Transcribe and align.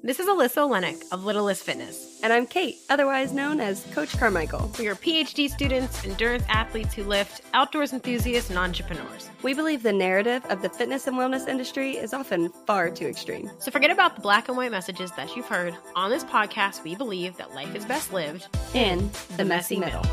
This 0.00 0.20
is 0.20 0.28
Alyssa 0.28 0.58
Olenek 0.58 1.02
of 1.10 1.24
Little 1.24 1.46
Lyss 1.46 1.60
Fitness. 1.60 2.20
And 2.22 2.32
I'm 2.32 2.46
Kait, 2.46 2.76
otherwise 2.88 3.32
known 3.32 3.58
as 3.58 3.84
Coach 3.86 4.16
Carmichael. 4.16 4.70
We 4.78 4.86
are 4.86 4.94
PhD 4.94 5.50
students, 5.50 6.04
endurance 6.04 6.44
athletes 6.48 6.94
who 6.94 7.02
lift, 7.02 7.40
outdoors 7.52 7.92
enthusiasts, 7.92 8.48
and 8.48 8.60
entrepreneurs. 8.60 9.28
We 9.42 9.54
believe 9.54 9.82
the 9.82 9.92
narrative 9.92 10.44
of 10.50 10.62
the 10.62 10.68
fitness 10.68 11.08
and 11.08 11.16
wellness 11.16 11.48
industry 11.48 11.96
is 11.96 12.14
often 12.14 12.50
far 12.64 12.90
too 12.90 13.08
extreme. 13.08 13.50
So 13.58 13.72
forget 13.72 13.90
about 13.90 14.14
the 14.14 14.22
black 14.22 14.46
and 14.46 14.56
white 14.56 14.70
messages 14.70 15.10
that 15.16 15.34
you've 15.34 15.48
heard. 15.48 15.76
On 15.96 16.10
this 16.10 16.22
podcast, 16.22 16.84
we 16.84 16.94
believe 16.94 17.36
that 17.36 17.52
life 17.52 17.74
is 17.74 17.84
best 17.84 18.12
lived 18.12 18.46
in 18.74 19.10
the, 19.36 19.44
messy, 19.44 19.80
middle. 19.80 20.06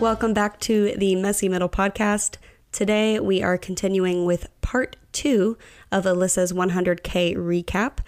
Welcome 0.00 0.32
back 0.34 0.60
to 0.60 0.94
the 0.98 1.16
Messy 1.16 1.48
Middle 1.48 1.68
podcast. 1.68 2.36
Today 2.70 3.18
we 3.18 3.42
are 3.42 3.58
continuing 3.58 4.24
with 4.24 4.46
part 4.60 4.94
two 5.14 5.56
of 5.90 6.04
Alyssa's 6.04 6.52
100K 6.52 7.34
recap. 7.36 7.98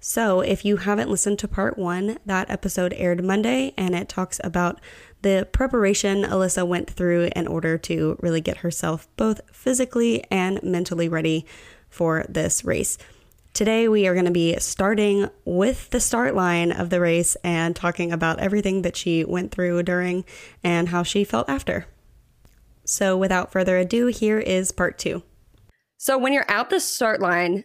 So, 0.00 0.40
if 0.40 0.64
you 0.64 0.78
haven't 0.78 1.10
listened 1.10 1.38
to 1.40 1.48
part 1.48 1.78
one, 1.78 2.18
that 2.26 2.50
episode 2.50 2.92
aired 2.96 3.24
Monday 3.24 3.72
and 3.76 3.94
it 3.94 4.08
talks 4.08 4.40
about 4.42 4.80
the 5.22 5.48
preparation 5.50 6.22
Alyssa 6.22 6.66
went 6.66 6.88
through 6.88 7.30
in 7.34 7.46
order 7.46 7.78
to 7.78 8.16
really 8.20 8.40
get 8.40 8.58
herself 8.58 9.08
both 9.16 9.40
physically 9.52 10.24
and 10.30 10.62
mentally 10.62 11.08
ready 11.08 11.46
for 11.88 12.24
this 12.28 12.64
race. 12.64 12.98
Today, 13.52 13.88
we 13.88 14.06
are 14.06 14.12
going 14.12 14.26
to 14.26 14.30
be 14.30 14.54
starting 14.58 15.30
with 15.46 15.88
the 15.88 15.98
start 15.98 16.34
line 16.34 16.70
of 16.70 16.90
the 16.90 17.00
race 17.00 17.36
and 17.42 17.74
talking 17.74 18.12
about 18.12 18.38
everything 18.38 18.82
that 18.82 18.96
she 18.96 19.24
went 19.24 19.50
through 19.50 19.82
during 19.82 20.26
and 20.62 20.90
how 20.90 21.02
she 21.02 21.24
felt 21.24 21.48
after. 21.48 21.86
So, 22.84 23.16
without 23.16 23.50
further 23.50 23.78
ado, 23.78 24.08
here 24.08 24.38
is 24.38 24.72
part 24.72 24.98
two. 24.98 25.22
So 25.98 26.18
when 26.18 26.32
you're 26.32 26.50
out 26.50 26.70
the 26.70 26.80
start 26.80 27.20
line, 27.20 27.64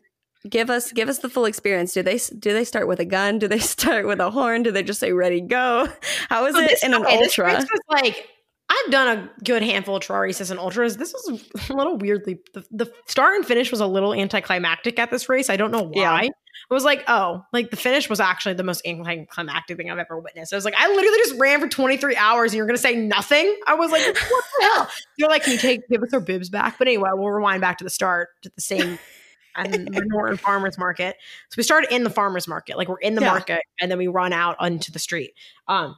give 0.49 0.69
us 0.69 0.91
give 0.91 1.09
us 1.09 1.19
the 1.19 1.29
full 1.29 1.45
experience. 1.45 1.93
Do 1.93 2.03
they 2.03 2.17
do 2.17 2.53
they 2.53 2.63
start 2.63 2.87
with 2.87 2.99
a 2.99 3.05
gun? 3.05 3.39
Do 3.39 3.47
they 3.47 3.59
start 3.59 4.07
with 4.07 4.19
a 4.19 4.31
horn? 4.31 4.63
Do 4.63 4.71
they 4.71 4.83
just 4.83 4.99
say 4.99 5.11
ready 5.11 5.41
go? 5.41 5.87
How 6.29 6.45
is 6.45 6.55
so 6.55 6.61
it 6.61 6.69
this, 6.69 6.83
in 6.83 6.93
an 6.93 7.05
okay, 7.05 7.17
ultra? 7.17 7.53
This 7.53 7.69
was 7.71 7.81
like 7.89 8.27
I've 8.69 8.91
done 8.91 9.17
a 9.17 9.29
good 9.43 9.63
handful 9.63 9.97
of 9.97 10.01
Trail 10.01 10.19
races 10.19 10.49
and 10.49 10.59
ultras. 10.59 10.95
This 10.95 11.13
was 11.13 11.41
a 11.69 11.73
little 11.73 11.97
weirdly 11.97 12.39
the, 12.53 12.65
the 12.71 12.91
start 13.07 13.35
and 13.35 13.45
finish 13.45 13.69
was 13.69 13.81
a 13.81 13.87
little 13.87 14.13
anticlimactic 14.13 14.97
at 14.97 15.11
this 15.11 15.27
race. 15.27 15.49
I 15.49 15.57
don't 15.57 15.71
know 15.71 15.83
why. 15.83 16.23
Yeah. 16.23 16.29
I 16.71 16.73
was 16.73 16.85
like, 16.85 17.03
oh, 17.07 17.43
like 17.51 17.69
the 17.69 17.75
finish 17.75 18.09
was 18.09 18.21
actually 18.21 18.53
the 18.53 18.63
most 18.63 18.81
anticlimactic 18.87 19.75
thing 19.75 19.91
I've 19.91 19.99
ever 19.99 20.17
witnessed. 20.17 20.53
I 20.53 20.55
was 20.55 20.63
like, 20.63 20.73
I 20.77 20.87
literally 20.87 21.17
just 21.17 21.35
ran 21.37 21.59
for 21.59 21.67
23 21.67 22.15
hours 22.15 22.51
and 22.51 22.57
you're 22.57 22.65
gonna 22.65 22.77
say 22.77 22.95
nothing. 22.95 23.55
I 23.67 23.75
was 23.75 23.91
like, 23.91 24.05
what 24.05 24.15
the 24.59 24.65
hell? 24.65 24.89
You're 25.17 25.29
like, 25.29 25.43
can 25.43 25.53
you 25.53 25.59
take 25.59 25.81
give 25.89 26.01
us 26.01 26.13
our 26.13 26.21
bibs 26.21 26.49
back? 26.49 26.77
But 26.77 26.87
anyway, 26.87 27.09
we'll 27.13 27.29
rewind 27.29 27.59
back 27.59 27.77
to 27.79 27.83
the 27.83 27.89
start 27.89 28.29
to 28.43 28.51
the 28.55 28.61
same 28.61 28.97
and 29.55 29.73
the 29.73 30.05
Norton 30.05 30.37
Farmers 30.37 30.77
Market. 30.77 31.17
So 31.49 31.55
we 31.57 31.63
started 31.63 31.93
in 31.93 32.05
the 32.05 32.09
farmers 32.09 32.47
market, 32.47 32.77
like 32.77 32.87
we're 32.87 32.99
in 32.99 33.15
the 33.15 33.21
yeah. 33.21 33.31
market, 33.31 33.63
and 33.81 33.91
then 33.91 33.97
we 33.97 34.07
run 34.07 34.31
out 34.31 34.55
onto 34.59 34.93
the 34.93 34.99
street. 34.99 35.33
Um, 35.67 35.97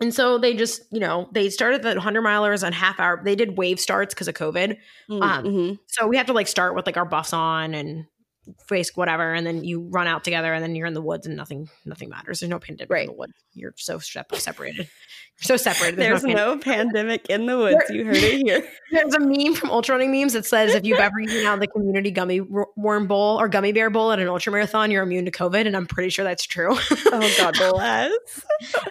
and 0.00 0.12
so 0.12 0.38
they 0.38 0.54
just, 0.54 0.82
you 0.90 1.00
know, 1.00 1.28
they 1.32 1.48
started 1.48 1.82
the 1.82 1.90
100 1.90 2.22
milers 2.22 2.64
on 2.64 2.72
half 2.72 3.00
hour. 3.00 3.20
They 3.22 3.34
did 3.34 3.56
wave 3.56 3.80
starts 3.80 4.14
because 4.14 4.28
of 4.28 4.34
COVID. 4.34 4.78
Mm, 5.10 5.22
um, 5.22 5.44
mm-hmm. 5.44 5.74
So 5.86 6.06
we 6.06 6.16
have 6.16 6.26
to 6.26 6.32
like 6.32 6.48
start 6.48 6.74
with 6.74 6.86
like 6.86 6.96
our 6.96 7.04
buffs 7.04 7.32
on 7.32 7.74
and 7.74 8.06
face 8.66 8.94
whatever, 8.94 9.32
and 9.32 9.46
then 9.46 9.64
you 9.64 9.80
run 9.80 10.06
out 10.06 10.24
together, 10.24 10.52
and 10.52 10.62
then 10.62 10.74
you're 10.74 10.86
in 10.86 10.94
the 10.94 11.02
woods, 11.02 11.26
and 11.26 11.36
nothing 11.36 11.68
nothing 11.84 12.08
matters. 12.08 12.40
There's 12.40 12.50
no 12.50 12.58
pandemic 12.58 12.90
right. 12.90 13.02
in 13.02 13.08
the 13.08 13.18
woods. 13.18 13.34
You're 13.54 13.74
so 13.76 13.98
separated. 13.98 14.78
You're 14.78 14.86
so 15.40 15.56
separated. 15.56 15.98
There's, 15.98 16.22
There's 16.22 16.34
no, 16.34 16.54
no 16.54 16.58
pandemic 16.58 17.26
in 17.28 17.44
the 17.44 17.58
woods. 17.58 17.84
There, 17.88 17.96
you 17.96 18.04
heard 18.06 18.16
it 18.16 18.46
here. 18.46 18.66
There's 18.92 19.14
a 19.14 19.20
meme 19.20 19.54
from 19.54 19.70
ultra 19.70 19.94
running 19.94 20.10
memes 20.10 20.32
that 20.32 20.46
says 20.46 20.74
if 20.74 20.86
you've 20.86 20.98
ever 20.98 21.18
eaten 21.20 21.44
out 21.44 21.60
the 21.60 21.66
community 21.66 22.10
gummy 22.10 22.40
worm 22.40 23.06
bowl 23.06 23.38
or 23.38 23.46
gummy 23.48 23.72
bear 23.72 23.90
bowl 23.90 24.12
at 24.12 24.18
an 24.18 24.28
ultra 24.28 24.50
marathon, 24.50 24.90
you're 24.90 25.02
immune 25.02 25.26
to 25.26 25.30
COVID, 25.30 25.66
and 25.66 25.76
I'm 25.76 25.86
pretty 25.86 26.08
sure 26.08 26.24
that's 26.24 26.44
true. 26.44 26.70
oh 26.72 27.34
God 27.36 27.54
bless. 27.70 28.12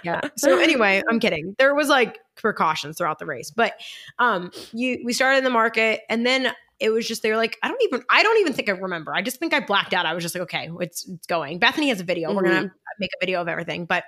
yeah. 0.03 0.21
So 0.37 0.59
anyway, 0.59 1.01
I'm 1.09 1.19
kidding. 1.19 1.55
There 1.57 1.73
was 1.73 1.89
like 1.89 2.19
precautions 2.35 2.97
throughout 2.97 3.17
the 3.17 3.25
race, 3.25 3.49
but 3.49 3.73
um, 4.19 4.51
you 4.71 5.01
we 5.03 5.13
started 5.13 5.39
in 5.39 5.43
the 5.43 5.49
market, 5.49 6.01
and 6.09 6.25
then 6.25 6.53
it 6.79 6.89
was 6.89 7.07
just 7.07 7.23
they 7.23 7.29
were 7.29 7.37
like, 7.37 7.57
I 7.63 7.67
don't 7.67 7.81
even 7.83 8.03
I 8.09 8.23
don't 8.23 8.39
even 8.39 8.53
think 8.53 8.69
I 8.69 8.73
remember. 8.73 9.13
I 9.13 9.21
just 9.21 9.39
think 9.39 9.53
I 9.53 9.59
blacked 9.59 9.93
out. 9.93 10.05
I 10.05 10.13
was 10.13 10.23
just 10.23 10.35
like, 10.35 10.43
okay, 10.43 10.69
it's 10.79 11.07
it's 11.07 11.27
going. 11.27 11.59
Bethany 11.59 11.89
has 11.89 12.01
a 12.01 12.03
video. 12.03 12.29
Mm-hmm. 12.29 12.37
We're 12.37 12.43
gonna 12.43 12.55
mm-hmm. 12.55 12.99
make 12.99 13.11
a 13.15 13.19
video 13.25 13.41
of 13.41 13.47
everything. 13.47 13.85
But 13.85 14.03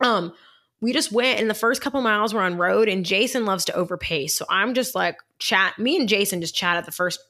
um 0.00 0.32
we 0.80 0.92
just 0.92 1.12
went 1.12 1.40
and 1.40 1.50
the 1.50 1.54
first 1.54 1.82
couple 1.82 2.00
miles 2.00 2.32
were 2.32 2.40
on 2.40 2.56
road 2.56 2.88
and 2.88 3.04
Jason 3.04 3.44
loves 3.44 3.66
to 3.66 3.72
overpace. 3.72 4.30
So 4.30 4.46
I'm 4.48 4.74
just 4.74 4.94
like 4.94 5.18
chat 5.38 5.78
me 5.78 5.96
and 5.96 6.08
Jason 6.08 6.40
just 6.40 6.54
chat 6.54 6.76
at 6.76 6.86
the 6.86 6.92
first 6.92 7.20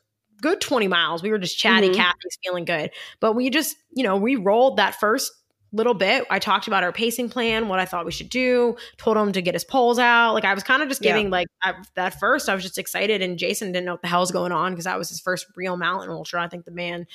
good 0.41 0.61
20 0.61 0.89
miles. 0.89 1.23
We 1.23 1.31
were 1.31 1.39
just 1.39 1.59
chatting, 1.59 1.91
mm-hmm. 1.91 2.01
Kathy's 2.01 2.39
feeling 2.43 2.65
good. 2.65 2.91
But 3.21 3.35
we 3.35 3.51
just, 3.51 3.77
you 3.93 4.03
know, 4.03 4.17
we 4.17 4.37
rolled 4.37 4.79
that 4.79 4.95
first 4.95 5.33
little 5.73 5.95
bit. 5.95 6.27
I 6.31 6.39
talked 6.39 6.67
about 6.67 6.83
our 6.83 6.93
pacing 6.93 7.29
plan, 7.29 7.69
what 7.69 7.79
I 7.79 7.85
thought 7.85 8.05
we 8.05 8.13
should 8.13 8.29
do, 8.29 8.77
told 8.97 9.17
him 9.17 9.33
to 9.33 9.43
get 9.43 9.55
his 9.55 9.65
poles 9.65 9.99
out. 9.99 10.35
Like 10.35 10.45
I 10.45 10.55
was 10.55 10.63
kind 10.63 10.83
of 10.83 10.89
just 10.89 11.03
giving 11.03 11.27
yeah. 11.27 11.31
like 11.31 11.49
I, 11.63 11.75
that 11.95 12.19
first 12.19 12.49
I 12.49 12.55
was 12.55 12.63
just 12.63 12.79
excited 12.79 13.23
and 13.23 13.39
Jason 13.39 13.73
didn't 13.73 13.87
know 13.87 13.93
what 13.93 14.03
the 14.03 14.09
hell's 14.09 14.33
going 14.33 14.53
on 14.53 14.73
because 14.73 14.85
that 14.85 14.99
was 14.99 15.09
his 15.09 15.21
first 15.21 15.47
real 15.57 15.77
mountain 15.77 16.11
ultra. 16.11 16.43
I 16.43 16.49
think 16.49 16.65
the 16.65 16.73
man 16.73 17.07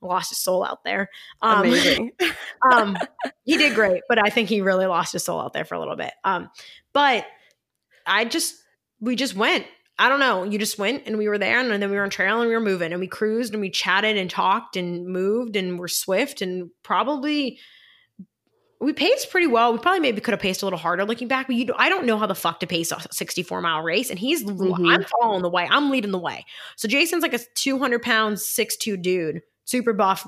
lost 0.00 0.30
his 0.30 0.38
soul 0.38 0.64
out 0.64 0.84
there. 0.84 1.08
Um, 1.40 1.60
Amazing. 1.60 2.12
um, 2.70 2.96
he 3.44 3.56
did 3.56 3.74
great, 3.74 4.02
but 4.08 4.18
I 4.18 4.30
think 4.30 4.48
he 4.48 4.60
really 4.60 4.86
lost 4.86 5.12
his 5.12 5.24
soul 5.24 5.40
out 5.40 5.52
there 5.52 5.64
for 5.64 5.74
a 5.74 5.78
little 5.78 5.96
bit. 5.96 6.12
Um, 6.24 6.50
but 6.92 7.24
I 8.06 8.24
just 8.24 8.56
we 9.00 9.16
just 9.16 9.34
went 9.34 9.66
I 9.98 10.08
don't 10.08 10.20
know. 10.20 10.42
You 10.42 10.58
just 10.58 10.78
went 10.78 11.04
and 11.06 11.18
we 11.18 11.28
were 11.28 11.38
there 11.38 11.60
and 11.60 11.70
then 11.70 11.90
we 11.90 11.96
were 11.96 12.02
on 12.02 12.10
trail 12.10 12.40
and 12.40 12.48
we 12.48 12.54
were 12.54 12.60
moving 12.60 12.92
and 12.92 13.00
we 13.00 13.06
cruised 13.06 13.52
and 13.52 13.60
we 13.60 13.70
chatted 13.70 14.16
and 14.16 14.28
talked 14.28 14.76
and 14.76 15.06
moved 15.06 15.54
and 15.54 15.78
were 15.78 15.86
swift 15.86 16.42
and 16.42 16.70
probably 16.82 17.58
we 18.82 18.92
paced 18.92 19.30
pretty 19.30 19.46
well. 19.46 19.72
We 19.72 19.78
probably 19.78 20.00
maybe 20.00 20.20
could 20.20 20.32
have 20.32 20.40
paced 20.40 20.62
a 20.62 20.66
little 20.66 20.78
harder 20.78 21.04
looking 21.04 21.28
back, 21.28 21.46
but 21.46 21.54
you, 21.54 21.72
I 21.76 21.88
don't 21.88 22.04
know 22.04 22.18
how 22.18 22.26
the 22.26 22.34
fuck 22.34 22.58
to 22.60 22.66
pace 22.66 22.90
a 22.90 23.00
64 23.12 23.60
mile 23.60 23.80
race. 23.82 24.10
And 24.10 24.18
he's, 24.18 24.42
mm-hmm. 24.42 24.86
I'm 24.86 25.04
following 25.20 25.42
the 25.42 25.48
way. 25.48 25.68
I'm 25.70 25.88
leading 25.88 26.10
the 26.10 26.18
way. 26.18 26.44
So 26.76 26.88
Jason's 26.88 27.22
like 27.22 27.32
a 27.32 27.38
200 27.54 28.02
pound, 28.02 28.40
six 28.40 28.76
two 28.76 28.96
dude, 28.96 29.42
super 29.64 29.92
buff, 29.92 30.26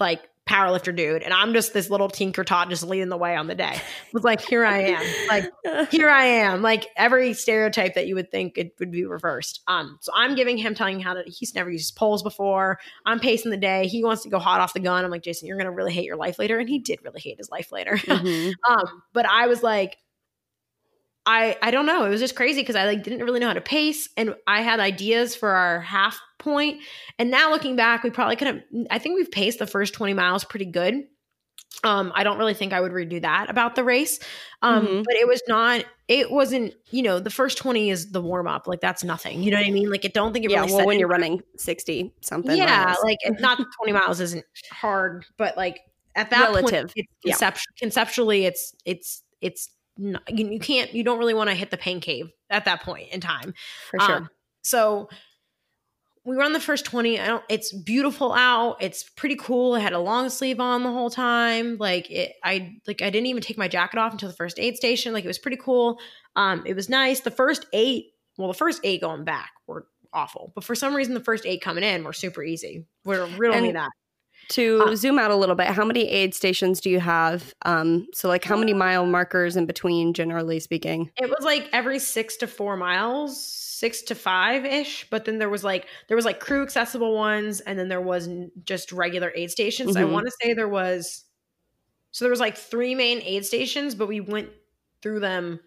like 0.00 0.28
powerlifter 0.48 0.94
dude, 0.94 1.22
and 1.22 1.32
I'm 1.32 1.52
just 1.52 1.74
this 1.74 1.90
little 1.90 2.08
tinker 2.08 2.42
tot 2.42 2.68
just 2.70 2.82
leading 2.82 3.10
the 3.10 3.16
way 3.16 3.36
on 3.36 3.46
the 3.46 3.54
day. 3.54 3.74
It 3.74 4.14
was 4.14 4.24
like, 4.24 4.40
here 4.40 4.64
I 4.64 4.78
am, 4.78 5.28
like 5.28 5.90
here 5.90 6.08
I 6.08 6.24
am, 6.24 6.62
like 6.62 6.86
every 6.96 7.34
stereotype 7.34 7.94
that 7.94 8.06
you 8.06 8.14
would 8.14 8.30
think 8.30 8.56
it 8.56 8.72
would 8.78 8.90
be 8.90 9.04
reversed. 9.04 9.60
Um, 9.66 9.98
so 10.00 10.10
I'm 10.14 10.34
giving 10.34 10.56
him, 10.56 10.74
telling 10.74 10.96
him 10.96 11.02
how 11.02 11.14
to. 11.14 11.22
He's 11.26 11.54
never 11.54 11.70
used 11.70 11.84
his 11.84 11.90
poles 11.92 12.22
before. 12.22 12.78
I'm 13.06 13.20
pacing 13.20 13.50
the 13.50 13.56
day. 13.56 13.86
He 13.86 14.02
wants 14.02 14.22
to 14.22 14.28
go 14.28 14.38
hot 14.38 14.60
off 14.60 14.72
the 14.72 14.80
gun. 14.80 15.04
I'm 15.04 15.10
like, 15.10 15.22
Jason, 15.22 15.46
you're 15.46 15.58
gonna 15.58 15.70
really 15.70 15.92
hate 15.92 16.04
your 16.04 16.16
life 16.16 16.38
later, 16.38 16.58
and 16.58 16.68
he 16.68 16.78
did 16.78 17.00
really 17.04 17.20
hate 17.20 17.38
his 17.38 17.50
life 17.50 17.70
later. 17.70 17.98
Mm-hmm. 18.18 18.72
um, 18.72 19.02
but 19.12 19.26
I 19.26 19.46
was 19.46 19.62
like, 19.62 19.98
I 21.24 21.56
I 21.62 21.70
don't 21.70 21.86
know. 21.86 22.04
It 22.04 22.08
was 22.08 22.20
just 22.20 22.34
crazy 22.34 22.62
because 22.62 22.74
I 22.74 22.86
like 22.86 23.02
didn't 23.02 23.24
really 23.24 23.38
know 23.38 23.48
how 23.48 23.54
to 23.54 23.60
pace, 23.60 24.08
and 24.16 24.34
I 24.46 24.62
had 24.62 24.80
ideas 24.80 25.36
for 25.36 25.50
our 25.50 25.80
half 25.80 26.18
point. 26.38 26.80
And 27.18 27.30
now 27.30 27.50
looking 27.50 27.76
back, 27.76 28.02
we 28.02 28.10
probably 28.10 28.36
could 28.36 28.46
have. 28.48 28.60
I 28.90 28.98
think 28.98 29.16
we've 29.16 29.30
paced 29.30 29.58
the 29.58 29.66
first 29.66 29.94
twenty 29.94 30.14
miles 30.14 30.44
pretty 30.44 30.66
good. 30.66 31.04
Um, 31.84 32.12
I 32.14 32.24
don't 32.24 32.38
really 32.38 32.54
think 32.54 32.72
I 32.72 32.80
would 32.80 32.92
redo 32.92 33.20
that 33.22 33.50
about 33.50 33.76
the 33.76 33.84
race. 33.84 34.18
Um, 34.62 34.86
mm-hmm. 34.86 35.02
but 35.04 35.14
it 35.14 35.28
was 35.28 35.42
not. 35.46 35.84
It 36.08 36.30
wasn't. 36.30 36.74
You 36.90 37.02
know, 37.02 37.20
the 37.20 37.30
first 37.30 37.58
twenty 37.58 37.90
is 37.90 38.10
the 38.10 38.22
warm 38.22 38.48
up. 38.48 38.66
Like 38.66 38.80
that's 38.80 39.04
nothing. 39.04 39.42
You 39.42 39.50
know 39.50 39.58
what 39.58 39.66
I 39.66 39.70
mean? 39.70 39.90
Like 39.90 40.04
I 40.04 40.08
don't 40.08 40.32
think 40.32 40.44
it. 40.44 40.50
Yeah. 40.50 40.62
Really 40.62 40.74
well, 40.74 40.86
when 40.86 40.98
you're 40.98 41.08
running 41.08 41.42
sixty 41.56 42.14
something. 42.20 42.56
Yeah. 42.56 42.84
Miles. 42.86 42.98
Like 43.04 43.18
not 43.40 43.58
twenty 43.76 43.92
miles 43.92 44.20
isn't 44.20 44.44
hard, 44.70 45.24
but 45.36 45.56
like 45.56 45.80
at 46.14 46.30
that 46.30 46.52
relative 46.54 46.92
point, 46.94 47.06
yeah. 47.24 47.50
conceptually, 47.78 48.44
it's 48.46 48.74
it's 48.84 49.22
it's 49.40 49.68
not, 49.98 50.22
you, 50.28 50.48
you 50.48 50.60
can't 50.60 50.94
you 50.94 51.02
don't 51.02 51.18
really 51.18 51.34
want 51.34 51.50
to 51.50 51.54
hit 51.54 51.70
the 51.70 51.76
pain 51.76 52.00
cave 52.00 52.30
at 52.50 52.64
that 52.64 52.82
point 52.82 53.08
in 53.12 53.20
time 53.20 53.52
for 53.90 54.00
sure 54.00 54.16
um, 54.16 54.28
so 54.62 55.08
we 56.24 56.36
run 56.36 56.52
the 56.52 56.60
first 56.60 56.84
20 56.84 57.20
i 57.20 57.26
don't 57.26 57.44
it's 57.48 57.72
beautiful 57.72 58.32
out 58.32 58.76
it's 58.80 59.02
pretty 59.02 59.36
cool 59.36 59.74
i 59.74 59.80
had 59.80 59.92
a 59.92 59.98
long 59.98 60.28
sleeve 60.28 60.60
on 60.60 60.82
the 60.82 60.90
whole 60.90 61.10
time 61.10 61.76
like 61.78 62.10
it 62.10 62.34
i 62.44 62.74
like 62.86 63.02
i 63.02 63.10
didn't 63.10 63.26
even 63.26 63.42
take 63.42 63.58
my 63.58 63.68
jacket 63.68 63.98
off 63.98 64.12
until 64.12 64.28
the 64.28 64.34
first 64.34 64.58
aid 64.58 64.76
station 64.76 65.12
like 65.12 65.24
it 65.24 65.28
was 65.28 65.38
pretty 65.38 65.56
cool 65.56 65.98
um 66.36 66.62
it 66.66 66.74
was 66.74 66.88
nice 66.88 67.20
the 67.20 67.30
first 67.30 67.66
eight 67.72 68.06
well 68.36 68.48
the 68.48 68.54
first 68.54 68.80
eight 68.84 69.00
going 69.00 69.24
back 69.24 69.50
were 69.66 69.86
awful 70.12 70.52
but 70.54 70.64
for 70.64 70.74
some 70.74 70.94
reason 70.94 71.14
the 71.14 71.20
first 71.20 71.44
eight 71.46 71.60
coming 71.60 71.84
in 71.84 72.04
were 72.04 72.12
super 72.12 72.42
easy 72.42 72.86
we're 73.04 73.26
really 73.36 73.72
that 73.72 73.90
to 74.50 74.82
uh, 74.86 74.96
zoom 74.96 75.18
out 75.18 75.30
a 75.30 75.36
little 75.36 75.54
bit, 75.54 75.66
how 75.68 75.84
many 75.84 76.08
aid 76.08 76.34
stations 76.34 76.80
do 76.80 76.90
you 76.90 77.00
have? 77.00 77.54
Um, 77.64 78.06
so, 78.12 78.28
like, 78.28 78.44
how 78.44 78.56
many 78.56 78.72
mile 78.72 79.06
markers 79.06 79.56
in 79.56 79.66
between, 79.66 80.14
generally 80.14 80.60
speaking? 80.60 81.10
It 81.16 81.28
was 81.28 81.44
like 81.44 81.68
every 81.72 81.98
six 81.98 82.36
to 82.38 82.46
four 82.46 82.76
miles, 82.76 83.44
six 83.44 84.02
to 84.02 84.14
five 84.14 84.64
ish. 84.64 85.08
But 85.10 85.24
then 85.24 85.38
there 85.38 85.50
was 85.50 85.64
like 85.64 85.86
there 86.08 86.16
was 86.16 86.24
like 86.24 86.40
crew 86.40 86.62
accessible 86.62 87.14
ones, 87.14 87.60
and 87.60 87.78
then 87.78 87.88
there 87.88 88.00
was 88.00 88.28
just 88.64 88.92
regular 88.92 89.32
aid 89.34 89.50
stations. 89.50 89.96
Mm-hmm. 89.96 90.08
I 90.08 90.12
want 90.12 90.26
to 90.26 90.32
say 90.42 90.54
there 90.54 90.68
was 90.68 91.24
so 92.10 92.24
there 92.24 92.30
was 92.30 92.40
like 92.40 92.56
three 92.56 92.94
main 92.94 93.20
aid 93.22 93.44
stations, 93.44 93.94
but 93.94 94.08
we 94.08 94.20
went 94.20 94.50
through 95.02 95.20
them 95.20 95.60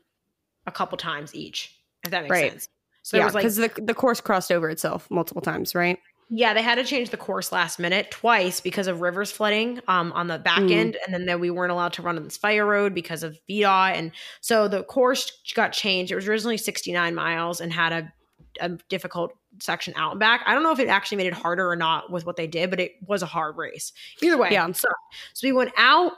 a 0.67 0.71
couple 0.71 0.97
times 0.97 1.35
each. 1.35 1.77
If 2.03 2.11
that 2.11 2.23
makes 2.23 2.31
right. 2.31 2.51
sense. 2.51 2.67
So 3.03 3.17
yeah, 3.17 3.27
because 3.27 3.59
like, 3.59 3.75
the 3.75 3.81
the 3.81 3.93
course 3.93 4.21
crossed 4.21 4.51
over 4.51 4.69
itself 4.69 5.09
multiple 5.09 5.41
times, 5.41 5.73
right? 5.73 5.97
Yeah, 6.33 6.53
they 6.53 6.61
had 6.61 6.75
to 6.75 6.85
change 6.85 7.09
the 7.09 7.17
course 7.17 7.51
last 7.51 7.77
minute 7.77 8.09
twice 8.09 8.61
because 8.61 8.87
of 8.87 9.01
rivers 9.01 9.31
flooding 9.31 9.81
um, 9.89 10.13
on 10.13 10.27
the 10.27 10.39
back 10.39 10.61
Mm. 10.61 10.71
end, 10.71 10.97
and 11.05 11.13
then, 11.13 11.25
then 11.25 11.41
we 11.41 11.49
weren't 11.49 11.73
allowed 11.73 11.91
to 11.93 12.01
run 12.01 12.15
on 12.15 12.23
this 12.23 12.37
fire 12.37 12.65
road 12.65 12.93
because 12.93 13.21
of 13.21 13.37
VDOT, 13.49 13.95
and 13.95 14.11
so 14.39 14.69
the 14.69 14.83
course 14.83 15.29
got 15.55 15.73
changed. 15.73 16.09
It 16.11 16.15
was 16.15 16.27
originally 16.29 16.55
69 16.57 17.13
miles 17.13 17.59
and 17.59 17.73
had 17.73 17.91
a, 17.91 18.13
a 18.61 18.69
difficult 18.87 19.33
section 19.59 19.93
out 19.97 20.11
and 20.11 20.19
back. 20.21 20.41
I 20.45 20.53
don't 20.53 20.63
know 20.63 20.71
if 20.71 20.79
it 20.79 20.87
actually 20.87 21.17
made 21.17 21.27
it 21.27 21.33
harder 21.33 21.69
or 21.69 21.75
not 21.75 22.09
with 22.09 22.25
what 22.25 22.37
they 22.37 22.47
did, 22.47 22.69
but 22.69 22.79
it 22.79 22.93
was 23.05 23.21
a 23.21 23.25
hard 23.25 23.57
race. 23.57 23.91
Either 24.21 24.37
way, 24.37 24.49
Yeah. 24.51 24.71
So, 24.71 24.87
so 25.33 25.45
we 25.45 25.51
went 25.51 25.73
out 25.75 26.13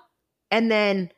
and 0.51 0.69
then 0.69 1.09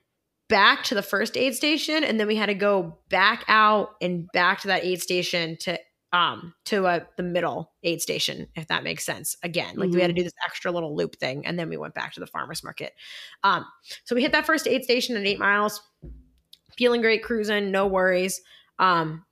back 0.48 0.84
to 0.86 0.96
the 0.96 1.02
first 1.02 1.36
aid 1.36 1.54
station, 1.56 2.04
and 2.06 2.18
then 2.18 2.28
we 2.28 2.36
had 2.38 2.46
to 2.46 2.54
go 2.54 3.00
back 3.10 3.44
out 3.50 3.96
and 4.02 4.32
back 4.32 4.62
to 4.62 4.68
that 4.70 4.86
aid 4.86 5.02
station 5.02 5.58
to 5.62 5.78
um 6.16 6.54
to 6.64 6.88
uh, 6.88 7.02
the 7.18 7.24
middle 7.24 7.74
aid 7.84 8.02
station 8.02 8.48
if 8.56 8.68
that 8.70 8.84
makes 8.86 9.06
sense 9.06 9.36
again. 9.44 9.76
Like 9.76 9.92
we 9.92 10.00
had 10.00 10.08
to 10.08 10.14
do 10.14 10.24
this 10.24 10.34
extra 10.46 10.72
little 10.72 10.96
loop 10.96 11.18
thing 11.18 11.46
and 11.46 11.60
then 11.60 11.68
we 11.68 11.76
went 11.76 11.94
back 11.94 12.14
to 12.14 12.22
the 12.22 12.28
farmers 12.28 12.64
market. 12.64 12.94
Um 13.44 13.66
so 14.06 14.16
we 14.16 14.22
hit 14.22 14.32
that 14.32 14.46
first 14.46 14.66
aid 14.66 14.86
station 14.86 15.18
at 15.18 15.26
eight 15.26 15.40
miles. 15.40 15.82
Feeling 16.78 17.02
great 17.02 17.22
cruising 17.22 17.70
no 17.70 17.86
worries. 17.86 18.42
Um 18.80 19.26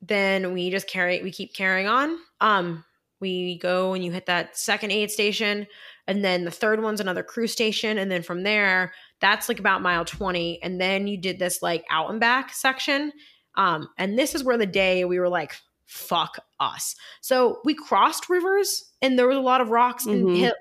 then 0.00 0.54
we 0.54 0.70
just 0.70 0.88
carry 0.88 1.22
we 1.22 1.30
keep 1.30 1.52
carrying 1.52 1.88
on. 1.88 2.16
Um 2.40 2.84
we 3.20 3.58
go 3.58 3.92
and 3.92 4.02
you 4.02 4.10
hit 4.10 4.24
that 4.26 4.56
second 4.56 4.92
aid 4.92 5.10
station 5.10 5.66
and 6.06 6.24
then 6.24 6.46
the 6.46 6.50
third 6.50 6.82
one's 6.82 7.00
another 7.00 7.22
crew 7.22 7.46
station 7.46 7.98
and 7.98 8.10
then 8.10 8.22
from 8.22 8.44
there 8.44 8.94
that's 9.20 9.50
like 9.50 9.60
about 9.60 9.82
mile 9.82 10.06
20 10.06 10.62
and 10.62 10.80
then 10.80 11.06
you 11.06 11.18
did 11.18 11.38
this 11.38 11.60
like 11.60 11.84
out 11.90 12.10
and 12.10 12.18
back 12.18 12.54
section. 12.54 13.12
Um 13.56 13.88
and 13.98 14.18
this 14.18 14.34
is 14.34 14.42
where 14.42 14.56
the 14.56 14.64
day 14.64 15.04
we 15.04 15.18
were 15.18 15.28
like 15.28 15.54
fuck 15.86 16.38
us 16.60 16.96
so 17.20 17.60
we 17.64 17.74
crossed 17.74 18.28
rivers 18.28 18.92
and 19.02 19.18
there 19.18 19.28
was 19.28 19.36
a 19.36 19.40
lot 19.40 19.60
of 19.60 19.68
rocks 19.68 20.06
and 20.06 20.26
Mhm. 20.28 20.36
hit 20.36 20.54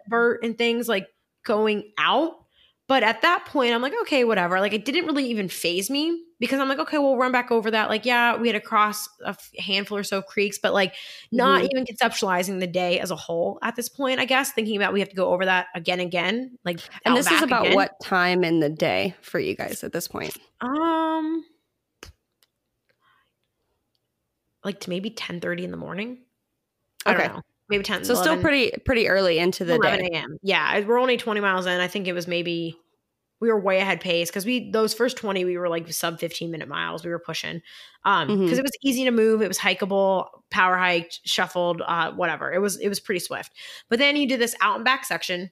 and 0.44 0.58
things 0.58 0.88
like 0.90 1.08
going 1.46 1.92
out 1.98 2.34
but 2.88 3.04
at 3.04 3.22
that 3.22 3.46
point 3.46 3.74
i'm 3.74 3.82
like 3.82 3.94
okay 4.02 4.24
whatever 4.26 4.60
like 4.60 4.74
it 4.74 4.84
didn't 4.86 5.06
really 5.06 5.26
even 5.26 5.48
faze 5.48 5.90
me 5.90 6.22
because 6.40 6.60
i'm 6.60 6.68
like 6.68 6.80
okay 6.80 6.98
we'll 6.98 7.16
run 7.18 7.32
back 7.32 7.52
over 7.52 7.72
that 7.72 7.90
like 7.90 8.06
yeah 8.06 8.36
we 8.36 8.48
had 8.50 8.54
to 8.54 8.60
cross 8.60 9.08
a 9.26 9.36
handful 9.60 9.98
or 9.98 10.04
so 10.04 10.18
of 10.18 10.26
creeks 10.26 10.60
but 10.62 10.74
like 10.74 10.94
not 11.32 11.62
Mhm. 11.64 11.70
even 11.72 11.86
conceptualizing 11.86 12.60
the 12.60 12.68
day 12.68 13.00
as 13.00 13.10
a 13.12 13.16
whole 13.16 13.58
at 13.64 13.76
this 13.78 13.88
point 13.88 14.20
i 14.20 14.26
guess 14.26 14.52
thinking 14.52 14.76
about 14.76 14.92
we 14.94 15.00
have 15.00 15.10
to 15.10 15.16
go 15.16 15.34
over 15.34 15.46
that 15.46 15.68
again 15.74 16.02
again 16.02 16.58
like 16.66 16.80
And 17.06 17.16
this 17.16 17.32
is 17.32 17.42
about 17.42 17.64
again. 17.64 17.76
what 17.76 17.92
time 18.04 18.44
in 18.44 18.60
the 18.60 18.70
day 18.70 19.16
for 19.22 19.40
you 19.40 19.56
guys 19.56 19.84
at 19.84 19.94
this 19.94 20.08
point? 20.10 20.38
um 20.62 21.46
like 24.66 24.80
to 24.82 24.90
maybe 24.90 25.10
10 25.10 25.40
30 25.40 25.64
in 25.66 25.72
the 25.72 25.78
morning 25.78 26.20
i 27.06 27.14
Okay. 27.14 27.24
don't 27.26 27.36
know 27.38 27.42
maybe 27.70 27.84
10 27.84 28.04
So 28.04 28.16
still 28.16 28.38
pretty 28.38 28.72
pretty 28.86 29.08
early 29.08 29.40
into 29.40 29.66
the 29.66 29.76
11 29.76 30.00
day. 30.00 30.10
a.m. 30.14 30.38
Yeah, 30.42 30.80
we're 30.82 31.00
only 31.00 31.18
20 31.18 31.40
miles 31.40 31.66
in. 31.66 31.80
I 31.80 31.88
think 31.88 32.08
it 32.08 32.14
was 32.14 32.28
maybe 32.28 32.78
we 33.40 33.50
were 33.50 33.60
way 33.60 33.80
ahead 33.80 34.00
pace 34.00 34.30
because 34.30 34.46
we 34.46 34.72
those 34.72 34.94
first 34.94 35.18
20 35.18 35.44
we 35.46 35.58
were 35.58 35.68
like 35.70 35.92
sub 35.92 36.20
15 36.20 36.50
minute 36.52 36.68
miles 36.70 37.04
we 37.04 37.12
were 37.12 37.20
pushing 37.20 37.62
um 38.06 38.38
because 38.38 38.58
Mhm. 38.58 38.60
it 38.60 38.64
was 38.64 38.72
easy 38.84 39.04
to 39.04 39.12
move 39.12 39.42
it 39.42 39.50
was 39.50 39.58
hikeable 39.58 40.28
power 40.50 40.78
hiked 40.78 41.20
shuffled 41.26 41.82
uh 41.86 42.12
whatever 42.14 42.54
it 42.54 42.60
was 42.60 42.78
it 42.80 42.88
was 42.88 43.02
pretty 43.02 43.20
swift 43.20 43.52
but 43.90 44.00
then 44.00 44.16
you 44.16 44.28
did 44.28 44.40
this 44.40 44.56
out 44.62 44.78
and 44.78 44.86
back 44.86 45.04
section 45.04 45.52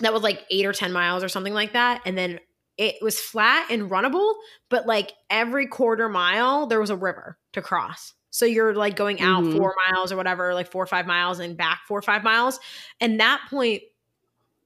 that 0.00 0.12
was 0.12 0.22
like 0.22 0.44
eight 0.50 0.66
or 0.66 0.72
10 0.72 0.92
miles 0.92 1.22
or 1.22 1.28
something 1.28 1.54
like 1.54 1.72
that 1.72 2.00
and 2.04 2.18
then 2.18 2.40
it 2.78 2.96
was 3.00 3.20
flat 3.20 3.70
and 3.70 3.90
runnable 3.90 4.34
but 4.68 4.86
like 4.86 5.12
every 5.30 5.66
quarter 5.68 6.08
mile 6.08 6.66
there 6.66 6.80
was 6.80 6.90
a 6.90 6.96
river 6.96 7.38
to 7.52 7.62
cross 7.62 8.12
so 8.34 8.44
you're 8.46 8.74
like 8.74 8.96
going 8.96 9.20
out 9.20 9.44
Mhm. 9.44 9.56
four 9.56 9.76
miles 9.88 10.10
or 10.10 10.16
whatever 10.16 10.54
like 10.54 10.68
four 10.68 10.82
or 10.82 10.86
five 10.88 11.06
miles 11.06 11.38
and 11.38 11.56
back 11.56 11.82
four 11.86 11.96
or 11.96 12.02
five 12.02 12.24
miles 12.24 12.58
and 13.00 13.20
that 13.20 13.40
point 13.48 13.82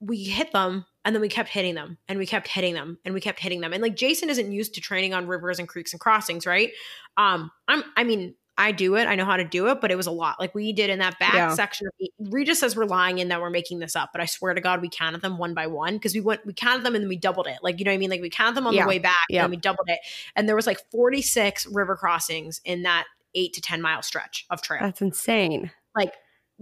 we 0.00 0.25
hit 0.25 0.53
them 0.53 0.87
and 1.05 1.15
then 1.15 1.20
we 1.20 1.29
kept 1.29 1.50
hitting 1.50 1.75
them 1.75 1.99
and 2.09 2.19
we 2.19 2.25
kept 2.25 2.49
hitting 2.49 2.73
them 2.73 2.97
and 3.05 3.12
we 3.15 3.20
kept 3.20 3.38
hitting 3.41 3.61
them 3.61 3.73
and 3.75 3.82
like 3.82 3.94
jason 3.94 4.31
isn't 4.31 4.53
used 4.53 4.75
to 4.75 4.81
training 4.81 5.12
on 5.12 5.26
rivers 5.26 5.59
and 5.59 5.69
creeks 5.69 5.93
and 5.93 6.00
crossings 6.00 6.47
right 6.47 6.73
um 7.19 7.50
i'm 7.69 7.82
i 7.97 8.05
mean 8.05 8.35
i 8.56 8.73
do 8.73 8.94
it 8.97 9.06
i 9.06 9.15
know 9.15 9.25
how 9.26 9.37
to 9.37 9.44
do 9.44 9.67
it 9.69 9.81
but 9.82 9.91
it 9.91 9.97
was 9.97 10.06
a 10.06 10.11
lot 10.11 10.38
like 10.41 10.55
we 10.55 10.73
did 10.73 10.88
in 10.88 10.99
that 11.00 11.19
back 11.19 11.35
Yeah. 11.35 11.53
section 11.55 11.88
of 11.88 11.93
regis 12.32 12.61
says 12.61 12.75
we're 12.75 12.87
lying 12.87 13.19
in 13.19 13.29
that 13.29 13.41
we're 13.41 13.50
making 13.50 13.81
this 13.81 13.94
up 13.97 14.11
but 14.12 14.21
i 14.23 14.25
swear 14.25 14.55
to 14.55 14.61
god 14.62 14.81
we 14.81 14.88
counted 14.88 15.21
them 15.21 15.37
one 15.37 15.53
by 15.53 15.67
one 15.67 15.94
because 15.94 16.14
we 16.14 16.21
went 16.21 16.47
we 16.47 16.53
counted 16.55 16.85
them 16.85 16.94
and 16.94 17.03
then 17.05 17.09
we 17.09 17.17
doubled 17.17 17.47
it 17.49 17.59
like 17.62 17.79
you 17.79 17.85
know 17.85 17.91
what 17.91 17.97
i 17.97 17.99
mean 17.99 18.11
like 18.11 18.23
we 18.23 18.31
counted 18.31 18.55
them 18.56 18.67
on 18.67 18.73
Yeah. 18.75 18.85
the 18.85 18.88
way 18.88 18.99
back 18.99 19.26
Yeah. 19.29 19.43
and 19.44 19.50
we 19.50 19.56
doubled 19.59 19.88
it 19.88 19.99
and 20.37 20.49
there 20.49 20.56
was 20.56 20.67
like 20.67 20.79
46 20.91 21.67
river 21.67 21.97
crossings 21.97 22.61
in 22.64 22.82
that 22.82 23.05
eight 23.34 23.52
to 23.54 23.60
10 23.60 23.80
mile 23.82 24.02
stretch 24.02 24.46
of 24.50 24.62
trail 24.62 24.80
That's 24.82 25.00
insane. 25.02 25.70
like 25.96 26.14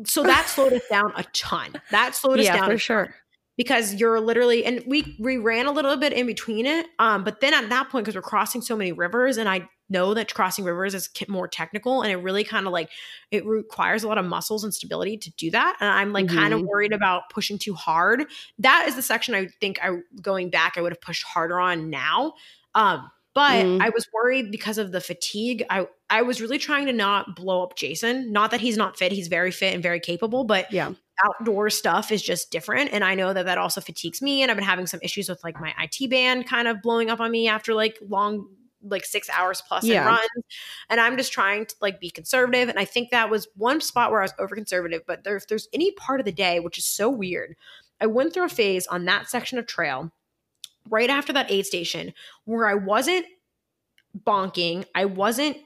so 0.04 0.22
that 0.22 0.46
slowed 0.54 0.72
us 0.72 0.82
down 0.90 1.12
a 1.16 1.24
ton 1.32 1.72
that 1.90 2.14
slowed 2.14 2.38
us 2.38 2.44
Yeah, 2.46 2.56
down 2.56 2.70
for 2.70 2.78
sure. 2.78 3.14
because 3.56 3.94
you're 3.94 4.20
literally 4.20 4.64
and 4.64 4.82
we 4.86 5.16
we 5.20 5.36
ran 5.38 5.66
a 5.66 5.72
little 5.72 5.96
bit 5.96 6.12
in 6.12 6.26
between 6.26 6.66
it 6.66 6.86
um 6.98 7.24
but 7.24 7.40
then 7.40 7.54
at 7.54 7.68
that 7.70 7.88
point 7.90 8.04
because 8.04 8.14
we're 8.16 8.22
crossing 8.22 8.60
so 8.60 8.76
many 8.76 8.92
rivers 8.92 9.36
and 9.38 9.48
i 9.48 9.66
know 9.88 10.14
that 10.14 10.34
crossing 10.34 10.64
rivers 10.64 10.94
is 10.96 11.08
more 11.28 11.46
technical 11.46 12.02
and 12.02 12.10
it 12.10 12.16
really 12.16 12.42
kind 12.42 12.66
of 12.66 12.72
like 12.72 12.90
it 13.30 13.46
requires 13.46 14.02
a 14.02 14.08
lot 14.08 14.18
of 14.18 14.24
muscles 14.24 14.64
and 14.64 14.74
stability 14.74 15.16
to 15.16 15.30
do 15.36 15.48
that 15.50 15.76
and 15.80 15.88
i'm 15.88 16.12
like 16.12 16.26
kind 16.28 16.52
of 16.52 16.60
worried 16.62 16.92
about 16.92 17.22
pushing 17.30 17.56
too 17.56 17.72
hard 17.72 18.24
that 18.58 18.86
is 18.88 18.96
the 18.96 19.02
section 19.02 19.32
i 19.32 19.46
think 19.60 19.78
i 19.84 19.96
going 20.20 20.50
back 20.50 20.76
i 20.76 20.80
would 20.82 20.90
have 20.90 21.00
pushed 21.00 21.22
harder 21.22 21.60
on 21.60 21.88
now 21.88 22.32
um 22.74 23.08
but 23.32 23.64
Mm. 23.64 23.80
i 23.80 23.90
was 23.90 24.08
worried 24.12 24.50
because 24.50 24.76
of 24.76 24.90
the 24.90 25.00
fatigue 25.00 25.64
i 25.70 25.86
i 26.10 26.22
was 26.22 26.40
really 26.40 26.58
trying 26.58 26.86
to 26.86 26.92
not 26.92 27.34
blow 27.36 27.62
up 27.62 27.76
jason 27.76 28.30
not 28.32 28.50
that 28.50 28.60
he's 28.60 28.76
not 28.76 28.96
fit 28.96 29.12
he's 29.12 29.28
very 29.28 29.50
fit 29.50 29.74
and 29.74 29.82
very 29.82 30.00
capable 30.00 30.44
but 30.44 30.70
Yeah. 30.72 30.92
outdoor 31.24 31.70
stuff 31.70 32.12
is 32.12 32.22
just 32.22 32.50
different 32.50 32.90
and 32.92 33.02
i 33.04 33.14
know 33.14 33.32
that 33.32 33.46
that 33.46 33.58
also 33.58 33.80
fatigues 33.80 34.20
me 34.22 34.42
and 34.42 34.50
i've 34.50 34.56
been 34.56 34.64
having 34.64 34.86
some 34.86 35.00
issues 35.02 35.28
with 35.28 35.42
like 35.44 35.60
my 35.60 35.72
IT 35.80 36.08
band 36.10 36.46
kind 36.46 36.68
of 36.68 36.82
blowing 36.82 37.10
up 37.10 37.20
on 37.20 37.30
me 37.30 37.48
after 37.48 37.74
like 37.74 37.98
long 38.08 38.46
like 38.82 39.04
six 39.04 39.28
hours 39.30 39.62
plus 39.66 39.82
Yeah. 39.84 40.06
runs 40.06 40.28
and 40.90 41.00
i'm 41.00 41.16
just 41.16 41.32
trying 41.32 41.66
to 41.66 41.74
like 41.80 41.98
be 41.98 42.10
conservative 42.10 42.68
and 42.68 42.78
i 42.78 42.84
think 42.84 43.10
that 43.10 43.30
was 43.30 43.48
one 43.56 43.80
spot 43.80 44.10
where 44.12 44.20
i 44.20 44.24
was 44.24 44.34
over 44.38 44.54
conservative 44.54 45.02
but 45.06 45.24
there, 45.24 45.36
if 45.36 45.48
there's 45.48 45.66
any 45.72 45.90
part 45.92 46.20
of 46.20 46.26
the 46.26 46.30
day 46.32 46.60
which 46.60 46.78
is 46.78 46.84
so 46.84 47.10
weird 47.10 47.56
i 48.00 48.06
went 48.06 48.32
through 48.32 48.44
a 48.44 48.48
phase 48.48 48.86
on 48.86 49.04
that 49.06 49.28
section 49.28 49.58
of 49.58 49.66
trail 49.66 50.12
right 50.88 51.10
after 51.10 51.32
that 51.32 51.50
aid 51.50 51.66
station 51.66 52.12
where 52.44 52.68
i 52.68 52.74
wasn't 52.74 53.26
bonking 54.24 54.84
i 54.94 55.04
wasn't 55.04 55.56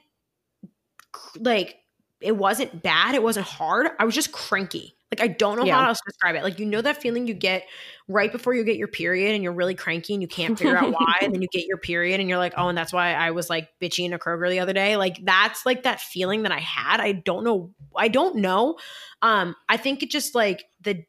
like 1.39 1.77
it 2.19 2.35
wasn't 2.37 2.83
bad 2.83 3.15
it 3.15 3.23
wasn't 3.23 3.45
hard 3.45 3.87
i 3.99 4.05
was 4.05 4.13
just 4.15 4.31
cranky. 4.31 4.95
Like 5.11 5.21
i 5.21 5.27
don't 5.27 5.57
know 5.57 5.65
Yeah. 5.65 5.75
how 5.81 5.87
else 5.89 5.97
to 5.97 6.03
describe 6.07 6.35
it. 6.35 6.43
Like 6.43 6.57
you 6.59 6.65
know 6.65 6.81
that 6.81 7.01
feeling 7.01 7.27
you 7.27 7.33
get 7.33 7.65
right 8.07 8.31
before 8.31 8.53
you 8.53 8.63
get 8.63 8.77
your 8.77 8.87
period 8.87 9.33
and 9.33 9.43
you're 9.43 9.51
really 9.51 9.75
cranky 9.75 10.13
and 10.13 10.21
you 10.21 10.27
can't 10.27 10.57
figure 10.57 10.77
out 10.77 10.91
why 10.91 11.15
and 11.21 11.33
then 11.33 11.41
you 11.41 11.47
get 11.51 11.65
your 11.65 11.77
period 11.77 12.19
and 12.21 12.29
you're 12.29 12.37
like 12.37 12.53
oh 12.55 12.69
and 12.69 12.77
that's 12.77 12.93
why 12.93 13.13
i 13.13 13.31
was 13.31 13.49
like 13.49 13.67
bitchy 13.81 14.05
in 14.05 14.13
a 14.13 14.19
kroger 14.19 14.49
the 14.49 14.59
other 14.61 14.71
day. 14.73 14.95
Like 14.95 15.17
that's 15.25 15.65
like 15.65 15.83
that 15.83 15.99
feeling 15.99 16.43
that 16.43 16.51
i 16.53 16.59
had. 16.59 17.01
I 17.01 17.11
don't 17.11 17.43
know 17.43 17.71
i 17.95 18.07
don't 18.07 18.37
know. 18.37 18.77
Um 19.21 19.55
i 19.67 19.75
think 19.75 20.01
it 20.01 20.09
just 20.11 20.33
like 20.33 20.63
the 20.79 21.03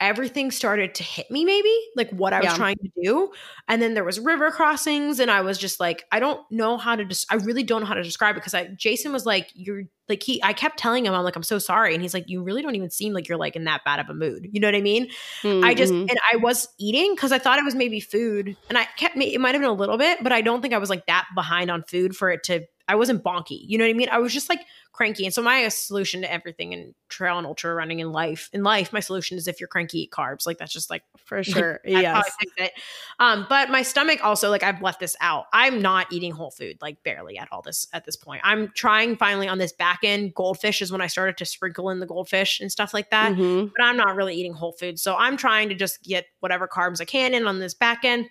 everything 0.00 0.50
started 0.50 0.94
to 0.94 1.02
hit 1.02 1.30
me 1.30 1.44
maybe 1.44 1.72
like 1.96 2.10
what 2.10 2.32
i 2.32 2.38
was 2.40 2.46
Yeah. 2.46 2.56
trying 2.56 2.76
to 2.76 2.88
do 3.02 3.30
and 3.68 3.80
then 3.80 3.94
there 3.94 4.02
was 4.04 4.18
river 4.18 4.50
crossings 4.50 5.20
and 5.20 5.30
i 5.30 5.40
was 5.40 5.56
just 5.56 5.78
like 5.80 6.04
i 6.10 6.18
don't 6.18 6.40
know 6.50 6.76
how 6.76 6.96
to 6.96 7.04
just 7.04 7.26
i 7.32 7.36
really 7.36 7.62
don't 7.62 7.80
know 7.80 7.86
how 7.86 7.94
to 7.94 8.02
describe 8.02 8.36
it 8.36 8.40
because 8.40 8.54
i 8.54 8.66
jason 8.76 9.12
was 9.12 9.24
like 9.24 9.50
you're 9.54 9.82
like 10.08 10.22
he 10.22 10.42
i 10.42 10.52
kept 10.52 10.78
telling 10.78 11.06
him 11.06 11.14
i'm 11.14 11.22
like 11.22 11.36
i'm 11.36 11.42
so 11.44 11.58
sorry 11.58 11.94
and 11.94 12.02
he's 12.02 12.12
like 12.12 12.24
you 12.28 12.42
really 12.42 12.60
don't 12.60 12.74
even 12.74 12.90
seem 12.90 13.12
like 13.12 13.28
you're 13.28 13.38
like 13.38 13.54
in 13.56 13.64
that 13.64 13.82
bad 13.84 14.00
of 14.00 14.08
a 14.10 14.14
mood 14.14 14.48
you 14.50 14.58
know 14.60 14.66
what 14.68 14.74
i 14.74 14.80
mean 14.80 15.08
I 15.44 15.74
just 15.74 15.92
Mhm. 15.92 16.10
and 16.10 16.18
I 16.32 16.36
was 16.36 16.66
eating 16.78 17.14
because 17.14 17.30
I 17.32 17.38
thought 17.38 17.58
it 17.58 17.64
was 17.64 17.74
maybe 17.74 18.00
food, 18.00 18.56
and 18.68 18.76
I 18.78 18.84
kept 18.96 19.14
me, 19.16 19.34
it 19.34 19.40
might 19.40 19.54
have 19.54 19.60
been 19.60 19.70
a 19.70 19.74
little 19.74 19.98
bit, 19.98 20.22
but 20.22 20.32
I 20.32 20.40
don't 20.40 20.60
think 20.62 20.72
I 20.74 20.78
was 20.78 20.88
like 20.90 21.06
that 21.06 21.26
behind 21.34 21.70
on 21.70 21.82
food 21.84 22.16
for 22.16 22.30
it 22.30 22.42
to. 22.44 22.64
I 22.86 22.96
wasn't 22.96 23.22
bonky, 23.24 23.60
you 23.66 23.78
know 23.78 23.84
what 23.84 23.90
I 23.90 23.94
mean? 23.94 24.08
I 24.10 24.18
was 24.18 24.32
just 24.32 24.48
like 24.48 24.60
cranky, 24.92 25.24
and 25.24 25.34
so 25.34 25.42
my 25.42 25.66
solution 25.68 26.20
to 26.22 26.32
everything 26.32 26.72
in 26.72 26.94
trail 27.08 27.38
and 27.38 27.46
ultra 27.46 27.74
running 27.74 28.00
in 28.00 28.12
life, 28.12 28.50
in 28.52 28.62
life, 28.62 28.92
my 28.92 29.00
solution 29.00 29.38
is 29.38 29.48
if 29.48 29.58
you're 29.60 29.68
cranky, 29.68 30.00
eat 30.02 30.10
carbs. 30.10 30.46
Like 30.46 30.58
that's 30.58 30.72
just 30.72 30.90
like 30.90 31.02
for 31.16 31.42
sure. 31.44 31.80
that's 31.84 31.94
how 31.94 31.98
I 31.98 32.02
yes. 32.02 32.36
it. 32.58 32.72
Um, 33.18 33.46
but 33.48 33.70
my 33.70 33.82
stomach 33.82 34.20
also, 34.22 34.50
like 34.50 34.62
I've 34.62 34.82
left 34.82 35.00
this 35.00 35.16
out. 35.20 35.46
I'm 35.52 35.80
not 35.80 36.12
eating 36.12 36.32
whole 36.32 36.50
food, 36.50 36.76
like 36.82 37.02
barely 37.02 37.38
at 37.38 37.48
all 37.50 37.62
this 37.62 37.86
at 37.92 38.04
this 38.04 38.16
point. 38.16 38.42
I'm 38.44 38.70
trying 38.74 39.16
finally 39.16 39.48
on 39.48 39.58
this 39.58 39.72
back 39.72 40.00
end. 40.02 40.34
Goldfish 40.34 40.82
is 40.82 40.92
when 40.92 41.00
I 41.00 41.06
started 41.06 41.36
to 41.38 41.44
sprinkle 41.44 41.90
in 41.90 42.00
the 42.00 42.06
goldfish 42.06 42.60
and 42.60 42.70
stuff 42.70 42.92
like 42.92 43.10
that 43.10 43.32
Mhm. 43.32 43.72
but 43.76 43.84
I'm 43.84 43.96
not 43.96 44.14
really 44.16 44.34
eating 44.34 44.52
whole 44.52 44.72
foods. 44.72 45.00
So 45.02 45.16
I'm 45.16 45.36
trying 45.36 45.68
to 45.70 45.74
just 45.74 46.02
get 46.02 46.26
whatever 46.40 46.68
carbs 46.68 47.00
I 47.00 47.04
can 47.04 47.34
in 47.34 47.46
on 47.46 47.58
this 47.58 47.74
back 47.74 48.04
end. 48.04 48.26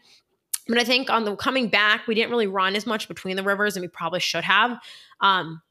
But 0.68 0.78
I 0.78 0.84
think 0.84 1.10
on 1.10 1.26
the 1.26 1.36
coming 1.36 1.68
back, 1.68 2.08
we 2.08 2.16
didn't 2.16 2.32
really 2.32 2.48
run 2.48 2.76
as 2.76 2.86
much 2.86 3.08
between 3.08 3.36
the 3.36 3.44
rivers 3.44 3.76
and 3.76 3.82
we 3.84 3.90
probably 3.90 4.20
should 4.22 4.44
have. 4.44 4.80
Um, 5.20 5.62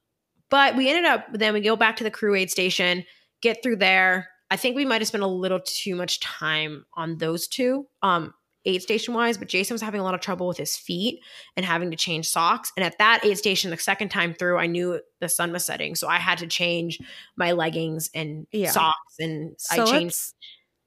but 0.51 0.77
we 0.77 0.89
ended 0.89 1.07
up 1.07 1.27
then 1.33 1.55
we 1.55 1.61
go 1.61 1.77
back 1.77 1.97
to 1.97 2.05
the 2.05 2.11
crew 2.11 2.35
aid 2.35 2.51
station, 2.51 3.05
get 3.41 3.63
through 3.63 3.77
there. 3.77 4.29
I 4.51 4.57
think 4.57 4.77
we 4.77 4.85
might 4.85 5.01
have 5.01 5.09
spent 5.09 5.25
a 5.25 5.27
little 5.27 5.61
too 5.65 5.95
much 5.97 6.21
time 6.21 6.85
on 6.95 7.17
those 7.17 7.49
two. 7.49 7.87
Um, 8.03 8.35
aid 8.65 8.83
station 8.83 9.13
wise, 9.15 9.39
but 9.39 9.49
Jason 9.49 9.75
was 9.75 9.83
having 9.83 10.01
a 10.01 10.05
lot 10.05 10.15
of 10.15 10.21
trouble 10.21 10.47
with 10.47 10.57
his 10.57 10.77
feet 10.77 11.21
and 11.57 11.67
having 11.67 11.91
to 11.91 11.97
change 11.97 12.29
socks. 12.29 12.71
And 12.77 12.85
at 12.85 12.97
that 12.99 13.25
aid 13.25 13.37
station, 13.39 13.71
the 13.71 13.77
second 13.79 14.11
time 14.11 14.35
through, 14.35 14.59
I 14.59 14.67
knew 14.67 15.01
the 15.21 15.29
sun 15.29 15.53
was 15.53 15.65
setting, 15.65 15.95
so 15.97 16.07
I 16.07 16.19
had 16.19 16.39
to 16.39 16.47
change 16.47 17.01
my 17.37 17.53
leggings 17.53 18.11
and 18.15 18.47
Yeah. 18.53 18.71
socks, 18.71 19.17
and 19.19 19.55
So 19.59 19.85
I 19.85 19.91
changed. 19.91 20.19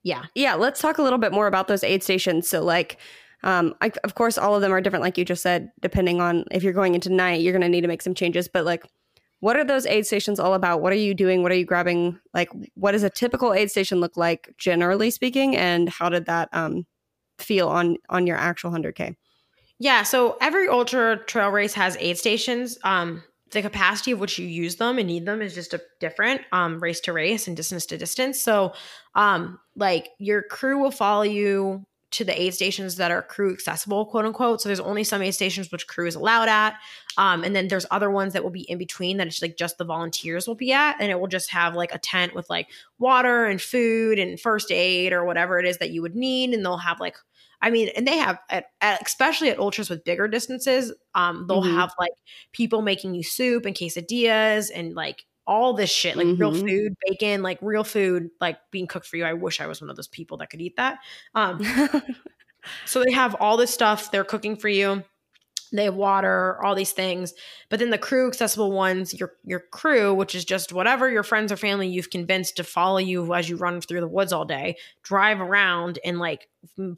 Yeah, 0.04 0.26
yeah, 0.36 0.54
let's 0.54 0.80
talk 0.80 1.00
a 1.00 1.02
little 1.02 1.20
bit 1.20 1.34
more 1.34 1.48
about 1.48 1.68
those 1.68 1.84
aid 1.84 2.04
stations. 2.04 2.48
So 2.48 2.64
like 2.64 2.98
um, 3.44 3.76
I, 3.82 3.92
of 4.04 4.16
course, 4.16 4.38
all 4.38 4.56
of 4.56 4.62
them 4.62 4.72
are 4.72 4.82
different, 4.82 5.04
like 5.04 5.18
you 5.18 5.26
just 5.26 5.42
said. 5.42 5.72
Depending 5.82 6.22
on 6.22 6.46
if 6.52 6.64
you're 6.64 6.74
going 6.74 6.96
into 6.96 7.10
night, 7.10 7.42
you're 7.42 7.54
going 7.54 7.62
to 7.62 7.70
need 7.70 7.82
to 7.82 7.88
make 7.88 8.02
some 8.02 8.16
changes. 8.16 8.48
But 8.48 8.66
like, 8.66 8.86
what 9.40 9.56
are 9.56 9.64
those 9.64 9.86
aid 9.86 10.06
stations 10.06 10.40
all 10.40 10.54
about? 10.54 10.82
What 10.82 10.94
are 10.94 10.98
you 10.98 11.14
doing? 11.14 11.44
What 11.44 11.52
are 11.52 11.56
you 11.56 11.66
grabbing? 11.66 12.20
Like, 12.34 12.50
what 12.74 12.94
does 12.94 13.04
a 13.04 13.10
typical 13.10 13.54
aid 13.54 13.70
station 13.70 14.00
look 14.00 14.18
like, 14.18 14.54
generally 14.58 15.12
speaking? 15.12 15.56
And 15.56 15.90
how 15.90 16.10
did 16.10 16.26
that 16.26 16.50
um, 16.52 16.86
feel 17.38 17.68
on 17.68 17.98
on 18.10 18.26
your 18.26 18.38
actual 18.38 18.72
hundred 18.72 18.96
k? 18.96 19.16
Yeah, 19.78 20.04
so 20.04 20.38
every 20.40 20.68
ultra 20.68 21.18
trail 21.26 21.50
race 21.50 21.74
has 21.74 21.98
aid 22.00 22.18
stations. 22.18 22.78
Um, 22.84 23.24
the 23.52 23.62
capacity 23.62 24.12
of 24.12 24.20
which 24.20 24.40
you 24.40 24.48
use 24.48 24.78
them 24.78 24.98
and 24.98 25.08
need 25.08 25.26
them 25.26 25.42
is 25.42 25.54
just 25.54 25.74
a 25.74 25.82
different 26.00 26.42
um, 26.52 26.80
race 26.80 27.00
to 27.02 27.14
race 27.14 27.48
and 27.48 27.56
distance 27.56 27.86
to 27.88 27.98
distance. 27.98 28.42
So, 28.42 28.74
um, 29.14 29.60
like 29.76 30.10
your 30.18 30.42
crew 30.44 30.80
will 30.80 30.92
follow 30.92 31.24
you 31.24 31.86
to 32.16 32.26
the 32.26 32.40
aid 32.42 32.54
stations 32.54 32.96
that 32.98 33.12
are 33.12 33.22
crew 33.22 33.54
accessible, 33.54 34.06
quote 34.06 34.26
unquote. 34.26 34.62
So 34.62 34.70
there's 34.70 34.80
only 34.80 35.04
some 35.04 35.22
aid 35.22 35.34
stations 35.34 35.72
which 35.72 35.88
crew 35.88 36.08
is 36.08 36.16
allowed 36.16 36.50
at, 36.50 36.76
um, 37.18 37.44
and 37.44 37.56
then 37.56 37.68
there's 37.70 37.86
other 37.92 38.10
ones 38.12 38.34
that 38.34 38.44
will 38.44 38.52
be 38.52 38.70
in 38.70 38.78
between 38.78 39.18
that 39.18 39.28
it's 39.28 39.42
like 39.42 39.58
just 39.58 39.78
the 39.78 39.86
volunteers 39.86 40.48
will 40.48 40.56
be 40.56 40.74
at, 40.74 40.96
and 41.00 41.12
it 41.12 41.20
will 41.20 41.28
just 41.28 41.50
have 41.52 41.76
like 41.76 41.94
a 41.94 42.00
tent 42.00 42.36
with 42.36 42.50
like 42.50 42.68
water 43.00 43.46
and 43.46 43.62
food 43.62 44.20
and 44.20 44.40
first 44.40 44.72
aid 44.72 45.14
or 45.14 45.24
whatever 45.26 45.60
it 45.60 45.66
is 45.66 45.78
that 45.80 45.92
you 45.92 46.02
would 46.02 46.16
need, 46.16 46.54
and 46.54 46.64
they'll 46.66 46.78
have 46.78 47.00
like 47.00 47.16
I 47.62 47.72
mean, 47.72 47.90
and 47.96 48.06
they 48.08 48.18
have, 48.18 48.38
at, 48.50 48.66
at, 48.82 49.02
especially 49.02 49.50
at 49.50 49.58
ultras 49.58 49.90
with 49.90 50.04
bigger 50.04 50.28
distances, 50.28 50.94
um, 51.16 51.46
they'll 51.48 51.64
Mhm. 51.64 51.74
have 51.74 51.92
like 51.98 52.12
people 52.52 52.82
making 52.82 53.16
you 53.16 53.24
soup 53.24 53.66
and 53.66 53.76
quesadillas 53.76 54.70
and 54.76 54.94
like 54.94 55.26
all 55.48 55.74
this 55.74 55.92
shit, 55.92 56.16
like 56.18 56.28
real 56.40 56.52
Mhm. 56.52 56.68
food, 56.68 56.96
bacon, 57.08 57.44
like 57.44 57.60
real 57.62 57.84
food, 57.84 58.30
like 58.42 58.58
being 58.72 58.88
cooked 58.88 59.06
for 59.06 59.18
you. 59.18 59.26
I 59.26 59.34
wish 59.34 59.62
I 59.62 59.68
was 59.68 59.82
one 59.82 59.90
of 59.90 59.96
those 59.96 60.08
people 60.08 60.38
that 60.38 60.50
could 60.50 60.62
eat 60.62 60.76
that. 60.78 61.00
Um, 61.36 61.60
so 62.86 63.04
they 63.04 63.12
have 63.12 63.36
all 63.36 63.58
this 63.58 63.74
stuff 63.74 64.12
they're 64.12 64.24
cooking 64.24 64.56
for 64.56 64.70
you. 64.70 65.04
They 65.72 65.86
have 65.86 65.96
water, 65.96 66.64
all 66.64 66.76
these 66.76 66.92
things. 66.94 67.34
But 67.70 67.80
then 67.80 67.90
the 67.90 67.98
crew 67.98 68.28
accessible 68.28 68.72
ones, 68.72 69.14
your 69.14 69.34
your 69.44 69.60
crew, 69.72 70.14
which 70.14 70.34
is 70.36 70.46
just 70.46 70.72
whatever 70.72 71.10
your 71.10 71.24
friends 71.24 71.52
or 71.52 71.58
family 71.58 71.88
you've 71.88 72.12
convinced 72.12 72.56
to 72.58 72.64
follow 72.64 73.00
you 73.00 73.34
as 73.34 73.50
you 73.50 73.58
run 73.58 73.82
through 73.82 74.00
the 74.02 74.08
woods 74.08 74.32
all 74.32 74.46
day, 74.46 74.78
drive 75.04 75.42
around 75.42 76.00
and 76.06 76.20
like 76.20 76.48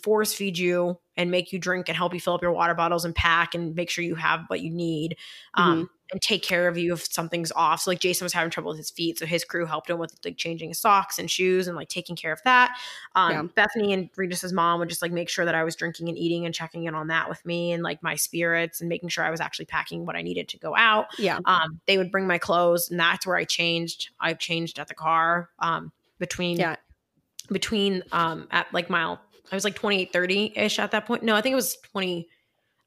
force 0.04 0.34
feed 0.34 0.58
you 0.58 1.00
and 1.16 1.32
make 1.32 1.52
you 1.52 1.60
drink 1.60 1.88
and 1.90 1.98
help 1.98 2.14
you 2.14 2.20
fill 2.20 2.34
up 2.34 2.42
your 2.42 2.52
water 2.52 2.74
bottles 2.76 3.06
and 3.06 3.16
pack 3.16 3.56
and 3.56 3.76
make 3.76 3.90
sure 3.90 4.04
you 4.04 4.16
have 4.16 4.42
what 4.48 4.62
you 4.62 4.72
need. 4.72 5.18
Um, 5.56 5.90
and 6.10 6.22
take 6.22 6.42
care 6.42 6.70
of 6.70 6.78
you 6.78 6.94
if 6.94 7.04
something's 7.12 7.52
off. 7.52 7.82
So 7.82 7.92
like 7.92 8.00
Jason 8.00 8.24
was 8.24 8.32
having 8.32 8.50
trouble 8.50 8.70
with 8.70 8.78
his 8.78 8.90
feet, 8.90 9.20
so 9.20 9.26
his 9.26 9.44
crew 9.44 9.66
helped 9.66 9.90
him 9.90 9.98
with 9.98 10.16
like 10.24 10.38
changing 10.38 10.70
his 10.70 10.80
socks 10.80 11.20
and 11.20 11.30
shoes 11.30 11.68
and 11.68 11.76
like 11.76 11.90
taking 11.90 12.16
care 12.16 12.32
of 12.32 12.40
that. 12.46 12.78
Um, 13.14 13.32
Yeah. 13.32 13.42
Bethany 13.56 13.92
and 13.92 14.10
Regis' 14.16 14.54
mom 14.54 14.80
would 14.80 14.88
just 14.88 15.02
like 15.02 15.12
make 15.12 15.28
sure 15.28 15.44
that 15.44 15.54
I 15.54 15.66
was 15.66 15.76
drinking 15.76 16.08
and 16.08 16.18
eating 16.18 16.46
and 16.46 16.56
checking 16.56 16.86
in 16.86 16.96
on 16.96 17.08
that 17.08 17.28
with 17.28 17.46
me 17.46 17.74
and 17.74 17.84
like 17.84 18.02
my 18.02 18.16
spirits 18.16 18.80
and 18.80 18.88
making 18.88 19.10
sure 19.10 19.26
I 19.26 19.32
was 19.32 19.42
actually 19.42 19.66
packing 19.66 20.06
what 20.06 20.16
I 20.16 20.22
needed 20.22 20.48
to 20.50 20.58
go 20.60 20.74
out. 20.78 21.08
yeah. 21.20 21.40
Um, 21.44 21.82
they 21.88 21.98
would 21.98 22.10
bring 22.10 22.26
my 22.26 22.38
clothes 22.38 22.90
and 22.90 22.98
that's 22.98 23.28
where 23.28 23.36
I 23.36 23.44
changed. 23.44 24.12
I've 24.18 24.40
changed 24.40 24.80
at 24.80 24.88
the 24.88 24.96
car 24.96 25.50
um, 25.60 25.92
between 26.20 26.58
Yeah. 26.58 26.78
between 27.52 28.04
um 28.12 28.48
at 28.52 28.68
like 28.74 28.90
mile 28.90 29.20
I 29.52 29.56
was 29.56 29.64
like 29.64 29.76
28 29.76 30.12
30 30.14 30.54
ish 30.56 30.80
at 30.80 30.92
that 30.92 31.06
point. 31.06 31.24
No, 31.24 31.36
I 31.36 31.42
think 31.42 31.54
it 31.54 31.58
was 31.58 31.78
20 31.92 32.28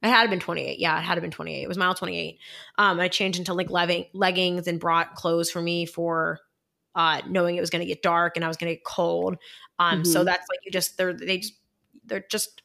it 0.02 0.08
had 0.08 0.30
been 0.30 0.40
28. 0.40 0.78
Yeah, 0.78 0.98
it 0.98 1.02
had 1.02 1.20
been 1.20 1.30
28. 1.30 1.62
It 1.62 1.68
was 1.68 1.76
mile 1.78 1.94
28. 1.94 2.38
Um 2.78 3.00
I 3.00 3.08
changed 3.08 3.38
into 3.38 3.54
like 3.54 3.70
legging, 3.70 4.06
leggings 4.14 4.66
and 4.66 4.80
brought 4.80 5.14
clothes 5.14 5.50
for 5.50 5.60
me 5.62 5.86
for 5.86 6.40
uh 6.94 7.20
knowing 7.28 7.56
it 7.56 7.60
was 7.60 7.70
going 7.70 7.80
to 7.80 7.86
get 7.86 8.02
dark 8.02 8.36
and 8.36 8.44
I 8.44 8.48
was 8.48 8.56
going 8.56 8.70
to 8.70 8.76
get 8.76 8.84
cold. 8.84 9.36
Um 9.78 10.04
so 10.04 10.20
Mhm. 10.20 10.26
that's 10.26 10.46
like 10.48 10.60
you 10.64 10.70
just 10.70 10.96
they're 10.96 11.12
they 11.12 11.38
just 11.38 11.54
they're 12.04 12.24
just 12.30 12.62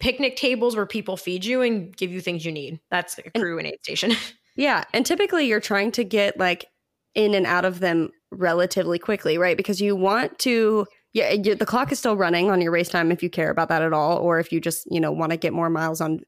picnic 0.00 0.36
tables 0.36 0.76
where 0.76 0.86
people 0.86 1.16
feed 1.16 1.44
you 1.44 1.60
and 1.62 1.96
give 1.96 2.10
you 2.10 2.20
things 2.20 2.44
you 2.44 2.52
need. 2.52 2.80
That's 2.90 3.18
a 3.18 3.30
crew 3.30 3.58
and 3.58 3.66
aid 3.66 3.78
station. 3.82 4.12
Yeah, 4.56 4.84
and 4.92 5.06
typically 5.06 5.46
you're 5.46 5.60
trying 5.60 5.92
to 5.92 6.04
get 6.04 6.36
like 6.36 6.66
in 7.14 7.34
and 7.34 7.46
out 7.46 7.64
of 7.64 7.78
them 7.78 8.10
relatively 8.32 8.98
quickly, 8.98 9.38
right? 9.38 9.56
Because 9.56 9.80
you 9.80 9.94
want 9.94 10.38
to 10.40 10.86
yeah, 11.12 11.32
you, 11.32 11.54
the 11.54 11.66
clock 11.66 11.90
is 11.92 11.98
still 11.98 12.16
running 12.16 12.50
on 12.50 12.60
your 12.60 12.70
race 12.72 12.88
time 12.88 13.10
if 13.10 13.22
you 13.22 13.30
care 13.30 13.50
about 13.50 13.68
that 13.70 13.82
at 13.82 13.92
all 13.92 14.18
or 14.18 14.38
if 14.38 14.52
you 14.52 14.60
just, 14.60 14.86
you 14.90 15.00
know, 15.00 15.10
want 15.12 15.30
to 15.32 15.36
get 15.38 15.52
more 15.52 15.70
miles 15.70 16.00
on 16.00 16.20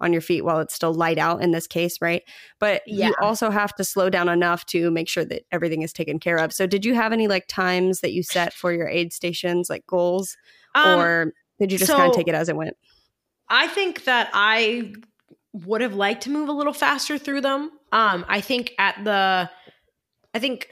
on 0.00 0.12
your 0.12 0.22
feet 0.22 0.44
while 0.44 0.60
it's 0.60 0.74
still 0.74 0.94
light 0.94 1.18
out 1.18 1.42
in 1.42 1.50
this 1.50 1.66
case, 1.66 2.00
right? 2.00 2.22
But 2.60 2.82
Yeah. 2.86 3.08
you 3.08 3.14
also 3.20 3.50
have 3.50 3.74
to 3.74 3.84
slow 3.84 4.08
down 4.08 4.28
enough 4.28 4.64
to 4.66 4.92
make 4.92 5.08
sure 5.08 5.24
that 5.24 5.42
everything 5.50 5.82
is 5.82 5.92
taken 5.92 6.20
care 6.20 6.38
of. 6.38 6.52
So 6.52 6.68
did 6.68 6.84
you 6.84 6.94
have 6.94 7.12
any 7.12 7.26
like 7.26 7.48
times 7.48 8.00
that 8.00 8.12
you 8.12 8.22
set 8.22 8.52
for 8.52 8.72
your 8.72 8.88
aid 8.88 9.12
stations 9.12 9.68
like 9.68 9.84
goals 9.88 10.36
Um, 10.74 10.98
or 10.98 11.32
did 11.58 11.72
you 11.72 11.78
just 11.78 11.92
kind 11.92 12.06
of 12.06 12.12
take 12.12 12.28
it 12.28 12.36
as 12.36 12.48
it 12.48 12.54
went? 12.54 12.76
I 13.48 13.66
think 13.66 14.04
that 14.04 14.30
I 14.32 14.92
would 15.52 15.80
have 15.80 15.94
liked 15.94 16.22
to 16.24 16.30
move 16.30 16.48
a 16.48 16.52
little 16.52 16.72
faster 16.72 17.18
through 17.18 17.40
them. 17.40 17.70
Um, 17.90 18.24
I 18.28 18.40
think 18.40 18.74
at 18.78 19.02
the, 19.02 19.50
I 20.34 20.38
think 20.38 20.70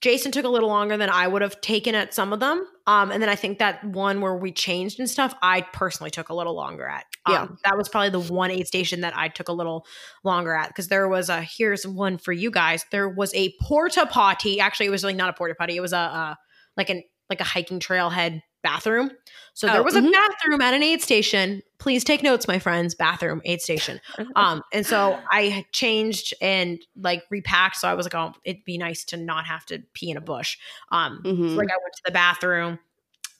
Jason 0.00 0.32
took 0.32 0.44
a 0.44 0.48
little 0.48 0.68
longer 0.68 0.96
than 0.96 1.08
I 1.08 1.28
would 1.28 1.42
have 1.42 1.60
taken 1.60 1.94
at 1.94 2.12
some 2.12 2.32
of 2.32 2.40
them. 2.40 2.66
Um, 2.86 3.10
and 3.10 3.20
then 3.20 3.28
I 3.28 3.34
think 3.34 3.58
that 3.58 3.82
one 3.84 4.20
where 4.20 4.36
we 4.36 4.52
changed 4.52 5.00
and 5.00 5.10
stuff, 5.10 5.34
I 5.42 5.62
personally 5.72 6.10
took 6.10 6.28
a 6.28 6.34
little 6.34 6.54
longer 6.54 6.86
at. 6.86 7.04
Um, 7.26 7.32
Yeah. 7.32 7.46
that 7.64 7.76
was 7.76 7.88
probably 7.88 8.10
the 8.10 8.32
one 8.32 8.50
aid 8.50 8.66
station 8.68 9.00
that 9.00 9.16
I 9.16 9.28
took 9.28 9.48
a 9.48 9.52
little 9.52 9.84
longer 10.22 10.54
at 10.54 10.68
because 10.68 10.88
there 10.88 11.08
was 11.08 11.28
a. 11.28 11.42
Here's 11.42 11.86
one 11.86 12.16
for 12.18 12.32
you 12.32 12.50
guys. 12.50 12.84
There 12.92 13.08
was 13.08 13.34
a 13.34 13.52
porta 13.62 14.06
potty. 14.06 14.60
Actually, 14.60 14.86
it 14.86 14.90
was 14.90 15.02
like 15.04 15.16
not 15.16 15.30
a 15.30 15.32
porta 15.32 15.54
potty. 15.56 15.76
It 15.76 15.80
was 15.80 15.92
a 15.92 15.98
uh, 15.98 16.34
like 16.76 16.90
an 16.90 17.02
like 17.28 17.40
a 17.40 17.44
hiking 17.44 17.80
trailhead 17.80 18.40
bathroom. 18.66 19.10
So 19.54 19.66
there 19.68 19.80
Oh, 19.80 19.82
was 19.84 19.94
mhm. 19.94 20.08
a 20.08 20.10
bathroom 20.10 20.60
at 20.60 20.74
an 20.74 20.82
aid 20.82 21.00
station. 21.00 21.62
Please 21.78 22.04
take 22.04 22.22
notes, 22.22 22.46
my 22.46 22.58
friends. 22.58 22.94
Bathroom, 22.94 23.40
aid 23.44 23.62
station. 23.62 24.00
Um, 24.34 24.62
and 24.72 24.84
so 24.84 25.18
I 25.30 25.64
changed 25.72 26.34
and 26.42 26.78
like 26.96 27.22
repacked. 27.30 27.76
So 27.76 27.88
I 27.88 27.94
was 27.94 28.04
like, 28.04 28.14
oh, 28.14 28.34
it'd 28.44 28.64
be 28.64 28.76
nice 28.76 29.04
to 29.06 29.16
not 29.16 29.46
have 29.46 29.64
to 29.66 29.82
pee 29.94 30.10
in 30.10 30.16
a 30.16 30.20
bush. 30.20 30.58
Um, 30.90 31.22
Mhm. 31.24 31.50
so 31.50 31.56
like 31.56 31.70
I 31.70 31.76
went 31.82 31.94
to 31.96 32.02
the 32.04 32.12
bathroom, 32.12 32.78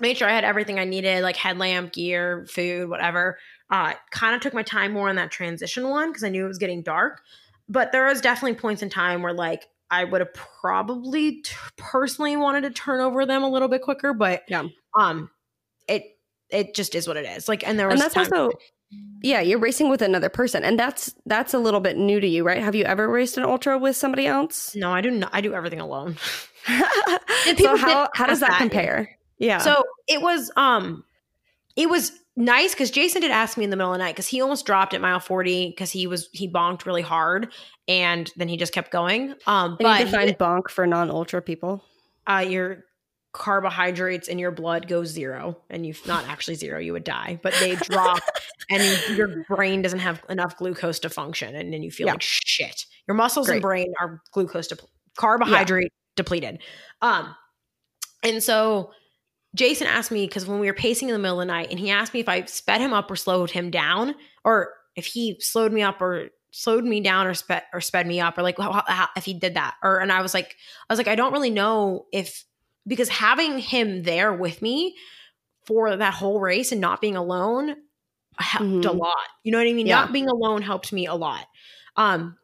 made 0.01 0.17
sure 0.17 0.29
I 0.29 0.33
had 0.33 0.45
everything 0.45 0.79
I 0.79 0.85
needed, 0.85 1.23
like 1.23 1.37
headlamp, 1.37 1.93
gear, 1.93 2.47
food, 2.49 2.89
whatever. 2.89 3.39
Uh, 3.71 3.95
kind 4.11 4.35
of 4.35 4.41
took 4.41 4.55
my 4.55 4.63
time 4.63 4.93
more 4.93 5.09
on 5.09 5.17
that 5.17 5.31
transition 5.33 5.89
one 5.89 6.11
because 6.11 6.25
I 6.25 6.29
knew 6.29 6.45
it 6.45 6.49
was 6.49 6.59
getting 6.59 6.83
dark. 6.83 7.23
But 7.69 7.93
there 7.93 8.07
was 8.07 8.21
definitely 8.21 8.55
points 8.59 8.81
in 8.83 8.89
time 8.91 9.23
where 9.23 9.33
like 9.35 9.69
I 9.91 10.05
would 10.05 10.21
have 10.21 10.35
probably 10.35 11.43
t- 11.43 11.55
personally 11.77 12.37
wanted 12.37 12.63
to 12.63 12.71
turn 12.71 13.01
over 13.01 13.25
them 13.27 13.43
a 13.43 13.49
little 13.49 13.69
bit 13.69 13.83
quicker, 13.83 14.13
but 14.13 14.43
Yeah. 14.49 14.65
um, 14.97 15.31
it 15.89 16.05
it 16.51 16.75
just 16.75 16.95
is 16.95 17.07
what 17.09 17.17
it 17.17 17.25
is. 17.25 17.49
Like, 17.49 17.67
and 17.67 17.79
there 17.79 17.87
was 17.89 17.95
and 17.95 18.03
that's 18.03 18.15
times- 18.15 18.33
also 18.33 18.57
yeah 19.21 19.41
you're 19.41 19.59
racing 19.59 19.91
with 19.91 20.01
another 20.01 20.29
person 20.29 20.63
and 20.63 20.79
that's 20.79 21.13
that's 21.27 21.53
a 21.53 21.59
little 21.59 21.81
bit 21.81 21.97
new 21.97 22.21
to 22.21 22.27
you 22.29 22.45
right 22.45 22.63
have 22.63 22.77
you 22.77 22.85
ever 22.85 23.09
raced 23.09 23.37
an 23.37 23.43
ultra 23.43 23.77
with 23.77 23.97
somebody 23.97 24.29
else 24.29 24.77
no, 24.77 24.93
I 24.93 25.01
do 25.01 25.11
not. 25.11 25.29
I 25.33 25.41
do 25.41 25.55
everything 25.55 25.81
alone. 25.81 26.17
so 27.59 27.77
how, 27.77 28.09
how 28.15 28.27
does 28.27 28.39
that 28.41 28.51
that. 28.51 28.59
compare 28.59 29.09
yeah 29.39 29.59
So 29.59 29.83
it 30.07 30.23
was 30.23 30.53
um 30.57 31.03
it 31.77 31.89
was 31.89 32.13
nice 32.37 32.73
because 32.75 32.91
Jason 32.91 33.23
did 33.23 33.31
ask 33.31 33.57
me 33.57 33.65
in 33.65 33.71
the 33.71 33.77
middle 33.77 33.93
of 33.93 33.99
the 33.99 34.05
night 34.05 34.15
because 34.15 34.27
he 34.27 34.41
almost 34.41 34.67
dropped 34.67 34.93
at 34.95 35.01
mile 35.01 35.21
40 35.21 35.71
because 35.71 35.91
he 35.91 36.07
was 36.07 36.29
he 36.33 36.49
bonked 36.49 36.85
really 36.87 37.03
hard 37.03 37.53
and 37.89 38.31
then 38.37 38.49
he 38.49 38.57
just 38.57 38.73
kept 38.73 38.91
going. 38.91 39.35
Um 39.47 39.77
but 39.81 39.99
need 39.99 39.99
to 40.01 40.07
he 40.07 40.13
find 40.13 40.39
bonk 40.39 40.69
for 40.69 40.87
non-ultra 40.87 41.41
people 41.43 41.83
uh 42.27 42.45
your 42.47 42.85
carbohydrates 43.33 44.29
in 44.29 44.39
your 44.39 44.51
blood 44.51 44.89
go 44.89 45.05
zero 45.05 45.59
and 45.69 45.87
you've 45.87 46.05
not 46.07 46.27
actually 46.27 46.55
zero, 46.55 46.79
you 46.79 46.93
would 46.95 47.05
die, 47.05 47.39
but 47.43 47.55
they 47.61 47.75
drop 47.83 48.19
and 48.71 49.17
your 49.17 49.45
brain 49.49 49.83
doesn't 49.83 49.99
have 49.99 50.23
enough 50.31 50.57
glucose 50.57 50.99
to 51.01 51.11
function 51.11 51.55
and 51.55 51.73
then 51.73 51.83
you 51.83 51.91
feel 51.91 52.07
Yeah. 52.07 52.13
like 52.15 52.23
shit. 52.23 52.87
Your 53.07 53.15
muscles 53.15 53.47
Great. 53.47 53.55
and 53.57 53.63
brain 53.63 53.93
are 54.01 54.23
glucose 54.33 54.69
depl- 54.69 54.89
carbohydrate 55.17 55.93
depleted. 56.17 56.63
Um 57.03 57.35
and 58.23 58.43
so 58.43 58.91
Jason 59.57 59.87
asked 59.89 60.11
me 60.13 60.27
because 60.27 60.47
when 60.47 60.61
we 60.61 60.67
were 60.69 60.75
pacing 60.75 61.09
in 61.09 61.13
the 61.15 61.19
middle 61.19 61.41
of 61.41 61.47
the 61.47 61.53
night, 61.53 61.69
and 61.71 61.81
he 61.81 61.91
asked 61.91 62.15
me 62.15 62.21
if 62.21 62.29
I 62.29 62.45
sped 62.45 62.81
him 62.81 62.93
up 62.93 63.11
or 63.11 63.17
slowed 63.17 63.51
him 63.51 63.71
down, 63.71 64.15
or 64.45 64.73
if 64.95 65.07
he 65.07 65.37
slowed 65.41 65.73
me 65.73 65.83
up 65.83 66.01
or 66.01 66.29
slowed 66.51 66.85
me 66.85 67.01
down 67.01 67.27
or 67.27 67.35
sped 67.35 67.63
or 67.73 67.81
sped 67.81 68.07
me 68.07 68.21
up, 68.21 68.39
or 68.39 68.43
like 68.43 68.59
how, 68.59 68.85
how, 68.87 69.09
if 69.17 69.25
he 69.25 69.35
did 69.35 69.55
that. 69.55 69.75
Or 69.83 69.99
and 69.99 70.13
I 70.13 70.23
was 70.23 70.35
like, 70.35 70.57
I 70.89 70.93
was 70.93 70.99
like, 70.99 71.09
I 71.09 71.15
don't 71.15 71.33
really 71.33 71.51
know 71.51 72.07
if 72.13 72.45
because 72.87 73.09
having 73.09 73.59
him 73.59 74.05
there 74.05 74.33
with 74.33 74.63
me 74.63 74.95
for 75.65 75.97
that 75.97 76.15
whole 76.15 76.39
race 76.39 76.71
and 76.71 76.81
not 76.81 77.01
being 77.01 77.17
alone 77.17 77.77
helped 78.39 78.85
a 78.85 78.91
Mhm. 78.91 78.99
lot. 78.99 79.17
You 79.43 79.53
know 79.53 79.59
what 79.59 79.67
I 79.67 79.73
mean? 79.73 79.87
Yeah. 79.87 79.97
Not 80.03 80.13
being 80.13 80.29
alone 80.29 80.63
helped 80.63 80.93
me 80.93 81.07
a 81.07 81.15
lot. 81.15 81.47
Um, 81.97 82.37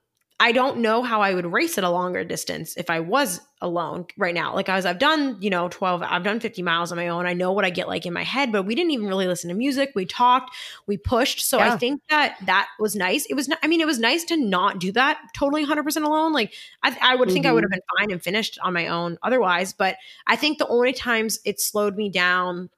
I 0.42 0.50
don't 0.50 0.78
know 0.78 1.04
how 1.04 1.20
I 1.20 1.34
would 1.34 1.46
race 1.46 1.78
at 1.78 1.84
a 1.84 1.88
longer 1.88 2.25
distance 2.25 2.76
if 2.76 2.90
I 2.90 2.99
was 2.99 3.40
alone 3.61 4.06
right 4.18 4.34
now. 4.34 4.52
Like 4.56 4.68
as 4.68 4.84
I've 4.84 4.99
done, 4.99 5.37
you 5.40 5.50
know, 5.50 5.68
12, 5.68 6.02
I've 6.02 6.25
done 6.25 6.40
50 6.40 6.62
miles 6.62 6.90
on 6.90 6.96
my 6.96 7.06
own. 7.06 7.26
I 7.26 7.32
know 7.32 7.52
what 7.52 7.64
I 7.64 7.70
get 7.70 7.87
like 7.87 8.06
in 8.06 8.12
my 8.12 8.25
head, 8.25 8.50
but 8.50 8.64
we 8.64 8.75
didn't 8.75 8.90
even 8.90 9.06
really 9.06 9.28
listen 9.28 9.50
to 9.50 9.54
music. 9.54 9.92
We 9.94 10.04
talked, 10.04 10.52
we 10.88 10.96
pushed. 10.96 11.42
So 11.42 11.58
Yeah. 11.58 11.75
I 11.75 11.76
think 11.78 12.02
that 12.11 12.38
that 12.46 12.66
was 12.80 12.96
nice. 12.96 13.25
It 13.26 13.34
was, 13.34 13.46
not, 13.46 13.61
I 13.62 13.68
mean, 13.68 13.80
it 13.80 13.87
was 13.87 14.00
nice 14.00 14.25
to 14.25 14.37
not 14.37 14.80
do 14.80 14.90
that 14.90 15.20
totally 15.32 15.64
100% 15.64 16.04
alone. 16.04 16.32
Like 16.32 16.52
I, 16.82 16.99
I 17.00 17.14
would 17.14 17.30
think 17.30 17.46
I 17.46 17.52
would 17.52 17.62
have 17.62 17.70
been 17.70 17.80
fine 18.00 18.11
and 18.11 18.20
finished 18.20 18.58
on 18.64 18.72
my 18.72 18.88
own 18.88 19.18
otherwise. 19.22 19.72
But 19.72 19.94
I 20.26 20.34
think 20.34 20.58
the 20.58 20.66
only 20.66 20.92
times 20.92 21.38
it 21.44 21.61
slowed 21.61 21.96
me 21.96 22.08
down, 22.08 22.68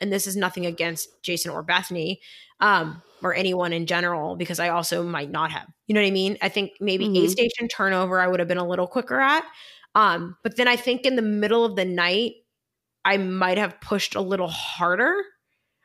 and 0.00 0.12
this 0.12 0.28
is 0.28 0.36
nothing 0.36 0.66
against 0.66 1.20
Jason 1.24 1.50
or 1.50 1.64
Bethany, 1.64 2.20
um, 2.60 3.02
or 3.22 3.34
anyone 3.34 3.72
in 3.72 3.86
general, 3.86 4.36
because 4.36 4.60
I 4.60 4.68
also 4.70 5.02
might 5.04 5.30
not 5.30 5.50
have. 5.52 5.66
You 5.86 5.94
know 5.94 6.00
what 6.02 6.08
I 6.08 6.10
mean? 6.12 6.38
I 6.42 6.48
think 6.48 6.72
maybe 6.80 7.10
Mhm. 7.10 7.16
aid 7.16 7.30
station 7.30 7.68
turnover 7.68 8.20
I 8.20 8.28
would 8.28 8.40
have 8.40 8.48
been 8.48 8.58
a 8.58 8.66
little 8.68 8.86
quicker 8.86 9.20
at. 9.20 9.44
Um, 9.94 10.36
but 10.44 10.56
then 10.56 10.68
I 10.68 10.76
think 10.76 11.06
in 11.06 11.16
the 11.16 11.22
middle 11.22 11.64
of 11.64 11.76
the 11.76 11.84
night, 11.84 12.32
I 13.04 13.18
might 13.18 13.58
have 13.58 13.80
pushed 13.80 14.14
a 14.16 14.20
little 14.22 14.48
harder. 14.48 15.14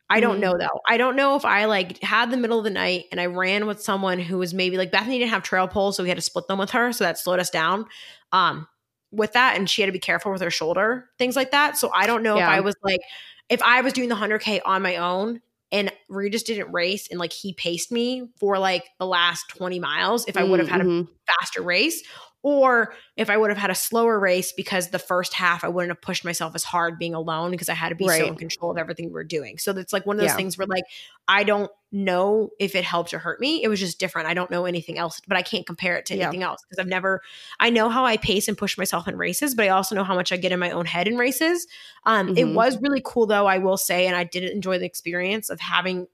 I 0.10 0.20
don't 0.20 0.40
Mhm. 0.40 0.42
know 0.42 0.56
though. 0.60 0.82
I 0.88 0.98
don't 0.98 1.16
know 1.16 1.36
if 1.36 1.46
I 1.46 1.66
like 1.66 2.02
had 2.04 2.32
the 2.32 2.38
middle 2.38 2.60
of 2.60 2.66
the 2.66 2.70
night 2.72 3.06
and 3.12 3.22
I 3.22 3.28
ran 3.28 3.68
with 3.68 3.82
someone 3.82 4.20
who 4.20 4.38
was 4.40 4.54
maybe 4.54 4.78
like 4.78 4.92
Bethany 4.92 5.20
didn't 5.20 5.32
have 5.32 5.44
trail 5.44 5.68
poles, 5.68 5.98
so 5.98 6.04
we 6.04 6.10
had 6.10 6.18
to 6.18 6.22
split 6.22 6.48
them 6.48 6.60
with 6.60 6.72
her, 6.72 6.92
so 6.94 7.04
that 7.06 7.18
slowed 7.20 7.40
us 7.40 7.50
down. 7.50 7.86
Um, 8.34 8.68
with 9.12 9.34
that, 9.34 9.58
and 9.58 9.70
she 9.70 9.82
had 9.82 9.88
to 9.88 9.92
be 9.94 10.00
careful 10.00 10.32
with 10.32 10.42
her 10.42 10.52
shoulder, 10.52 11.10
things 11.20 11.36
like 11.36 11.52
that. 11.52 11.78
So 11.78 11.92
I 11.94 12.08
don't 12.08 12.24
know 12.24 12.38
Yeah. 12.38 12.46
if 12.48 12.50
I 12.50 12.60
was 12.62 12.76
like, 12.84 13.02
if 13.50 13.62
I 13.64 13.82
was 13.82 13.94
doing 13.94 14.10
the 14.10 14.16
100K 14.16 14.62
on 14.66 14.82
my 14.84 14.98
own 14.98 15.42
and 15.74 15.92
Regis 16.08 16.44
didn't 16.44 16.72
race 16.72 17.10
and 17.12 17.20
like 17.20 17.34
he 17.34 17.54
paced 17.54 17.92
me 17.92 18.30
for 18.40 18.58
like 18.60 18.86
the 19.00 19.06
last 19.06 19.46
20 19.58 19.80
miles, 19.80 20.24
if 20.28 20.38
I 20.38 20.44
would 20.44 20.60
have 20.60 20.70
had 20.70 20.82
a 20.82 20.86
Mhm. 20.86 21.10
faster 21.28 21.62
race 21.62 22.02
or 22.44 22.94
if 23.18 23.30
I 23.30 23.38
would 23.38 23.50
have 23.50 23.58
had 23.58 23.72
a 23.72 23.76
slower 23.76 24.20
race 24.20 24.52
because 24.52 24.90
the 24.90 25.00
first 25.00 25.34
half 25.34 25.64
I 25.64 25.70
wouldn't 25.70 25.90
have 25.92 26.02
pushed 26.02 26.24
myself 26.26 26.54
as 26.56 26.64
hard 26.64 27.00
being 27.00 27.16
alone 27.16 27.52
because 27.52 27.70
I 27.70 27.74
had 27.74 27.90
to 27.90 27.96
be 27.96 28.10
so 28.10 28.28
in 28.28 28.36
control 28.38 28.70
of 28.72 28.78
everything 28.78 29.08
we 29.08 29.14
were 29.14 29.24
doing. 29.24 29.58
So 29.58 29.72
it's 29.72 29.94
like 29.94 30.06
one 30.06 30.18
of 30.18 30.20
those 30.20 30.34
Yeah. 30.34 30.36
things 30.36 30.58
where 30.58 30.68
like 30.68 30.84
I 31.28 31.44
don't 31.44 31.72
know 31.92 32.50
if 32.60 32.76
it 32.76 32.84
helped 32.84 33.14
or 33.14 33.20
hurt 33.20 33.40
me. 33.40 33.64
It 33.64 33.68
was 33.70 33.80
just 33.80 34.00
different. 34.00 34.28
I 34.28 34.34
don't 34.34 34.52
know 34.52 34.66
anything 34.66 34.98
else, 34.98 35.22
but 35.28 35.38
I 35.38 35.42
can't 35.42 35.66
compare 35.66 35.96
it 35.96 36.06
to 36.08 36.14
Yeah. 36.14 36.34
anything 36.34 36.44
else 36.44 36.62
because 36.64 36.80
I've 36.80 36.88
never 36.88 37.22
I 37.60 37.70
know 37.70 37.90
how 37.90 38.06
I 38.06 38.18
pace 38.18 38.48
and 38.48 38.58
push 38.58 38.78
myself 38.78 39.08
in 39.08 39.16
races, 39.16 39.56
but 39.56 39.66
I 39.66 39.70
also 39.70 39.96
know 39.96 40.04
how 40.04 40.16
much 40.16 40.32
I 40.32 40.38
get 40.38 40.52
in 40.52 40.60
my 40.60 40.72
own 40.72 40.86
head 40.86 41.08
in 41.08 41.18
races. 41.18 41.66
Um 42.06 42.32
it 42.36 42.46
Mhm. 42.46 42.54
was 42.54 42.78
really 42.82 43.02
cool 43.06 43.26
though, 43.26 43.46
I 43.48 43.58
will 43.60 43.78
say, 43.78 44.06
and 44.08 44.16
I 44.16 44.26
did 44.26 44.44
enjoy 44.44 44.80
the 44.80 44.86
experience 44.86 45.50
of 45.50 45.60
having 45.60 46.08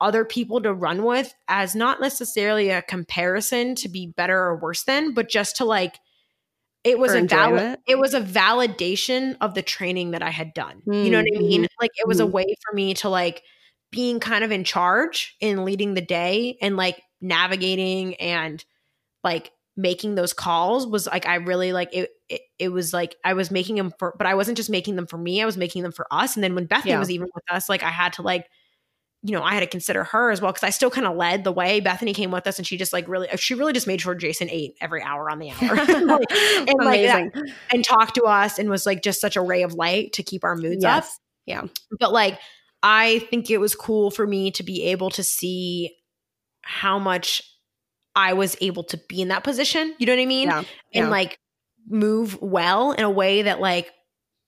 other 0.00 0.24
people 0.24 0.60
to 0.62 0.72
run 0.74 1.04
with 1.04 1.34
as 1.48 1.74
not 1.74 2.00
necessarily 2.00 2.70
a 2.70 2.82
comparison 2.82 3.74
to 3.76 3.88
be 3.88 4.08
better 4.08 4.38
or 4.38 4.56
worse 4.56 4.84
than, 4.84 5.14
but 5.14 5.28
just 5.28 5.56
to 5.56 5.64
like 5.64 5.98
it 6.84 6.98
was 6.98 7.14
a 7.14 7.22
valid 7.22 7.62
enjoyment? 7.62 7.80
it 7.86 7.98
was 7.98 8.14
a 8.14 8.20
validation 8.20 9.36
of 9.40 9.54
the 9.54 9.62
training 9.62 10.12
that 10.12 10.22
I 10.22 10.30
had 10.30 10.54
done. 10.54 10.82
You 11.00 11.10
know 11.10 11.18
what 11.18 11.26
I 11.34 11.38
mean? 11.38 11.66
Like 11.80 11.90
it 11.96 12.08
was 12.08 12.20
a 12.20 12.26
Mhm. 12.26 12.32
way 12.32 12.46
for 12.64 12.74
me 12.74 12.94
to 12.94 13.08
like 13.08 13.42
being 13.92 14.20
kind 14.20 14.44
of 14.44 14.50
in 14.52 14.64
charge 14.64 15.36
and 15.40 15.64
leading 15.64 15.94
the 15.94 16.00
day 16.00 16.58
and 16.60 16.76
like 16.76 17.00
navigating 17.20 18.16
and 18.16 18.64
like 19.24 19.52
making 19.76 20.14
those 20.14 20.32
calls 20.32 20.86
was 20.86 21.06
like 21.06 21.26
I 21.26 21.36
really 21.36 21.72
like 21.72 21.90
it 21.94 22.10
it, 22.28 22.40
it 22.58 22.68
was 22.70 22.92
like 22.92 23.16
I 23.24 23.34
was 23.34 23.50
making 23.50 23.76
them 23.76 23.92
for 23.98 24.14
but 24.18 24.26
I 24.26 24.34
wasn't 24.34 24.56
just 24.56 24.70
making 24.70 24.96
them 24.96 25.06
for 25.06 25.18
me, 25.18 25.42
I 25.42 25.46
was 25.46 25.56
making 25.56 25.82
them 25.82 25.92
for 25.92 26.06
us. 26.10 26.36
And 26.36 26.44
then 26.44 26.54
when 26.54 26.66
Bethany 26.66 26.96
Yeah. 26.96 26.98
was 26.98 27.10
even 27.10 27.28
with 27.34 27.44
us, 27.50 27.68
like 27.68 27.82
I 27.82 27.90
had 27.90 28.14
to 28.14 28.22
like 28.22 28.46
you 29.26 29.32
know, 29.32 29.42
I 29.42 29.54
had 29.54 29.60
to 29.60 29.66
consider 29.66 30.04
her 30.04 30.30
as 30.30 30.40
well 30.40 30.52
because 30.52 30.62
I 30.62 30.70
still 30.70 30.90
kind 30.90 31.06
of 31.06 31.16
led 31.16 31.42
the 31.42 31.50
way. 31.52 31.80
Bethany 31.80 32.14
came 32.14 32.30
with 32.30 32.46
us 32.46 32.58
and 32.58 32.66
she 32.66 32.76
just 32.76 32.92
like 32.92 33.08
really, 33.08 33.28
she 33.36 33.54
really 33.54 33.72
just 33.72 33.86
made 33.86 34.00
sure 34.00 34.14
Jason 34.14 34.48
ate 34.50 34.74
every 34.80 35.02
hour 35.02 35.28
on 35.30 35.38
the 35.40 35.50
hour 35.50 35.74
Like, 35.76 35.88
and 35.88 36.06
like 36.06 36.28
that, 36.28 36.70
Amazing. 36.78 37.32
and 37.72 37.84
talked 37.84 38.14
to 38.14 38.22
us 38.22 38.58
and 38.58 38.70
was 38.70 38.86
like 38.86 39.02
just 39.02 39.20
such 39.20 39.34
a 39.36 39.40
ray 39.40 39.62
of 39.62 39.74
light 39.74 40.12
to 40.14 40.22
keep 40.22 40.44
our 40.44 40.54
moods 40.54 40.84
up. 40.84 41.04
Yeah. 41.44 41.62
But 41.98 42.12
like, 42.12 42.38
I 42.82 43.20
think 43.30 43.50
it 43.50 43.58
was 43.58 43.74
cool 43.74 44.10
for 44.10 44.26
me 44.26 44.50
to 44.52 44.62
be 44.62 44.84
able 44.84 45.10
to 45.10 45.22
see 45.24 45.96
how 46.62 46.98
much 46.98 47.42
I 48.14 48.34
was 48.34 48.56
able 48.60 48.84
to 48.84 48.96
be 49.08 49.20
in 49.22 49.28
that 49.28 49.44
position. 49.44 49.94
You 49.98 50.06
know 50.06 50.14
what 50.14 50.22
I 50.22 50.26
mean? 50.26 50.48
Yeah. 50.48 50.58
and 50.58 50.66
Yeah. 50.92 51.08
like 51.08 51.38
move 51.88 52.40
well 52.40 52.92
in 52.92 53.04
a 53.04 53.10
way 53.10 53.42
that 53.42 53.60
like 53.60 53.90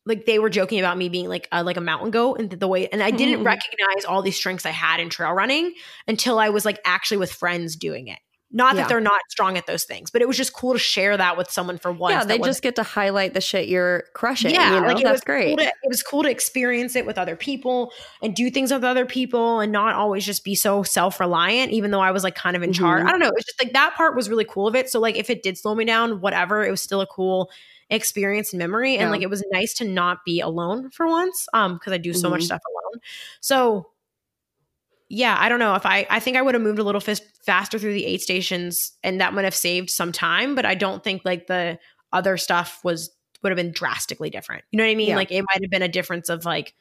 like 0.08 0.26
they 0.26 0.38
were 0.40 0.50
joking 0.50 0.80
about 0.80 0.98
me 0.98 1.08
being 1.08 1.28
like 1.28 1.46
a, 1.52 1.62
like 1.62 1.76
a 1.76 1.80
mountain 1.80 2.10
goat 2.10 2.40
and 2.40 2.50
the 2.50 2.66
way 2.66 2.88
and 2.88 3.02
I 3.02 3.10
didn't 3.12 3.42
Mhm. 3.42 3.46
recognize 3.46 4.04
all 4.06 4.22
these 4.22 4.36
strengths 4.36 4.66
I 4.66 4.70
had 4.70 4.98
in 5.00 5.10
trail 5.10 5.32
running 5.32 5.74
until 6.08 6.38
I 6.38 6.48
was 6.48 6.64
like 6.64 6.80
actually 6.84 7.18
with 7.18 7.30
friends 7.32 7.76
doing 7.76 8.08
it. 8.08 8.18
Not 8.50 8.74
Yeah. 8.74 8.80
that 8.82 8.88
they're 8.88 9.00
not 9.00 9.20
strong 9.28 9.58
at 9.58 9.66
those 9.66 9.84
things, 9.84 10.10
but 10.10 10.22
it 10.22 10.26
was 10.26 10.34
just 10.38 10.54
cool 10.54 10.72
to 10.72 10.78
share 10.78 11.14
that 11.18 11.36
with 11.36 11.50
someone 11.50 11.76
for 11.76 11.92
once. 11.92 12.14
yeah, 12.14 12.24
they 12.24 12.38
just 12.38 12.62
get 12.62 12.76
to 12.76 12.82
highlight 12.82 13.34
the 13.34 13.42
shit 13.42 13.68
you're 13.68 14.04
crushing. 14.14 14.52
yeah, 14.54 14.74
you 14.76 14.80
know? 14.80 14.86
like 14.86 14.96
it 15.00 15.04
that's 15.04 15.16
was 15.16 15.20
great. 15.20 15.48
Cool 15.48 15.56
to, 15.58 15.64
it 15.66 15.88
was 15.88 16.02
cool 16.02 16.22
to 16.22 16.30
experience 16.30 16.96
it 16.96 17.04
with 17.04 17.18
other 17.18 17.36
people 17.36 17.92
and 18.22 18.34
do 18.34 18.50
things 18.50 18.72
with 18.72 18.84
other 18.84 19.04
people 19.04 19.60
and 19.60 19.70
not 19.70 19.94
always 19.94 20.24
just 20.24 20.44
be 20.44 20.54
so 20.54 20.82
self 20.82 21.20
reliant. 21.20 21.72
Even 21.72 21.90
though 21.90 22.00
I 22.00 22.10
was 22.10 22.24
like 22.24 22.36
kind 22.36 22.56
of 22.56 22.62
in 22.62 22.72
charge, 22.72 23.02
Mhm. 23.04 23.08
I 23.08 23.10
don't 23.10 23.20
know. 23.20 23.30
It's 23.36 23.44
just 23.44 23.62
like 23.62 23.74
that 23.74 23.94
part 23.96 24.16
was 24.16 24.30
really 24.30 24.46
cool 24.46 24.66
of 24.66 24.74
it. 24.74 24.88
So 24.88 24.98
like 24.98 25.16
if 25.16 25.28
it 25.28 25.42
did 25.42 25.58
slow 25.58 25.74
me 25.74 25.84
down, 25.84 26.22
whatever, 26.22 26.64
it 26.64 26.70
was 26.70 26.80
still 26.80 27.02
a 27.02 27.06
cool 27.06 27.50
experience 27.90 28.52
and 28.52 28.58
memory. 28.58 28.94
And 28.94 29.02
Yeah. 29.06 29.10
like 29.10 29.22
it 29.22 29.30
was 29.30 29.42
nice 29.50 29.72
to 29.74 29.84
not 29.84 30.18
be 30.24 30.40
alone 30.40 30.90
for 30.90 31.06
once, 31.08 31.46
um, 31.54 31.74
because 31.74 31.92
I 31.92 31.98
do 31.98 32.12
so 32.12 32.28
much 32.30 32.42
Mhm. 32.42 32.44
stuff 32.46 32.60
alone. 32.68 33.00
So 33.40 33.90
yeah, 35.08 35.36
I 35.38 35.48
don't 35.48 35.58
know 35.58 35.74
if 35.74 35.86
I 35.86 36.06
I 36.10 36.20
think 36.20 36.36
I 36.36 36.42
would 36.42 36.54
have 36.54 36.62
moved 36.62 36.78
a 36.78 36.82
little 36.84 37.00
fis- 37.00 37.22
faster 37.46 37.78
through 37.78 37.94
the 37.94 38.04
eight 38.04 38.20
stations 38.20 38.92
and 39.02 39.20
that 39.20 39.32
might 39.32 39.44
have 39.44 39.54
saved 39.54 39.88
some 39.90 40.12
time, 40.12 40.54
but 40.54 40.66
I 40.66 40.74
don't 40.74 41.02
think 41.02 41.22
like 41.24 41.46
the 41.46 41.78
other 42.12 42.36
stuff 42.36 42.80
was 42.84 43.10
would 43.42 43.50
have 43.50 43.56
been 43.56 43.72
drastically 43.72 44.28
different. 44.30 44.64
You 44.70 44.76
know 44.78 44.84
what 44.84 44.90
I 44.90 44.94
mean? 44.96 45.08
Yeah. 45.10 45.16
Like 45.16 45.30
it 45.32 45.42
might 45.48 45.62
have 45.62 45.70
been 45.70 45.82
a 45.82 45.88
difference 45.88 46.28
of 46.28 46.44
like 46.44 46.74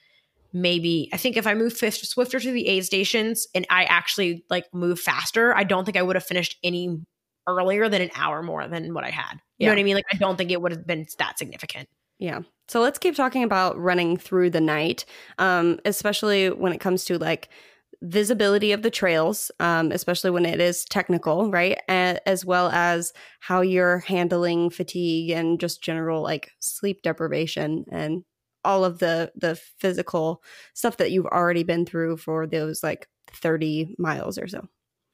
maybe 0.51 1.09
I 1.13 1.17
think 1.17 1.37
if 1.37 1.47
I 1.47 1.53
moved 1.53 1.77
fif- 1.77 1.95
swifter 2.05 2.39
to 2.39 2.51
the 2.51 2.67
aid 2.67 2.83
stations 2.85 3.47
and 3.55 3.65
I 3.69 3.83
actually 3.85 4.43
like 4.49 4.65
move 4.73 4.99
faster, 4.99 5.55
I 5.55 5.63
don't 5.63 5.85
think 5.85 5.95
I 5.97 6.01
would 6.01 6.15
have 6.17 6.25
finished 6.25 6.57
any 6.63 6.99
earlier 7.47 7.89
than 7.89 8.01
an 8.01 8.11
hour 8.15 8.43
more 8.43 8.67
than 8.67 8.93
what 8.93 9.03
I 9.03 9.09
had. 9.09 9.33
You 9.59 9.65
Yeah. 9.65 9.67
know 9.67 9.75
what 9.75 9.79
I 9.79 9.83
mean? 9.83 9.95
Like 9.95 10.05
I 10.13 10.17
don't 10.17 10.37
think 10.37 10.51
it 10.51 10.61
would 10.61 10.71
have 10.71 10.85
been 10.85 11.05
that 11.19 11.37
significant. 11.39 11.87
Yeah. 12.19 12.41
So 12.67 12.81
let's 12.81 12.99
keep 12.99 13.15
talking 13.15 13.43
about 13.43 13.77
running 13.77 14.17
through 14.17 14.49
the 14.49 14.61
night, 14.61 15.05
um, 15.37 15.79
especially 15.85 16.49
when 16.49 16.73
it 16.73 16.79
comes 16.79 17.05
to 17.05 17.17
like 17.17 17.49
visibility 18.01 18.71
of 18.71 18.81
the 18.81 18.91
trails, 18.91 19.51
um, 19.59 19.91
especially 19.91 20.31
when 20.31 20.45
it 20.45 20.59
is 20.59 20.83
technical, 20.85 21.49
right? 21.51 21.79
As 21.87 22.45
well 22.45 22.69
as 22.69 23.13
how 23.39 23.61
you're 23.61 23.99
handling 23.99 24.69
fatigue 24.69 25.31
and 25.31 25.59
just 25.59 25.81
general 25.83 26.21
like 26.21 26.51
sleep 26.59 27.01
deprivation 27.03 27.85
and 27.91 28.23
all 28.63 28.83
of 28.83 28.99
the 28.99 29.31
the 29.35 29.55
physical 29.55 30.43
stuff 30.73 30.97
that 30.97 31.11
you've 31.11 31.25
already 31.27 31.63
been 31.63 31.85
through 31.85 32.17
for 32.17 32.45
those 32.47 32.83
like 32.83 33.07
30 33.31 33.95
miles 33.97 34.37
or 34.37 34.47
so. 34.47 34.67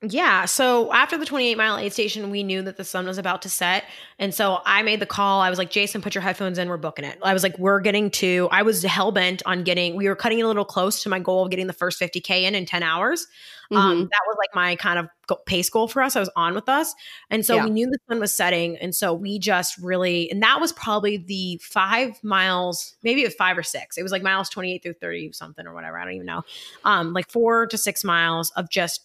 Yeah. 0.06 0.44
So 0.46 0.92
after 0.92 1.18
the 1.18 1.26
28 1.26 1.56
mile 1.56 1.78
aid 1.78 1.94
station, 1.94 2.30
we 2.30 2.44
knew 2.44 2.62
that 2.64 2.76
the 2.76 2.84
sun 2.84 3.06
was 3.06 3.18
about 3.18 3.42
to 3.44 3.50
set. 3.50 3.86
And 4.20 4.34
so 4.34 4.60
I 4.66 4.82
made 4.84 5.00
the 5.00 5.06
call. 5.06 5.40
I 5.40 5.50
was 5.50 5.58
like, 5.58 5.70
Jason, 5.72 6.02
put 6.02 6.14
your 6.14 6.22
headphones 6.22 6.58
in. 6.58 6.68
We're 6.68 6.76
booking 6.76 7.06
it. 7.06 7.18
I 7.24 7.32
was 7.34 7.42
like, 7.42 7.58
we're 7.58 7.80
getting 7.80 8.12
to, 8.12 8.50
I 8.52 8.64
was 8.64 8.84
hell 8.84 9.14
bent 9.14 9.42
on 9.46 9.64
getting, 9.64 9.96
we 9.96 10.10
were 10.10 10.16
cutting 10.18 10.40
it 10.40 10.42
a 10.42 10.48
little 10.48 10.66
close 10.66 11.02
to 11.04 11.10
my 11.10 11.20
goal 11.20 11.46
of 11.46 11.52
getting 11.52 11.68
the 11.68 11.74
first 11.74 12.02
50K 12.02 12.44
in 12.44 12.54
in 12.54 12.66
10 12.66 12.84
hours. 12.84 13.28
Um, 13.72 13.78
Mhm. 13.78 14.10
that 14.10 14.20
was 14.28 14.36
like 14.38 14.54
my 14.54 14.76
kind 14.76 15.00
of 15.00 15.08
pace 15.46 15.70
goal 15.70 15.88
for 15.88 16.02
us. 16.02 16.18
I 16.18 16.20
was 16.20 16.30
on 16.36 16.54
with 16.54 16.68
us. 16.68 16.94
And 17.30 17.46
so 17.46 17.56
Yeah. 17.56 17.64
we 17.64 17.70
knew 17.70 17.88
the 17.88 17.98
sun 18.10 18.20
was 18.20 18.36
setting. 18.36 18.78
And 18.78 18.94
so 18.94 19.14
we 19.14 19.40
just 19.40 19.78
really, 19.78 20.30
and 20.30 20.44
that 20.44 20.60
was 20.60 20.74
probably 20.74 21.16
the 21.16 21.62
five 21.64 22.22
miles, 22.24 22.96
maybe 23.04 23.22
it 23.22 23.28
was 23.28 23.36
five 23.36 23.58
or 23.58 23.64
six. 23.64 23.98
It 23.98 24.04
was 24.04 24.12
like 24.12 24.22
miles 24.22 24.50
28 24.50 24.84
through 24.84 24.94
30 24.96 25.32
something 25.32 25.66
or 25.66 25.74
whatever. 25.74 25.98
I 25.98 26.04
don't 26.04 26.14
even 26.16 26.26
know. 26.28 26.44
Um, 26.84 27.14
like 27.14 27.32
four 27.32 27.68
to 27.68 27.78
six 27.78 28.04
miles 28.04 28.52
of 28.58 28.70
just 28.70 29.00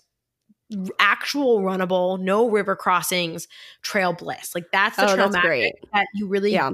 actual 0.99 1.61
runnable, 1.61 2.21
no 2.21 2.49
river 2.49 2.77
crossings, 2.77 3.49
trail 3.83 4.13
bliss. 4.13 4.55
Like 4.55 4.67
that's 4.73 4.97
the 4.97 5.11
Oh, 5.11 5.15
trail 5.15 5.29
that's 5.31 5.47
that 5.93 6.07
you 6.15 6.27
really 6.27 6.53
Yeah. 6.53 6.73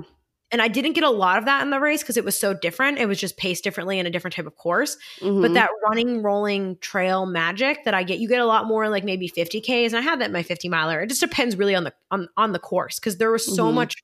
and 0.50 0.62
I 0.62 0.68
didn't 0.68 0.92
get 0.92 1.02
a 1.04 1.10
lot 1.10 1.38
of 1.38 1.46
that 1.46 1.62
in 1.62 1.70
the 1.70 1.80
race 1.80 2.02
because 2.02 2.16
it 2.16 2.24
was 2.24 2.38
so 2.38 2.54
different. 2.54 2.98
It 2.98 3.06
was 3.06 3.18
just 3.20 3.36
paced 3.36 3.64
differently 3.64 3.98
in 3.98 4.06
a 4.06 4.10
different 4.10 4.34
type 4.36 4.46
of 4.46 4.56
course. 4.56 4.96
But 5.20 5.28
Mhm. 5.28 5.54
that 5.54 5.70
running, 5.88 6.22
rolling 6.22 6.76
trail 6.78 7.26
magic 7.26 7.84
that 7.84 7.94
I 7.94 8.02
get, 8.04 8.18
you 8.20 8.28
get 8.28 8.40
a 8.40 8.46
lot 8.46 8.66
more 8.66 8.88
like 8.88 9.02
maybe 9.04 9.26
50Ks. 9.28 9.92
And 9.92 9.96
I 9.98 10.00
had 10.00 10.20
that 10.20 10.26
in 10.26 10.32
my 10.32 10.42
50 10.44 10.68
miler. 10.68 11.00
It 11.02 11.08
just 11.08 11.20
depends 11.20 11.56
really 11.56 11.74
on 11.74 11.84
the 11.84 11.92
on, 12.10 12.28
on 12.36 12.52
the 12.52 12.58
course 12.60 13.00
because 13.00 13.16
there 13.18 13.30
was 13.32 13.44
so 13.44 13.70
Mhm. 13.70 13.74
much 13.74 13.94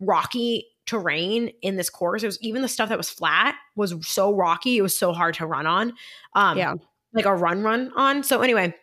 rocky 0.00 0.66
terrain 0.86 1.48
in 1.62 1.76
this 1.76 1.88
course. 1.88 2.22
It 2.22 2.26
was 2.26 2.38
even 2.42 2.60
the 2.60 2.68
stuff 2.68 2.88
that 2.90 2.98
was 2.98 3.08
flat 3.08 3.54
was 3.76 3.94
so 4.06 4.30
rocky. 4.34 4.76
It 4.76 4.82
was 4.82 4.96
so 4.96 5.12
hard 5.14 5.34
to 5.36 5.46
run 5.46 5.66
on. 5.66 5.94
Um 6.34 6.58
Yeah. 6.58 6.74
like 7.14 7.24
a 7.26 7.34
run 7.34 7.62
run 7.62 7.92
on. 7.96 8.22
So 8.24 8.42
anyway, 8.42 8.74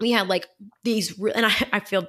we 0.00 0.10
had 0.10 0.28
like 0.28 0.48
these 0.84 1.18
re- 1.18 1.32
and 1.34 1.46
I, 1.46 1.52
I 1.72 1.80
feel 1.80 2.06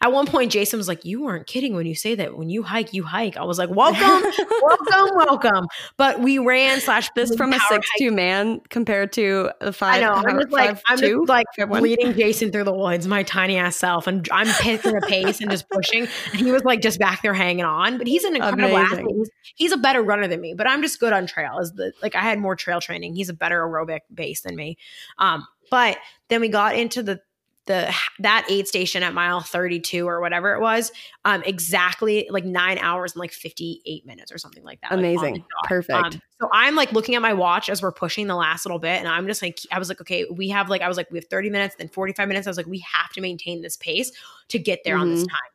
at 0.00 0.12
one 0.12 0.26
point 0.26 0.52
jason 0.52 0.78
was 0.78 0.88
like 0.88 1.04
you 1.04 1.22
weren't 1.22 1.46
kidding 1.46 1.74
when 1.74 1.86
you 1.86 1.94
say 1.94 2.14
that 2.16 2.36
when 2.36 2.48
you 2.48 2.62
hike 2.62 2.92
you 2.92 3.02
hike 3.04 3.36
i 3.36 3.44
was 3.44 3.58
like 3.58 3.70
welcome 3.70 4.30
welcome 4.62 5.16
welcome 5.16 5.66
but 5.96 6.20
we 6.20 6.38
ran 6.38 6.80
slash 6.80 7.08
this 7.14 7.34
from 7.34 7.52
a 7.52 7.58
six 7.68 7.88
two 7.98 8.10
man 8.10 8.60
compared 8.68 9.12
to 9.12 9.50
the 9.60 9.72
five 9.72 9.92
I 9.92 10.00
know. 10.00 10.12
I'm 10.14 10.38
just 10.38 10.52
like 10.52 10.68
five 10.70 10.82
I'm 10.86 10.98
just 10.98 11.28
like 11.28 11.46
leading 11.58 12.14
Jason 12.14 12.50
through 12.50 12.64
the 12.64 12.74
woods, 12.74 13.06
my 13.06 13.22
tiny 13.22 13.56
ass 13.56 13.76
self, 13.76 14.06
and 14.06 14.26
I'm 14.32 14.46
picking 14.60 14.96
a 14.96 15.00
pace 15.00 15.40
and 15.40 15.50
just 15.50 15.68
pushing. 15.68 16.08
And 16.32 16.40
he 16.40 16.50
was 16.50 16.64
like 16.64 16.80
just 16.80 16.98
back 16.98 17.22
there 17.22 17.34
hanging 17.34 17.64
on. 17.64 17.98
But 17.98 18.06
he's 18.06 18.24
an 18.24 18.36
incredible 18.36 18.76
Amazing. 18.76 18.98
athlete. 18.98 19.16
He's, 19.16 19.30
he's 19.54 19.72
a 19.72 19.76
better 19.76 20.02
runner 20.02 20.28
than 20.28 20.40
me, 20.40 20.54
but 20.56 20.68
I'm 20.68 20.82
just 20.82 21.00
good 21.00 21.12
on 21.12 21.26
trail. 21.26 21.58
Is 21.60 21.72
the 21.72 21.92
like 22.02 22.14
I 22.14 22.20
had 22.20 22.38
more 22.38 22.56
trail 22.56 22.80
training. 22.80 23.14
He's 23.14 23.28
a 23.28 23.34
better 23.34 23.60
aerobic 23.60 24.00
base 24.12 24.42
than 24.42 24.56
me. 24.56 24.76
Um, 25.18 25.46
but 25.72 25.96
then 26.28 26.42
we 26.42 26.48
got 26.48 26.76
into 26.76 27.02
the 27.02 27.18
the 27.66 27.92
that 28.18 28.44
aid 28.50 28.66
station 28.66 29.02
at 29.04 29.14
mile 29.14 29.40
32 29.40 30.06
or 30.06 30.20
whatever 30.20 30.52
it 30.52 30.60
was 30.60 30.90
um 31.24 31.42
exactly 31.46 32.26
like 32.28 32.44
nine 32.44 32.76
hours 32.78 33.12
and 33.12 33.20
like 33.20 33.32
58 33.32 34.04
minutes 34.04 34.32
or 34.32 34.38
something 34.38 34.64
like 34.64 34.80
that 34.80 34.90
like, 34.90 34.98
Amazing. 34.98 35.36
dot. 35.36 35.68
Perfect. 35.68 36.14
Um, 36.14 36.20
so 36.40 36.48
I'm 36.52 36.74
like 36.74 36.92
looking 36.92 37.14
at 37.14 37.22
my 37.22 37.32
watch 37.32 37.70
as 37.70 37.80
we're 37.80 37.92
pushing 37.92 38.26
the 38.26 38.34
last 38.34 38.66
little 38.66 38.80
bit, 38.80 38.98
and 38.98 39.06
I'm 39.06 39.28
just 39.28 39.40
like, 39.42 39.60
I 39.70 39.78
was 39.78 39.88
like, 39.88 40.00
okay, 40.00 40.26
we 40.28 40.48
have 40.48 40.68
like, 40.68 40.82
I 40.82 40.88
was 40.88 40.96
like, 40.96 41.08
we 41.12 41.18
have 41.18 41.26
30 41.28 41.50
minutes, 41.50 41.76
then 41.76 41.88
45 41.88 42.26
minutes. 42.26 42.48
I 42.48 42.50
was 42.50 42.56
like, 42.56 42.66
we 42.66 42.80
have 42.80 43.10
to 43.12 43.20
maintain 43.20 43.62
this 43.62 43.76
pace 43.76 44.10
to 44.48 44.58
get 44.58 44.80
there 44.84 44.96
on 44.96 45.08
this 45.08 45.22
Mhm. 45.22 45.28
time. 45.30 45.50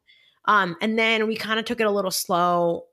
Um, 0.46 0.76
and 0.80 0.98
then 0.98 1.28
we 1.28 1.36
kind 1.36 1.60
of 1.60 1.66
took 1.66 1.82
it 1.82 1.88
a 1.88 1.92
little 1.92 2.10
slow. 2.12 2.86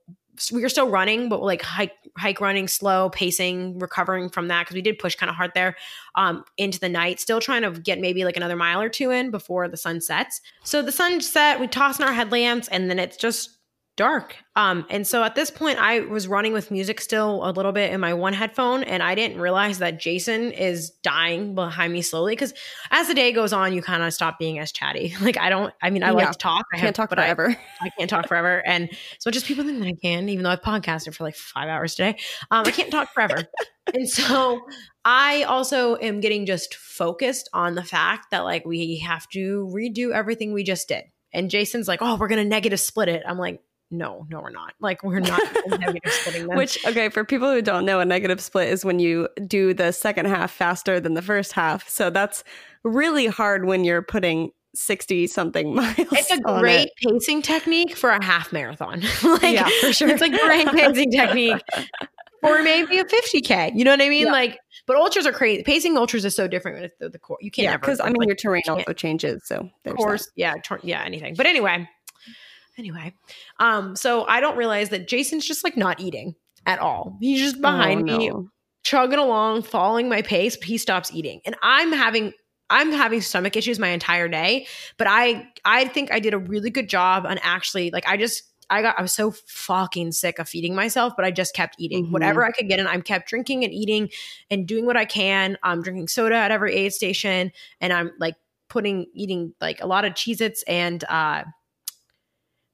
We 0.53 0.63
were 0.63 0.69
still 0.69 0.89
running, 0.89 1.29
but 1.29 1.43
like 1.43 1.63
hike, 1.63 1.93
hike 2.17 2.41
running, 2.41 2.69
slow 2.69 3.11
pacing, 3.11 3.79
recovering 3.79 4.29
from 4.29 4.49
that 4.49 4.63
because 4.63 4.75
we 4.75 4.83
did 4.83 4.99
push 4.99 5.15
kind 5.15 5.31
of 5.31 5.37
hard 5.37 5.53
there 5.55 5.77
um, 6.15 6.45
into 6.57 6.81
the 6.81 6.89
night. 6.89 7.21
Still 7.21 7.41
trying 7.41 7.63
to 7.63 7.81
get 7.81 8.01
maybe 8.01 8.25
like 8.25 8.37
another 8.37 8.57
mile 8.57 8.81
or 8.81 8.89
two 8.89 9.11
in 9.11 9.31
before 9.31 9.69
the 9.69 9.77
sun 9.77 10.01
sets. 10.01 10.41
So 10.65 10.83
the 10.83 10.93
sun 10.93 11.21
set, 11.21 11.61
we 11.61 11.67
toss 11.67 11.99
in 11.99 12.05
our 12.05 12.13
headlamps, 12.13 12.69
and 12.69 12.91
then 12.91 12.99
it's 12.99 13.17
just 13.17 13.54
dark. 13.97 14.37
Um, 14.57 14.87
and 14.91 15.07
so 15.07 15.23
at 15.23 15.35
this 15.35 15.51
point, 15.51 15.79
I 15.79 16.01
was 16.01 16.27
running 16.27 16.53
with 16.53 16.71
music 16.71 17.01
still 17.01 17.49
a 17.49 17.51
little 17.53 17.73
bit 17.73 17.93
in 17.93 18.01
my 18.01 18.13
one 18.15 18.33
headphone, 18.33 18.83
and 18.85 19.03
I 19.03 19.15
didn't 19.15 19.41
realize 19.41 19.79
that 19.79 20.01
Jason 20.01 20.53
is 20.53 20.91
dying 20.91 21.55
behind 21.55 21.93
me 21.93 22.03
slowly. 22.03 22.33
Because 22.33 22.55
as 22.91 23.09
the 23.09 23.15
day 23.15 23.33
goes 23.33 23.53
on, 23.53 23.73
you 23.73 23.83
kind 23.83 24.03
of 24.03 24.13
stop 24.13 24.39
being 24.39 24.59
as 24.59 24.73
chatty. 24.73 25.15
Like 25.21 25.39
I 25.39 25.49
don't. 25.49 25.73
I 25.83 25.91
mean, 25.91 26.03
I 26.03 26.09
Yeah. 26.09 26.13
like 26.13 26.33
to 26.33 26.39
talk. 26.39 26.67
I 26.73 26.77
Can't 26.77 26.87
have, 26.87 26.95
talk 26.95 27.09
but 27.11 27.19
I, 27.19 27.23
forever. 27.25 27.57
I 27.81 27.91
can't 27.91 28.11
talk 28.11 28.29
forever. 28.29 28.63
And 28.67 28.91
so 29.19 29.31
just 29.31 29.47
people 29.47 29.65
think 29.65 29.79
that 29.79 29.89
I 29.89 29.95
can, 30.03 30.29
even 30.29 30.43
though 30.45 30.51
I've 30.51 30.63
podcasted 30.63 31.15
for 31.15 31.25
like 31.25 31.37
five 31.37 31.69
hours 31.69 31.95
today, 31.95 32.17
um, 32.51 32.67
I 32.67 32.71
can't 32.73 32.91
talk 32.91 33.13
forever. 33.15 33.45
and 33.95 34.09
so 34.09 34.61
I 35.05 35.45
also 35.45 35.97
am 35.97 36.21
getting 36.21 36.47
just 36.47 36.75
focused 36.75 37.49
on 37.53 37.75
the 37.75 37.85
fact 37.85 38.31
that 38.33 38.41
like 38.41 38.65
we 38.67 38.99
have 38.99 39.29
to 39.31 39.71
redo 39.75 40.13
everything 40.13 40.53
we 40.53 40.63
just 40.65 40.89
did. 40.89 41.05
And 41.33 41.51
Jason's 41.51 41.89
like, 41.89 42.01
oh, 42.03 42.17
we're 42.17 42.29
going 42.29 42.43
to 42.43 42.49
negative 42.49 42.79
split 42.81 43.09
it. 43.09 43.23
I'm 43.27 43.39
like, 43.39 43.61
no, 43.91 44.27
no, 44.31 44.41
we're 44.41 44.51
not. 44.51 44.75
Like, 44.81 45.03
we're 45.03 45.21
not 45.21 45.41
negative 45.67 46.13
splitting 46.13 46.47
them. 46.49 46.57
Which, 46.57 46.85
okay, 46.87 47.09
for 47.09 47.25
people 47.25 47.51
who 47.53 47.63
don't 47.63 47.85
know, 47.85 48.01
a 48.01 48.05
negative 48.05 48.41
split 48.41 48.69
is 48.69 48.85
when 48.85 48.99
you 48.99 49.29
do 49.47 49.73
the 49.75 49.93
second 49.93 50.27
half 50.27 50.51
faster 50.51 50.99
than 51.01 51.15
the 51.15 51.23
first 51.23 51.53
half. 51.53 51.89
So 51.89 52.11
that's 52.11 52.43
really 52.83 53.27
hard 53.27 53.67
when 53.67 53.85
you're 53.85 54.03
putting 54.03 54.51
60 54.75 55.27
something 55.29 55.75
miles. 55.77 55.95
it's 55.99 56.31
a 56.33 56.41
great 56.41 56.89
it. 56.89 56.93
pacing 57.09 57.43
technique 57.43 57.97
for 57.97 58.11
a 58.11 58.23
half 58.25 58.53
marathon. 58.53 59.01
like, 59.25 59.43
yeah, 59.55 59.69
for 59.81 59.93
sure. 59.93 60.09
it's 60.09 60.23
a 60.23 60.29
great 60.29 60.67
pacing 60.69 61.13
technique 61.13 61.61
or 62.45 62.63
maybe 62.63 62.99
a 62.99 63.05
50k 63.05 63.73
you 63.75 63.85
know 63.85 63.91
what 63.91 64.03
i 64.03 64.09
mean 64.09 64.27
Yeah. 64.27 64.33
like 64.33 64.59
but 64.87 64.97
ultras 64.97 65.27
are 65.27 65.33
crazy 65.33 65.63
pacing 65.63 65.97
ultras 65.97 66.25
is 66.27 66.35
so 66.37 66.47
different 66.47 66.81
with 66.83 66.93
the, 67.01 67.09
the 67.09 67.19
core 67.19 67.39
you 67.41 67.51
can't 67.51 67.65
yeah, 67.65 67.77
because 67.79 68.01
I 68.01 68.07
mean, 68.07 68.17
like, 68.19 68.27
your 68.29 68.37
terrain 68.37 68.63
also 68.69 68.93
changes. 68.93 69.43
So 69.47 69.71
course 69.97 70.31
yeah 70.37 70.55
tor- 70.63 70.81
yeah 70.83 71.03
anything 71.05 71.35
but 71.37 71.47
anyway 71.47 71.89
anyway 72.79 73.13
um 73.61 73.95
so 73.97 74.25
i 74.27 74.41
don't 74.41 74.57
realize 74.57 74.89
that 74.91 75.09
jason's 75.09 75.47
just 75.47 75.65
like 75.65 75.77
not 75.77 76.01
eating 76.01 76.35
at 76.67 76.79
all. 76.79 77.19
He's 77.21 77.41
just 77.41 77.61
behind 77.61 78.09
Oh, 78.11 78.17
me 78.17 78.33
chugging 78.85 79.19
along 79.19 79.63
following 79.65 80.09
my 80.09 80.23
pace 80.23 80.57
but 80.57 80.67
he 80.67 80.79
stops 80.79 81.13
eating. 81.13 81.41
And 81.45 81.57
i'm 81.63 81.93
having 81.93 82.33
i'm 82.71 82.91
having 82.91 83.21
stomach 83.21 83.55
issues 83.57 83.79
my 83.79 83.89
entire 83.89 84.29
day 84.29 84.67
but 84.97 85.07
i 85.07 85.47
i 85.67 85.85
think 85.87 86.11
i 86.13 86.19
did 86.21 86.33
a 86.33 86.39
really 86.39 86.71
good 86.71 86.89
job 86.89 87.27
on 87.27 87.39
actually 87.43 87.91
like 87.91 88.09
i 88.09 88.17
just 88.17 88.43
i 88.71 88.81
got 88.81 88.99
i 88.99 89.03
was 89.03 89.13
so 89.13 89.31
fucking 89.47 90.11
sick 90.13 90.39
of 90.39 90.49
feeding 90.49 90.75
myself 90.75 91.13
but 91.15 91.27
i 91.27 91.31
just 91.31 91.55
kept 91.55 91.77
eating. 91.79 92.07
Mhm. 92.07 92.11
whatever 92.13 92.43
i 92.43 92.51
could 92.51 92.67
get 92.69 92.79
and 92.79 92.89
I'm 92.89 93.03
kept 93.03 93.29
drinking 93.29 93.65
and 93.65 93.73
eating 93.75 94.09
and 94.51 94.67
doing 94.67 94.87
what 94.87 94.97
i 94.97 95.05
can. 95.05 95.59
I'm 95.63 95.83
drinking 95.83 96.09
soda 96.09 96.37
at 96.37 96.51
every 96.51 96.75
aid 96.75 96.95
station 96.95 97.53
and 97.83 97.93
i'm 97.93 98.11
like 98.19 98.37
putting 98.71 99.07
eating 99.13 99.53
like 99.61 99.83
a 99.83 99.87
lot 99.87 100.07
of 100.07 100.15
cheez 100.15 100.41
its 100.41 100.63
and 100.67 101.05
uh 101.05 101.45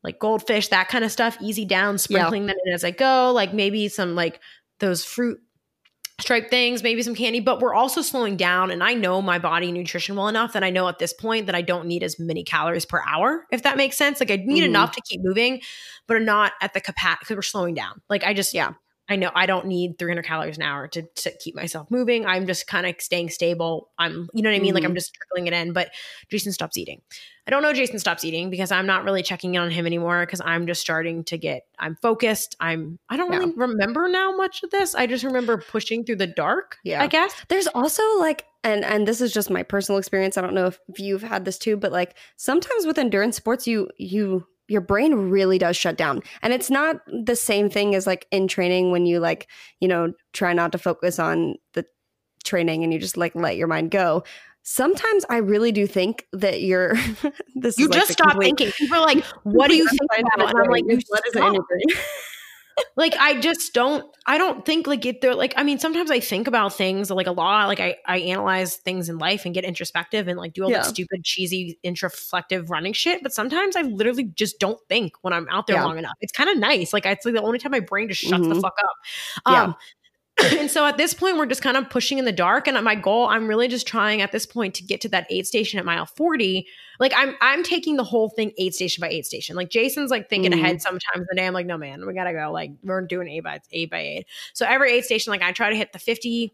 like 0.02 0.18
goldfish 0.18 0.68
that 0.68 0.88
kind 0.88 1.04
of 1.04 1.12
stuff 1.12 1.36
easy 1.40 1.64
down 1.64 1.98
sprinkling 1.98 2.46
them 2.46 2.56
in 2.66 2.72
as 2.72 2.84
i 2.84 2.90
go 2.90 3.32
like 3.32 3.52
maybe 3.52 3.88
some 3.88 4.14
like 4.14 4.40
those 4.78 5.04
fruit 5.04 5.38
stripe 6.20 6.50
things, 6.50 6.82
maybe 6.82 7.02
some 7.02 7.14
candy, 7.14 7.40
but 7.40 7.60
we're 7.60 7.72
also 7.72 8.02
slowing 8.02 8.36
down. 8.36 8.70
And 8.70 8.84
I 8.84 8.92
know 8.92 9.22
my 9.22 9.38
body 9.38 9.72
nutrition 9.72 10.16
well 10.16 10.28
enough 10.28 10.52
that 10.52 10.62
I 10.62 10.68
know 10.68 10.86
at 10.86 10.98
this 10.98 11.14
point 11.14 11.46
that 11.46 11.54
I 11.54 11.62
don't 11.62 11.86
need 11.86 12.02
as 12.02 12.18
many 12.18 12.44
calories 12.44 12.84
per 12.84 13.02
hour, 13.08 13.46
if 13.50 13.62
that 13.62 13.78
makes 13.78 13.96
sense. 13.96 14.20
Like 14.20 14.30
I 14.30 14.36
need 14.36 14.62
Mhm. 14.62 14.66
enough 14.66 14.92
to 14.92 15.00
keep 15.00 15.22
moving, 15.22 15.62
but 16.06 16.20
not 16.20 16.52
at 16.60 16.74
the 16.74 16.80
capacity 16.82 17.20
because 17.20 17.36
we're 17.36 17.42
slowing 17.42 17.74
down. 17.74 18.02
Like 18.10 18.22
I 18.22 18.34
just, 18.34 18.52
Yeah. 18.52 18.72
I 19.10 19.16
know 19.16 19.32
I 19.34 19.46
don't 19.46 19.66
need 19.66 19.98
300 19.98 20.24
calories 20.24 20.56
an 20.56 20.62
hour 20.62 20.86
to, 20.88 21.02
to 21.02 21.32
keep 21.38 21.56
myself 21.56 21.90
moving. 21.90 22.24
I'm 22.26 22.46
just 22.46 22.68
kind 22.68 22.86
of 22.86 22.94
staying 23.00 23.30
stable. 23.30 23.90
I'm, 23.98 24.28
you 24.32 24.42
know 24.42 24.50
what 24.50 24.56
I 24.56 24.60
mean? 24.60 24.72
Like 24.72 24.84
I'm 24.84 24.90
mm-hmm. 24.90 24.96
just 24.96 25.12
trickling 25.14 25.48
it 25.48 25.52
in, 25.52 25.72
but 25.72 25.90
Jason 26.30 26.52
stops 26.52 26.76
eating. 26.76 27.02
I 27.46 27.50
don't 27.50 27.62
know 27.62 27.72
Jason 27.72 27.98
stops 27.98 28.24
eating 28.24 28.48
because 28.50 28.70
I'm 28.70 28.86
not 28.86 29.02
really 29.02 29.24
checking 29.24 29.56
in 29.56 29.60
on 29.60 29.72
him 29.72 29.84
anymore 29.84 30.24
because 30.24 30.40
I'm 30.44 30.68
just 30.68 30.80
starting 30.80 31.24
to 31.24 31.36
get 31.36 31.62
I'm 31.76 31.96
focused. 31.96 32.54
I'm 32.60 33.00
I 33.08 33.16
don't 33.16 33.32
Yeah. 33.32 33.40
really 33.40 33.54
remember 33.56 34.08
now 34.08 34.36
much 34.36 34.62
of 34.62 34.70
this. 34.70 34.94
I 34.94 35.08
just 35.08 35.24
remember 35.24 35.58
pushing 35.58 36.04
through 36.04 36.16
the 36.16 36.28
dark, 36.28 36.78
Yeah. 36.84 37.02
I 37.02 37.08
guess. 37.08 37.34
There's 37.48 37.66
also 37.66 38.02
like, 38.20 38.44
and 38.62 38.84
and 38.84 39.08
this 39.08 39.20
is 39.20 39.32
just 39.32 39.50
my 39.50 39.64
personal 39.64 39.98
experience. 39.98 40.38
I 40.38 40.42
don't 40.42 40.54
know 40.54 40.66
if 40.66 40.78
you've 40.96 41.22
had 41.22 41.44
this 41.44 41.58
too, 41.58 41.76
but 41.76 41.90
like 41.90 42.14
sometimes 42.36 42.86
with 42.86 42.98
endurance 42.98 43.36
sports, 43.36 43.66
you 43.66 43.88
you 43.98 44.46
your 44.70 44.80
brain 44.80 45.14
really 45.30 45.58
does 45.58 45.76
shut 45.76 45.96
down, 45.98 46.22
and 46.42 46.52
it's 46.52 46.70
not 46.70 46.96
the 47.26 47.36
same 47.36 47.68
thing 47.68 47.94
as 47.94 48.06
like 48.06 48.26
in 48.30 48.48
training 48.48 48.90
when 48.90 49.04
you 49.04 49.18
like 49.20 49.48
you 49.80 49.88
know 49.88 50.12
try 50.32 50.52
not 50.52 50.72
to 50.72 50.78
focus 50.78 51.18
on 51.18 51.56
the 51.74 51.84
training 52.44 52.82
and 52.84 52.92
you 52.92 52.98
just 52.98 53.16
like 53.16 53.34
let 53.34 53.56
your 53.56 53.66
mind 53.66 53.90
go. 53.90 54.24
Sometimes 54.62 55.24
I 55.30 55.38
really 55.38 55.72
do 55.72 55.86
think 55.86 56.26
that 56.32 56.60
you're. 56.62 56.94
this 57.56 57.78
You 57.78 57.86
is, 57.86 57.90
like, 57.90 57.98
just 57.98 58.08
the 58.08 58.12
stop 58.12 58.30
complete- 58.32 58.58
thinking. 58.58 58.72
People 58.72 58.98
are 58.98 59.06
like, 59.06 59.24
what 59.42 59.68
do 59.68 59.76
you 59.76 59.88
think 59.88 60.00
about? 60.34 60.50
And 60.50 60.58
I'm 60.58 60.70
like, 60.70 60.84
you 60.86 61.00
what 61.08 61.26
is 61.26 61.34
it 61.34 61.42
in 61.42 61.54
your 61.54 61.64
brain? 61.64 61.82
like 62.96 63.14
I 63.18 63.40
just 63.40 63.72
don't 63.72 64.04
I 64.26 64.38
don't 64.38 64.64
think 64.64 64.86
like 64.86 65.04
it 65.06 65.20
they're 65.20 65.34
like 65.34 65.54
I 65.56 65.62
mean 65.62 65.78
sometimes 65.78 66.10
I 66.10 66.20
think 66.20 66.46
about 66.46 66.74
things 66.74 67.10
like 67.10 67.26
a 67.26 67.32
lot 67.32 67.68
like 67.68 67.80
I 67.80 67.96
I 68.06 68.18
analyze 68.18 68.76
things 68.76 69.08
in 69.08 69.18
life 69.18 69.44
and 69.44 69.54
get 69.54 69.64
introspective 69.64 70.28
and 70.28 70.38
like 70.38 70.52
do 70.52 70.64
all 70.64 70.70
Yeah. 70.70 70.78
that 70.78 70.86
stupid 70.86 71.24
cheesy 71.24 71.78
introflective 71.84 72.68
running 72.70 72.92
shit 72.92 73.22
but 73.22 73.32
sometimes 73.32 73.76
I 73.76 73.82
literally 73.82 74.24
just 74.24 74.58
don't 74.58 74.78
think 74.88 75.12
when 75.22 75.32
I'm 75.32 75.48
out 75.48 75.66
there 75.66 75.76
Yeah. 75.76 75.84
long 75.84 75.98
enough 75.98 76.14
it's 76.20 76.32
kind 76.32 76.50
of 76.50 76.58
nice 76.58 76.92
like 76.92 77.06
it's 77.06 77.24
like 77.24 77.34
the 77.34 77.42
only 77.42 77.58
time 77.58 77.72
my 77.72 77.80
brain 77.80 78.08
just 78.08 78.20
shuts 78.20 78.46
the 78.46 78.54
Mhm. 78.54 78.60
fuck 78.60 78.76
up 78.78 78.96
Yeah. 79.48 79.72
And 80.58 80.70
so 80.70 80.86
at 80.86 80.96
this 80.96 81.14
point 81.14 81.36
we're 81.36 81.46
just 81.46 81.62
kind 81.62 81.76
of 81.76 81.88
pushing 81.90 82.18
in 82.18 82.24
the 82.24 82.32
dark 82.32 82.66
and 82.68 82.82
my 82.84 82.94
goal 82.94 83.26
I'm 83.26 83.46
really 83.46 83.68
just 83.68 83.86
trying 83.86 84.20
at 84.22 84.32
this 84.32 84.46
point 84.46 84.74
to 84.76 84.84
get 84.84 85.00
to 85.02 85.08
that 85.10 85.26
aid 85.30 85.46
station 85.46 85.78
at 85.78 85.84
mile 85.84 86.06
40 86.06 86.66
like 86.98 87.12
I'm 87.16 87.34
I'm 87.40 87.62
taking 87.62 87.96
the 87.96 88.04
whole 88.04 88.28
thing 88.28 88.52
aid 88.58 88.74
station 88.74 89.00
by 89.00 89.08
aid 89.08 89.24
station. 89.24 89.56
Like 89.56 89.70
Jason's 89.70 90.10
like 90.10 90.28
thinking 90.28 90.52
Mhm. 90.52 90.60
ahead 90.60 90.82
sometimes 90.82 91.26
the 91.28 91.34
day. 91.34 91.46
I'm 91.46 91.54
like, 91.54 91.66
no 91.66 91.78
man, 91.78 92.06
we 92.06 92.12
gotta 92.12 92.32
go. 92.34 92.52
Like 92.52 92.72
we're 92.82 93.00
doing 93.06 93.26
aid 93.28 93.42
by 93.42 93.60
aid 93.72 93.90
by 93.90 94.00
aid. 94.00 94.26
So 94.52 94.66
every 94.66 94.92
aid 94.92 95.04
station, 95.04 95.30
like 95.30 95.42
I 95.42 95.52
try 95.52 95.70
to 95.70 95.76
hit 95.76 95.92
the 95.92 95.98
50 95.98 96.52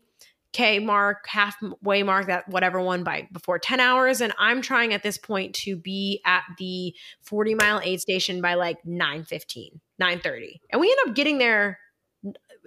K 0.53 0.79
mark, 0.79 1.27
halfway 1.27 2.03
mark, 2.05 2.29
that 2.29 2.49
whatever 2.49 2.81
one 2.81 3.03
by 3.05 3.29
before 3.33 3.59
10 3.59 3.79
hours. 3.81 4.21
And 4.21 4.33
I'm 4.39 4.63
trying 4.63 4.95
at 4.95 5.03
this 5.03 5.19
point 5.19 5.55
to 5.57 5.77
be 5.77 6.23
at 6.25 6.45
the 6.59 6.95
40 7.23 7.55
mile 7.57 7.81
aid 7.83 8.01
station 8.01 8.41
by 8.41 8.55
like 8.55 8.79
9 8.87 9.25
15, 9.25 9.81
9 9.99 10.21
30. 10.21 10.61
And 10.71 10.81
we 10.81 10.89
end 10.91 11.11
up 11.11 11.17
getting 11.17 11.39
there 11.39 11.79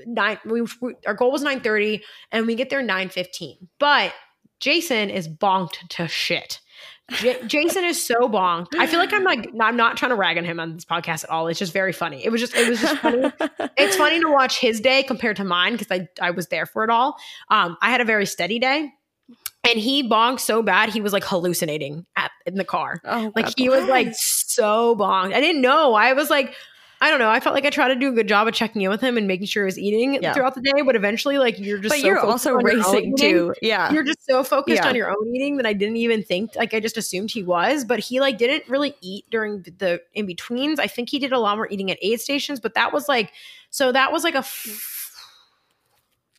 nine 0.06 0.40
we, 0.46 0.62
we 0.82 0.96
our 1.06 1.14
goal 1.14 1.32
was 1.32 1.42
9 1.42 1.62
30 1.62 2.04
and 2.32 2.48
we 2.48 2.56
get 2.56 2.70
there 2.70 2.82
9 2.82 3.10
15. 3.10 3.68
But 3.80 4.14
Jason 4.60 5.10
is 5.10 5.28
bonked 5.28 5.88
to 5.90 6.08
shit. 6.08 6.60
J- 7.12 7.42
Jason 7.48 7.86
is 7.86 8.04
so 8.04 8.30
bonked. 8.30 8.68
I 8.78 8.86
feel 8.86 9.00
like 9.00 9.12
I'm 9.14 9.24
like 9.24 9.50
I'm 9.60 9.76
not 9.76 9.98
trying 9.98 10.10
to 10.12 10.16
rag 10.16 10.38
on 10.38 10.44
him 10.46 10.60
on 10.60 10.74
this 10.76 10.86
podcast 10.86 11.24
at 11.24 11.30
all. 11.30 11.48
It's 11.48 11.58
just 11.58 11.74
very 11.74 11.92
funny. 11.92 12.24
It 12.24 12.30
was 12.30 12.40
just 12.42 12.54
it 12.56 12.70
was 12.70 12.80
just 12.80 12.98
funny. 12.98 13.32
it's 13.78 13.96
funny 13.96 14.20
to 14.20 14.30
watch 14.30 14.60
his 14.60 14.80
day 14.80 15.04
compared 15.04 15.38
to 15.38 15.44
mine 15.44 15.76
because 15.76 15.88
I 15.92 16.08
I 16.22 16.32
was 16.32 16.48
there 16.48 16.66
for 16.66 16.84
it 16.84 16.90
all. 16.90 17.16
Um, 17.50 17.78
I 17.82 17.90
had 17.90 18.00
a 18.02 18.06
very 18.06 18.26
steady 18.28 18.60
day, 18.60 18.92
and 19.68 19.80
he 19.80 20.08
bonked 20.08 20.42
so 20.42 20.62
bad 20.62 20.90
he 20.90 21.02
was 21.02 21.12
like 21.14 21.24
hallucinating 21.24 22.06
at 22.16 22.30
in 22.46 22.56
the 22.56 22.64
car. 22.66 23.02
Oh, 23.04 23.32
Like 23.36 23.46
God 23.46 23.54
he 23.58 23.70
was 23.70 23.86
like 23.86 24.10
so 24.14 24.96
bonked. 24.96 25.34
I 25.34 25.42
didn't 25.42 25.62
know. 25.62 25.94
I 25.96 26.14
was 26.14 26.30
like, 26.30 26.54
I 27.02 27.10
don't 27.10 27.20
know. 27.20 27.30
I 27.30 27.40
felt 27.40 27.54
like 27.56 27.66
I 27.66 27.70
tried 27.70 27.90
to 27.90 27.96
do 27.96 28.10
a 28.10 28.12
good 28.12 28.28
job 28.28 28.48
of 28.48 28.54
checking 28.54 28.82
in 28.82 28.90
with 28.90 29.00
him 29.00 29.18
and 29.18 29.26
making 29.26 29.48
sure 29.48 29.64
he 29.64 29.66
was 29.66 29.80
eating 29.80 30.22
Yeah. 30.22 30.34
throughout 30.34 30.54
the 30.56 30.62
day, 30.62 30.82
but 30.86 30.98
eventually, 30.98 31.38
like 31.38 31.58
you're 31.58 31.78
just. 31.78 31.94
but 31.94 32.00
so 32.02 32.06
you're 32.08 32.18
focused 32.18 32.32
also 32.48 32.56
on 32.58 32.62
your 32.62 32.72
own 32.72 32.78
racing 32.78 33.04
eating. 33.14 33.18
too. 33.18 33.54
Yeah. 33.62 33.92
You're 33.94 34.04
just 34.04 34.26
so 34.26 34.44
focused 34.44 34.82
Yeah. 34.84 34.90
on 34.90 34.96
your 34.96 35.10
own 35.10 35.34
eating 35.34 35.58
that 35.58 35.66
I 35.66 35.72
didn't 35.74 35.96
even 35.98 36.24
think. 36.24 36.56
Like 36.56 36.74
I 36.74 36.80
just 36.82 36.98
assumed 36.98 37.32
he 37.32 37.42
was, 37.42 37.86
but 37.86 38.00
he 38.00 38.20
like 38.20 38.38
didn't 38.38 38.68
really 38.68 38.96
eat 39.02 39.26
during 39.32 39.62
the- 39.62 39.72
the 39.72 40.02
in 40.14 40.26
betweens. 40.26 40.78
I 40.80 40.88
think 40.88 41.10
he 41.10 41.20
did 41.20 41.32
a 41.32 41.40
lot 41.40 41.56
more 41.56 41.70
eating 41.72 41.90
at 41.90 41.98
aid 42.02 42.20
stations, 42.20 42.60
but 42.60 42.74
that 42.74 42.92
was 42.92 43.08
like 43.08 43.32
so 43.70 43.92
that 43.94 44.12
was 44.12 44.24
like 44.24 44.36
a. 44.36 44.40
Mm. 44.40 44.42
F- 44.42 44.96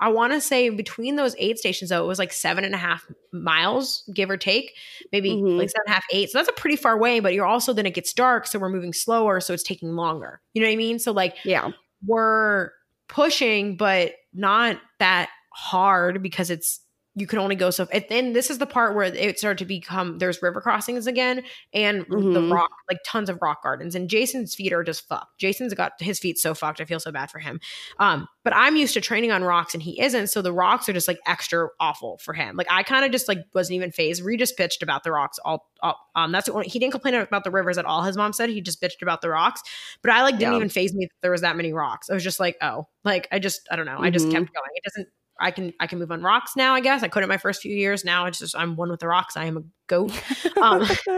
I 0.00 0.08
want 0.08 0.32
to 0.32 0.40
say 0.40 0.68
between 0.70 1.16
those 1.16 1.36
aid 1.38 1.58
stations 1.58 1.90
though, 1.90 2.02
it 2.02 2.06
was 2.08 2.18
like 2.18 2.32
seven 2.32 2.64
and 2.64 2.74
a 2.74 2.78
half 2.78 3.06
miles, 3.32 4.02
give 4.14 4.30
or 4.30 4.36
take, 4.36 4.74
maybe 5.12 5.30
Mhm. 5.30 5.58
like 5.58 5.68
seven 5.70 5.82
and 5.86 5.92
a 5.92 5.94
half, 5.94 6.04
eight. 6.12 6.30
So 6.30 6.38
that's 6.38 6.48
a 6.48 6.52
pretty 6.52 6.76
far 6.76 6.98
way. 6.98 7.20
But 7.20 7.34
you're 7.34 7.46
also 7.46 7.72
then 7.72 7.86
it 7.86 7.94
gets 7.94 8.12
dark, 8.12 8.46
so 8.46 8.58
we're 8.58 8.70
moving 8.70 8.92
slower, 8.92 9.40
so 9.40 9.52
it's 9.54 9.62
taking 9.62 9.94
longer. 9.94 10.40
You 10.54 10.62
know 10.62 10.68
what 10.68 10.72
I 10.72 10.76
mean? 10.76 10.98
So 10.98 11.12
like 11.12 11.36
yeah. 11.44 11.70
we're 12.06 12.70
pushing, 13.08 13.76
but 13.76 14.12
not 14.32 14.78
that 14.98 15.28
hard 15.52 16.22
because 16.22 16.50
it's 16.50 16.80
you 17.16 17.26
can 17.26 17.38
only 17.40 17.56
go 17.56 17.70
so. 17.70 17.88
And 17.92 18.04
then 18.08 18.32
this 18.34 18.50
is 18.50 18.58
the 18.58 18.66
part 18.66 18.94
where 18.94 19.02
it 19.04 19.38
started 19.38 19.58
to 19.58 19.64
become 19.64 20.18
there's 20.18 20.40
river 20.42 20.60
crossings 20.60 21.08
again 21.08 21.42
and 21.74 22.02
the 22.02 22.16
Mhm. 22.16 22.52
rock 22.52 22.70
like 22.88 22.98
tons 23.04 23.28
of 23.28 23.38
rock 23.42 23.62
gardens. 23.64 23.96
And 23.96 24.08
Jason's 24.08 24.54
feet 24.54 24.72
are 24.72 24.84
just 24.84 25.08
fucked. 25.08 25.36
Jason's 25.38 25.74
got 25.74 25.92
his 25.98 26.20
feet 26.20 26.38
so 26.38 26.54
fucked. 26.54 26.80
I 26.80 26.84
feel 26.84 27.00
so 27.00 27.10
bad 27.10 27.28
for 27.30 27.40
him. 27.40 27.58
Um, 27.98 28.28
but 28.44 28.54
I'm 28.54 28.76
used 28.76 28.94
to 28.94 29.00
training 29.00 29.32
on 29.32 29.42
rocks 29.42 29.74
and 29.74 29.82
he 29.82 30.00
isn't. 30.00 30.28
So 30.28 30.40
the 30.40 30.52
rocks 30.52 30.88
are 30.88 30.92
just 30.92 31.08
like 31.08 31.18
extra 31.26 31.68
awful 31.80 32.18
for 32.22 32.32
him. 32.32 32.56
Like 32.56 32.68
I 32.70 32.84
kind 32.84 33.04
of 33.04 33.10
just 33.10 33.26
like 33.28 33.38
wasn't 33.54 33.74
even 33.76 33.90
fazed. 33.90 34.24
We 34.24 34.36
just 34.36 34.56
bitched 34.56 34.80
about 34.82 35.02
the 35.02 35.10
rocks 35.10 35.38
all. 35.44 35.68
all 35.82 35.96
um, 36.14 36.30
that's 36.30 36.46
the 36.46 36.52
only, 36.52 36.68
he 36.68 36.78
didn't 36.78 36.92
complain 36.92 37.14
about 37.14 37.42
the 37.44 37.50
rivers 37.50 37.76
at 37.76 37.84
all. 37.86 38.02
His 38.02 38.16
mom 38.16 38.32
said 38.32 38.50
he 38.50 38.60
just 38.60 38.80
bitched 38.80 39.02
about 39.02 39.20
the 39.20 39.30
rocks. 39.30 39.62
But 40.02 40.12
I 40.12 40.22
like 40.22 40.38
didn't 40.38 40.52
Yeah. 40.52 40.56
even 40.58 40.68
faze 40.68 40.94
me 40.94 41.06
that 41.06 41.16
there 41.22 41.32
was 41.32 41.40
that 41.40 41.56
many 41.56 41.72
rocks. 41.72 42.08
I 42.08 42.14
was 42.14 42.22
just 42.24 42.38
like, 42.38 42.56
oh, 42.62 42.86
like 43.04 43.26
I 43.32 43.40
just 43.40 43.66
I 43.70 43.74
don't 43.76 43.86
know. 43.86 43.98
I 43.98 44.10
just 44.10 44.26
Mhm. 44.26 44.32
kept 44.32 44.54
going. 44.54 44.70
It 44.74 44.84
doesn't. 44.84 45.08
I 45.40 45.50
can 45.50 45.72
I 45.81 45.87
can 45.87 45.98
move 45.98 46.12
on 46.12 46.22
rocks 46.22 46.55
now. 46.57 46.74
I 46.74 46.81
guess 46.81 47.03
I 47.03 47.09
couldn't 47.09 47.29
my 47.29 47.37
first 47.38 47.62
few 47.62 47.74
years. 47.74 48.05
Now 48.05 48.26
it's 48.26 48.38
just 48.38 48.57
I'm 48.57 48.76
one 48.76 48.90
with 48.90 49.00
the 49.00 49.09
rocks. 49.09 49.37
I 49.37 49.46
am 49.46 49.57
a 49.57 49.62
goat. 49.87 50.12
Um, 50.61 50.83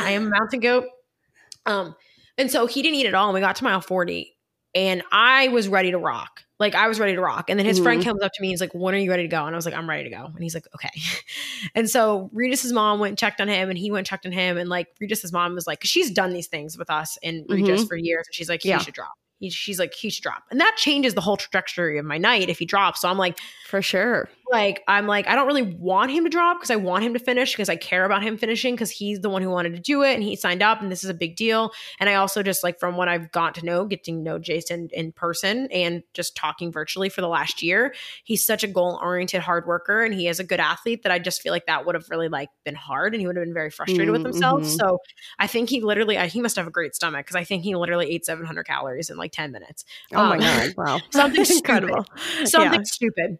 I 0.00 0.10
am 0.10 0.26
a 0.26 0.30
mountain 0.30 0.60
goat. 0.60 0.86
Um, 1.66 1.94
and 2.38 2.50
so 2.50 2.66
he 2.66 2.82
didn't 2.82 2.96
eat 2.96 3.06
at 3.06 3.14
all. 3.14 3.28
And 3.28 3.34
we 3.34 3.40
got 3.40 3.56
to 3.56 3.64
mile 3.64 3.80
40 3.80 4.36
and 4.74 5.02
I 5.12 5.48
was 5.48 5.68
ready 5.68 5.90
to 5.92 5.98
rock. 5.98 6.40
Like 6.60 6.74
I 6.74 6.88
was 6.88 6.98
ready 7.00 7.14
to 7.14 7.20
rock. 7.20 7.50
And 7.50 7.58
then 7.58 7.66
his 7.66 7.78
friend 7.80 8.00
Mhm. 8.00 8.04
comes 8.04 8.22
up 8.22 8.32
to 8.32 8.40
me 8.42 8.48
and 8.48 8.52
he's 8.52 8.60
like, 8.60 8.74
when 8.74 8.94
are 8.94 8.98
you 8.98 9.10
ready 9.10 9.24
to 9.24 9.28
go? 9.28 9.44
And 9.44 9.54
I 9.54 9.58
was 9.58 9.64
like, 9.66 9.74
I'm 9.74 9.88
ready 9.88 10.04
to 10.04 10.10
go. 10.16 10.24
And 10.24 10.38
he's 10.42 10.54
like, 10.54 10.66
okay. 10.74 10.90
and 11.74 11.88
so 11.90 12.30
Regis's 12.32 12.72
mom 12.72 13.00
went 13.00 13.10
and 13.12 13.18
checked 13.18 13.40
on 13.40 13.48
him 13.48 13.70
and 13.70 13.78
he 13.78 13.90
went 13.90 13.98
and 14.00 14.06
checked 14.06 14.24
on 14.26 14.32
him. 14.32 14.56
And 14.56 14.68
like 14.68 14.88
Regis's 15.00 15.32
mom 15.32 15.54
was 15.54 15.66
like, 15.66 15.82
she's 15.84 16.10
done 16.10 16.32
these 16.32 16.46
things 16.48 16.78
with 16.78 16.90
us 16.90 17.18
and 17.22 17.44
Regis 17.48 17.84
for 17.84 17.96
years. 17.96 18.26
And 18.28 18.34
she's 18.34 18.48
like, 18.48 18.62
he 18.62 18.68
Yeah. 18.70 18.78
should 18.78 18.94
drop. 18.94 19.14
He, 19.44 19.50
she's 19.50 19.78
like, 19.78 19.92
should 20.08 20.22
drop. 20.22 20.44
And 20.50 20.58
that 20.58 20.76
changes 20.78 21.12
the 21.12 21.20
whole 21.20 21.36
trajectory 21.36 21.98
of 21.98 22.06
my 22.06 22.16
night 22.16 22.48
if 22.48 22.58
he 22.58 22.64
drops. 22.64 23.02
So 23.02 23.10
I'm 23.10 23.18
like, 23.18 23.38
For 23.68 23.82
sure. 23.82 24.30
Like 24.50 24.82
I'm 24.86 25.06
like 25.06 25.26
I 25.26 25.34
don't 25.34 25.46
really 25.46 25.62
want 25.62 26.10
him 26.10 26.24
to 26.24 26.30
drop 26.30 26.58
because 26.58 26.70
I 26.70 26.76
want 26.76 27.04
him 27.04 27.14
to 27.14 27.18
finish 27.18 27.52
because 27.52 27.68
I 27.68 27.76
care 27.76 28.04
about 28.04 28.22
him 28.22 28.36
finishing 28.36 28.74
because 28.74 28.90
he's 28.90 29.20
the 29.20 29.30
one 29.30 29.42
who 29.42 29.50
wanted 29.50 29.74
to 29.74 29.80
do 29.80 30.02
it 30.02 30.14
and 30.14 30.22
he 30.22 30.36
signed 30.36 30.62
up 30.62 30.82
and 30.82 30.92
this 30.92 31.02
is 31.02 31.10
a 31.10 31.14
big 31.14 31.36
deal 31.36 31.72
and 31.98 32.10
I 32.10 32.14
also 32.14 32.42
just 32.42 32.62
like 32.62 32.78
from 32.78 32.96
what 32.96 33.08
I've 33.08 33.32
got 33.32 33.54
to 33.56 33.64
know 33.64 33.84
getting 33.86 34.18
to 34.18 34.22
know 34.22 34.38
Jason 34.38 34.88
in 34.92 35.12
person 35.12 35.68
and 35.72 36.02
just 36.12 36.36
talking 36.36 36.70
virtually 36.72 37.08
for 37.08 37.20
the 37.20 37.28
last 37.28 37.62
year 37.62 37.94
he's 38.24 38.44
such 38.44 38.62
a 38.62 38.68
goal 38.68 38.98
oriented 39.02 39.40
hard 39.40 39.66
worker 39.66 40.04
and 40.04 40.14
he 40.14 40.28
is 40.28 40.38
a 40.40 40.44
good 40.44 40.60
athlete 40.60 41.02
that 41.04 41.12
I 41.12 41.18
just 41.18 41.40
feel 41.40 41.52
like 41.52 41.66
that 41.66 41.86
would 41.86 41.94
have 41.94 42.10
really 42.10 42.28
like 42.28 42.50
been 42.64 42.74
hard 42.74 43.14
and 43.14 43.20
he 43.20 43.26
would 43.26 43.36
have 43.36 43.44
been 43.44 43.54
very 43.54 43.70
frustrated 43.70 44.12
with 44.12 44.22
Mm, 44.22 44.24
himself 44.24 44.64
mhm. 44.64 44.78
so 44.78 44.98
I 45.38 45.46
think 45.46 45.70
he 45.70 45.80
literally 45.80 46.18
I, 46.18 46.26
he 46.26 46.40
must 46.40 46.56
have 46.56 46.66
a 46.66 46.70
great 46.70 46.94
stomach 46.94 47.24
because 47.26 47.36
I 47.36 47.44
think 47.44 47.62
he 47.62 47.74
literally 47.74 48.10
ate 48.12 48.26
700 48.26 48.64
calories 48.64 49.10
in 49.10 49.16
like 49.16 49.32
10 49.32 49.52
minutes 49.52 49.84
Oh 50.12 50.24
my 50.26 50.38
Um, 50.38 50.38
god! 50.38 50.74
Wow, 50.76 51.00
something 51.10 51.44
incredible. 51.48 52.04
something 52.44 52.80
Yeah. 52.80 52.84
stupid. 52.84 53.38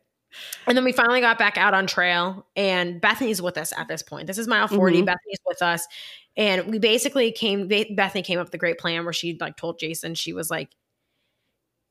And 0.67 0.77
then 0.77 0.85
we 0.85 0.93
finally 0.93 1.21
got 1.21 1.39
back 1.39 1.57
out 1.59 1.75
on 1.75 1.87
trail, 1.87 2.47
and 2.57 3.01
Bethany's 3.01 3.41
with 3.43 3.57
us 3.59 3.73
at 3.77 3.89
this 3.89 4.03
point. 4.03 4.27
This 4.27 4.39
is 4.39 4.47
mile 4.49 4.69
40. 4.69 5.03
Mhm. 5.03 5.07
Bethany's 5.07 5.39
with 5.47 5.63
us. 5.63 5.87
And 6.37 6.67
we 6.67 6.79
basically 6.79 7.31
came, 7.33 7.69
Bethany 7.69 8.23
came 8.23 8.39
up 8.39 8.47
with 8.47 8.55
a 8.55 8.59
great 8.59 8.79
plan 8.79 9.05
where 9.05 9.13
she 9.13 9.37
like 9.41 9.57
told 9.57 9.79
Jason, 9.79 10.15
she 10.15 10.33
was 10.33 10.51
like, 10.51 10.71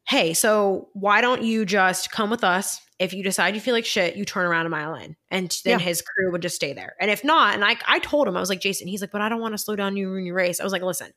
Hey, 0.06 0.34
so 0.34 0.90
why 0.94 1.22
don't 1.22 1.44
you 1.44 1.66
just 1.66 2.12
come 2.12 2.30
with 2.30 2.44
us? 2.44 2.82
If 3.00 3.14
you 3.14 3.24
decide 3.24 3.56
you 3.56 3.62
feel 3.62 3.74
like 3.74 3.86
shit, 3.86 4.18
you 4.18 4.26
turn 4.26 4.46
around 4.46 4.66
a 4.66 4.70
mile 4.70 4.96
in. 4.96 5.16
And 5.32 5.50
then 5.64 5.80
Yeah. 5.80 5.86
his 5.86 6.02
crew 6.02 6.30
would 6.32 6.42
just 6.42 6.56
stay 6.58 6.74
there. 6.74 6.96
And 7.00 7.10
if 7.10 7.24
not, 7.24 7.56
and 7.56 7.64
I, 7.64 7.78
I 7.88 8.00
told 8.00 8.28
him, 8.28 8.36
I 8.36 8.42
was 8.42 8.50
like, 8.50 8.60
Jason, 8.60 8.88
he's 8.88 9.00
like, 9.02 9.12
but 9.12 9.22
I 9.22 9.30
don't 9.30 9.40
want 9.40 9.54
to 9.54 9.58
slow 9.58 9.78
down 9.78 9.96
you 9.96 10.10
ruin 10.10 10.26
your 10.26 10.36
race. 10.36 10.60
I 10.60 10.64
was 10.66 10.74
like, 10.74 10.82
listen, 10.82 11.12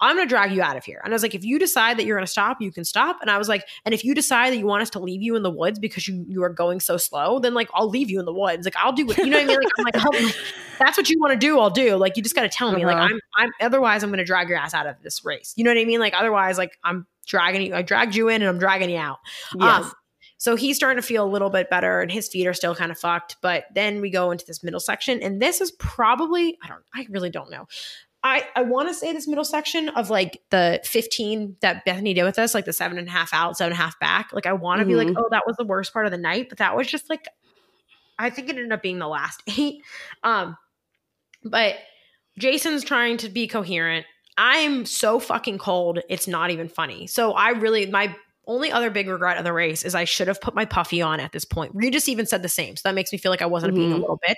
I'm 0.00 0.16
going 0.16 0.26
to 0.26 0.28
drag 0.28 0.52
you 0.52 0.60
out 0.62 0.76
of 0.76 0.84
here. 0.84 1.00
And 1.02 1.12
I 1.12 1.14
was 1.14 1.22
like, 1.22 1.34
if 1.34 1.44
you 1.44 1.58
decide 1.58 1.98
that 1.98 2.04
you're 2.04 2.16
going 2.16 2.26
to 2.26 2.30
stop, 2.30 2.58
you 2.60 2.70
can 2.70 2.84
stop. 2.84 3.18
And 3.22 3.30
I 3.30 3.38
was 3.38 3.48
like, 3.48 3.64
and 3.84 3.94
if 3.94 4.04
you 4.04 4.14
decide 4.14 4.52
that 4.52 4.58
you 4.58 4.66
want 4.66 4.82
us 4.82 4.90
to 4.90 4.98
leave 4.98 5.22
you 5.22 5.36
in 5.36 5.42
the 5.42 5.50
woods 5.50 5.78
because 5.78 6.06
you 6.06 6.24
you 6.28 6.42
are 6.42 6.50
going 6.50 6.80
so 6.80 6.96
slow, 6.96 7.38
then 7.38 7.54
like 7.54 7.68
I'll 7.72 7.88
leave 7.88 8.10
you 8.10 8.18
in 8.20 8.26
the 8.26 8.32
woods. 8.34 8.64
Like 8.66 8.76
I'll 8.76 8.92
do 8.92 9.06
what 9.06 9.16
you 9.18 9.26
know 9.26 9.38
what 9.38 9.44
I 9.44 9.46
mean. 9.46 9.56
Like 9.58 9.68
I'm 9.78 9.84
like, 9.84 9.96
I'll- 10.24 10.32
that's 10.78 10.96
what 10.98 11.08
you 11.08 11.18
want 11.20 11.32
to 11.32 11.38
do. 11.38 11.58
I'll 11.58 11.70
do. 11.70 11.96
Like 11.96 12.16
you 12.16 12.22
just 12.22 12.34
got 12.34 12.42
to 12.42 12.48
tell 12.48 12.72
me. 12.72 12.84
Like 12.84 12.96
Uh-huh. 12.96 13.08
I'm 13.10 13.20
I'm 13.36 13.50
otherwise 13.60 14.02
I'm 14.02 14.10
going 14.10 14.18
to 14.18 14.24
drag 14.24 14.48
your 14.48 14.58
ass 14.58 14.74
out 14.74 14.86
of 14.86 14.96
this 15.02 15.24
race. 15.24 15.54
You 15.56 15.64
know 15.64 15.70
what 15.70 15.78
I 15.80 15.84
mean? 15.84 16.00
Like 16.00 16.14
otherwise, 16.14 16.58
like 16.58 16.78
I'm 16.84 17.06
dragging 17.26 17.62
you. 17.62 17.74
I 17.74 17.82
dragged 17.82 18.14
you 18.14 18.28
in 18.28 18.42
and 18.42 18.48
I'm 18.48 18.58
dragging 18.58 18.90
you 18.90 18.98
out. 18.98 19.18
Yes. 19.58 19.84
Um, 19.84 19.92
so 20.38 20.54
he's 20.54 20.76
starting 20.76 21.00
to 21.00 21.06
feel 21.06 21.24
a 21.24 21.26
little 21.32 21.48
bit 21.48 21.70
better 21.70 22.02
and 22.02 22.12
his 22.12 22.28
feet 22.28 22.46
are 22.46 22.52
still 22.52 22.74
kind 22.74 22.92
of 22.92 22.98
fucked. 22.98 23.36
But 23.40 23.64
then 23.74 24.02
we 24.02 24.10
go 24.10 24.30
into 24.30 24.44
this 24.46 24.62
middle 24.62 24.80
section, 24.80 25.22
and 25.22 25.40
this 25.40 25.62
is 25.62 25.70
probably, 25.72 26.58
I 26.62 26.68
don't, 26.68 26.82
I 26.94 27.06
really 27.08 27.30
don't 27.30 27.50
know. 27.50 27.66
I, 28.26 28.44
I 28.56 28.62
want 28.62 28.88
to 28.88 28.94
say 28.94 29.12
this 29.12 29.26
middle 29.28 29.44
section 29.44 29.88
of 29.90 30.10
like 30.10 30.42
the 30.50 30.80
15 30.84 31.56
that 31.60 31.84
Bethany 31.84 32.12
did 32.14 32.24
with 32.24 32.38
us, 32.38 32.54
like 32.54 32.64
the 32.64 32.72
seven 32.72 32.98
and 32.98 33.08
a 33.08 33.10
half 33.10 33.32
out, 33.32 33.56
seven 33.56 33.72
and 33.72 33.80
a 33.80 33.82
half 33.82 33.98
back. 34.00 34.30
Like 34.32 34.46
I 34.46 34.52
want 34.52 34.80
to 34.80 34.84
be 34.86 34.94
like, 34.96 35.08
Mhm. 35.08 35.14
oh, 35.16 35.28
that 35.30 35.46
was 35.46 35.56
the 35.56 35.64
worst 35.64 35.92
part 35.92 36.06
of 36.06 36.12
the 36.12 36.18
night, 36.18 36.48
but 36.48 36.58
that 36.58 36.76
was 36.76 36.86
just 36.86 37.08
like, 37.08 37.26
I 38.18 38.30
think 38.30 38.48
it 38.48 38.56
ended 38.56 38.72
up 38.72 38.82
being 38.82 38.98
the 38.98 39.08
last 39.08 39.42
eight. 39.58 39.82
Um, 40.22 40.56
but 41.44 41.76
Jason's 42.38 42.84
trying 42.84 43.16
to 43.18 43.28
be 43.28 43.46
coherent. 43.46 44.06
I'm 44.38 44.84
so 44.84 45.18
fucking 45.18 45.58
cold. 45.58 46.00
It's 46.08 46.26
not 46.28 46.50
even 46.50 46.68
funny. 46.68 47.06
So 47.06 47.32
I 47.32 47.50
really, 47.50 47.86
my 47.86 48.14
only 48.46 48.70
other 48.70 48.90
big 48.90 49.08
regret 49.08 49.38
of 49.38 49.44
the 49.44 49.52
race 49.52 49.82
is 49.84 49.94
I 49.94 50.04
should 50.04 50.28
have 50.28 50.40
put 50.40 50.54
my 50.54 50.64
puffy 50.64 51.02
on 51.02 51.18
at 51.20 51.32
this 51.32 51.44
point. 51.44 51.72
Regis 51.74 52.08
even 52.08 52.26
said 52.26 52.42
the 52.42 52.48
same. 52.48 52.76
So 52.76 52.82
that 52.84 52.94
makes 52.94 53.10
me 53.12 53.18
feel 53.18 53.30
like 53.30 53.42
I 53.42 53.46
wasn't 53.46 53.74
being 53.74 53.92
a 53.92 53.96
Mhm. 53.96 54.00
little 54.00 54.20
bitch. 54.26 54.36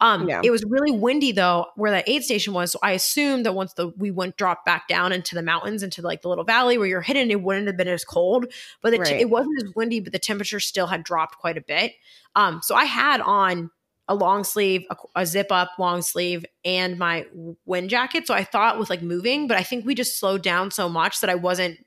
Um, 0.00 0.28
Yeah. 0.28 0.40
It 0.42 0.50
was 0.50 0.64
really 0.64 0.90
windy 0.90 1.32
though, 1.32 1.66
where 1.76 1.90
that 1.92 2.08
aid 2.08 2.24
station 2.24 2.52
was. 2.52 2.72
So 2.72 2.78
I 2.82 2.92
assumed 2.92 3.46
that 3.46 3.52
once 3.54 3.74
the 3.74 3.88
we 3.96 4.10
went 4.10 4.36
dropped 4.36 4.64
back 4.66 4.88
down 4.88 5.12
into 5.12 5.34
the 5.34 5.42
mountains, 5.42 5.82
into 5.82 6.02
like 6.02 6.22
the 6.22 6.28
little 6.28 6.44
valley 6.44 6.78
where 6.78 6.86
you're 6.86 7.00
hidden, 7.00 7.30
it 7.30 7.42
wouldn't 7.42 7.66
have 7.68 7.76
been 7.76 7.88
as 7.88 8.04
cold. 8.04 8.46
But 8.82 8.98
Right. 8.98 9.20
it 9.20 9.30
wasn't 9.30 9.62
as 9.62 9.72
windy, 9.76 10.00
but 10.00 10.12
the 10.12 10.18
temperature 10.18 10.60
still 10.60 10.86
had 10.88 11.04
dropped 11.04 11.38
quite 11.38 11.56
a 11.56 11.62
bit. 11.62 11.92
Um, 12.34 12.60
so 12.62 12.74
I 12.74 12.84
had 12.84 13.20
on 13.20 13.70
a 14.08 14.14
long 14.14 14.44
sleeve, 14.44 14.84
a, 14.90 14.96
a 15.16 15.24
zip 15.26 15.46
up 15.50 15.70
long 15.78 16.02
sleeve, 16.02 16.44
and 16.64 16.98
my 16.98 17.26
wind 17.64 17.88
jacket. 17.88 18.26
So 18.26 18.34
I 18.34 18.44
thought 18.44 18.78
with 18.78 18.90
like 18.90 19.00
moving, 19.02 19.46
but 19.46 19.56
I 19.56 19.62
think 19.62 19.86
we 19.86 19.94
just 19.94 20.18
slowed 20.18 20.42
down 20.42 20.70
so 20.70 20.88
much 20.88 21.20
that 21.20 21.30
I 21.30 21.34
wasn't 21.36 21.78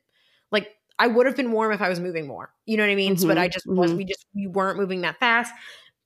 I 0.99 1.07
would 1.07 1.25
have 1.25 1.35
been 1.35 1.51
warm 1.51 1.71
if 1.71 1.81
I 1.81 1.89
was 1.89 1.99
moving 1.99 2.27
more. 2.27 2.51
You 2.65 2.77
know 2.77 2.83
what 2.83 2.89
I 2.91 2.95
mean? 2.95 3.17
So, 3.17 3.27
but 3.27 3.37
I 3.37 3.47
just 3.47 3.65
was. 3.67 3.91
mhm. 3.91 3.97
We 3.97 4.05
just 4.05 4.25
we 4.35 4.47
weren't 4.47 4.77
moving 4.77 5.01
that 5.01 5.19
fast. 5.19 5.53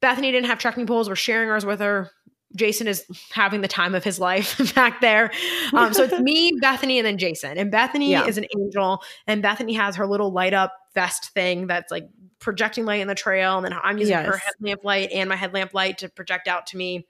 Bethany 0.01 0.31
didn't 0.31 0.47
have 0.47 0.59
trekking 0.59 0.87
poles. 0.87 1.07
We're 1.07 1.15
sharing 1.15 1.49
ours 1.49 1.65
with 1.65 1.79
her. 1.79 2.09
Jason 2.55 2.87
is 2.87 3.05
having 3.31 3.61
the 3.61 3.67
time 3.69 3.95
of 3.95 4.03
his 4.03 4.19
life 4.19 4.73
back 4.75 4.99
there. 4.99 5.31
Um, 5.73 5.93
so 5.93 6.03
it's 6.03 6.19
me, 6.19 6.51
Bethany, 6.59 6.99
and 6.99 7.05
then 7.05 7.17
Jason. 7.17 7.57
And 7.57 7.71
Bethany 7.71 8.11
Yeah. 8.11 8.25
is 8.25 8.37
an 8.37 8.45
angel, 8.57 9.01
and 9.27 9.41
Bethany 9.41 9.73
has 9.73 9.95
her 9.95 10.05
little 10.05 10.31
light 10.31 10.53
up 10.53 10.73
vest 10.93 11.29
thing 11.29 11.67
that's 11.67 11.91
like 11.91 12.09
projecting 12.39 12.83
light 12.85 12.99
in 12.99 13.07
the 13.07 13.15
trail. 13.15 13.55
And 13.57 13.65
then 13.65 13.73
I'm 13.81 13.97
using 13.99 14.17
her 14.17 14.33
Yes. 14.33 14.41
headlamp 14.43 14.83
light 14.83 15.11
and 15.13 15.29
my 15.29 15.35
headlamp 15.37 15.73
light 15.73 15.99
to 15.99 16.09
project 16.09 16.49
out 16.49 16.67
to 16.67 16.77
me. 16.77 17.07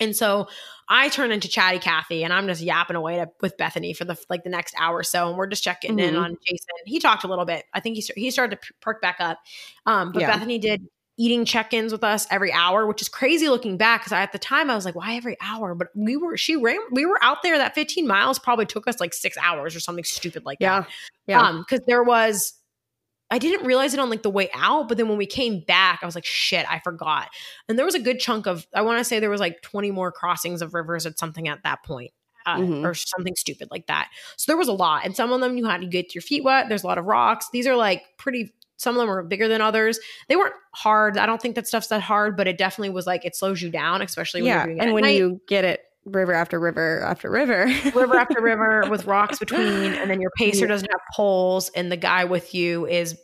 And 0.00 0.16
so 0.16 0.48
I 0.88 1.08
turn 1.08 1.30
into 1.30 1.48
chatty 1.48 1.78
Kathy 1.78 2.24
and 2.24 2.32
I'm 2.32 2.46
just 2.48 2.60
yapping 2.62 2.96
away 2.96 3.16
to, 3.18 3.28
with 3.40 3.56
Bethany 3.56 3.92
for 3.92 4.04
the 4.04 4.18
like 4.28 4.42
the 4.42 4.50
next 4.50 4.74
hour 4.78 4.96
or 4.96 5.02
so. 5.04 5.28
And 5.28 5.36
we're 5.36 5.46
just 5.46 5.62
checking 5.62 5.98
in 5.98 6.14
Mhm. 6.14 6.20
on 6.22 6.36
Jason. 6.46 6.66
He 6.86 6.98
talked 6.98 7.22
a 7.22 7.28
little 7.28 7.44
bit. 7.44 7.64
I 7.74 7.80
think 7.80 7.96
he, 7.96 8.04
he 8.16 8.30
started 8.30 8.60
to 8.60 8.72
perk 8.80 9.00
back 9.00 9.16
up. 9.20 9.38
Um, 9.86 10.10
but 10.12 10.20
Yeah. 10.22 10.32
Bethany 10.32 10.58
did 10.58 10.86
eating 11.16 11.44
check-ins 11.44 11.92
with 11.92 12.02
us 12.02 12.26
every 12.30 12.50
hour, 12.50 12.86
which 12.86 13.02
is 13.02 13.08
crazy 13.10 13.48
looking 13.50 13.76
back. 13.76 14.02
Cause 14.02 14.12
I, 14.12 14.22
at 14.22 14.32
the 14.32 14.38
time 14.38 14.70
I 14.70 14.74
was 14.74 14.86
like, 14.86 14.94
why 14.94 15.16
every 15.16 15.36
hour? 15.42 15.74
But 15.74 15.88
we 15.94 16.16
were, 16.16 16.36
she 16.38 16.56
ran, 16.56 16.78
we 16.92 17.04
were 17.04 17.22
out 17.22 17.42
there. 17.42 17.58
That 17.58 17.74
15 17.74 18.06
miles 18.06 18.38
probably 18.38 18.64
took 18.64 18.88
us 18.88 19.00
like 19.00 19.12
six 19.12 19.36
hours 19.36 19.76
or 19.76 19.80
something 19.80 20.04
stupid 20.04 20.46
like 20.46 20.58
that. 20.60 20.64
Yeah. 20.64 20.84
Yeah. 21.26 21.42
Um, 21.42 21.58
because 21.60 21.84
there 21.86 22.02
was 22.02 22.54
I 23.30 23.38
didn't 23.38 23.66
realize 23.66 23.94
it 23.94 24.00
on 24.00 24.10
like 24.10 24.22
the 24.22 24.30
way 24.30 24.50
out, 24.54 24.88
but 24.88 24.96
then 24.98 25.08
when 25.08 25.18
we 25.18 25.26
came 25.26 25.60
back, 25.60 26.00
I 26.02 26.06
was 26.06 26.14
like, 26.14 26.24
shit, 26.24 26.66
I 26.70 26.80
forgot. 26.80 27.28
And 27.68 27.78
there 27.78 27.86
was 27.86 27.94
a 27.94 28.00
good 28.00 28.18
chunk 28.20 28.46
of 28.46 28.66
I 28.74 28.82
want 28.82 28.98
to 28.98 29.04
say 29.04 29.20
there 29.20 29.30
was 29.30 29.40
like 29.40 29.62
20 29.62 29.90
more 29.90 30.10
crossings 30.10 30.62
of 30.62 30.74
rivers 30.74 31.06
at 31.06 31.18
something 31.18 31.46
at 31.48 31.62
that 31.64 31.84
point. 31.84 32.10
Uh, 32.46 32.56
Mhm. 32.56 32.84
Or 32.86 32.94
something 32.94 33.34
stupid 33.36 33.68
like 33.70 33.86
that. 33.88 34.08
So 34.38 34.50
there 34.50 34.56
was 34.56 34.66
a 34.68 34.72
lot. 34.72 35.04
And 35.04 35.14
some 35.14 35.30
of 35.30 35.40
them 35.42 35.58
you 35.58 35.66
had 35.66 35.82
to 35.82 35.86
get 35.86 36.14
your 36.14 36.22
feet 36.22 36.42
wet. 36.42 36.68
There's 36.70 36.82
a 36.82 36.86
lot 36.86 36.96
of 36.96 37.04
rocks. 37.04 37.46
These 37.52 37.66
are 37.66 37.76
like 37.76 38.02
pretty 38.16 38.52
some 38.78 38.94
of 38.96 39.00
them 39.00 39.08
were 39.10 39.22
bigger 39.22 39.46
than 39.46 39.60
others. 39.60 40.00
They 40.28 40.36
weren't 40.36 40.54
hard. 40.74 41.18
I 41.18 41.26
don't 41.26 41.40
think 41.40 41.54
that 41.56 41.68
stuff's 41.68 41.88
that 41.88 42.00
hard, 42.00 42.38
but 42.38 42.48
it 42.48 42.56
definitely 42.56 42.88
was 42.88 43.06
like 43.06 43.26
it 43.26 43.36
slows 43.36 43.60
you 43.60 43.68
down, 43.68 44.00
especially 44.00 44.40
when 44.40 44.48
yeah. 44.48 44.54
you're 44.56 44.66
doing 44.68 44.78
it 44.78 44.82
And 44.84 44.94
when 44.94 45.02
night. 45.02 45.18
you 45.18 45.40
get 45.46 45.66
it 45.66 45.82
river 46.04 46.32
after 46.32 46.58
river 46.58 47.00
after 47.02 47.30
river, 47.30 47.66
river 47.94 48.16
after 48.16 48.40
river 48.40 48.84
with 48.90 49.06
rocks 49.06 49.38
between, 49.38 49.92
and 49.92 50.10
then 50.10 50.20
your 50.20 50.30
pacer 50.38 50.66
doesn't 50.66 50.90
have 50.90 51.00
poles, 51.14 51.70
and 51.70 51.90
the 51.90 51.96
guy 51.96 52.24
with 52.24 52.54
you 52.54 52.86
is 52.86 53.16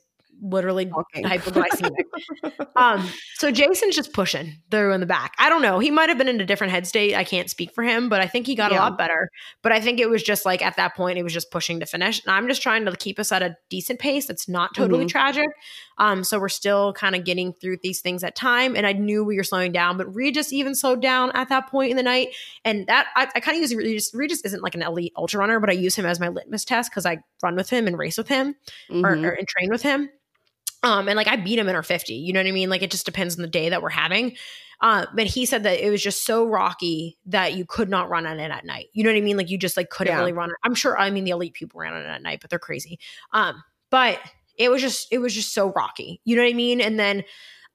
literally 0.42 0.86
Walking. 0.86 1.24
hypoglycemic. 1.24 2.04
um, 2.76 3.08
so 3.34 3.50
Jason's 3.50 3.96
just 3.96 4.12
pushing 4.12 4.58
through 4.70 4.92
in 4.92 5.00
the 5.00 5.06
back. 5.06 5.34
I 5.38 5.48
don't 5.48 5.62
know. 5.62 5.78
He 5.78 5.90
might 5.90 6.08
have 6.08 6.18
been 6.18 6.28
in 6.28 6.40
a 6.40 6.44
different 6.44 6.72
head 6.72 6.86
state. 6.86 7.14
I 7.14 7.24
can't 7.24 7.50
speak 7.50 7.72
for 7.74 7.82
him, 7.82 8.08
but 8.08 8.20
I 8.20 8.26
think 8.26 8.46
he 8.46 8.54
got 8.54 8.72
yeah. 8.72 8.78
a 8.78 8.80
lot 8.80 8.98
better. 8.98 9.30
But 9.62 9.72
I 9.72 9.80
think 9.80 10.00
it 10.00 10.10
was 10.10 10.22
just 10.22 10.44
like 10.44 10.62
at 10.62 10.76
that 10.76 10.94
point, 10.94 11.18
it 11.18 11.22
was 11.22 11.32
just 11.32 11.50
pushing 11.50 11.80
to 11.80 11.86
finish. 11.86 12.22
And 12.24 12.32
I'm 12.32 12.48
just 12.48 12.62
trying 12.62 12.84
to 12.84 12.92
keep 12.96 13.18
us 13.18 13.32
at 13.32 13.42
a 13.42 13.56
decent 13.70 13.98
pace 13.98 14.26
that's 14.26 14.48
not 14.48 14.74
totally 14.74 15.00
mm-hmm. 15.00 15.08
tragic. 15.08 15.48
Um, 15.98 16.24
so 16.24 16.38
we're 16.38 16.48
still 16.48 16.92
kind 16.92 17.14
of 17.14 17.24
getting 17.24 17.52
through 17.52 17.78
these 17.82 18.00
things 18.00 18.22
at 18.22 18.36
time. 18.36 18.76
And 18.76 18.86
I 18.86 18.92
knew 18.92 19.24
we 19.24 19.36
were 19.36 19.44
slowing 19.44 19.72
down, 19.72 19.96
but 19.96 20.14
Regis 20.14 20.52
even 20.52 20.74
slowed 20.74 21.00
down 21.00 21.30
at 21.34 21.48
that 21.48 21.68
point 21.68 21.90
in 21.90 21.96
the 21.96 22.02
night. 22.02 22.28
And 22.64 22.86
that 22.86 23.06
I, 23.16 23.28
I 23.34 23.40
kind 23.40 23.56
of 23.56 23.62
use 23.62 23.74
Regis. 23.74 24.12
Regis 24.14 24.42
isn't 24.42 24.62
like 24.62 24.74
an 24.74 24.82
elite 24.82 25.12
ultra 25.16 25.40
runner, 25.40 25.60
but 25.60 25.70
I 25.70 25.74
use 25.74 25.96
him 25.96 26.06
as 26.06 26.20
my 26.20 26.28
litmus 26.28 26.64
test 26.64 26.90
because 26.90 27.06
I 27.06 27.18
run 27.42 27.56
with 27.56 27.70
him 27.70 27.86
and 27.86 27.98
race 27.98 28.18
with 28.18 28.28
him 28.28 28.54
mm-hmm. 28.90 29.04
or, 29.04 29.10
or 29.10 29.30
and 29.30 29.48
train 29.48 29.70
with 29.70 29.82
him. 29.82 30.10
Um, 30.82 31.08
and 31.08 31.16
like 31.16 31.28
I 31.28 31.36
beat 31.36 31.58
him 31.58 31.68
in 31.68 31.74
our 31.74 31.82
50. 31.82 32.14
You 32.14 32.32
know 32.32 32.40
what 32.40 32.46
I 32.46 32.52
mean? 32.52 32.70
Like 32.70 32.82
it 32.82 32.90
just 32.90 33.06
depends 33.06 33.36
on 33.36 33.42
the 33.42 33.48
day 33.48 33.70
that 33.70 33.82
we're 33.82 33.88
having. 33.88 34.36
Uh, 34.80 35.06
but 35.14 35.26
he 35.26 35.46
said 35.46 35.62
that 35.62 35.84
it 35.84 35.90
was 35.90 36.02
just 36.02 36.24
so 36.24 36.46
rocky 36.46 37.16
that 37.26 37.54
you 37.54 37.64
could 37.64 37.88
not 37.88 38.10
run 38.10 38.26
on 38.26 38.38
it 38.38 38.50
at 38.50 38.64
night. 38.64 38.86
You 38.92 39.04
know 39.04 39.10
what 39.10 39.16
I 39.16 39.22
mean? 39.22 39.36
Like 39.36 39.50
you 39.50 39.58
just 39.58 39.76
like 39.76 39.88
couldn't 39.88 40.12
yeah. 40.12 40.18
really 40.18 40.32
run. 40.32 40.50
I'm 40.62 40.74
sure 40.74 40.98
I 40.98 41.10
mean 41.10 41.24
the 41.24 41.30
elite 41.30 41.54
people 41.54 41.80
ran 41.80 41.94
on 41.94 42.02
it 42.02 42.06
at 42.08 42.22
night, 42.22 42.40
but 42.40 42.50
they're 42.50 42.58
crazy. 42.58 42.98
Um, 43.32 43.62
but 43.90 44.20
it 44.58 44.70
was 44.70 44.80
just 44.80 45.08
it 45.10 45.18
was 45.18 45.34
just 45.34 45.52
so 45.52 45.72
rocky. 45.74 46.20
You 46.24 46.36
know 46.36 46.42
what 46.42 46.50
I 46.50 46.54
mean? 46.54 46.80
And 46.80 46.98
then 46.98 47.24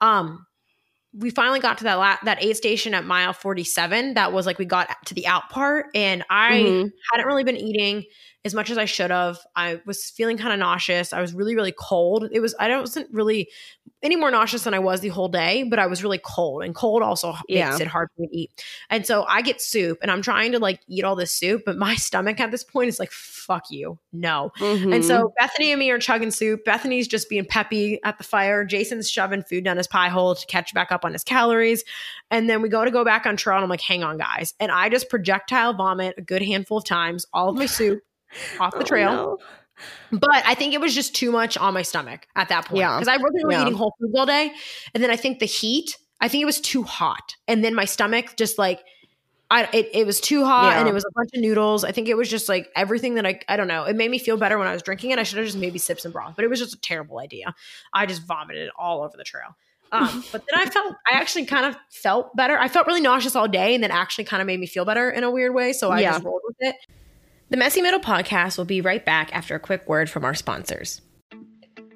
um 0.02 0.46
we 1.14 1.30
finally 1.30 1.60
got 1.60 1.78
to 1.80 1.84
that 1.84 1.96
la- 1.96 2.18
that 2.24 2.42
aid 2.44 2.56
station 2.56 2.94
at 2.94 3.06
mile 3.06 3.34
47 3.34 4.14
that 4.14 4.32
was 4.32 4.46
like 4.46 4.58
we 4.58 4.66
got 4.66 4.90
to 5.08 5.14
the 5.14 5.28
out 5.28 5.50
part 5.50 5.88
and 5.94 6.24
i 6.30 6.54
mm-hmm. 6.54 6.88
hadn't 7.12 7.28
really 7.28 7.44
been 7.44 7.58
eating 7.58 8.06
as 8.44 8.54
much 8.54 8.72
as 8.72 8.78
I 8.78 8.86
should 8.86 9.12
have. 9.12 9.40
I 9.56 9.82
was 9.86 10.10
feeling 10.10 10.38
kind 10.38 10.54
of 10.54 10.60
nauseous. 10.60 11.14
I 11.14 11.22
was 11.22 11.34
really, 11.34 11.56
really 11.56 11.74
cold. 11.78 12.28
It 12.32 12.40
was, 12.40 12.56
I 12.60 12.76
wasn't 12.80 13.08
really 13.12 13.50
any 14.02 14.16
more 14.16 14.32
nauseous 14.32 14.64
than 14.64 14.74
I 14.74 14.80
was 14.80 15.02
the 15.02 15.10
whole 15.10 15.28
day, 15.28 15.64
but 15.64 15.78
I 15.78 15.86
was 15.86 16.02
really 16.02 16.20
cold 16.24 16.64
and 16.64 16.74
cold 16.74 17.04
also 17.04 17.36
yeah. 17.48 17.70
makes 17.70 17.82
it 17.82 17.88
hard 17.88 18.10
for 18.16 18.24
me 18.24 18.28
to 18.28 18.38
eat. 18.38 18.66
And 18.90 19.06
so 19.06 19.26
I 19.26 19.44
get 19.44 19.62
soup 19.62 20.00
and 20.02 20.10
I'm 20.10 20.24
trying 20.24 20.54
to 20.54 20.60
like 20.60 20.80
eat 20.88 21.04
all 21.04 21.16
this 21.16 21.32
soup, 21.32 21.64
but 21.66 21.78
my 21.78 21.96
stomach 21.98 22.40
at 22.40 22.50
this 22.50 22.64
point 22.64 22.90
is 22.90 23.00
like, 23.00 23.12
fuck 23.12 23.70
you. 23.70 24.00
No. 24.12 24.52
Mm-hmm. 24.58 24.94
And 24.94 25.06
so 25.06 25.34
Bethany 25.38 25.72
and 25.72 25.80
me 25.80 25.92
are 25.92 26.00
chugging 26.00 26.32
soup. 26.32 26.66
Bethany's 26.66 27.08
just 27.08 27.30
being 27.30 27.46
peppy 27.46 28.00
at 28.04 28.18
the 28.18 28.24
fire. 28.24 28.66
Jason's 28.66 29.10
shoving 29.10 29.44
food 29.44 29.66
down 29.66 29.78
his 29.78 29.88
pie 29.88 30.10
hole 30.10 30.34
to 30.34 30.46
catch 30.48 30.74
back 30.74 30.92
up 30.92 31.06
on 31.06 31.14
his 31.14 31.24
calories. 31.24 31.84
And 32.32 32.50
then 32.50 32.64
we 32.64 32.70
go 32.70 32.84
to 32.84 32.92
go 32.92 33.06
back 33.06 33.28
on 33.28 33.38
trail 33.38 33.58
and 33.58 33.64
I'm 33.64 33.70
like, 33.70 33.82
hang 33.82 34.04
on, 34.04 34.18
guys. 34.18 34.56
And 34.60 34.72
I 34.72 34.90
just 34.90 35.10
projectile 35.10 35.74
vomit 35.74 36.16
a 36.18 36.22
good 36.22 36.42
handful 36.42 36.80
of 36.80 36.86
times, 36.86 37.28
all 37.34 37.50
of 37.50 37.56
my 37.56 37.68
soup 37.68 38.02
off 38.60 38.72
the 38.74 38.80
oh, 38.80 38.84
trail. 38.84 39.14
no. 39.14 39.38
But 40.12 40.44
I 40.46 40.56
think 40.56 40.74
it 40.74 40.82
was 40.82 40.94
just 40.94 41.16
too 41.16 41.32
much 41.32 41.58
on 41.58 41.74
my 41.74 41.82
stomach 41.82 42.28
at 42.36 42.50
that 42.50 42.66
point. 42.66 42.80
Yeah. 42.80 42.98
Because 42.98 43.08
I 43.08 43.18
wasn't 43.18 43.44
really 43.44 43.56
yeah. 43.56 43.62
eating 43.64 43.74
whole 43.74 43.94
foods 44.00 44.14
all 44.16 44.26
day. 44.26 44.52
And 44.94 45.04
then 45.04 45.10
I 45.10 45.16
think 45.16 45.40
the 45.40 45.46
heat, 45.46 45.98
I 46.20 46.28
think 46.28 46.42
it 46.42 46.46
was 46.46 46.62
too 46.62 46.84
hot. 46.84 47.36
And 47.48 47.64
then 47.64 47.74
my 47.74 47.86
stomach 47.86 48.36
just 48.38 48.58
like, 48.58 48.82
I, 49.50 49.68
it, 49.74 49.90
it 49.94 50.06
was 50.06 50.22
too 50.22 50.46
hot 50.46 50.72
yeah. 50.72 50.80
and 50.80 50.88
it 50.88 50.94
was 50.94 51.04
a 51.04 51.12
bunch 51.14 51.30
of 51.34 51.42
noodles. 51.42 51.84
I 51.84 51.92
think 51.92 52.08
it 52.08 52.16
was 52.16 52.30
just 52.30 52.48
like 52.48 52.70
everything 52.74 53.16
that 53.16 53.26
I, 53.26 53.40
I 53.50 53.58
don't 53.58 53.68
know. 53.68 53.84
It 53.84 53.98
made 53.98 54.10
me 54.10 54.18
feel 54.18 54.38
better 54.38 54.58
when 54.58 54.68
I 54.68 54.72
was 54.72 54.82
drinking 54.82 55.12
it. 55.12 55.20
I 55.20 55.24
should 55.24 55.40
have 55.40 55.46
just 55.46 55.58
maybe 55.58 55.78
sipped 55.78 56.02
some 56.02 56.14
broth, 56.14 56.36
but 56.38 56.46
it 56.46 56.48
was 56.48 56.60
just 56.60 56.74
a 56.74 56.80
terrible 56.80 57.20
idea. 57.20 57.54
I 57.94 58.06
just 58.06 58.24
vomited 58.24 58.70
all 58.78 59.04
over 59.04 59.18
the 59.18 59.26
trail. 59.26 59.58
Um, 59.92 60.24
but 60.32 60.46
then 60.50 60.58
I 60.58 60.70
felt, 60.70 60.96
I 61.06 61.18
actually 61.18 61.46
kind 61.46 61.66
of 61.66 61.76
felt 61.90 62.34
better. 62.34 62.58
I 62.58 62.70
felt 62.70 62.88
really 62.88 63.02
nauseous 63.02 63.36
all 63.36 63.50
day 63.50 63.76
and 63.76 63.84
then 63.84 63.92
actually 63.92 64.24
kind 64.24 64.40
of 64.40 64.48
made 64.48 64.60
me 64.60 64.68
feel 64.68 64.86
better 64.86 65.10
in 65.10 65.26
a 65.26 65.32
weird 65.32 65.54
way. 65.54 65.74
So 65.74 65.90
I 65.90 66.00
yeah. 66.00 66.12
just 66.14 66.24
rolled 66.24 66.42
with 66.48 66.58
it. 66.62 66.76
The 67.52 67.58
Messy 67.58 67.82
Middle 67.82 68.00
podcast 68.00 68.58
will 68.58 68.64
be 68.64 68.80
right 68.80 69.04
back 69.04 69.36
after 69.36 69.56
a 69.56 69.60
quick 69.60 69.86
word 69.86 70.10
from 70.10 70.24
our 70.24 70.34
sponsors. 70.34 71.02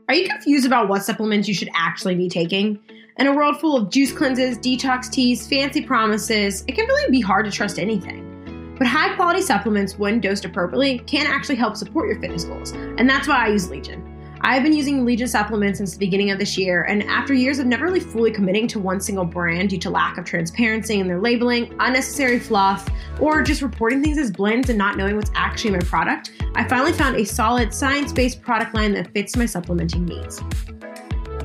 Are 0.09 0.13
you 0.13 0.27
confused 0.27 0.65
about 0.65 0.89
what 0.89 1.05
supplements 1.05 1.47
you 1.47 1.53
should 1.53 1.69
actually 1.73 2.15
be 2.15 2.27
taking? 2.27 2.77
In 3.19 3.27
a 3.27 3.33
world 3.33 3.61
full 3.61 3.77
of 3.77 3.89
juice 3.89 4.11
cleanses, 4.11 4.57
detox 4.57 5.09
teas, 5.09 5.47
fancy 5.47 5.81
promises, 5.81 6.65
it 6.67 6.75
can 6.75 6.85
really 6.85 7.09
be 7.09 7.21
hard 7.21 7.45
to 7.45 7.51
trust 7.53 7.79
anything. 7.79 8.75
But 8.77 8.87
high 8.87 9.15
quality 9.15 9.41
supplements, 9.41 9.97
when 9.97 10.19
dosed 10.19 10.43
appropriately, 10.43 10.99
can 11.07 11.25
actually 11.25 11.55
help 11.55 11.77
support 11.77 12.09
your 12.09 12.19
fitness 12.19 12.43
goals. 12.43 12.73
And 12.73 13.09
that's 13.09 13.29
why 13.29 13.45
I 13.45 13.47
use 13.47 13.69
Legion. 13.69 14.14
I've 14.47 14.61
been 14.61 14.73
using 14.73 15.03
Legion 15.05 15.27
supplements 15.27 15.79
since 15.79 15.93
the 15.93 15.97
beginning 15.97 16.29
of 16.29 16.37
this 16.37 16.55
year, 16.55 16.83
and 16.83 17.01
after 17.05 17.33
years 17.33 17.57
of 17.57 17.65
never 17.65 17.85
really 17.85 17.99
fully 17.99 18.29
committing 18.29 18.67
to 18.67 18.79
one 18.79 19.01
single 19.01 19.25
brand 19.25 19.71
due 19.71 19.79
to 19.79 19.89
lack 19.89 20.19
of 20.19 20.25
transparency 20.25 20.99
in 20.99 21.07
their 21.07 21.19
labeling, 21.19 21.73
unnecessary 21.79 22.37
fluff, 22.37 22.87
or 23.19 23.41
just 23.41 23.63
reporting 23.63 24.03
things 24.03 24.19
as 24.19 24.29
blends 24.29 24.69
and 24.69 24.77
not 24.77 24.97
knowing 24.97 25.15
what's 25.15 25.31
actually 25.33 25.69
in 25.69 25.79
my 25.79 25.83
product, 25.83 26.31
I 26.53 26.63
finally 26.67 26.93
found 26.93 27.15
a 27.15 27.25
solid 27.25 27.73
science 27.73 28.13
based 28.13 28.39
product 28.43 28.75
line 28.75 28.93
that 28.93 29.11
fits 29.13 29.35
my 29.35 29.47
supplementing 29.47 30.05
needs. 30.05 30.39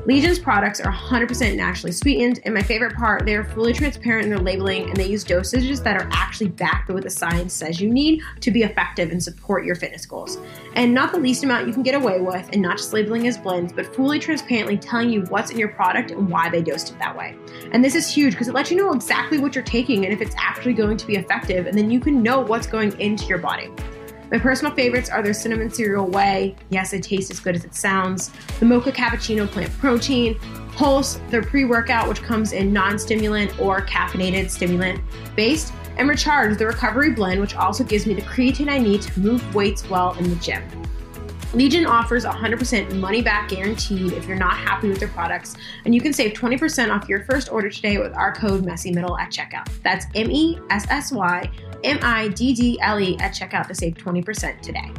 Legion's 0.07 0.39
products 0.39 0.81
are 0.81 0.91
100% 0.91 1.55
naturally 1.55 1.91
sweetened, 1.91 2.39
and 2.43 2.55
my 2.55 2.63
favorite 2.63 2.95
part, 2.95 3.23
they 3.23 3.35
are 3.35 3.43
fully 3.43 3.71
transparent 3.71 4.23
in 4.23 4.31
their 4.31 4.39
labeling 4.39 4.89
and 4.89 4.97
they 4.97 5.05
use 5.05 5.23
dosages 5.23 5.83
that 5.83 5.95
are 5.95 6.09
actually 6.11 6.49
backed 6.49 6.87
by 6.87 6.95
what 6.95 7.03
the 7.03 7.09
science 7.09 7.53
says 7.53 7.79
you 7.79 7.87
need 7.87 8.19
to 8.39 8.49
be 8.49 8.63
effective 8.63 9.11
and 9.11 9.21
support 9.21 9.63
your 9.63 9.75
fitness 9.75 10.07
goals. 10.07 10.39
And 10.73 10.91
not 10.91 11.11
the 11.11 11.19
least 11.19 11.43
amount 11.43 11.67
you 11.67 11.73
can 11.73 11.83
get 11.83 11.93
away 11.93 12.19
with, 12.19 12.49
and 12.51 12.63
not 12.63 12.77
just 12.77 12.93
labeling 12.93 13.27
as 13.27 13.37
blends, 13.37 13.71
but 13.73 13.93
fully 13.95 14.17
transparently 14.17 14.75
telling 14.75 15.11
you 15.11 15.21
what's 15.25 15.51
in 15.51 15.59
your 15.59 15.69
product 15.69 16.09
and 16.09 16.27
why 16.27 16.49
they 16.49 16.63
dosed 16.63 16.89
it 16.89 16.97
that 16.97 17.15
way. 17.15 17.35
And 17.71 17.85
this 17.85 17.93
is 17.93 18.11
huge 18.11 18.33
because 18.33 18.47
it 18.47 18.55
lets 18.55 18.71
you 18.71 18.77
know 18.77 18.93
exactly 18.93 19.37
what 19.37 19.53
you're 19.53 19.63
taking 19.63 20.05
and 20.05 20.13
if 20.13 20.19
it's 20.19 20.35
actually 20.35 20.73
going 20.73 20.97
to 20.97 21.05
be 21.05 21.17
effective, 21.17 21.67
and 21.67 21.77
then 21.77 21.91
you 21.91 21.99
can 21.99 22.23
know 22.23 22.39
what's 22.39 22.65
going 22.65 22.99
into 22.99 23.25
your 23.25 23.37
body. 23.37 23.69
My 24.31 24.39
personal 24.39 24.73
favorites 24.73 25.09
are 25.09 25.21
their 25.21 25.33
cinnamon 25.33 25.69
cereal 25.69 26.07
whey. 26.07 26.55
Yes, 26.69 26.93
it 26.93 27.03
tastes 27.03 27.29
as 27.29 27.41
good 27.41 27.53
as 27.53 27.65
it 27.65 27.75
sounds. 27.75 28.31
The 28.61 28.65
mocha 28.65 28.93
cappuccino 28.93 29.45
plant 29.45 29.69
protein. 29.77 30.39
Pulse, 30.71 31.19
their 31.29 31.43
pre 31.43 31.65
workout, 31.65 32.07
which 32.07 32.23
comes 32.23 32.53
in 32.53 32.71
non 32.71 32.97
stimulant 32.97 33.59
or 33.59 33.81
caffeinated 33.81 34.49
stimulant 34.49 35.01
based. 35.35 35.73
And 35.97 36.07
Recharge, 36.07 36.57
the 36.57 36.65
recovery 36.65 37.11
blend, 37.11 37.41
which 37.41 37.55
also 37.55 37.83
gives 37.83 38.07
me 38.07 38.13
the 38.13 38.21
creatine 38.21 38.69
I 38.69 38.77
need 38.77 39.01
to 39.01 39.19
move 39.19 39.53
weights 39.53 39.89
well 39.89 40.13
in 40.13 40.29
the 40.29 40.37
gym. 40.37 40.63
Legion 41.53 41.85
offers 41.85 42.23
100% 42.23 42.95
money 42.95 43.21
back 43.21 43.49
guaranteed 43.49 44.13
if 44.13 44.25
you're 44.25 44.37
not 44.37 44.55
happy 44.55 44.87
with 44.87 44.99
their 44.99 45.09
products, 45.09 45.57
and 45.83 45.93
you 45.93 45.99
can 45.99 46.13
save 46.13 46.31
20% 46.31 46.89
off 46.89 47.09
your 47.09 47.25
first 47.25 47.51
order 47.51 47.69
today 47.69 47.97
with 47.97 48.13
our 48.13 48.33
code 48.33 48.63
MESSYMIDDLE 48.63 49.19
at 49.19 49.29
checkout. 49.29 49.67
That's 49.83 50.05
M 50.15 50.31
E 50.31 50.57
S 50.69 50.85
S 50.89 51.11
Y 51.11 51.51
M 51.83 51.99
I 52.01 52.29
D 52.29 52.53
D 52.53 52.79
L 52.81 52.99
E 52.99 53.17
at 53.19 53.33
checkout 53.33 53.67
to 53.67 53.75
save 53.75 53.95
20% 53.95 54.61
today. 54.61 54.91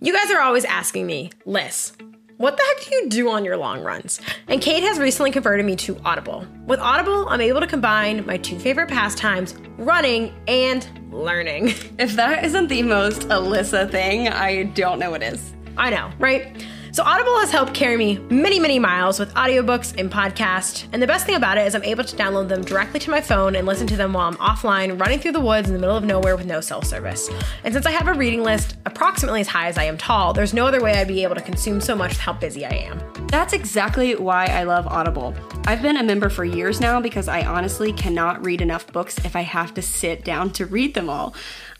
You 0.00 0.12
guys 0.12 0.30
are 0.30 0.40
always 0.40 0.64
asking 0.64 1.06
me, 1.06 1.30
Lyss, 1.44 1.92
what 2.36 2.56
the 2.56 2.62
heck 2.62 2.86
do 2.86 2.94
you 2.94 3.08
do 3.08 3.30
on 3.30 3.44
your 3.44 3.56
long 3.56 3.82
runs? 3.82 4.20
And 4.46 4.62
Kait 4.62 4.82
has 4.82 5.00
recently 5.00 5.32
converted 5.32 5.66
me 5.66 5.74
to 5.74 5.98
Audible. 6.04 6.46
With 6.66 6.78
Audible, 6.78 7.28
I'm 7.28 7.40
able 7.40 7.58
to 7.58 7.66
combine 7.66 8.24
my 8.24 8.36
two 8.36 8.60
favorite 8.60 8.88
pastimes, 8.88 9.56
running 9.76 10.32
and 10.46 10.86
learning. 11.12 11.74
If 11.98 12.14
that 12.14 12.44
isn't 12.44 12.68
the 12.68 12.84
most 12.84 13.22
Alyssa 13.22 13.90
thing, 13.90 14.28
I 14.28 14.62
don't 14.62 15.00
know 15.00 15.10
what 15.10 15.24
is. 15.24 15.52
I 15.76 15.90
know, 15.90 16.12
right? 16.20 16.64
So 16.98 17.04
Audible 17.04 17.38
has 17.38 17.52
helped 17.52 17.74
carry 17.74 17.96
me 17.96 18.18
many, 18.28 18.58
many 18.58 18.80
miles 18.80 19.20
with 19.20 19.32
audiobooks 19.34 19.96
and 19.96 20.10
podcasts. 20.10 20.84
And 20.92 21.00
the 21.00 21.06
best 21.06 21.26
thing 21.26 21.36
about 21.36 21.56
it 21.56 21.64
is 21.64 21.76
I'm 21.76 21.84
able 21.84 22.02
to 22.02 22.16
download 22.16 22.48
them 22.48 22.64
directly 22.64 22.98
to 22.98 23.08
my 23.08 23.20
phone 23.20 23.54
and 23.54 23.68
listen 23.68 23.86
to 23.86 23.96
them 23.96 24.12
while 24.12 24.26
I'm 24.26 24.34
offline, 24.38 25.00
running 25.00 25.20
through 25.20 25.30
the 25.30 25.40
woods 25.40 25.68
in 25.68 25.74
the 25.74 25.80
middle 25.80 25.96
of 25.96 26.02
nowhere 26.02 26.36
with 26.36 26.46
no 26.46 26.60
cell 26.60 26.82
service. 26.82 27.30
And 27.62 27.72
since 27.72 27.86
I 27.86 27.92
have 27.92 28.08
a 28.08 28.14
reading 28.14 28.42
list 28.42 28.78
approximately 28.84 29.42
as 29.42 29.46
high 29.46 29.68
as 29.68 29.78
I 29.78 29.84
am 29.84 29.96
tall, 29.96 30.32
there's 30.32 30.52
no 30.52 30.66
other 30.66 30.80
way 30.82 30.94
I'd 30.94 31.06
be 31.06 31.22
able 31.22 31.36
to 31.36 31.40
consume 31.40 31.80
so 31.80 31.94
much 31.94 32.10
with 32.10 32.18
how 32.18 32.32
busy 32.32 32.66
I 32.66 32.74
am. 32.74 33.00
That's 33.28 33.52
exactly 33.52 34.16
why 34.16 34.46
I 34.46 34.64
love 34.64 34.88
Audible. 34.88 35.36
I've 35.66 35.82
been 35.82 35.98
a 35.98 36.02
member 36.02 36.28
for 36.28 36.44
years 36.44 36.80
now 36.80 37.00
because 37.00 37.28
I 37.28 37.46
honestly 37.46 37.92
cannot 37.92 38.44
read 38.44 38.60
enough 38.60 38.92
books 38.92 39.18
if 39.24 39.36
I 39.36 39.42
have 39.42 39.72
to 39.74 39.82
sit 39.82 40.24
down 40.24 40.50
to 40.54 40.66
read 40.66 40.94
them 40.94 41.08
all. 41.08 41.36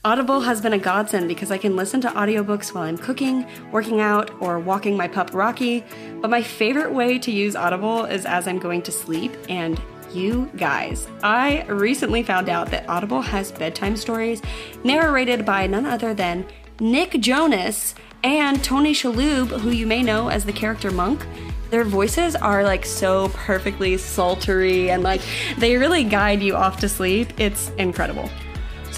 Audible 0.09 0.41
has 0.41 0.63
been 0.63 0.73
a 0.73 0.79
godsend 0.79 1.29
because 1.29 1.51
I 1.51 1.59
can 1.59 1.77
listen 1.77 2.01
to 2.01 2.09
audiobooks 2.09 2.73
while 2.73 2.85
I'm 2.85 2.97
cooking, 2.97 3.47
working 3.71 4.01
out, 4.01 4.31
or 4.41 4.59
walking 4.59 4.97
my 4.97 5.07
pup 5.07 5.35
Rocky. 5.35 5.85
But 6.23 6.31
my 6.31 6.41
favorite 6.43 6.95
way 6.95 7.19
to 7.19 7.31
use 7.31 7.55
Audible 7.55 8.07
is 8.07 8.25
as 8.25 8.49
I'm 8.49 8.59
going 8.59 8.81
to 8.85 8.91
sleep. 8.91 9.37
And 9.51 9.79
you 10.11 10.51
guys, 10.57 11.07
I 11.23 11.65
recently 11.65 12.23
found 12.23 12.49
out 12.49 12.71
that 12.71 12.89
Audible 12.89 13.21
has 13.21 13.53
bedtime 13.53 13.99
stories 13.99 14.41
narrated 14.83 15.45
by 15.45 15.67
none 15.67 15.85
other 15.85 16.15
than 16.15 16.47
Nick 16.81 17.11
Jonas 17.21 17.95
and 18.25 18.65
Tony 18.65 18.95
Shalhoub, 18.95 19.61
who 19.61 19.73
you 19.73 19.87
may 19.87 20.03
know 20.03 20.29
as 20.29 20.43
the 20.47 20.55
character 20.55 20.91
Monk. 20.91 21.23
Their 21.69 21.85
voices 21.85 22.35
are 22.35 22.65
like 22.65 22.87
so 22.87 23.29
perfectly 23.35 23.99
sultry 23.99 24.91
and 24.91 25.03
like 25.03 25.21
they 25.59 25.77
really 25.77 26.03
guide 26.03 26.41
you 26.41 26.57
off 26.57 26.81
to 26.81 26.89
sleep. 26.89 27.39
It's 27.39 27.69
incredible. 27.77 28.31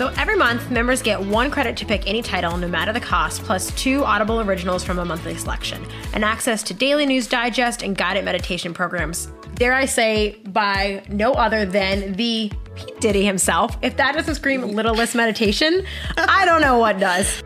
So 0.00 0.08
every 0.16 0.34
month, 0.34 0.70
members 0.70 1.02
get 1.02 1.20
one 1.20 1.50
credit 1.50 1.76
to 1.76 1.84
pick 1.84 2.06
any 2.06 2.22
title, 2.22 2.56
no 2.56 2.66
matter 2.66 2.90
the 2.90 3.00
cost, 3.00 3.42
plus 3.42 3.70
two 3.72 4.02
Audible 4.02 4.40
originals 4.40 4.82
from 4.82 4.98
a 4.98 5.04
monthly 5.04 5.36
selection, 5.36 5.86
and 6.14 6.24
access 6.24 6.62
to 6.62 6.72
daily 6.72 7.04
news 7.04 7.26
digest 7.26 7.82
and 7.82 7.94
guided 7.94 8.24
meditation 8.24 8.72
programs. 8.72 9.26
Dare 9.56 9.74
I 9.74 9.84
say, 9.84 10.40
by 10.48 11.02
no 11.10 11.34
other 11.34 11.66
than 11.66 12.14
the 12.14 12.50
P. 12.76 12.92
Diddy 13.00 13.26
himself. 13.26 13.76
If 13.82 13.98
that 13.98 14.14
doesn't 14.14 14.36
scream 14.36 14.62
Little 14.62 14.94
Lyss 14.94 15.14
meditation, 15.14 15.84
I 16.16 16.46
don't 16.46 16.62
know 16.62 16.78
what 16.78 16.98
does. 16.98 17.42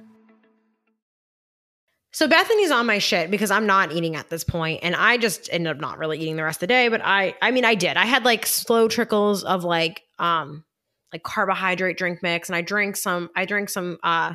So 2.12 2.26
Bethany's 2.26 2.72
on 2.72 2.86
my 2.86 2.98
shit 2.98 3.30
because 3.30 3.52
I'm 3.52 3.66
not 3.66 3.92
eating 3.92 4.16
at 4.16 4.30
this 4.30 4.42
point, 4.42 4.80
and 4.82 4.96
I 4.96 5.16
just 5.16 5.48
ended 5.52 5.76
up 5.76 5.80
not 5.80 5.98
really 5.98 6.18
eating 6.18 6.34
the 6.34 6.42
rest 6.42 6.56
of 6.56 6.62
the 6.62 6.74
day. 6.74 6.88
But 6.88 7.02
I, 7.04 7.36
I 7.40 7.52
mean, 7.52 7.64
I 7.64 7.76
did. 7.76 7.96
I 7.96 8.06
had 8.06 8.24
like 8.24 8.46
slow 8.46 8.88
trickles 8.88 9.44
of 9.44 9.62
like, 9.62 10.02
um, 10.18 10.64
like 11.12 11.22
carbohydrate 11.22 11.96
drink 11.96 12.20
mix, 12.20 12.48
and 12.48 12.56
I 12.56 12.62
drank 12.62 12.96
some. 12.96 13.30
I 13.36 13.44
drank 13.44 13.68
some 13.68 13.98
uh, 14.02 14.34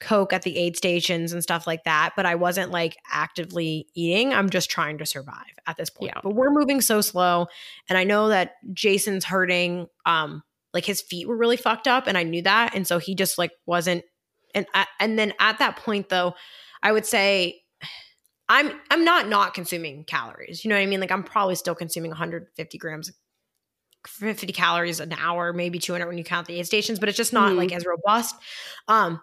Coke 0.00 0.32
at 0.32 0.42
the 0.42 0.56
aid 0.58 0.76
stations 0.76 1.32
and 1.32 1.42
stuff 1.42 1.66
like 1.66 1.84
that. 1.84 2.12
But 2.16 2.26
I 2.26 2.34
wasn't 2.34 2.70
like 2.70 2.96
actively 3.10 3.86
eating. 3.94 4.32
I'm 4.34 4.50
just 4.50 4.70
trying 4.70 4.98
to 4.98 5.06
survive 5.06 5.54
at 5.66 5.76
this 5.76 5.90
point. 5.90 6.12
Yeah. 6.14 6.20
But 6.22 6.34
we're 6.34 6.50
moving 6.50 6.80
so 6.80 7.00
slow, 7.00 7.46
and 7.88 7.96
I 7.98 8.04
know 8.04 8.28
that 8.28 8.54
Jason's 8.72 9.24
hurting. 9.24 9.86
Um, 10.04 10.42
like 10.74 10.84
his 10.84 11.00
feet 11.00 11.26
were 11.26 11.36
really 11.36 11.56
fucked 11.56 11.88
up, 11.88 12.06
and 12.06 12.18
I 12.18 12.22
knew 12.22 12.42
that, 12.42 12.74
and 12.74 12.86
so 12.86 12.98
he 12.98 13.14
just 13.14 13.38
like 13.38 13.52
wasn't. 13.66 14.04
And 14.54 14.66
and 15.00 15.18
then 15.18 15.32
at 15.40 15.58
that 15.58 15.76
point 15.76 16.08
though. 16.08 16.34
I 16.82 16.92
would 16.92 17.06
say 17.06 17.62
I'm 18.48 18.70
I'm 18.90 19.04
not 19.04 19.28
not 19.28 19.54
consuming 19.54 20.04
calories. 20.04 20.64
You 20.64 20.68
know 20.68 20.76
what 20.76 20.82
I 20.82 20.86
mean? 20.86 21.00
Like 21.00 21.10
I'm 21.10 21.24
probably 21.24 21.56
still 21.56 21.74
consuming 21.74 22.10
150 22.10 22.78
grams 22.78 23.10
50 24.06 24.52
calories 24.52 25.00
an 25.00 25.12
hour, 25.14 25.52
maybe 25.52 25.80
200 25.80 26.06
when 26.06 26.16
you 26.18 26.22
count 26.22 26.46
the 26.46 26.58
aid 26.60 26.66
stations, 26.66 27.00
but 27.00 27.08
it's 27.08 27.16
just 27.18 27.32
not 27.32 27.52
Mhm. 27.52 27.56
like 27.56 27.72
as 27.72 27.84
robust. 27.84 28.36
Um 28.86 29.20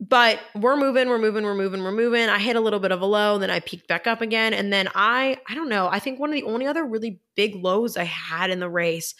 but 0.00 0.38
we're 0.54 0.76
moving, 0.76 1.08
we're 1.08 1.18
moving, 1.18 1.44
we're 1.44 1.54
moving, 1.54 1.82
we're 1.82 1.90
moving. 1.92 2.28
I 2.28 2.38
hit 2.38 2.56
a 2.56 2.60
little 2.60 2.78
bit 2.78 2.92
of 2.92 3.00
a 3.00 3.06
low, 3.06 3.38
then 3.38 3.50
I 3.50 3.60
peaked 3.60 3.88
back 3.88 4.06
up 4.06 4.20
again. 4.20 4.54
And 4.54 4.72
then 4.72 4.88
I, 4.94 5.38
I 5.48 5.54
don't 5.54 5.68
know, 5.68 5.88
I 5.88 5.98
think 5.98 6.20
one 6.20 6.30
of 6.30 6.34
the 6.34 6.44
only 6.44 6.66
other 6.66 6.84
really 6.84 7.20
big 7.34 7.56
lows 7.56 7.96
I 7.96 8.04
had 8.04 8.50
in 8.50 8.60
the 8.60 8.70
race 8.70 9.14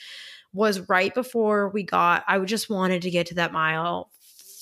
was 0.53 0.89
right 0.89 1.13
before 1.15 1.69
we 1.69 1.83
got, 1.83 2.25
I 2.29 2.39
just 2.41 2.71
wanted 2.71 3.03
to 3.03 3.11
get 3.11 3.27
to 3.27 3.35
that 3.35 3.53
mile 3.53 4.11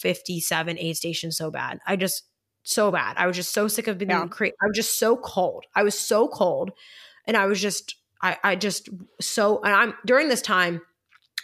57 0.00 0.78
aid 0.78 0.96
station 0.96 1.32
so 1.32 1.50
bad. 1.50 1.80
I 1.86 1.96
just, 1.96 2.22
so 2.62 2.90
bad. 2.90 3.16
I 3.16 3.26
was 3.26 3.36
just 3.36 3.52
so 3.52 3.68
sick 3.68 3.86
of 3.86 3.98
being 3.98 4.10
Yeah. 4.10 4.26
cra- 4.26 4.48
I 4.48 4.66
was 4.66 4.76
just 4.76 4.98
so 4.98 5.16
cold. 5.16 5.64
I 5.74 5.84
was 5.84 5.96
so 5.98 6.26
cold. 6.28 6.72
And 7.26 7.36
I 7.36 7.46
was 7.46 7.60
just, 7.60 7.94
I, 8.22 8.36
I 8.42 8.56
just 8.56 8.88
so, 9.20 9.60
and 9.62 9.72
I'm 9.72 9.94
during 10.04 10.28
this 10.28 10.42
time, 10.42 10.80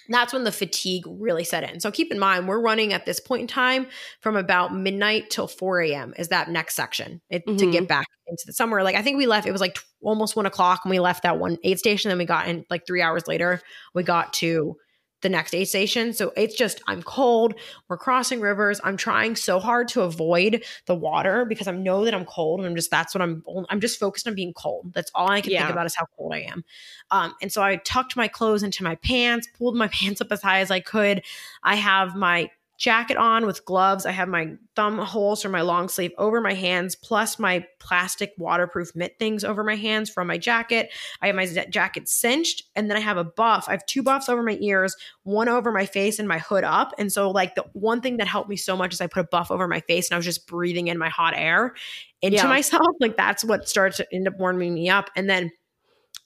that's 0.09 0.33
when 0.33 0.45
the 0.45 0.53
fatigue 0.53 1.05
really 1.07 1.45
set 1.45 1.69
in. 1.71 1.81
So 1.81 1.91
keep 1.91 2.11
in 2.13 2.19
mind, 2.19 2.49
we're 2.49 2.61
running 2.61 2.93
at 2.93 3.07
this 3.07 3.21
point 3.21 3.43
in 3.43 3.47
time 3.47 3.87
from 4.21 4.37
about 4.37 4.75
midnight 4.75 5.31
till 5.31 5.47
4 5.47 5.81
a.m. 5.83 6.15
is 6.19 6.29
that 6.29 6.51
next 6.51 6.75
section 6.75 7.21
it, 7.31 7.47
to 7.47 7.53
Mhm. 7.53 7.73
get 7.73 7.89
back 7.89 8.07
into 8.27 8.43
the 8.47 8.53
summer. 8.53 8.83
Like 8.83 8.97
I 8.97 9.03
think 9.03 9.17
we 9.17 9.27
left, 9.27 9.47
it 9.47 9.53
was 9.53 9.61
like 9.61 9.75
t- 9.75 9.81
almost 10.03 10.37
one 10.37 10.47
o'clock 10.47 10.85
when 10.85 10.91
we 10.91 11.01
left 11.01 11.23
that 11.23 11.39
one 11.39 11.57
aid 11.65 11.79
station. 11.79 12.09
Then 12.09 12.19
we 12.19 12.25
got 12.25 12.49
in 12.49 12.65
like 12.71 12.87
three 12.87 13.03
hours 13.03 13.27
later, 13.27 13.61
we 13.95 14.03
got 14.03 14.33
to 14.35 14.77
the 15.23 15.29
next 15.29 15.55
aid 15.55 15.69
station. 15.69 16.13
So 16.13 16.33
it's 16.37 16.55
just, 16.55 16.83
I'm 16.87 17.03
cold. 17.03 17.55
We're 17.89 17.97
crossing 17.97 18.41
rivers. 18.41 18.81
I'm 18.85 18.97
trying 18.97 19.37
so 19.37 19.59
hard 19.59 19.89
to 19.89 20.03
avoid 20.03 20.65
the 20.87 20.95
water 20.95 21.45
because 21.45 21.67
I 21.67 21.73
know 21.73 22.05
that 22.05 22.15
I'm 22.15 22.25
cold. 22.25 22.61
And 22.61 22.69
I'm 22.69 22.77
just, 22.77 22.91
that's 22.91 23.15
what 23.15 23.23
I'm, 23.23 23.43
I'm 23.71 23.81
just 23.81 23.99
focused 23.99 24.29
on 24.29 24.35
being 24.35 24.53
cold. 24.53 24.93
That's 24.95 25.11
all 25.15 25.31
I 25.31 25.41
can 25.41 25.53
Yeah. 25.53 25.61
think 25.63 25.71
about 25.71 25.87
is 25.87 25.95
how 25.95 26.07
cold 26.17 26.33
I 26.35 26.41
am. 26.41 26.65
Um, 27.11 27.35
and 27.41 27.53
so 27.53 27.63
I 27.63 27.77
tucked 27.77 28.17
my 28.17 28.29
clothes 28.29 28.63
into 28.63 28.85
my 28.85 28.97
pants, 28.97 29.49
pulled 29.57 29.77
my 29.77 29.89
pants 29.93 30.21
up 30.21 30.31
as 30.31 30.43
high 30.43 30.61
as 30.61 30.71
I 30.71 30.81
could. 30.81 31.23
I 31.63 31.77
have 31.77 32.15
my 32.15 32.51
jacket 32.79 33.17
on 33.17 33.47
with 33.47 33.65
gloves. 33.65 34.07
I 34.07 34.11
have 34.11 34.29
my 34.29 34.55
thumb 34.75 34.99
holes 34.99 35.43
from 35.43 35.53
my 35.53 35.61
long 35.61 35.89
sleeve 35.89 36.13
over 36.19 36.41
my 36.41 36.55
hands, 36.55 36.97
plus 36.97 37.39
my 37.39 37.65
plastic 37.79 38.33
waterproof 38.39 38.95
mitt 38.97 39.19
things 39.19 39.45
over 39.45 39.63
my 39.63 39.77
hands 39.77 40.11
from 40.11 40.27
my 40.27 40.39
jacket. 40.39 40.91
I 41.21 41.29
have 41.29 41.37
my 41.37 41.47
jacket 41.47 42.09
cinched, 42.09 42.65
and 42.75 42.91
then 42.91 42.97
I 42.97 43.01
have 43.01 43.17
a 43.19 43.25
buff. 43.25 43.67
I 43.69 43.73
have 43.73 43.87
two 43.87 44.03
buffs 44.03 44.29
over 44.29 44.43
my 44.43 44.59
ears, 44.61 44.97
one 45.23 45.49
over 45.49 45.71
my 45.71 45.87
face, 45.87 46.19
and 46.19 46.27
my 46.27 46.39
hood 46.39 46.65
up. 46.65 46.93
And 46.99 47.13
so, 47.13 47.31
like, 47.31 47.55
the 47.55 47.65
one 47.73 48.01
thing 48.01 48.17
that 48.17 48.27
helped 48.27 48.51
me 48.51 48.57
so 48.57 48.77
much 48.77 48.93
is 48.95 49.01
I 49.01 49.07
put 49.07 49.21
a 49.25 49.29
buff 49.31 49.51
over 49.51 49.69
my 49.69 49.81
face 49.81 50.09
and 50.11 50.15
I 50.15 50.19
was 50.19 50.27
just 50.27 50.47
breathing 50.47 50.89
in 50.89 50.99
my 50.99 51.09
hot 51.09 51.35
air 51.37 51.75
into 52.21 52.37
Yeah. 52.39 52.49
myself. 52.49 52.83
Like, 53.01 53.17
that's 53.17 53.45
what 53.45 53.69
started 53.69 53.97
to 53.97 54.15
end 54.15 54.29
up 54.29 54.39
warming 54.39 54.75
me 54.75 54.89
up. 54.89 55.11
And 55.17 55.29
then 55.29 55.51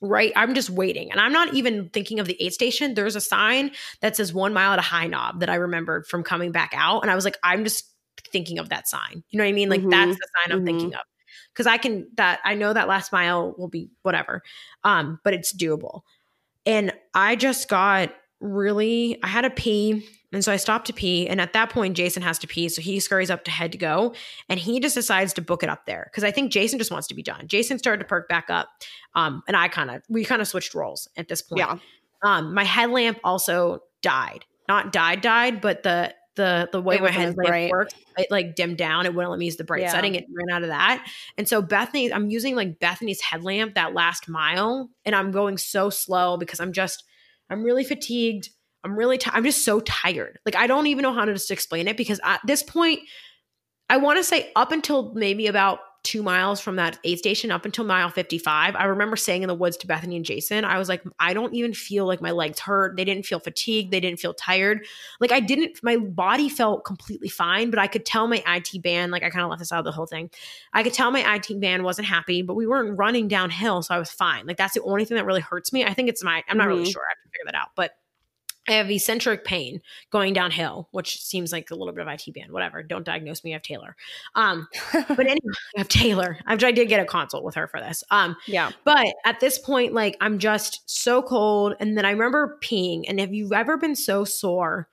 right 0.00 0.32
i'm 0.36 0.54
just 0.54 0.68
waiting 0.70 1.10
and 1.10 1.20
i'm 1.20 1.32
not 1.32 1.54
even 1.54 1.88
thinking 1.90 2.20
of 2.20 2.26
the 2.26 2.36
aid 2.42 2.52
station 2.52 2.94
there's 2.94 3.16
a 3.16 3.20
sign 3.20 3.70
that 4.02 4.14
says 4.16 4.32
one 4.32 4.52
mile 4.52 4.72
at 4.72 4.78
a 4.78 4.82
high 4.82 5.06
knob 5.06 5.40
that 5.40 5.48
i 5.48 5.54
remembered 5.54 6.06
from 6.06 6.22
coming 6.22 6.52
back 6.52 6.72
out 6.74 7.00
and 7.00 7.10
i 7.10 7.14
was 7.14 7.24
like 7.24 7.38
i'm 7.42 7.64
just 7.64 7.90
thinking 8.30 8.58
of 8.58 8.68
that 8.68 8.86
sign 8.88 9.22
you 9.30 9.38
know 9.38 9.44
what 9.44 9.48
i 9.48 9.52
mean 9.52 9.68
like 9.70 9.80
Mhm. 9.82 9.90
that's 9.90 10.16
the 10.18 10.28
sign 10.44 10.52
i'm 10.58 10.62
Mhm. 10.62 10.66
thinking 10.66 10.94
of 10.94 11.00
because 11.52 11.66
i 11.66 11.78
can 11.78 12.06
that 12.16 12.40
i 12.44 12.54
know 12.54 12.72
that 12.72 12.88
last 12.88 13.10
mile 13.12 13.54
will 13.56 13.68
be 13.68 13.90
whatever 14.02 14.42
um 14.84 15.18
but 15.24 15.32
it's 15.32 15.54
doable 15.54 16.02
and 16.66 16.92
i 17.14 17.36
just 17.36 17.68
got 17.68 18.12
really 18.40 19.18
i 19.22 19.28
had 19.28 19.42
to 19.42 19.50
pee 19.50 20.06
and 20.36 20.44
so 20.44 20.52
i 20.52 20.56
stopped 20.56 20.86
to 20.86 20.92
pee 20.92 21.26
and 21.26 21.40
at 21.40 21.52
that 21.54 21.70
point 21.70 21.96
jason 21.96 22.22
has 22.22 22.38
to 22.38 22.46
pee 22.46 22.68
so 22.68 22.82
he 22.82 23.00
scurries 23.00 23.30
up 23.30 23.42
to 23.44 23.50
head 23.50 23.72
to 23.72 23.78
go 23.78 24.14
and 24.48 24.60
he 24.60 24.78
just 24.78 24.94
decides 24.94 25.32
to 25.32 25.40
book 25.40 25.62
it 25.62 25.68
up 25.70 25.86
there 25.86 26.08
because 26.12 26.22
i 26.24 26.30
think 26.30 26.52
jason 26.52 26.78
just 26.78 26.90
wants 26.90 27.06
to 27.08 27.14
be 27.14 27.22
done 27.22 27.48
jason 27.48 27.78
started 27.78 28.00
to 28.00 28.04
perk 28.06 28.28
back 28.28 28.50
up 28.50 28.68
um 29.14 29.42
and 29.48 29.56
i 29.56 29.66
kind 29.66 29.90
of 29.90 30.02
we 30.08 30.24
kind 30.24 30.42
of 30.42 30.46
switched 30.48 30.74
roles 30.74 31.08
at 31.16 31.26
this 31.28 31.40
point 31.42 31.60
Yeah. 31.60 31.78
um 32.22 32.52
my 32.54 32.64
headlamp 32.64 33.18
also 33.24 33.80
died 34.02 34.44
not 34.68 34.92
died 34.92 35.22
died 35.22 35.60
but 35.62 35.82
the 35.82 36.14
the 36.34 36.68
the 36.70 36.82
way 36.82 36.96
It 36.96 37.02
my 37.02 37.10
headlamp 37.10 37.48
bright. 37.48 37.70
works 37.70 37.94
it 38.18 38.26
like 38.30 38.54
dimmed 38.54 38.76
down 38.76 39.06
it 39.06 39.14
wouldn't 39.14 39.30
let 39.30 39.38
me 39.38 39.46
use 39.46 39.56
the 39.56 39.64
bright 39.64 39.80
Yeah. 39.82 39.90
setting 39.90 40.14
it 40.16 40.26
ran 40.36 40.54
out 40.54 40.62
of 40.62 40.68
that 40.68 41.06
and 41.38 41.48
so 41.48 41.62
bethany 41.62 42.12
i'm 42.12 42.28
using 42.28 42.54
like 42.54 42.78
bethany's 42.78 43.22
headlamp 43.22 43.74
that 43.76 43.94
last 43.94 44.28
mile 44.28 44.90
and 45.06 45.14
i'm 45.16 45.30
going 45.30 45.56
so 45.56 45.88
slow 45.88 46.36
because 46.36 46.60
i'm 46.60 46.74
just 46.74 47.04
i'm 47.48 47.62
really 47.62 47.84
fatigued 47.84 48.50
i'm 48.86 48.96
really 48.96 49.18
i'm 49.32 49.44
just 49.44 49.64
so 49.64 49.80
tired. 49.80 50.38
Like 50.46 50.56
i 50.56 50.66
don't 50.66 50.86
even 50.86 51.02
know 51.02 51.12
how 51.12 51.24
to 51.24 51.32
just 51.32 51.50
explain 51.50 51.88
it 51.88 51.96
because 51.96 52.20
at 52.24 52.40
this 52.46 52.62
point 52.62 53.00
i 53.90 53.96
want 53.96 54.18
to 54.18 54.24
say 54.24 54.50
up 54.56 54.72
until 54.72 55.12
maybe 55.14 55.46
about 55.46 55.80
two 56.02 56.22
miles 56.22 56.60
from 56.60 56.76
that 56.76 57.00
aid 57.02 57.18
station 57.18 57.50
up 57.50 57.64
until 57.64 57.84
mile 57.84 58.08
55 58.08 58.76
i 58.76 58.84
remember 58.84 59.16
saying 59.16 59.42
in 59.42 59.48
the 59.48 59.56
woods 59.56 59.76
to 59.78 59.88
bethany 59.88 60.14
and 60.14 60.24
jason. 60.24 60.64
I 60.64 60.78
was 60.78 60.88
like 60.88 61.02
i 61.18 61.34
don't 61.34 61.52
even 61.52 61.74
feel 61.74 62.06
like 62.06 62.20
my 62.20 62.30
legs 62.30 62.60
hurt. 62.60 62.96
They 62.96 63.04
didn't 63.04 63.26
feel 63.26 63.40
fatigued. 63.40 63.90
They 63.92 63.98
didn't 63.98 64.20
feel 64.20 64.32
tired. 64.32 64.86
Like 65.18 65.32
i 65.32 65.40
didn't 65.40 65.80
my 65.82 65.96
body 65.96 66.48
felt 66.48 66.84
completely 66.84 67.28
fine 67.28 67.70
but 67.70 67.80
i 67.80 67.88
could 67.88 68.06
tell 68.06 68.28
my 68.28 68.40
IT 68.46 68.80
band 68.84 69.10
like 69.10 69.24
i 69.24 69.30
kind 69.30 69.42
of 69.42 69.50
left 69.50 69.58
this 69.58 69.72
out 69.72 69.80
of 69.80 69.84
the 69.84 69.90
whole 69.90 70.06
thing. 70.06 70.30
I 70.72 70.84
could 70.84 70.92
tell 70.94 71.10
my 71.10 71.34
IT 71.34 71.60
band 71.60 71.82
wasn't 71.82 72.06
happy 72.06 72.40
but 72.42 72.54
we 72.54 72.68
weren't 72.68 72.96
running 72.96 73.26
downhill 73.26 73.82
so 73.82 73.92
i 73.92 73.98
was 73.98 74.12
fine. 74.12 74.46
Like 74.46 74.58
that's 74.58 74.74
the 74.74 74.82
only 74.82 75.04
thing 75.06 75.16
that 75.16 75.26
really 75.26 75.40
hurts 75.40 75.72
me. 75.72 75.84
I 75.84 75.92
think 75.92 76.08
it's 76.08 76.22
my 76.22 76.44
i'm 76.48 76.56
not 76.56 76.68
really 76.68 76.84
Mhm. 76.84 76.92
sure. 76.92 77.02
I 77.02 77.10
have 77.10 77.22
to 77.24 77.30
figure 77.36 77.46
that 77.46 77.56
out 77.56 77.70
but 77.74 77.90
I 78.68 78.72
have 78.72 78.90
eccentric 78.90 79.44
pain 79.44 79.80
going 80.10 80.32
downhill, 80.32 80.88
which 80.90 81.22
seems 81.22 81.52
like 81.52 81.70
a 81.70 81.74
little 81.74 81.92
bit 81.92 82.06
of 82.06 82.12
IT 82.12 82.34
band. 82.34 82.52
Whatever. 82.52 82.82
Don't 82.82 83.04
diagnose 83.04 83.44
me. 83.44 83.52
I 83.52 83.54
have 83.54 83.62
Taylor. 83.62 83.96
Um, 84.34 84.68
but 84.92 85.20
anyway, 85.20 85.54
I 85.76 85.78
have 85.78 85.88
Taylor. 85.88 86.38
I 86.46 86.54
I 86.54 86.72
did 86.72 86.88
get 86.88 87.00
a 87.00 87.04
consult 87.04 87.44
with 87.44 87.54
her 87.54 87.68
for 87.68 87.80
this. 87.80 88.02
Um, 88.10 88.36
yeah. 88.46 88.70
but 88.84 89.06
at 89.24 89.40
this 89.40 89.58
point, 89.58 89.92
like 89.92 90.16
I'm 90.20 90.38
just 90.38 90.82
so 90.86 91.22
cold. 91.22 91.74
And 91.80 91.96
then 91.96 92.04
I 92.04 92.10
remember 92.10 92.58
peeing. 92.62 93.04
And 93.08 93.20
have 93.20 93.32
you 93.32 93.52
ever 93.54 93.76
been 93.76 93.94
so 93.94 94.24
sore 94.24 94.88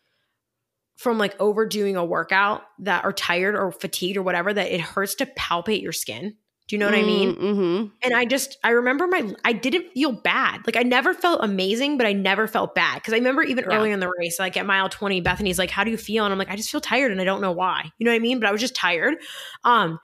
from 0.95 1.17
like 1.17 1.35
overdoing 1.39 1.95
a 1.95 2.05
workout 2.05 2.63
that 2.79 3.03
are 3.03 3.13
tired 3.13 3.55
or 3.55 3.71
fatigued 3.71 4.17
or 4.17 4.21
whatever 4.21 4.53
that 4.53 4.71
it 4.71 4.81
hurts 4.81 5.15
to 5.15 5.25
palpate 5.25 5.81
your 5.81 5.91
skin? 5.91 6.35
Do 6.67 6.75
you 6.75 6.79
know 6.79 6.85
what 6.85 6.95
I 6.95 7.03
mean? 7.03 7.35
Mm-hmm. 7.35 7.85
And 8.03 8.13
I 8.15 8.23
just, 8.25 8.57
I 8.63 8.69
remember 8.69 9.05
my, 9.05 9.35
I 9.43 9.51
didn't 9.51 9.91
feel 9.93 10.13
bad. 10.13 10.61
Like 10.65 10.77
I 10.77 10.83
never 10.83 11.13
felt 11.13 11.41
amazing, 11.43 11.97
but 11.97 12.07
I 12.07 12.13
never 12.13 12.47
felt 12.47 12.73
bad. 12.73 13.03
Cause 13.03 13.13
I 13.13 13.17
remember 13.17 13.43
even 13.43 13.65
Yeah. 13.69 13.75
earlier 13.77 13.93
in 13.93 13.99
the 13.99 14.09
race, 14.17 14.39
like 14.39 14.55
at 14.55 14.65
mile 14.65 14.87
20, 14.87 15.19
Bethany's 15.19 15.59
like, 15.59 15.69
how 15.69 15.83
do 15.83 15.91
you 15.91 15.97
feel? 15.97 16.23
And 16.23 16.31
I'm 16.31 16.39
like, 16.39 16.49
I 16.49 16.55
just 16.55 16.71
feel 16.71 16.79
tired 16.79 17.11
and 17.11 17.19
I 17.19 17.25
don't 17.25 17.41
know 17.41 17.51
why. 17.51 17.91
You 17.97 18.05
know 18.05 18.11
what 18.11 18.15
I 18.15 18.19
mean? 18.19 18.39
But 18.39 18.47
I 18.47 18.53
was 18.53 18.61
just 18.61 18.75
tired. 18.75 19.15
Um, 19.65 19.99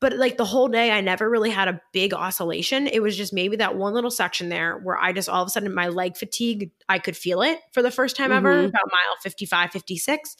but 0.00 0.12
like 0.12 0.36
the 0.36 0.44
whole 0.44 0.68
day, 0.68 0.92
I 0.92 1.00
never 1.00 1.28
really 1.28 1.50
had 1.50 1.66
a 1.66 1.80
big 1.92 2.14
oscillation. 2.14 2.86
It 2.86 3.00
was 3.02 3.16
just 3.16 3.32
maybe 3.32 3.56
that 3.56 3.74
one 3.76 3.92
little 3.94 4.10
section 4.10 4.50
there 4.50 4.78
where 4.78 4.96
I 4.98 5.12
just 5.12 5.28
all 5.28 5.42
of 5.42 5.48
a 5.48 5.50
sudden 5.50 5.74
my 5.74 5.88
leg 5.88 6.16
fatigue, 6.16 6.70
I 6.88 7.00
could 7.00 7.16
feel 7.16 7.42
it 7.42 7.58
for 7.72 7.82
the 7.82 7.90
first 7.90 8.14
time 8.14 8.30
ever, 8.30 8.52
Mhm. 8.54 8.68
about 8.68 8.82
mile 8.92 9.16
55, 9.22 9.72
56. 9.72 10.36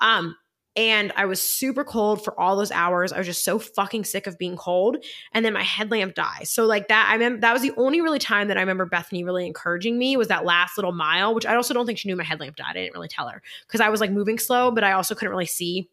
Um, 0.00 0.36
and 0.76 1.10
I 1.16 1.24
was 1.24 1.40
super 1.40 1.84
cold 1.84 2.22
for 2.22 2.38
all 2.38 2.56
those 2.56 2.70
hours. 2.70 3.12
I 3.12 3.18
was 3.18 3.26
just 3.26 3.44
so 3.44 3.58
fucking 3.58 4.04
sick 4.04 4.26
of 4.26 4.36
being 4.36 4.56
cold. 4.56 4.98
And 5.32 5.44
then 5.44 5.54
my 5.54 5.62
headlamp 5.62 6.14
dies. 6.14 6.50
So 6.50 6.66
like 6.66 6.88
that, 6.88 7.08
I 7.10 7.14
remember 7.14 7.40
that 7.40 7.52
was 7.52 7.62
the 7.62 7.72
only 7.78 8.02
really 8.02 8.18
time 8.18 8.48
that 8.48 8.58
I 8.58 8.60
remember 8.60 8.84
Bethany 8.84 9.24
really 9.24 9.46
encouraging 9.46 9.98
me 9.98 10.16
was 10.16 10.28
that 10.28 10.44
last 10.44 10.76
little 10.76 10.92
mile, 10.92 11.34
which 11.34 11.46
I 11.46 11.54
also 11.54 11.72
don't 11.72 11.86
think 11.86 11.98
she 11.98 12.08
knew 12.08 12.16
my 12.16 12.24
headlamp 12.24 12.56
died. 12.56 12.70
I 12.70 12.74
didn't 12.74 12.94
really 12.94 13.08
tell 13.08 13.28
her 13.28 13.40
because 13.66 13.80
I 13.80 13.88
was 13.88 14.00
like 14.00 14.10
moving 14.10 14.38
slow, 14.38 14.70
but 14.70 14.84
I 14.84 14.92
also 14.92 15.14
couldn't 15.14 15.30
really 15.30 15.46
see 15.46 15.88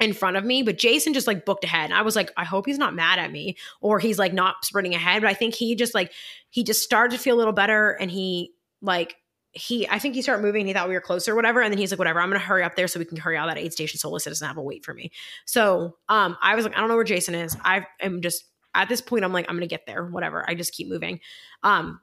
in 0.00 0.12
front 0.12 0.36
of 0.36 0.44
me, 0.44 0.62
but 0.62 0.78
Jason 0.78 1.12
just 1.12 1.26
like 1.26 1.44
booked 1.44 1.64
ahead. 1.64 1.86
And 1.86 1.94
I 1.94 2.02
was 2.02 2.16
like, 2.16 2.30
I 2.36 2.44
hope 2.44 2.66
he's 2.66 2.78
not 2.78 2.94
mad 2.94 3.18
at 3.18 3.32
me 3.32 3.56
or 3.80 3.98
he's 3.98 4.18
like 4.18 4.32
not 4.32 4.64
sprinting 4.64 4.94
ahead. 4.94 5.20
But 5.20 5.28
I 5.28 5.34
think 5.34 5.54
he 5.54 5.74
just 5.74 5.94
like, 5.94 6.12
he 6.50 6.62
just 6.62 6.82
started 6.82 7.16
to 7.16 7.22
feel 7.22 7.34
a 7.34 7.38
little 7.38 7.52
better 7.52 7.90
and 7.90 8.10
he 8.10 8.52
like, 8.80 9.16
he, 9.52 9.88
I 9.88 9.98
think 9.98 10.14
he 10.14 10.22
started 10.22 10.42
moving. 10.42 10.66
he 10.66 10.72
thought 10.72 10.88
we 10.88 10.94
were 10.94 11.00
closer, 11.00 11.32
or 11.32 11.36
whatever. 11.36 11.60
And 11.60 11.72
then 11.72 11.78
he's 11.78 11.90
like, 11.90 11.98
whatever, 11.98 12.20
I'm 12.20 12.28
gonna 12.28 12.38
hurry 12.38 12.62
up 12.62 12.76
there 12.76 12.88
so 12.88 12.98
we 12.98 13.04
can 13.04 13.16
hurry 13.16 13.36
out 13.36 13.46
that 13.46 13.58
aid 13.58 13.72
station 13.72 13.98
so 13.98 14.10
Alyssa 14.10 14.26
doesn't 14.26 14.46
have 14.46 14.56
to 14.56 14.62
wait 14.62 14.84
for 14.84 14.94
me. 14.94 15.10
So 15.46 15.96
um, 16.08 16.36
I 16.42 16.54
was 16.54 16.64
like, 16.64 16.76
I 16.76 16.80
don't 16.80 16.88
know 16.88 16.96
where 16.96 17.04
Jason 17.04 17.34
is. 17.34 17.56
I 17.64 17.86
am 18.00 18.20
just 18.20 18.44
at 18.74 18.88
this 18.88 19.00
point, 19.00 19.24
I'm 19.24 19.32
like, 19.32 19.46
I'm 19.48 19.56
gonna 19.56 19.66
get 19.66 19.86
there, 19.86 20.06
whatever. 20.06 20.48
I 20.48 20.54
just 20.54 20.72
keep 20.72 20.88
moving. 20.88 21.20
Um, 21.62 22.00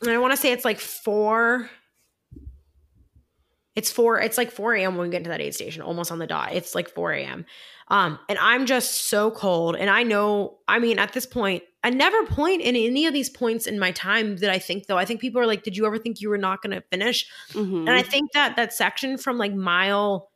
and 0.00 0.10
I 0.10 0.18
want 0.18 0.32
to 0.32 0.36
say 0.36 0.52
it's 0.52 0.64
like 0.64 0.78
four 0.78 1.70
it's 3.76 3.92
four, 3.92 4.18
it's 4.18 4.38
like 4.38 4.50
4 4.50 4.74
a.m. 4.74 4.96
when 4.96 5.08
we 5.08 5.12
get 5.12 5.22
to 5.24 5.30
that 5.30 5.42
aid 5.42 5.54
station, 5.54 5.82
almost 5.82 6.10
on 6.10 6.18
the 6.18 6.26
dot. 6.26 6.54
It's 6.54 6.74
like 6.74 6.88
4 6.88 7.12
a.m. 7.12 7.44
Um, 7.88 8.18
and 8.28 8.38
I'm 8.38 8.66
just 8.66 9.08
so 9.08 9.30
cold. 9.30 9.76
And 9.76 9.88
I 9.88 10.02
know, 10.02 10.58
I 10.66 10.78
mean, 10.78 10.98
at 10.98 11.12
this 11.12 11.26
point, 11.26 11.62
I 11.84 11.90
never 11.90 12.24
point 12.26 12.62
in 12.62 12.74
any 12.74 13.06
of 13.06 13.12
these 13.12 13.30
points 13.30 13.66
in 13.66 13.78
my 13.78 13.92
time 13.92 14.38
that 14.38 14.50
I 14.50 14.58
think 14.58 14.86
though. 14.86 14.98
I 14.98 15.04
think 15.04 15.20
people 15.20 15.40
are 15.40 15.46
like, 15.46 15.62
did 15.62 15.76
you 15.76 15.86
ever 15.86 15.98
think 15.98 16.20
you 16.20 16.28
were 16.28 16.38
not 16.38 16.62
gonna 16.62 16.82
finish? 16.90 17.30
Mm-hmm. 17.52 17.86
And 17.86 17.90
I 17.90 18.02
think 18.02 18.32
that 18.32 18.56
that 18.56 18.72
section 18.72 19.18
from 19.18 19.38
like 19.38 19.54
mile 19.54 20.30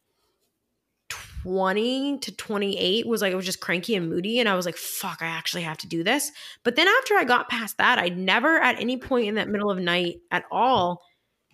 20 1.42 2.18
to 2.18 2.36
28 2.36 3.06
was 3.06 3.22
like, 3.22 3.32
I 3.32 3.36
was 3.36 3.46
just 3.46 3.60
cranky 3.60 3.94
and 3.96 4.08
moody. 4.08 4.38
And 4.38 4.48
I 4.48 4.54
was 4.54 4.66
like, 4.66 4.76
fuck, 4.76 5.22
I 5.22 5.26
actually 5.26 5.62
have 5.62 5.78
to 5.78 5.88
do 5.88 6.04
this. 6.04 6.30
But 6.62 6.76
then 6.76 6.86
after 6.86 7.16
I 7.16 7.24
got 7.24 7.48
past 7.48 7.78
that, 7.78 7.98
I 7.98 8.10
never 8.10 8.58
at 8.60 8.78
any 8.78 8.98
point 8.98 9.26
in 9.26 9.34
that 9.36 9.48
middle 9.48 9.70
of 9.70 9.78
night 9.78 10.20
at 10.30 10.44
all 10.52 11.02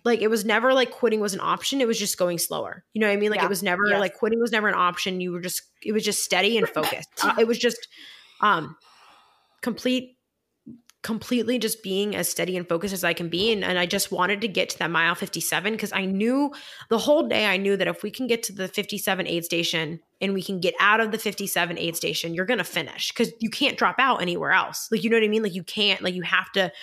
like 0.07 0.21
it 0.21 0.29
was 0.29 0.45
never 0.45 0.73
like 0.73 0.89
quitting 0.89 1.19
was 1.19 1.33
an 1.33 1.39
option 1.39 1.81
it 1.81 1.87
was 1.87 1.99
just 1.99 2.17
going 2.17 2.37
slower 2.37 2.83
you 2.93 3.01
know 3.01 3.07
what 3.07 3.13
i 3.13 3.17
mean 3.17 3.29
like 3.29 3.39
yeah. 3.39 3.45
it 3.45 3.49
was 3.49 3.61
never 3.61 3.87
yes. 3.87 3.99
like 3.99 4.15
quitting 4.15 4.39
was 4.39 4.51
never 4.51 4.67
an 4.67 4.73
option 4.73 5.21
you 5.21 5.31
were 5.31 5.41
just 5.41 5.61
it 5.83 5.91
was 5.91 6.03
just 6.03 6.23
steady 6.23 6.57
and 6.57 6.67
focused 6.73 7.09
uh, 7.23 7.35
it 7.37 7.47
was 7.47 7.59
just 7.59 7.87
um 8.41 8.75
complete 9.61 10.17
completely 11.07 11.57
just 11.57 11.83
being 11.83 12.17
as 12.17 12.27
steady 12.27 12.57
and 12.57 12.67
focused 12.67 12.93
as 12.93 13.05
I 13.05 13.13
can 13.13 13.29
be. 13.29 13.53
And, 13.53 13.63
and 13.63 13.79
I 13.79 13.85
just 13.85 14.11
wanted 14.11 14.41
to 14.41 14.47
get 14.49 14.67
to 14.71 14.79
that 14.79 14.91
mile 14.91 15.15
57 15.15 15.71
because 15.71 15.93
I 15.93 16.03
knew 16.03 16.51
the 16.89 16.97
whole 16.97 17.27
day, 17.29 17.45
I 17.45 17.55
knew 17.55 17.77
that 17.77 17.87
if 17.87 18.03
we 18.03 18.11
can 18.11 18.27
get 18.27 18.43
to 18.43 18.51
the 18.51 18.67
57 18.67 19.25
aid 19.25 19.45
station 19.45 20.01
and 20.19 20.33
we 20.33 20.43
can 20.43 20.59
get 20.59 20.73
out 20.81 20.99
of 20.99 21.11
the 21.11 21.17
57 21.17 21.77
aid 21.77 21.95
station, 21.95 22.33
you're 22.33 22.45
going 22.45 22.57
to 22.57 22.65
finish 22.65 23.13
because 23.13 23.31
you 23.39 23.49
can't 23.49 23.77
drop 23.77 23.95
out 23.99 24.21
anywhere 24.21 24.51
else. 24.51 24.89
Like, 24.91 25.01
you 25.01 25.09
know 25.09 25.15
what 25.15 25.23
I 25.23 25.29
mean? 25.29 25.43
Like, 25.43 25.55
you 25.55 25.63
can't, 25.63 26.01
like, 26.01 26.13
you 26.13 26.23
have 26.23 26.51
to 26.53 26.73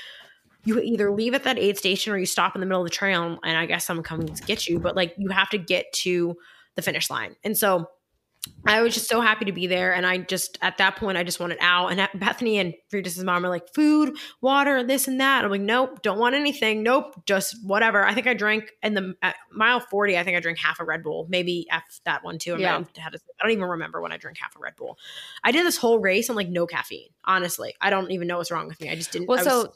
you 0.65 0.81
either 0.81 1.11
leave 1.11 1.35
at 1.35 1.45
that 1.45 1.59
aid 1.59 1.79
station 1.79 2.12
or 2.12 2.19
you 2.19 2.27
stop 2.27 2.55
in 2.55 2.61
the 2.61 2.67
middle 2.67 2.81
of 2.81 2.87
the 2.87 2.95
trail 2.95 3.39
and 3.45 3.57
I 3.57 3.67
guess 3.67 3.85
someone 3.85 4.05
comes 4.05 4.41
to 4.41 4.47
get 4.47 4.67
you, 4.67 4.79
but 4.79 4.97
like 4.97 5.15
you 5.19 5.31
have 5.31 5.51
to 5.51 5.59
get 5.59 5.93
to 5.93 6.37
the 6.75 6.83
finish 6.83 7.11
line. 7.11 7.37
And 7.45 7.57
so 7.57 7.89
I 8.67 8.83
was 8.83 8.95
just 8.95 9.09
so 9.09 9.21
happy 9.21 9.45
to 9.47 9.53
be 9.53 9.67
there. 9.67 9.95
And 9.95 10.07
I 10.07 10.19
just, 10.19 10.59
at 10.61 10.79
that 10.79 10.97
point, 10.97 11.17
I 11.17 11.23
just 11.23 11.41
wanted 11.41 11.59
out. 11.61 11.89
And 11.89 12.09
Bethany 12.21 12.59
and 12.59 12.75
Frida's 12.91 13.23
mom 13.23 13.45
are 13.45 13.49
like, 13.49 13.73
food, 13.75 14.17
water, 14.41 14.83
this 14.83 15.09
and 15.09 15.21
that. 15.21 15.45
I'm 15.45 15.51
like, 15.51 15.61
nope, 15.61 16.03
don't 16.03 16.19
want 16.19 16.35
anything. 16.35 16.83
Nope, 16.83 17.23
just 17.27 17.57
whatever. 17.65 18.05
I 18.05 18.15
think 18.15 18.27
I 18.27 18.35
drank 18.35 18.71
in 18.83 18.95
the 18.95 19.15
mile 19.53 19.81
40, 19.81 20.19
I 20.19 20.25
think 20.25 20.37
I 20.37 20.41
drank 20.41 20.59
half 20.59 20.81
a 20.81 20.85
Red 20.85 21.03
Bull, 21.03 21.27
maybe 21.29 21.67
F 21.71 22.01
that 22.05 22.25
one 22.25 22.39
too. 22.39 22.55
I, 22.55 22.59
yeah. 22.59 22.85
had 22.97 23.15
a, 23.15 23.19
I 23.41 23.45
don't 23.45 23.53
even 23.53 23.65
remember 23.65 24.01
when 24.01 24.12
I 24.12 24.17
drank 24.17 24.39
half 24.39 24.57
a 24.57 24.59
Red 24.59 24.77
Bull. 24.77 24.99
I 25.43 25.53
did 25.53 25.65
this 25.65 25.77
whole 25.77 25.99
race 25.99 26.31
on 26.31 26.37
like 26.37 26.49
no 26.49 26.67
caffeine, 26.67 27.11
honestly. 27.25 27.75
I 27.81 27.91
don't 27.91 28.11
even 28.11 28.29
know 28.29 28.39
what's 28.39 28.51
wrong 28.51 28.67
with 28.67 28.81
me. 28.81 28.91
I 28.91 28.95
just 28.95 29.12
didn't. 29.12 29.29
Well, 29.29 29.39
was, 29.39 29.47
so 29.47 29.73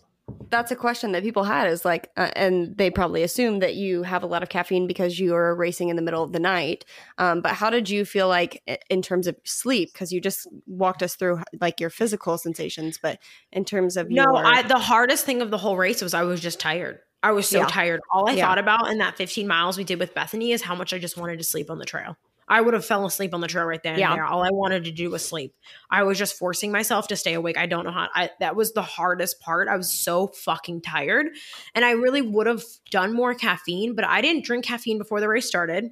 that's 0.50 0.70
a 0.70 0.76
question 0.76 1.12
that 1.12 1.22
people 1.22 1.44
had 1.44 1.68
is 1.68 1.84
like 1.84 2.10
uh, 2.16 2.30
and 2.34 2.76
they 2.76 2.90
probably 2.90 3.22
assume 3.22 3.58
that 3.58 3.74
you 3.74 4.02
have 4.02 4.22
a 4.22 4.26
lot 4.26 4.42
of 4.42 4.48
caffeine 4.48 4.86
because 4.86 5.18
you 5.18 5.34
are 5.34 5.54
racing 5.54 5.88
in 5.88 5.96
the 5.96 6.02
middle 6.02 6.22
of 6.22 6.32
the 6.32 6.40
night. 6.40 6.84
Um, 7.18 7.40
but 7.40 7.52
how 7.52 7.70
did 7.70 7.90
you 7.90 8.04
feel 8.04 8.28
like 8.28 8.62
in 8.88 9.02
terms 9.02 9.26
of 9.26 9.36
sleep? 9.44 9.92
Because 9.92 10.12
you 10.12 10.20
just 10.20 10.48
walked 10.66 11.02
us 11.02 11.14
through 11.14 11.42
like 11.60 11.80
your 11.80 11.90
physical 11.90 12.38
sensations 12.38 12.98
but 13.00 13.18
in 13.52 13.64
terms 13.64 13.96
of 13.96 14.10
no 14.10 14.22
your- 14.22 14.36
I, 14.36 14.62
the 14.62 14.78
hardest 14.78 15.24
thing 15.24 15.42
of 15.42 15.50
the 15.50 15.58
whole 15.58 15.76
race 15.76 16.02
was 16.02 16.14
i 16.14 16.22
was 16.22 16.40
just 16.40 16.60
tired. 16.60 17.00
I 17.20 17.32
was 17.32 17.48
so 17.48 17.58
yeah. 17.58 17.66
tired. 17.66 18.00
All 18.12 18.28
i 18.28 18.32
yeah. 18.32 18.46
thought 18.46 18.58
about 18.58 18.90
in 18.90 18.98
that 18.98 19.16
15 19.16 19.46
miles 19.46 19.76
we 19.76 19.84
did 19.84 19.98
with 19.98 20.14
bethany 20.14 20.52
is 20.52 20.62
how 20.62 20.74
much 20.74 20.92
i 20.92 20.98
just 20.98 21.16
wanted 21.16 21.38
to 21.38 21.44
sleep 21.44 21.70
on 21.70 21.78
the 21.78 21.84
trail 21.84 22.16
I 22.48 22.60
would 22.60 22.74
have 22.74 22.84
fell 22.84 23.04
asleep 23.06 23.34
on 23.34 23.40
the 23.40 23.48
trail 23.48 23.64
right 23.64 23.82
then 23.82 23.98
yeah. 23.98 24.14
there. 24.14 24.24
All 24.24 24.42
I 24.42 24.50
wanted 24.50 24.84
to 24.84 24.90
do 24.90 25.10
was 25.10 25.24
sleep. 25.24 25.54
I 25.90 26.02
was 26.02 26.18
just 26.18 26.38
forcing 26.38 26.72
myself 26.72 27.08
to 27.08 27.16
stay 27.16 27.34
awake. 27.34 27.58
I 27.58 27.66
don't 27.66 27.84
know 27.84 27.92
how. 27.92 28.08
I, 28.14 28.30
that 28.40 28.56
was 28.56 28.72
the 28.72 28.82
hardest 28.82 29.40
part. 29.40 29.68
I 29.68 29.76
was 29.76 29.92
so 29.92 30.28
fucking 30.28 30.82
tired, 30.82 31.28
and 31.74 31.84
I 31.84 31.92
really 31.92 32.22
would 32.22 32.46
have 32.46 32.64
done 32.90 33.14
more 33.14 33.34
caffeine, 33.34 33.94
but 33.94 34.04
I 34.04 34.20
didn't 34.20 34.44
drink 34.44 34.64
caffeine 34.64 34.98
before 34.98 35.20
the 35.20 35.28
race 35.28 35.46
started. 35.46 35.90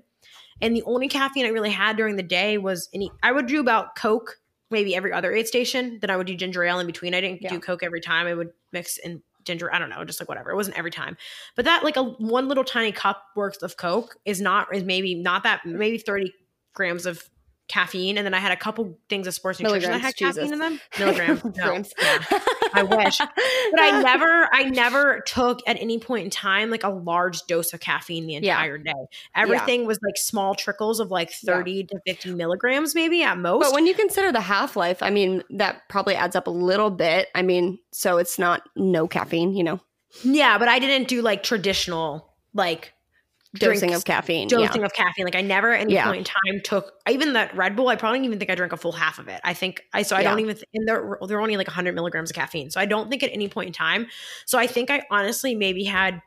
And 0.61 0.75
the 0.75 0.83
only 0.85 1.09
caffeine 1.09 1.45
I 1.45 1.51
really 1.51 1.71
had 1.71 1.97
during 1.97 2.17
the 2.17 2.23
day 2.23 2.59
was 2.59 2.89
any. 2.95 3.11
I 3.23 3.33
would 3.33 3.47
do 3.47 3.61
about 3.61 3.95
Coke 3.97 4.39
maybe 4.71 4.97
every 4.97 5.13
other 5.13 5.33
aid 5.33 5.47
station. 5.47 5.99
Then 6.01 6.11
I 6.11 6.17
would 6.17 6.27
do 6.27 6.35
ginger 6.35 6.65
ale 6.65 6.81
in 6.81 6.87
between. 6.87 7.15
I 7.15 7.21
didn't 7.21 7.43
yeah. 7.43 7.51
do 7.51 7.61
Coke 7.61 7.83
every 7.83 8.01
time. 8.01 8.27
I 8.27 8.35
would 8.35 8.51
mix 8.73 8.99
in 8.99 9.23
ginger. 9.45 9.73
I 9.73 9.79
don't 9.79 9.91
know, 9.91 10.05
just 10.05 10.21
like 10.21 10.29
whatever. 10.29 10.51
It 10.51 10.57
wasn't 10.57 10.79
every 10.79 10.91
time, 10.91 11.17
but 11.55 11.65
that 11.67 11.85
like 11.85 11.97
a 11.97 12.03
one 12.03 12.49
little 12.49 12.65
tiny 12.65 12.93
cup 12.93 13.23
worth 13.37 13.63
of 13.63 13.77
Coke 13.77 14.17
is 14.25 14.41
not 14.41 14.75
is 14.75 14.83
maybe 14.83 15.15
not 15.15 15.45
that 15.45 15.65
maybe 15.65 15.99
thirty 15.99 16.33
grams 16.77 17.07
of 17.07 17.29
caffeine, 17.69 18.17
and 18.17 18.25
then 18.25 18.35
I 18.35 18.39
had 18.39 18.53
a 18.53 18.57
couple 18.57 18.97
things 19.09 19.27
of 19.27 19.35
sports 19.35 19.59
nutrition 19.59 19.91
that 19.91 20.01
had 20.01 20.17
Jesus. 20.17 20.37
caffeine 20.37 20.53
in 20.53 20.59
them. 20.61 20.81
Milligrams. 20.99 21.43
No, 21.57 21.73
yeah. 21.73 22.39
I 22.75 22.83
wish, 22.83 23.19
but 23.19 23.81
I 23.81 24.03
never, 24.05 24.49
I 24.53 24.65
never 24.65 25.21
took 25.27 25.61
at 25.67 25.81
any 25.81 25.99
point 25.99 26.25
in 26.25 26.31
time 26.31 26.71
like 26.71 26.85
a 26.85 26.89
large 26.89 27.43
dose 27.47 27.73
of 27.73 27.81
caffeine 27.81 28.27
the 28.27 28.37
entire 28.37 28.77
yeah. 28.77 28.93
day. 28.93 29.07
Everything 29.35 29.81
yeah. 29.83 29.87
was 29.87 29.99
like 30.05 30.17
small 30.17 30.55
trickles 30.55 31.01
of 31.01 31.11
like 31.11 31.33
thirty 31.33 31.85
to 31.85 31.99
fifty 32.07 32.33
milligrams, 32.33 32.95
maybe 32.95 33.23
at 33.23 33.39
most. 33.39 33.65
But 33.65 33.75
when 33.75 33.87
you 33.87 33.95
consider 33.95 34.31
the 34.31 34.41
half 34.41 34.77
life, 34.77 35.03
I 35.03 35.11
mean, 35.11 35.43
that 35.51 35.83
probably 35.89 36.15
adds 36.15 36.37
up 36.37 36.47
a 36.47 36.51
little 36.51 36.91
bit. 36.91 37.29
I 37.35 37.43
mean, 37.43 37.79
so 37.93 38.19
it's 38.19 38.39
not 38.39 38.63
no 38.77 39.09
caffeine, 39.09 39.55
you 39.55 39.65
know. 39.65 39.81
Yeah, 40.23 40.59
but 40.59 40.69
I 40.69 40.79
didn't 40.79 41.09
do 41.09 41.21
like 41.23 41.43
traditional 41.43 42.33
like 42.55 42.93
dosing 43.55 43.95
of 43.95 44.05
caffeine. 44.05 44.49
Dosing 44.49 44.81
yeah. 44.81 44.87
of 44.87 44.93
caffeine. 44.93 45.25
Like 45.25 45.35
I 45.35 45.41
never 45.41 45.73
at 45.73 45.81
any 45.81 45.95
yeah. 45.95 46.07
point 46.07 46.19
in 46.19 46.25
time 46.25 46.61
took 46.65 46.93
even 47.09 47.33
that 47.35 47.55
Red 47.57 47.77
Bull. 47.77 47.89
I 47.89 47.97
probably 47.97 48.19
don't 48.19 48.27
even 48.27 48.39
think 48.39 48.51
I 48.51 48.55
drank 48.55 48.73
a 48.73 48.77
full 48.77 48.93
half 48.93 49.19
of 49.19 49.29
it. 49.29 49.41
I 49.45 49.55
think 49.55 49.83
I 49.93 50.03
so 50.03 50.17
I 50.17 50.21
yeah. 50.21 50.31
don't 50.31 50.41
even 50.41 50.57
and 50.75 50.89
they're 50.89 51.19
they're 51.27 51.41
only 51.41 51.57
like 51.57 51.67
100 51.67 51.95
milligrams 51.95 52.31
of 52.31 52.37
caffeine. 52.37 52.71
So 52.71 52.81
I 52.81 52.87
don't 52.87 53.11
think 53.11 53.23
at 53.23 53.31
any 53.33 53.49
point 53.49 53.69
in 53.69 53.73
time. 53.73 54.07
So 54.45 54.59
I 54.59 54.67
think 54.67 54.91
I 54.91 55.03
honestly 55.11 55.55
maybe 55.55 55.85
had 55.85 56.21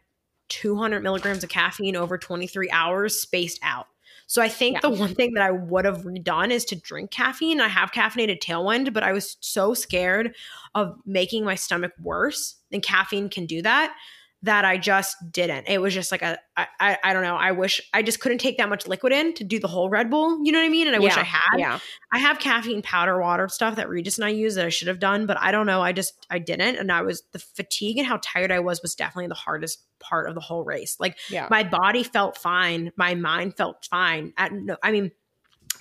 200 0.49 1.01
milligrams 1.01 1.43
of 1.43 1.49
caffeine 1.49 1.95
over 1.95 2.17
23 2.17 2.70
hours 2.72 3.20
spaced 3.20 3.59
out. 3.61 3.88
So 4.28 4.43
I 4.43 4.47
think 4.49 4.76
yeah. 4.76 4.82
the 4.82 4.91
one 4.91 5.15
thing 5.15 5.34
that 5.34 5.43
I 5.43 5.49
would 5.49 5.86
have 5.86 6.03
redone 6.03 6.51
is 6.51 6.63
to 6.65 6.76
drink 6.76 7.09
caffeine. 7.09 7.59
I 7.59 7.67
have 7.67 7.91
caffeinated 7.91 8.39
tailwind, 8.39 8.93
but 8.93 9.01
I 9.01 9.11
was 9.11 9.38
so 9.39 9.74
scared 9.74 10.36
of 10.76 10.95
making 11.03 11.43
my 11.43 11.55
stomach 11.55 11.93
worse, 11.99 12.57
and 12.72 12.84
caffeine 12.84 13.30
can 13.30 13.47
do 13.47 13.63
that 13.63 13.95
that 14.43 14.63
I 14.63 14.77
just 14.77 15.17
didn't. 15.31 15.67
It 15.67 15.81
was 15.81 15.93
just 15.93 16.11
like 16.11 16.21
a 16.21 16.39
I, 16.55 16.67
I, 16.79 16.97
I 17.03 17.13
don't 17.13 17.23
know. 17.23 17.35
I 17.35 17.51
wish 17.51 17.81
I 17.93 18.01
just 18.01 18.21
couldn't 18.21 18.37
take 18.37 18.57
that 18.57 18.69
much 18.69 18.87
liquid 18.87 19.11
in 19.11 19.33
to 19.33 19.43
do 19.43 19.59
the 19.59 19.67
whole 19.67 19.89
Red 19.89 20.09
Bull. 20.09 20.43
You 20.43 20.51
know 20.51 20.59
what 20.59 20.65
I 20.65 20.69
mean? 20.69 20.87
And 20.87 20.95
I 20.95 20.99
yeah, 20.99 21.03
wish 21.03 21.17
I 21.17 21.23
had. 21.23 21.57
Yeah. 21.57 21.79
I 22.13 22.19
have 22.19 22.39
caffeine 22.39 22.81
powder 22.81 23.19
water 23.19 23.47
stuff 23.49 23.75
that 23.75 23.89
Regis 23.89 24.17
and 24.17 24.25
I 24.25 24.29
use 24.29 24.55
that 24.55 24.65
I 24.65 24.69
should 24.69 24.87
have 24.87 24.99
done, 24.99 25.25
but 25.25 25.37
I 25.39 25.51
don't 25.51 25.65
know. 25.65 25.81
I 25.81 25.91
just 25.91 26.25
I 26.29 26.39
didn't. 26.39 26.77
And 26.77 26.91
I 26.91 27.01
was 27.01 27.23
the 27.33 27.39
fatigue 27.39 27.97
and 27.97 28.07
how 28.07 28.19
tired 28.23 28.51
I 28.51 28.59
was 28.59 28.81
was 28.81 28.95
definitely 28.95 29.27
the 29.27 29.35
hardest 29.35 29.83
part 29.99 30.29
of 30.29 30.35
the 30.35 30.41
whole 30.41 30.63
race. 30.63 30.95
Like 30.99 31.17
yeah. 31.29 31.47
my 31.49 31.63
body 31.63 32.03
felt 32.03 32.37
fine, 32.37 32.91
my 32.95 33.15
mind 33.15 33.57
felt 33.57 33.87
fine. 33.89 34.33
At 34.37 34.53
no, 34.53 34.77
I 34.81 34.91
mean 34.91 35.11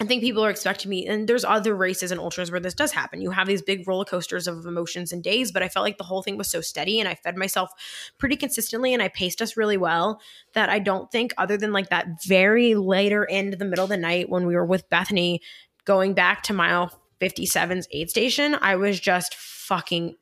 I 0.01 0.05
think 0.05 0.23
people 0.23 0.45
are 0.45 0.51
expecting 0.51 0.91
me, 0.91 1.07
and 1.07 1.29
there's 1.29 1.45
other 1.45 1.75
races 1.75 2.13
and 2.13 2.21
ultras 2.21 2.53
where 2.53 2.61
this 2.61 2.75
does 2.75 2.93
happen. 2.93 3.21
You 3.21 3.31
have 3.33 3.49
these 3.49 3.63
big 3.63 3.87
roller 3.89 4.05
coasters 4.05 4.47
of 4.47 4.65
emotions 4.65 5.13
and 5.13 5.25
days, 5.25 5.51
but 5.51 5.63
I 5.63 5.69
felt 5.69 5.83
like 5.83 5.99
the 5.99 6.05
whole 6.05 6.23
thing 6.23 6.37
was 6.37 6.49
so 6.49 6.61
steady 6.61 7.01
and 7.01 7.09
I 7.09 7.17
fed 7.17 7.37
myself 7.37 7.71
pretty 8.17 8.37
consistently 8.37 8.95
and 8.95 9.03
I 9.03 9.09
paced 9.09 9.43
us 9.43 9.57
really 9.57 9.77
well 9.77 10.21
that 10.55 10.69
I 10.69 10.79
don't 10.79 11.11
think, 11.11 11.33
other 11.37 11.57
than 11.57 11.73
like 11.73 11.89
that 11.89 12.07
very 12.25 12.77
later 12.77 13.29
end 13.29 13.53
of 13.53 13.59
the 13.59 13.65
middle 13.65 13.85
of 13.85 13.91
the 13.91 13.97
night 13.97 14.29
when 14.29 14.47
we 14.47 14.55
were 14.55 14.67
with 14.67 14.89
Bethany 14.89 15.41
going 15.85 16.15
back 16.15 16.45
to 16.45 16.53
mile 16.53 17.01
57's 17.21 17.89
aid 17.91 18.09
station, 18.09 18.57
I 18.61 18.77
was 18.77 19.01
just 19.01 19.35
fucking 19.35 20.15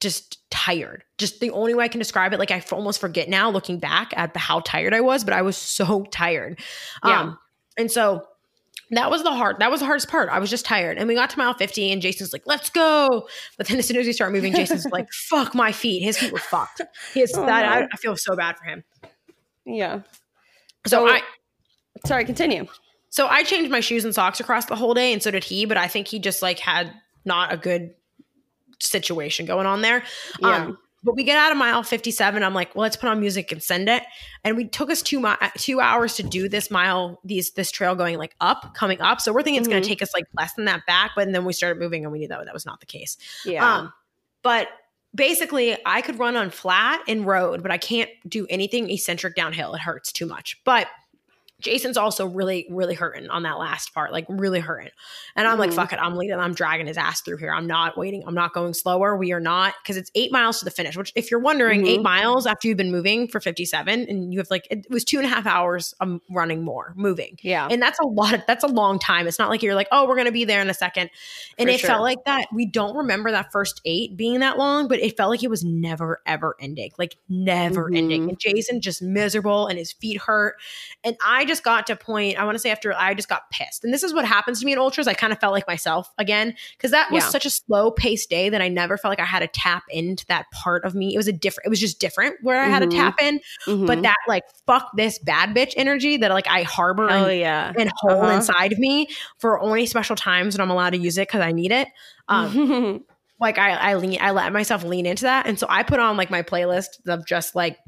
just 0.00 0.38
tired. 0.50 1.04
Just 1.18 1.40
the 1.40 1.50
only 1.50 1.74
way 1.74 1.84
I 1.84 1.88
can 1.88 1.98
describe 1.98 2.32
it, 2.32 2.38
like 2.38 2.50
I 2.50 2.62
almost 2.70 3.00
forget 3.00 3.28
now 3.28 3.50
looking 3.50 3.78
back 3.78 4.12
at 4.16 4.34
the, 4.34 4.38
how 4.38 4.60
tired 4.60 4.94
I 4.94 5.00
was, 5.00 5.24
but 5.24 5.32
I 5.32 5.42
was 5.42 5.56
so 5.56 6.04
tired. 6.10 6.60
Yeah. 7.04 7.20
Um, 7.20 7.38
and 7.78 7.90
so 7.90 8.24
that 8.90 9.10
was 9.10 9.22
the 9.22 9.32
hard 9.32 9.58
that 9.58 9.70
was 9.70 9.80
the 9.80 9.86
hardest 9.86 10.08
part. 10.08 10.28
I 10.28 10.38
was 10.38 10.50
just 10.50 10.64
tired. 10.64 10.98
And 10.98 11.08
we 11.08 11.14
got 11.14 11.30
to 11.30 11.38
mile 11.38 11.54
50 11.54 11.92
and 11.92 12.00
jason's 12.02 12.32
like 12.32 12.42
let's 12.46 12.70
go. 12.70 13.28
But 13.56 13.68
then 13.68 13.78
as 13.78 13.86
soon 13.86 13.96
as 13.96 14.06
we 14.06 14.12
start 14.12 14.32
moving 14.32 14.54
jason's 14.54 14.86
like 14.92 15.08
fuck 15.12 15.54
my 15.54 15.72
feet. 15.72 16.02
His 16.02 16.18
feet 16.18 16.32
were 16.32 16.38
fucked. 16.38 16.82
His 17.14 17.32
oh, 17.36 17.46
that 17.46 17.64
I, 17.64 17.88
I, 17.92 17.96
feel 17.96 18.16
so 18.16 18.36
bad 18.36 18.56
for 18.58 18.64
him. 18.64 18.84
Yeah. 19.64 20.02
So, 20.86 21.06
so 21.06 21.08
i 21.08 21.22
sorry 22.06 22.24
continue. 22.24 22.66
So 23.10 23.26
i 23.26 23.42
changed 23.42 23.70
my 23.70 23.80
shoes 23.80 24.04
and 24.04 24.14
socks 24.14 24.40
across 24.40 24.66
the 24.66 24.76
whole 24.76 24.94
day 24.94 25.12
and 25.12 25.22
so 25.22 25.30
did 25.30 25.44
he 25.44 25.64
but 25.64 25.76
i 25.76 25.88
think 25.88 26.06
he 26.06 26.18
just 26.18 26.42
like 26.42 26.58
had 26.58 26.92
not 27.24 27.52
a 27.52 27.56
good 27.56 27.94
situation 28.80 29.46
going 29.46 29.66
on 29.66 29.80
there. 29.80 30.02
Yeah. 30.40 30.64
um 30.64 30.78
But 31.06 31.14
we 31.14 31.22
get 31.24 31.38
out 31.38 31.52
of 31.52 31.56
mile 31.56 31.82
57. 31.84 32.42
I'm 32.42 32.52
like, 32.52 32.74
well, 32.74 32.82
let's 32.82 32.96
put 32.96 33.08
on 33.08 33.20
music 33.20 33.52
and 33.52 33.62
send 33.62 33.88
it. 33.88 34.02
And 34.44 34.56
we 34.56 34.66
took 34.68 34.90
us 34.90 35.00
two 35.00 35.20
mi- 35.20 35.36
two 35.56 35.80
hours 35.80 36.16
to 36.16 36.24
do 36.24 36.48
this 36.48 36.70
mile, 36.70 37.20
these 37.24 37.52
this 37.52 37.70
trail 37.70 37.94
going 37.94 38.18
like 38.18 38.34
up, 38.40 38.74
coming 38.74 39.00
up. 39.00 39.20
So 39.20 39.32
we're 39.32 39.42
thinking 39.42 39.60
it's 39.60 39.68
going 39.68 39.80
Mhm. 39.80 39.84
to 39.84 39.88
take 39.88 40.02
us 40.02 40.12
like 40.12 40.24
less 40.36 40.52
than 40.54 40.64
that 40.64 40.84
back. 40.84 41.12
But 41.14 41.30
then 41.32 41.44
we 41.44 41.52
started 41.52 41.78
moving 41.80 42.02
and 42.04 42.12
we 42.12 42.18
knew 42.18 42.28
that 42.28 42.44
that 42.44 42.52
was 42.52 42.66
not 42.66 42.80
the 42.80 42.86
case. 42.86 43.16
Yeah. 43.44 43.76
Um, 43.76 43.92
but 44.42 44.68
basically, 45.14 45.76
I 45.86 46.02
could 46.02 46.18
run 46.18 46.36
on 46.36 46.50
flat 46.50 47.00
and 47.06 47.24
road, 47.24 47.62
but 47.62 47.70
I 47.70 47.78
can't 47.78 48.10
do 48.28 48.46
anything 48.50 48.90
eccentric 48.90 49.36
downhill. 49.36 49.74
It 49.74 49.80
hurts 49.80 50.10
too 50.12 50.26
much. 50.26 50.60
But 50.64 50.88
Jason's 51.60 51.96
also 51.96 52.26
really, 52.26 52.66
really 52.70 52.94
hurting 52.94 53.30
on 53.30 53.42
that 53.44 53.58
last 53.58 53.94
part, 53.94 54.12
like 54.12 54.26
really 54.28 54.60
hurting. 54.60 54.90
And 55.36 55.48
I'm 55.48 55.58
like, 55.58 55.70
Mhm. 55.70 55.74
fuck 55.76 55.92
it, 55.94 55.98
I'm 55.98 56.14
leading, 56.16 56.38
I'm 56.38 56.52
dragging 56.52 56.86
his 56.86 56.98
ass 56.98 57.22
through 57.22 57.38
here. 57.38 57.50
I'm 57.52 57.66
not 57.66 57.96
waiting, 57.96 58.22
I'm 58.26 58.34
not 58.34 58.52
going 58.52 58.74
slower. 58.74 59.16
We 59.16 59.32
are 59.32 59.40
not, 59.40 59.74
because 59.82 59.96
it's 59.96 60.10
eight 60.14 60.30
miles 60.30 60.58
to 60.58 60.66
the 60.66 60.70
finish, 60.70 60.96
which, 60.98 61.12
if 61.16 61.30
you're 61.30 61.40
wondering, 61.40 61.82
Mhm. 61.82 61.88
eight 61.88 62.02
miles 62.02 62.46
after 62.46 62.68
you've 62.68 62.76
been 62.76 62.90
moving 62.92 63.26
for 63.26 63.40
57, 63.40 64.04
and 64.06 64.34
you 64.34 64.38
have 64.38 64.50
like, 64.50 64.66
it 64.70 64.86
was 64.90 65.02
two 65.02 65.16
and 65.18 65.24
a 65.24 65.30
half 65.30 65.46
hours 65.46 65.94
of 66.00 66.20
running 66.30 66.62
more, 66.62 66.92
moving. 66.94 67.38
yeah. 67.42 67.66
And 67.70 67.80
that's 67.80 67.98
a 68.00 68.06
lot. 68.06 68.34
Of, 68.34 68.42
that's 68.46 68.62
a 68.64 68.68
long 68.68 68.98
time. 68.98 69.26
It's 69.26 69.38
not 69.38 69.48
like 69.48 69.62
you're 69.62 69.74
like, 69.74 69.88
oh, 69.90 70.06
we're 70.06 70.16
gonna 70.16 70.32
be 70.32 70.44
there 70.44 70.60
in 70.60 70.68
a 70.68 70.74
second. 70.74 71.08
And 71.58 71.68
For 71.70 71.74
it 71.74 71.80
sure. 71.80 71.88
felt 71.88 72.02
like 72.02 72.18
that. 72.26 72.48
We 72.52 72.66
don't 72.66 72.94
remember 72.96 73.30
that 73.30 73.50
first 73.50 73.80
eight 73.86 74.14
being 74.16 74.40
that 74.40 74.58
long, 74.58 74.88
but 74.88 74.98
it 74.98 75.16
felt 75.16 75.30
like 75.30 75.42
it 75.42 75.48
was 75.50 75.64
never 75.64 76.20
ever 76.26 76.54
ending. 76.60 76.90
Like 76.98 77.16
never 77.30 77.86
ending. 77.94 78.26
Mhm. 78.26 78.28
And 78.28 78.38
Jason 78.38 78.82
just 78.82 79.00
miserable 79.00 79.68
and 79.68 79.78
his 79.78 79.92
feet 79.92 80.18
hurt. 80.20 80.56
And 81.02 81.16
I 81.24 81.45
just 81.46 81.62
got 81.64 81.86
to 81.86 81.94
a 81.94 81.96
point. 81.96 82.38
I 82.38 82.44
want 82.44 82.54
to 82.56 82.58
say 82.58 82.70
after 82.70 82.92
I 82.94 83.14
just 83.14 83.28
got 83.28 83.48
pissed. 83.50 83.84
And 83.84 83.94
this 83.94 84.02
is 84.02 84.12
what 84.12 84.24
happens 84.26 84.60
to 84.60 84.66
me 84.66 84.72
in 84.72 84.78
ultras. 84.78 85.08
I 85.08 85.14
kind 85.14 85.32
of 85.32 85.38
felt 85.40 85.52
like 85.54 85.66
myself 85.66 86.12
again 86.18 86.54
because 86.76 86.90
that 86.90 87.10
was 87.10 87.24
Yeah. 87.24 87.30
such 87.30 87.46
a 87.46 87.50
slow 87.50 87.90
paced 87.90 88.28
day 88.28 88.48
that 88.50 88.60
I 88.60 88.68
never 88.68 88.98
felt 88.98 89.10
like 89.12 89.20
I 89.20 89.24
had 89.24 89.38
to 89.40 89.46
tap 89.46 89.84
into 89.88 90.26
that 90.26 90.50
part 90.50 90.84
of 90.84 90.94
me. 90.94 91.14
It 91.14 91.16
was 91.16 91.28
a 91.28 91.32
different. 91.32 91.66
It 91.66 91.70
was 91.70 91.80
just 91.80 91.98
different 92.00 92.36
where 92.42 92.60
I 92.60 92.66
had 92.68 92.82
Mhm. 92.82 92.90
to 92.90 92.96
tap 92.96 93.22
in. 93.22 93.40
But 93.64 93.98
Mhm. 93.98 94.02
that 94.02 94.16
like 94.28 94.44
fuck 94.66 94.90
this 94.96 95.18
bad 95.18 95.54
bitch 95.54 95.72
energy 95.76 96.16
that 96.18 96.30
like 96.30 96.48
I 96.48 96.62
harbor 96.62 97.08
oh 97.10 97.26
and 97.26 97.38
yeah. 97.40 97.72
and 97.78 97.90
hold 98.00 98.24
Uh-huh. 98.24 98.34
inside 98.34 98.72
of 98.72 98.78
me 98.78 99.08
for 99.38 99.60
only 99.60 99.86
special 99.86 100.16
times 100.16 100.56
when 100.56 100.60
I'm 100.62 100.70
allowed 100.70 100.90
to 100.90 100.98
use 100.98 101.16
it 101.16 101.28
because 101.28 101.40
I 101.40 101.52
need 101.52 101.72
it. 101.72 101.88
Um, 102.28 103.04
like 103.40 103.58
I, 103.58 103.70
I 103.72 103.94
lean, 103.94 104.18
I 104.20 104.30
let 104.32 104.52
myself 104.52 104.82
lean 104.82 105.06
into 105.06 105.24
that, 105.24 105.46
and 105.46 105.58
so 105.58 105.66
I 105.68 105.82
put 105.82 106.00
on 106.00 106.16
like 106.16 106.30
my 106.30 106.42
playlist 106.42 107.06
of 107.06 107.26
just 107.26 107.54
like 107.54 107.78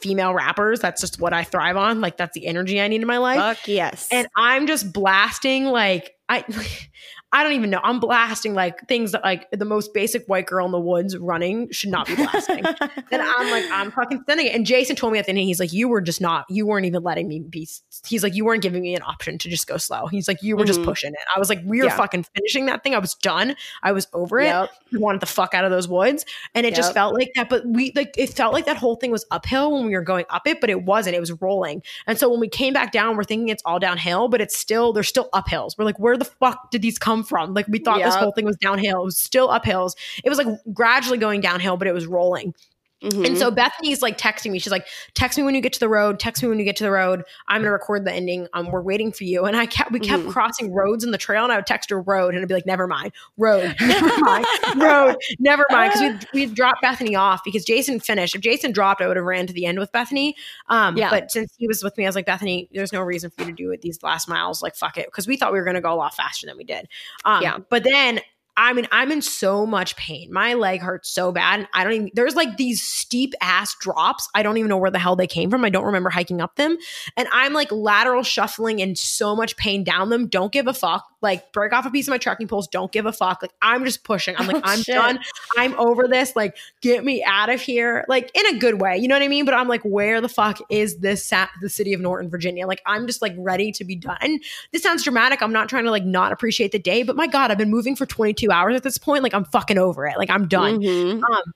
female 0.00 0.34
rappers. 0.34 0.80
That's 0.80 1.00
just 1.00 1.20
what 1.20 1.32
I 1.32 1.44
thrive 1.44 1.76
on. 1.76 2.00
Like 2.00 2.16
that's 2.16 2.34
the 2.34 2.46
energy 2.46 2.80
I 2.80 2.88
need 2.88 3.00
in 3.00 3.06
my 3.06 3.18
life, 3.18 3.38
Fuck 3.38 3.68
yes. 3.68 4.08
and 4.10 4.28
I'm 4.36 4.66
just 4.66 4.92
blasting 4.92 5.66
like 5.66 6.14
I. 6.28 6.44
I 7.32 7.44
don't 7.44 7.52
even 7.52 7.70
know. 7.70 7.80
I'm 7.84 8.00
blasting 8.00 8.54
like 8.54 8.88
things 8.88 9.12
that 9.12 9.22
like 9.22 9.48
the 9.52 9.64
most 9.64 9.94
basic 9.94 10.26
white 10.26 10.46
girl 10.46 10.66
in 10.66 10.72
the 10.72 10.80
woods 10.80 11.16
running 11.16 11.70
should 11.70 11.90
not 11.90 12.08
be 12.08 12.16
blasting. 12.16 12.64
And 13.12 13.22
I'm 13.22 13.50
like, 13.50 13.64
I'm 13.72 13.90
fucking 13.90 14.24
sending 14.26 14.46
it. 14.46 14.54
And 14.54 14.66
Jason 14.66 14.96
told 14.96 15.12
me 15.12 15.18
at 15.18 15.26
the 15.26 15.30
end, 15.30 15.38
he's 15.38 15.60
like, 15.60 15.72
you 15.72 15.88
were 15.88 16.00
just 16.00 16.20
not, 16.20 16.44
you 16.48 16.66
weren't 16.66 16.86
even 16.86 17.02
letting 17.02 17.28
me 17.28 17.40
be. 17.40 17.68
He's 18.06 18.22
like, 18.22 18.34
you 18.34 18.44
weren't 18.44 18.62
giving 18.62 18.82
me 18.82 18.94
an 18.94 19.02
option 19.02 19.38
to 19.38 19.48
just 19.48 19.66
go 19.66 19.76
slow. 19.76 20.06
He's 20.06 20.28
like, 20.28 20.42
you 20.42 20.56
were 20.56 20.64
just 20.64 20.80
Mhm. 20.80 20.84
pushing 20.84 21.12
it. 21.12 21.18
I 21.34 21.38
was 21.38 21.48
like, 21.48 21.60
we 21.64 21.78
were 21.80 21.86
Yeah. 21.86 21.96
fucking 21.96 22.24
finishing 22.34 22.66
that 22.66 22.82
thing. 22.82 22.94
I 22.94 22.98
was 22.98 23.14
done. 23.14 23.56
I 23.82 23.92
was 23.92 24.06
over 24.12 24.40
it. 24.40 24.46
Yep. 24.46 24.70
We 24.92 24.98
wanted 24.98 25.20
the 25.20 25.26
fuck 25.26 25.54
out 25.54 25.64
of 25.64 25.70
those 25.70 25.88
woods. 25.88 26.24
And 26.54 26.66
it 26.66 26.74
just 26.74 26.94
felt 26.94 27.14
like 27.14 27.32
that. 27.36 27.48
But 27.48 27.66
we, 27.66 27.92
like, 27.94 28.14
it 28.16 28.30
felt 28.30 28.52
like 28.52 28.66
that 28.66 28.76
whole 28.76 28.96
thing 28.96 29.10
was 29.10 29.24
uphill 29.30 29.72
when 29.72 29.86
we 29.86 29.94
were 29.94 30.02
going 30.02 30.24
up 30.30 30.46
it, 30.46 30.60
but 30.60 30.70
it 30.70 30.82
wasn't. 30.84 31.16
It 31.16 31.20
was 31.20 31.32
rolling. 31.40 31.82
And 32.06 32.18
so 32.18 32.28
when 32.30 32.40
we 32.40 32.48
came 32.48 32.72
back 32.72 32.92
down, 32.92 33.16
we're 33.16 33.24
thinking 33.24 33.48
it's 33.48 33.62
all 33.64 33.78
downhill, 33.78 34.28
but 34.28 34.40
it's 34.40 34.56
still, 34.56 34.92
there's 34.92 35.08
still 35.08 35.28
uphills. 35.34 35.76
We're 35.78 35.84
like, 35.84 35.98
where 35.98 36.16
the 36.16 36.24
fuck 36.24 36.70
did 36.70 36.82
these 36.82 36.98
come 36.98 37.22
from? 37.24 37.54
Like, 37.54 37.66
we 37.68 37.78
thought 37.78 37.98
this 38.02 38.14
whole 38.14 38.32
thing 38.32 38.44
was 38.44 38.56
downhill. 38.56 39.02
It 39.02 39.04
was 39.04 39.18
still 39.18 39.48
uphills. 39.48 39.94
It 40.24 40.28
was 40.28 40.38
like 40.38 40.48
gradually 40.72 41.18
going 41.18 41.40
downhill, 41.40 41.76
but 41.76 41.86
it 41.88 41.92
was 41.94 42.06
rolling. 42.06 42.54
Mhm. 43.02 43.26
And 43.26 43.38
so 43.38 43.50
Bethany's 43.50 44.02
like 44.02 44.18
texting 44.18 44.50
me. 44.50 44.58
She's 44.58 44.70
like, 44.72 44.86
"Text 45.14 45.38
me 45.38 45.44
when 45.44 45.54
you 45.54 45.60
get 45.62 45.72
to 45.72 45.80
the 45.80 45.88
road. 45.88 46.20
Text 46.20 46.42
me 46.42 46.48
when 46.50 46.58
you 46.58 46.64
get 46.66 46.76
to 46.76 46.84
the 46.84 46.90
road. 46.90 47.22
I'm 47.48 47.62
gonna 47.62 47.72
record 47.72 48.04
the 48.04 48.12
ending. 48.12 48.46
Um, 48.52 48.70
we're 48.70 48.82
waiting 48.82 49.10
for 49.10 49.24
you." 49.24 49.44
And 49.46 49.56
I 49.56 49.64
kept 49.66 49.90
we 49.92 50.00
kept 50.00 50.24
Mhm. 50.24 50.30
crossing 50.32 50.72
roads 50.72 51.02
in 51.02 51.10
the 51.10 51.18
trail, 51.18 51.44
and 51.44 51.52
I 51.52 51.56
would 51.56 51.66
text 51.66 51.88
her 51.90 52.00
road, 52.00 52.34
and 52.34 52.42
I'd 52.42 52.48
be 52.48 52.54
like, 52.54 52.66
"Never 52.66 52.86
mind, 52.86 53.12
road, 53.38 53.74
never 53.80 54.18
mind, 54.18 54.46
road, 54.76 55.16
never 55.38 55.64
mind." 55.70 55.92
Because 55.94 56.26
we 56.34 56.46
we 56.46 56.52
dropped 56.54 56.82
Bethany 56.82 57.16
off 57.16 57.42
because 57.44 57.64
Jason 57.64 58.00
finished. 58.00 58.34
If 58.34 58.42
Jason 58.42 58.72
dropped, 58.72 59.00
I 59.00 59.06
would 59.08 59.16
have 59.16 59.24
ran 59.24 59.46
to 59.46 59.52
the 59.54 59.64
end 59.66 59.78
with 59.78 59.90
Bethany. 59.92 60.36
Um, 60.68 60.96
Yeah. 60.96 61.08
but 61.10 61.30
since 61.30 61.54
he 61.58 61.66
was 61.66 61.82
with 61.82 61.96
me, 61.96 62.04
I 62.04 62.08
was 62.08 62.16
like, 62.16 62.26
Bethany, 62.26 62.68
there's 62.72 62.92
no 62.92 63.00
reason 63.00 63.30
for 63.30 63.44
you 63.44 63.50
to 63.50 63.54
do 63.54 63.70
it 63.72 63.80
these 63.80 64.02
last 64.02 64.28
miles. 64.28 64.62
Like, 64.62 64.76
fuck 64.76 64.98
it, 64.98 65.06
because 65.06 65.26
we 65.26 65.36
thought 65.38 65.52
we 65.52 65.58
were 65.58 65.64
gonna 65.64 65.80
go 65.80 65.92
a 65.92 65.96
lot 65.96 66.14
faster 66.14 66.46
than 66.46 66.56
we 66.58 66.64
did. 66.64 66.86
Um, 67.24 67.42
Yeah. 67.42 67.56
But 67.70 67.84
then 67.84 68.20
I 68.56 68.72
mean, 68.72 68.86
I'm 68.92 69.10
in 69.10 69.22
so 69.22 69.64
much 69.66 69.96
pain. 69.96 70.32
My 70.32 70.54
leg 70.54 70.80
hurts 70.80 71.10
so 71.10 71.32
bad. 71.32 71.60
And 71.60 71.68
I 71.72 71.84
don't 71.84 71.92
even, 71.92 72.10
there's 72.14 72.34
like 72.34 72.56
these 72.56 72.82
steep 72.82 73.34
ass 73.40 73.74
drops. 73.80 74.28
I 74.34 74.42
don't 74.42 74.58
even 74.58 74.68
know 74.68 74.76
where 74.76 74.90
the 74.90 74.98
hell 74.98 75.16
they 75.16 75.26
came 75.26 75.50
from. 75.50 75.64
I 75.64 75.70
don't 75.70 75.84
remember 75.84 76.10
hiking 76.10 76.40
up 76.40 76.56
them. 76.56 76.76
And 77.16 77.28
I'm 77.32 77.52
like 77.52 77.72
lateral 77.72 78.22
shuffling 78.22 78.80
in 78.80 78.96
so 78.96 79.34
much 79.34 79.56
pain 79.56 79.84
down 79.84 80.10
them. 80.10 80.28
Don't 80.28 80.52
give 80.52 80.66
a 80.66 80.74
fuck. 80.74 81.09
Like, 81.22 81.52
break 81.52 81.72
off 81.72 81.84
a 81.84 81.90
piece 81.90 82.08
of 82.08 82.12
my 82.12 82.18
trekking 82.18 82.48
poles. 82.48 82.66
Don't 82.68 82.90
give 82.90 83.04
a 83.06 83.12
fuck. 83.12 83.42
Like, 83.42 83.52
I'm 83.60 83.84
just 83.84 84.04
pushing. 84.04 84.34
I'm 84.38 84.46
like, 84.46 84.56
Oh, 84.56 84.62
I'm 84.64 84.80
shit. 84.82 84.94
done. 84.94 85.18
I'm 85.58 85.74
over 85.78 86.08
this. 86.08 86.34
Like, 86.34 86.56
get 86.80 87.04
me 87.04 87.22
out 87.24 87.50
of 87.50 87.60
here. 87.60 88.04
Like, 88.08 88.30
in 88.34 88.46
a 88.54 88.58
good 88.58 88.80
way. 88.80 88.96
You 88.96 89.06
know 89.08 89.14
what 89.16 89.22
I 89.22 89.28
mean? 89.28 89.44
But 89.44 89.54
I'm 89.54 89.68
like, 89.68 89.82
where 89.82 90.20
the 90.20 90.28
fuck 90.28 90.58
is 90.70 90.98
this, 90.98 91.24
sa- 91.24 91.48
the 91.60 91.68
city 91.68 91.92
of 91.92 92.00
Norton, 92.00 92.30
Virginia? 92.30 92.66
Like, 92.66 92.80
I'm 92.86 93.06
just 93.06 93.20
like 93.20 93.34
ready 93.36 93.70
to 93.72 93.84
be 93.84 93.96
done. 93.96 94.16
And 94.22 94.42
this 94.72 94.82
sounds 94.82 95.04
dramatic. 95.04 95.42
I'm 95.42 95.52
not 95.52 95.68
trying 95.68 95.84
to 95.84 95.90
like 95.90 96.04
not 96.04 96.32
appreciate 96.32 96.72
the 96.72 96.78
day, 96.78 97.02
but 97.02 97.16
my 97.16 97.26
God, 97.26 97.50
I've 97.50 97.58
been 97.58 97.70
moving 97.70 97.96
for 97.96 98.06
22 98.06 98.50
hours 98.50 98.74
at 98.74 98.82
this 98.82 98.96
point. 98.98 99.22
Like 99.22 99.34
I'm 99.34 99.44
fucking 99.44 99.78
over 99.78 100.06
it. 100.06 100.16
Like 100.16 100.30
I'm 100.30 100.48
done. 100.48 100.80
Mhm. 100.80 101.22
Um, 101.22 101.52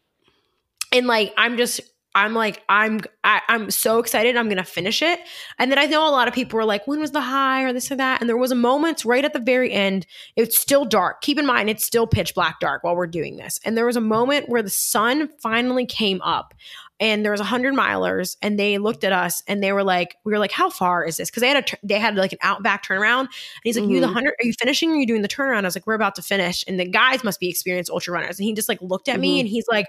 and 0.92 1.06
like 1.06 1.32
I'm 1.36 1.56
just, 1.56 1.80
I'm 2.14 2.34
like, 2.34 2.62
I'm, 2.68 3.00
I, 3.24 3.40
I'm 3.48 3.70
so 3.70 3.98
excited. 3.98 4.36
I'm 4.36 4.48
gonna 4.48 4.64
finish 4.64 5.02
it. 5.02 5.18
And 5.58 5.70
then 5.70 5.78
I 5.78 5.86
know 5.86 6.06
a 6.08 6.10
lot 6.10 6.28
of 6.28 6.34
people 6.34 6.56
were 6.56 6.64
like, 6.64 6.86
when 6.86 7.00
was 7.00 7.10
the 7.10 7.20
high 7.20 7.62
or 7.64 7.72
this 7.72 7.90
or 7.90 7.96
that? 7.96 8.20
And 8.20 8.28
there 8.28 8.36
was 8.36 8.52
a 8.52 8.56
moment 8.56 9.04
right 9.04 9.24
at 9.24 9.32
the 9.32 9.40
very 9.40 9.72
end. 9.72 10.06
It's 10.36 10.56
still 10.56 10.84
dark. 10.84 11.20
Keep 11.22 11.38
in 11.38 11.46
mind, 11.46 11.70
it's 11.70 11.84
still 11.84 12.06
pitch 12.06 12.34
black 12.34 12.60
dark 12.60 12.84
while 12.84 12.94
we're 12.96 13.06
doing 13.06 13.36
this. 13.36 13.58
And 13.64 13.76
there 13.76 13.86
was 13.86 13.96
a 13.96 14.00
moment 14.00 14.48
where 14.48 14.62
the 14.62 14.70
sun 14.70 15.28
finally 15.40 15.86
came 15.86 16.20
up 16.22 16.54
and 17.00 17.24
there 17.24 17.32
was 17.32 17.40
a 17.40 17.44
hundred 17.44 17.74
milers 17.74 18.36
and 18.40 18.56
they 18.56 18.78
looked 18.78 19.02
at 19.02 19.12
us 19.12 19.42
and 19.48 19.60
they 19.62 19.72
were 19.72 19.82
like 19.82 20.14
we 20.24 20.32
were 20.32 20.38
like 20.38 20.52
how 20.52 20.70
far 20.70 21.04
is 21.04 21.16
this 21.16 21.28
because 21.28 21.40
they 21.40 21.48
had 21.48 21.68
a 21.72 21.76
they 21.86 21.98
had 21.98 22.14
like 22.14 22.30
an 22.32 22.38
out 22.42 22.62
back 22.62 22.84
turnaround 22.86 23.20
and 23.22 23.28
he's 23.64 23.76
like 23.76 23.88
you 23.90 24.00
the 24.00 24.06
Mhm. 24.06 24.12
hundred 24.12 24.34
are 24.40 24.44
you 24.46 24.52
finishing 24.52 24.90
or 24.90 24.94
are 24.94 24.98
you 24.98 25.06
doing 25.06 25.20
the 25.22 25.28
turnaround 25.28 25.58
i 25.58 25.62
was 25.62 25.74
like 25.74 25.88
we're 25.88 25.94
about 25.94 26.14
to 26.14 26.22
finish 26.22 26.62
and 26.68 26.78
the 26.78 26.84
guys 26.88 27.24
must 27.24 27.40
be 27.40 27.48
experienced 27.48 27.90
ultra 27.90 28.14
runners 28.14 28.38
and 28.38 28.44
he 28.46 28.54
just 28.54 28.68
like 28.68 28.80
looked 28.80 29.08
at 29.08 29.18
me 29.18 29.36
Mhm. 29.36 29.40
and 29.40 29.48
he's 29.48 29.64
like 29.68 29.86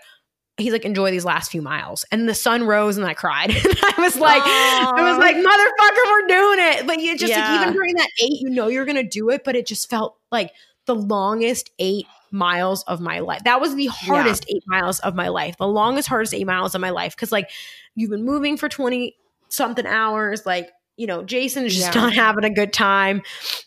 he's 0.58 0.72
like 0.72 0.86
enjoy 0.86 1.12
these 1.12 1.26
last 1.26 1.52
few 1.52 1.62
miles 1.62 2.06
and 2.12 2.30
the 2.30 2.34
sun 2.34 2.64
rose 2.66 2.98
and 2.98 3.06
i 3.06 3.14
cried 3.14 3.50
and 3.56 3.78
i 3.84 3.94
was 3.98 4.16
like 4.18 4.42
i 4.46 5.02
was 5.02 5.18
like 5.18 5.36
motherfucker 5.36 6.12
we're 6.12 6.28
doing 6.28 6.60
it 6.60 6.88
but 6.88 7.00
you 7.00 7.18
just 7.18 7.34
like 7.34 7.62
even 7.62 7.74
during 7.74 7.94
that 7.96 8.10
eight 8.24 8.40
you 8.40 8.50
know 8.50 8.68
you're 8.68 8.86
gonna 8.86 9.04
do 9.04 9.30
it 9.30 9.44
but 9.44 9.56
it 9.56 9.66
just 9.66 9.90
felt 9.90 10.18
like 10.32 10.52
the 10.86 10.96
longest 10.96 11.72
eight 11.80 12.06
miles 12.32 12.84
of 12.84 13.00
my 13.02 13.20
life. 13.20 13.42
That 13.46 13.60
was 13.60 13.76
the 13.76 13.88
hardest 13.88 14.46
eight 14.50 14.64
miles 14.68 15.00
of 15.00 15.16
my 15.16 15.30
life. 15.30 15.58
The 15.58 15.68
longest, 15.68 16.08
hardest 16.08 16.34
eight 16.34 16.46
miles 16.46 16.76
of 16.76 16.82
my 16.82 16.92
life. 16.92 17.16
Cause 17.18 17.32
like 17.32 17.50
you've 17.96 18.12
been 18.12 18.24
moving 18.26 18.56
for 18.58 18.70
20 18.70 19.16
something 19.50 19.86
hours. 19.88 20.46
Like, 20.46 20.70
you 20.98 21.08
know, 21.08 21.24
Jason's 21.24 21.74
just 21.74 21.96
Yeah. 21.96 22.02
not 22.02 22.14
having 22.14 22.44
a 22.44 22.52
good 22.54 22.72
time. 22.72 23.24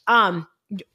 Um, 0.06 0.46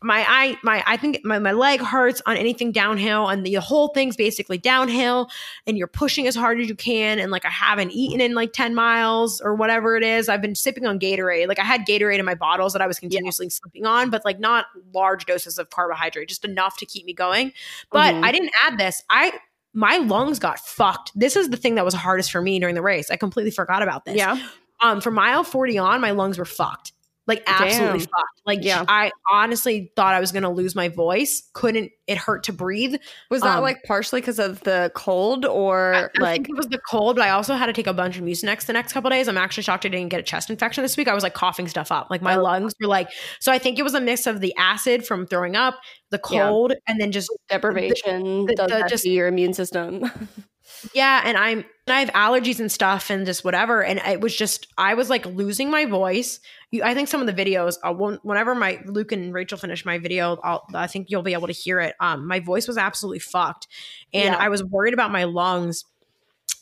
my 0.04 0.24
I 0.28 0.58
my 0.62 0.84
I 0.86 0.98
think 0.98 1.22
my, 1.24 1.40
my 1.40 1.52
leg 1.52 1.82
hurts 1.82 2.22
on 2.28 2.38
anything 2.38 2.72
downhill 2.72 3.28
and 3.28 3.44
the 3.44 3.56
whole 3.56 3.88
thing's 3.88 4.16
basically 4.16 4.60
downhill 4.60 5.30
and 5.66 5.78
you're 5.80 5.88
pushing 5.88 6.28
as 6.28 6.36
hard 6.36 6.60
as 6.62 6.70
you 6.70 6.76
can 6.76 7.18
and 7.18 7.32
like 7.32 7.44
I 7.44 7.50
haven't 7.50 7.90
eaten 7.92 8.22
in 8.22 8.36
like 8.36 8.54
10 8.54 8.76
miles 8.76 9.42
or 9.42 9.56
whatever 9.56 9.98
it 9.98 10.04
is. 10.04 10.30
I've 10.30 10.42
been 10.44 10.54
sipping 10.54 10.86
on 10.86 11.00
Gatorade. 11.00 11.48
Like 11.48 11.58
I 11.58 11.64
had 11.64 11.88
Gatorade 11.88 12.20
in 12.20 12.26
my 12.26 12.36
bottles 12.36 12.74
that 12.74 12.84
I 12.84 12.88
was 12.88 13.00
continuously 13.00 13.50
slipping 13.50 13.86
on, 13.86 14.12
but 14.12 14.24
like 14.24 14.40
not 14.40 14.66
large 14.94 15.26
doses 15.26 15.58
of 15.58 15.72
carbohydrate, 15.72 16.30
just 16.30 16.46
enough 16.46 16.78
to 16.78 16.86
keep 16.86 17.06
me 17.06 17.14
going. 17.14 17.52
But 17.92 18.14
Mhm. 18.14 18.24
I 18.24 18.32
didn't 18.32 18.52
add 18.64 18.78
this. 18.78 19.02
I 19.10 19.34
my 19.74 19.98
lungs 19.98 20.38
got 20.38 20.60
fucked. 20.60 21.12
This 21.16 21.36
is 21.36 21.50
the 21.50 21.58
thing 21.58 21.74
that 21.76 21.86
was 21.86 21.96
hardest 21.96 22.32
for 22.32 22.42
me 22.42 22.60
during 22.60 22.76
the 22.76 22.84
race. 22.84 23.10
I 23.10 23.16
completely 23.16 23.50
forgot 23.50 23.82
about 23.82 24.06
this. 24.06 24.18
Yeah. 24.18 24.38
Um, 24.82 25.02
from 25.02 25.16
mile 25.16 25.44
40 25.44 25.80
on, 25.80 26.00
my 26.00 26.12
lungs 26.12 26.38
were 26.38 26.46
fucked. 26.46 26.92
Like 27.26 27.42
absolutely 27.48 28.00
Damn. 28.00 28.08
fucked. 28.08 28.42
Like 28.46 28.60
Yeah. 28.64 28.84
I 28.88 29.12
honestly 29.32 29.92
thought 29.96 30.14
I 30.14 30.20
was 30.20 30.34
gonna 30.34 30.52
lose 30.52 30.76
my 30.76 30.90
voice. 30.90 31.50
Couldn't 31.54 31.90
it 32.06 32.18
hurt 32.18 32.44
to 32.44 32.54
breathe? 32.54 32.96
Was 33.32 33.42
that 33.44 33.58
Um, 33.60 33.64
like 33.64 33.82
partially 33.84 34.20
because 34.20 34.40
of 34.40 34.60
the 34.62 34.92
cold 34.94 35.46
or 35.46 35.94
I 35.96 36.22
like 36.22 36.34
think 36.44 36.50
it 36.50 36.58
was 36.58 36.66
the 36.68 36.80
cold, 36.90 37.16
but 37.16 37.26
I 37.26 37.30
also 37.30 37.56
had 37.56 37.68
to 37.68 37.74
take 37.74 37.88
a 37.88 37.94
bunch 37.94 38.18
of 38.18 38.24
Mucinex 38.26 38.66
the 38.66 38.74
next 38.74 38.92
couple 38.92 39.10
days. 39.10 39.30
I'm 39.30 39.38
actually 39.38 39.64
shocked 39.64 39.86
I 39.86 39.90
didn't 39.90 40.10
get 40.10 40.20
a 40.20 40.24
chest 40.24 40.50
infection 40.50 40.82
this 40.84 40.98
week. 40.98 41.08
I 41.08 41.14
was 41.14 41.24
like 41.24 41.34
coughing 41.34 41.70
stuff 41.70 41.92
up. 41.94 42.08
Like 42.10 42.22
my 42.22 42.36
Oh. 42.36 42.44
lungs 42.44 42.74
were 42.82 42.88
like 42.88 43.10
so 43.40 43.54
I 43.54 43.58
think 43.58 43.80
it 43.80 43.84
was 43.84 43.94
a 43.94 44.02
mix 44.02 44.28
of 44.28 44.42
the 44.42 44.54
acid 44.58 45.06
from 45.08 45.26
throwing 45.26 45.56
up, 45.56 45.76
the 46.12 46.20
Yeah. 46.30 46.48
cold, 46.50 46.74
and 46.88 47.00
then 47.00 47.14
just 47.14 47.30
deprivation 47.50 48.48
the- 48.48 48.56
does 48.56 48.68
the 48.68 48.76
that 48.80 48.90
just- 48.90 49.04
to 49.04 49.10
your 49.10 49.28
immune 49.28 49.54
system? 49.54 50.12
Yeah, 50.94 51.22
and 51.26 51.38
I'm 51.38 51.60
and 51.88 51.96
I 51.96 52.00
have 52.00 52.10
allergies 52.12 52.60
and 52.60 52.72
stuff 52.72 53.10
and 53.10 53.26
just 53.26 53.44
whatever. 53.44 53.84
And 53.84 54.00
it 54.00 54.22
was 54.22 54.36
just 54.36 54.68
I 54.78 54.94
was 54.94 55.10
like 55.10 55.26
losing 55.26 55.70
my 55.70 55.86
voice. 55.86 56.40
You, 56.72 56.84
I 56.84 56.94
think 56.94 57.08
some 57.08 57.22
of 57.22 57.28
the 57.28 57.34
videos, 57.34 57.76
uh, 57.84 57.94
when- 57.94 58.20
whenever 58.24 58.56
my 58.56 58.80
Luke 58.86 59.12
and 59.12 59.34
Rachel 59.34 59.58
finish 59.58 59.86
my 59.86 59.98
video, 60.00 60.40
I'll, 60.44 60.66
I 60.74 60.88
think 60.88 61.08
you'll 61.10 61.22
be 61.24 61.34
able 61.34 61.48
to 61.48 61.54
hear 61.54 61.80
it. 61.80 61.96
Um, 62.00 62.28
my 62.28 62.40
voice 62.40 62.68
was 62.68 62.78
absolutely 62.78 63.20
fucked, 63.20 63.68
and 64.14 64.34
Yeah. 64.34 64.38
I 64.38 64.50
was 64.50 64.64
worried 64.64 64.94
about 64.94 65.12
my 65.12 65.26
lungs. 65.26 65.86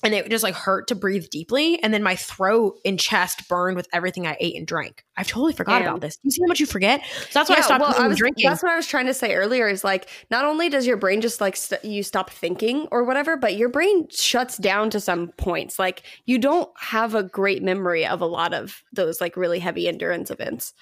And 0.04 0.14
it 0.14 0.30
just 0.30 0.44
like 0.44 0.56
hurt 0.56 0.88
to 0.88 0.96
breathe 0.96 1.30
deeply. 1.30 1.82
And 1.84 1.94
then 1.94 2.04
my 2.04 2.16
throat 2.16 2.80
and 2.84 3.00
chest 3.00 3.48
burned 3.48 3.76
with 3.76 3.88
everything 3.94 4.26
I 4.26 4.38
ate 4.40 4.56
and 4.56 4.66
drank. 4.66 5.06
I've 5.18 5.28
totally 5.28 5.54
forgot 5.54 5.80
Damn. 5.80 5.90
about 5.90 6.02
this. 6.02 6.18
You 6.24 6.32
see 6.32 6.42
how 6.44 6.48
much 6.48 6.60
you 6.60 6.66
forget? 6.66 7.02
So 7.06 7.40
that's 7.40 7.50
why 7.50 7.58
I 7.58 7.62
stopped 7.62 7.82
well, 7.82 7.94
I 7.96 8.08
was, 8.08 8.18
drinking. 8.18 8.50
That's 8.50 8.64
what 8.64 8.72
I 8.72 8.76
was 8.76 8.88
trying 8.88 9.06
to 9.06 9.14
say 9.14 9.36
earlier. 9.36 9.68
Is 9.68 9.84
like 9.84 10.10
not 10.30 10.46
only 10.46 10.70
does 10.70 10.88
your 10.88 10.98
brain 10.98 11.22
just 11.22 11.42
like 11.42 11.56
st- 11.56 11.84
you 11.86 12.04
stop 12.04 12.30
thinking 12.30 12.88
or 12.92 13.04
whatever, 13.04 13.38
but 13.38 13.56
your 13.56 13.70
brain 13.70 14.08
shuts 14.10 14.58
down 14.58 14.90
to 14.92 15.00
some 15.00 15.30
points. 15.38 15.78
Like 15.78 16.04
you 16.26 16.38
don't 16.40 16.70
have 16.80 17.14
a 17.14 17.24
great 17.24 17.62
memory 17.62 18.06
of 18.06 18.22
a 18.22 18.26
lot 18.26 18.54
of 18.54 18.84
those 18.94 19.22
like 19.22 19.38
really 19.38 19.60
heavy 19.60 19.88
endurance 19.88 20.32
events. 20.32 20.74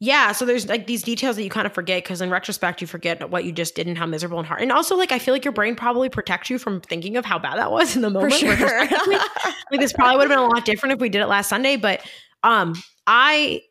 Yeah, 0.00 0.30
so 0.30 0.44
there's 0.44 0.68
like 0.68 0.86
these 0.86 1.02
details 1.02 1.34
that 1.36 1.42
you 1.42 1.50
kind 1.50 1.66
of 1.66 1.72
forget 1.72 2.04
because 2.04 2.20
in 2.20 2.30
retrospect 2.30 2.80
you 2.80 2.86
forget 2.86 3.30
what 3.30 3.44
you 3.44 3.50
just 3.50 3.74
did 3.74 3.88
and 3.88 3.98
how 3.98 4.06
miserable 4.06 4.38
and 4.38 4.46
hard. 4.46 4.62
And 4.62 4.70
also 4.70 4.96
like 4.96 5.10
I 5.10 5.18
feel 5.18 5.34
like 5.34 5.44
your 5.44 5.52
brain 5.52 5.74
probably 5.74 6.08
protects 6.08 6.50
you 6.50 6.58
from 6.58 6.80
thinking 6.80 7.16
of 7.16 7.24
how 7.24 7.38
bad 7.38 7.58
that 7.58 7.72
was 7.72 7.96
in 7.96 8.02
the 8.02 8.10
moment. 8.10 8.34
For 8.34 8.56
sure. 8.56 8.80
like 8.86 9.80
this 9.80 9.92
probably 9.92 10.16
would 10.18 10.30
have 10.30 10.38
been 10.38 10.38
a 10.38 10.46
lot 10.46 10.64
different 10.64 10.92
if 10.92 11.00
we 11.00 11.08
did 11.08 11.20
it 11.20 11.26
last 11.26 11.48
Sunday, 11.48 11.76
but 11.76 12.00
um 12.44 12.74
I 13.08 13.62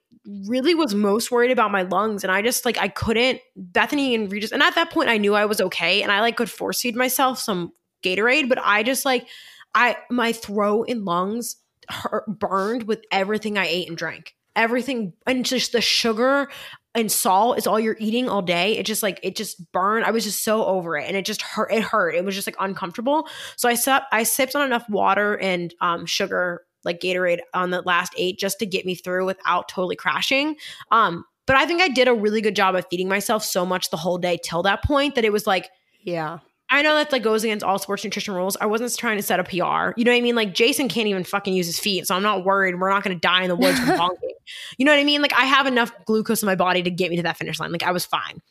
really 0.45 0.75
was 0.75 0.93
most 0.93 1.31
worried 1.31 1.51
about 1.51 1.71
my 1.71 1.83
lungs 1.83 2.25
and 2.25 2.31
I 2.31 2.41
just 2.41 2.65
like 2.65 2.77
I 2.77 2.89
couldn't 2.89 3.39
Bethany 3.55 4.13
and 4.13 4.29
Regis 4.29 4.51
and 4.51 4.61
at 4.61 4.75
that 4.75 4.91
point 4.91 5.09
I 5.09 5.17
knew 5.17 5.33
I 5.33 5.45
was 5.45 5.61
okay 5.61 6.01
and 6.01 6.11
I 6.11 6.19
like 6.19 6.35
could 6.35 6.51
force 6.51 6.81
feed 6.81 6.97
myself 6.97 7.39
some 7.39 7.71
Gatorade, 8.03 8.49
but 8.49 8.59
I 8.61 8.83
just 8.83 9.05
like 9.05 9.27
I 9.73 9.95
my 10.09 10.33
throat 10.33 10.87
and 10.89 11.05
lungs 11.05 11.55
hurt, 11.87 12.25
burned 12.27 12.83
with 12.83 12.99
everything 13.13 13.57
I 13.57 13.67
ate 13.67 13.87
and 13.87 13.97
drank. 13.97 14.33
Everything 14.57 15.13
and 15.25 15.45
just 15.45 15.71
the 15.71 15.81
sugar 15.81 16.49
and 16.97 17.11
salt 17.11 17.59
is 17.59 17.67
all 17.67 17.79
you're 17.79 17.95
eating 17.99 18.27
all 18.27 18.41
day. 18.41 18.75
It 18.75 18.85
just 18.85 19.03
like 19.03 19.19
it 19.21 19.35
just 19.35 19.71
burned. 19.71 20.03
I 20.05 20.11
was 20.11 20.23
just 20.23 20.43
so 20.43 20.65
over 20.65 20.97
it, 20.97 21.05
and 21.07 21.15
it 21.15 21.25
just 21.25 21.41
hurt. 21.43 21.71
It 21.71 21.83
hurt. 21.83 22.15
It 22.15 22.25
was 22.25 22.35
just 22.35 22.47
like 22.47 22.55
uncomfortable. 22.59 23.27
So 23.55 23.69
I 23.69 23.75
sipped. 23.75 24.07
I 24.11 24.23
sipped 24.23 24.55
on 24.55 24.65
enough 24.65 24.89
water 24.89 25.37
and 25.37 25.73
um, 25.79 26.05
sugar, 26.07 26.63
like 26.83 26.99
Gatorade, 26.99 27.39
on 27.53 27.69
the 27.69 27.81
last 27.83 28.13
eight, 28.17 28.39
just 28.39 28.59
to 28.59 28.65
get 28.65 28.85
me 28.85 28.95
through 28.95 29.25
without 29.27 29.69
totally 29.69 29.95
crashing. 29.95 30.55
Um, 30.91 31.23
but 31.45 31.55
I 31.55 31.65
think 31.65 31.81
I 31.81 31.87
did 31.87 32.07
a 32.07 32.13
really 32.13 32.41
good 32.41 32.55
job 32.55 32.75
of 32.75 32.85
feeding 32.89 33.07
myself 33.07 33.43
so 33.43 33.65
much 33.65 33.91
the 33.91 33.97
whole 33.97 34.17
day 34.17 34.39
till 34.43 34.63
that 34.63 34.83
point 34.83 35.15
that 35.15 35.23
it 35.23 35.31
was 35.31 35.45
like 35.47 35.69
yeah. 36.01 36.39
I 36.69 36.81
know 36.81 36.95
that 36.95 37.11
like 37.11 37.23
goes 37.23 37.43
against 37.43 37.63
all 37.63 37.79
sports 37.79 38.03
nutrition 38.03 38.33
rules. 38.33 38.57
I 38.59 38.65
wasn't 38.65 38.95
trying 38.97 39.17
to 39.17 39.23
set 39.23 39.39
a 39.39 39.43
PR. 39.43 39.93
You 39.95 40.03
know 40.03 40.11
what 40.11 40.17
I 40.17 40.21
mean? 40.21 40.35
Like 40.35 40.53
Jason 40.53 40.89
can't 40.89 41.07
even 41.07 41.23
fucking 41.23 41.53
use 41.53 41.65
his 41.65 41.79
feet, 41.79 42.07
so 42.07 42.15
I'm 42.15 42.23
not 42.23 42.43
worried. 42.43 42.79
We're 42.79 42.89
not 42.89 43.03
going 43.03 43.15
to 43.15 43.19
die 43.19 43.43
in 43.43 43.49
the 43.49 43.55
woods 43.55 43.79
from 43.79 43.89
bonking. 43.97 44.31
You 44.77 44.85
know 44.85 44.91
what 44.91 44.99
I 44.99 45.03
mean? 45.03 45.21
Like 45.21 45.33
I 45.33 45.45
have 45.45 45.67
enough 45.67 45.91
glucose 46.05 46.41
in 46.41 46.45
my 46.47 46.55
body 46.55 46.83
to 46.83 46.89
get 46.89 47.09
me 47.09 47.17
to 47.17 47.23
that 47.23 47.37
finish 47.37 47.59
line. 47.59 47.71
Like 47.71 47.83
I 47.83 47.91
was 47.91 48.05
fine. 48.05 48.41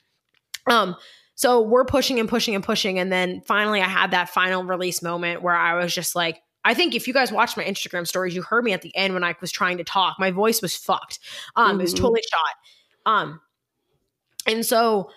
Um, 0.68 0.96
so 1.34 1.60
we're 1.60 1.84
pushing 1.84 2.18
and 2.18 2.28
pushing 2.28 2.54
and 2.54 2.64
pushing, 2.64 2.98
and 2.98 3.12
then 3.12 3.42
finally 3.42 3.80
I 3.80 3.88
had 3.88 4.10
that 4.12 4.30
final 4.30 4.64
release 4.64 5.02
moment 5.02 5.42
where 5.42 5.56
I 5.56 5.74
was 5.74 5.94
just 5.94 6.14
like. 6.16 6.40
I 6.64 6.74
think 6.74 6.96
if 6.96 7.06
you 7.06 7.14
guys 7.14 7.30
watched 7.30 7.56
my 7.56 7.62
Instagram 7.62 8.08
stories, 8.08 8.34
you 8.34 8.42
heard 8.42 8.64
me 8.64 8.72
at 8.72 8.82
the 8.82 8.90
end 8.96 9.14
when 9.14 9.22
I 9.22 9.36
was 9.40 9.52
trying 9.52 9.78
to 9.78 9.84
talk. 9.84 10.16
My 10.18 10.32
voice 10.32 10.60
was 10.60 10.74
fucked. 10.74 11.20
Um, 11.54 11.78
it 11.78 11.84
was 11.84 11.94
Mhm. 11.94 11.98
totally 11.98 12.22
shot. 12.28 13.12
Um, 13.14 13.40
and 14.48 14.66
so 14.66 15.10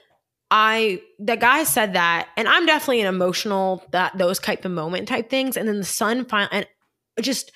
I 0.51 1.01
the 1.17 1.35
guy 1.37 1.63
said 1.63 1.93
that, 1.93 2.29
and 2.37 2.47
I'm 2.47 2.67
definitely 2.67 3.01
an 3.01 3.07
emotional 3.07 3.83
that 3.91 4.15
those 4.15 4.37
type 4.37 4.63
of 4.63 4.71
moment 4.71 5.07
type 5.07 5.31
things. 5.31 5.57
And 5.57 5.67
then 5.67 5.77
the 5.79 5.85
sun 5.85 6.23
finally 6.25 6.49
and 6.51 6.67
just 7.25 7.51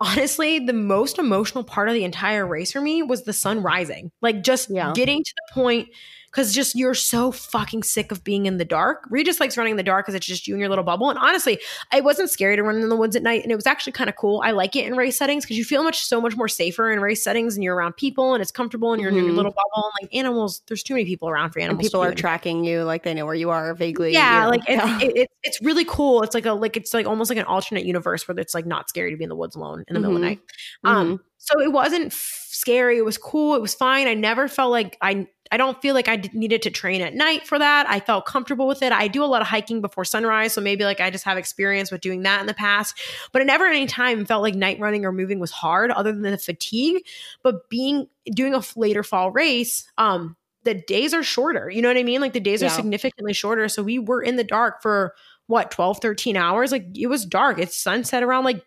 honestly, 0.00 0.58
the 0.58 0.72
most 0.72 1.18
emotional 1.18 1.64
part 1.64 1.88
of 1.88 1.94
the 1.94 2.04
entire 2.04 2.46
race 2.46 2.72
for 2.72 2.80
me 2.80 3.02
was 3.02 3.22
the 3.24 3.32
sun 3.32 3.62
rising. 3.62 4.10
Like 4.22 4.42
just 4.42 4.70
Yeah. 4.70 4.92
getting 4.94 5.22
to 5.22 5.34
the 5.36 5.54
point 5.54 5.88
because 6.36 6.52
just 6.54 6.74
you're 6.74 6.92
so 6.92 7.32
fucking 7.32 7.82
sick 7.82 8.12
of 8.12 8.22
being 8.22 8.44
in 8.44 8.58
the 8.58 8.64
dark. 8.64 9.06
Regis 9.08 9.40
likes 9.40 9.56
running 9.56 9.70
in 9.70 9.76
the 9.78 9.82
dark 9.82 10.04
because 10.04 10.14
it's 10.14 10.26
just 10.26 10.46
you 10.46 10.52
and 10.52 10.60
your 10.60 10.68
little 10.68 10.84
bubble. 10.84 11.08
And 11.08 11.18
honestly, 11.18 11.58
it 11.94 12.04
wasn't 12.04 12.28
scary 12.28 12.56
to 12.56 12.62
run 12.62 12.76
in 12.76 12.86
the 12.90 12.94
woods 12.96 13.16
at 13.16 13.22
night, 13.22 13.42
and 13.42 13.50
it 13.50 13.54
was 13.56 13.66
actually 13.66 13.92
kind 13.92 14.10
of 14.10 14.16
cool. 14.16 14.42
I 14.44 14.50
like 14.50 14.76
it 14.76 14.84
in 14.84 14.96
race 14.96 15.16
settings 15.16 15.44
because 15.46 15.56
you 15.56 15.64
feel 15.64 15.82
much 15.82 16.04
so 16.04 16.20
much 16.20 16.36
more 16.36 16.46
safer 16.46 16.92
in 16.92 17.00
race 17.00 17.24
settings, 17.24 17.54
and 17.56 17.64
you're 17.64 17.74
around 17.74 17.96
people, 17.96 18.34
and 18.34 18.42
it's 18.42 18.50
comfortable, 18.52 18.92
and 18.92 19.00
you're 19.00 19.10
in 19.10 19.16
your 19.16 19.24
Mhm. 19.24 19.36
little 19.36 19.52
bubble. 19.52 19.90
And 19.90 19.92
like 20.06 20.14
animals, 20.14 20.62
there's 20.68 20.82
too 20.82 20.92
many 20.92 21.06
people 21.06 21.28
around 21.30 21.52
for 21.52 21.58
And 21.60 21.70
animals. 21.70 21.86
people 21.88 22.02
are 22.02 22.12
tracking 22.14 22.64
you, 22.64 22.82
like 22.82 23.02
they 23.02 23.14
know 23.14 23.24
where 23.24 23.34
you 23.34 23.48
are 23.48 23.72
vaguely. 23.74 24.12
yeah, 24.12 24.42
You're- 24.42 24.50
like 24.50 24.60
it's 24.68 24.84
yeah. 24.84 25.00
it, 25.00 25.12
it's 25.16 25.32
it's 25.42 25.62
really 25.62 25.86
cool. 25.86 26.22
It's 26.22 26.34
like 26.34 26.44
a 26.44 26.52
like 26.52 26.76
it's 26.76 26.92
like 26.92 27.06
almost 27.06 27.30
like 27.30 27.38
an 27.38 27.46
alternate 27.46 27.86
universe 27.86 28.28
where 28.28 28.38
it's 28.38 28.54
like 28.54 28.66
not 28.66 28.90
scary 28.90 29.10
to 29.10 29.16
be 29.16 29.24
in 29.24 29.30
the 29.30 29.36
woods 29.36 29.56
alone 29.56 29.84
in 29.88 29.94
the 29.94 30.00
middle 30.00 30.16
of 30.16 30.20
the 30.20 30.26
Mhm. 30.26 30.30
night. 30.30 30.40
Um, 30.84 31.20
so 31.38 31.60
it 31.62 31.72
wasn't 31.72 32.06
f- 32.06 32.46
scary. 32.50 32.98
It 32.98 33.04
was 33.04 33.16
cool. 33.16 33.54
It 33.54 33.62
was 33.62 33.74
fine. 33.74 34.06
I 34.08 34.14
never 34.14 34.48
felt 34.48 34.70
like 34.70 34.98
I 35.00 35.28
I 35.52 35.56
don't 35.56 35.80
feel 35.80 35.94
like 35.94 36.08
I 36.08 36.16
needed 36.32 36.62
to 36.62 36.70
train 36.70 37.00
at 37.02 37.14
night 37.14 37.46
for 37.46 37.58
that. 37.58 37.88
I 37.88 38.00
felt 38.00 38.26
comfortable 38.26 38.66
with 38.66 38.82
it. 38.82 38.92
I 38.92 39.08
do 39.08 39.22
a 39.22 39.26
lot 39.26 39.42
of 39.42 39.48
hiking 39.48 39.80
before 39.80 40.04
sunrise, 40.04 40.52
so 40.52 40.60
maybe 40.60 40.84
like 40.84 41.00
I 41.00 41.10
just 41.10 41.24
have 41.24 41.38
experience 41.38 41.90
with 41.90 42.00
doing 42.00 42.22
that 42.22 42.40
in 42.40 42.46
the 42.46 42.54
past. 42.54 42.98
But 43.32 43.42
it 43.42 43.46
never 43.46 43.66
at 43.66 43.74
any 43.74 43.86
time 43.86 44.24
felt 44.24 44.42
like 44.42 44.54
night 44.54 44.80
running 44.80 45.04
or 45.04 45.12
moving 45.12 45.38
was 45.38 45.50
hard, 45.50 45.90
other 45.90 46.12
than 46.12 46.22
the 46.22 46.38
fatigue. 46.38 47.04
But 47.42 47.68
being 47.70 48.08
doing 48.30 48.54
a 48.54 48.62
later 48.76 49.02
fall 49.02 49.30
race, 49.30 49.90
um, 49.98 50.36
the 50.64 50.74
days 50.74 51.14
are 51.14 51.22
shorter. 51.22 51.70
You 51.70 51.80
know 51.82 51.88
what 51.88 51.96
I 51.96 52.02
mean? 52.02 52.20
Like 52.20 52.32
the 52.32 52.40
days 52.40 52.60
Yeah. 52.60 52.68
are 52.68 52.70
significantly 52.70 53.32
shorter. 53.32 53.68
So 53.68 53.82
we 53.84 53.98
were 54.00 54.20
in 54.22 54.34
the 54.36 54.42
dark 54.44 54.82
for 54.82 55.14
what 55.46 55.70
12, 55.70 55.98
13 56.00 56.36
hours. 56.36 56.72
Like 56.72 56.86
it 56.98 57.06
was 57.06 57.24
dark. 57.24 57.60
It's 57.60 57.76
sunset 57.76 58.24
around 58.24 58.42
like 58.44 58.64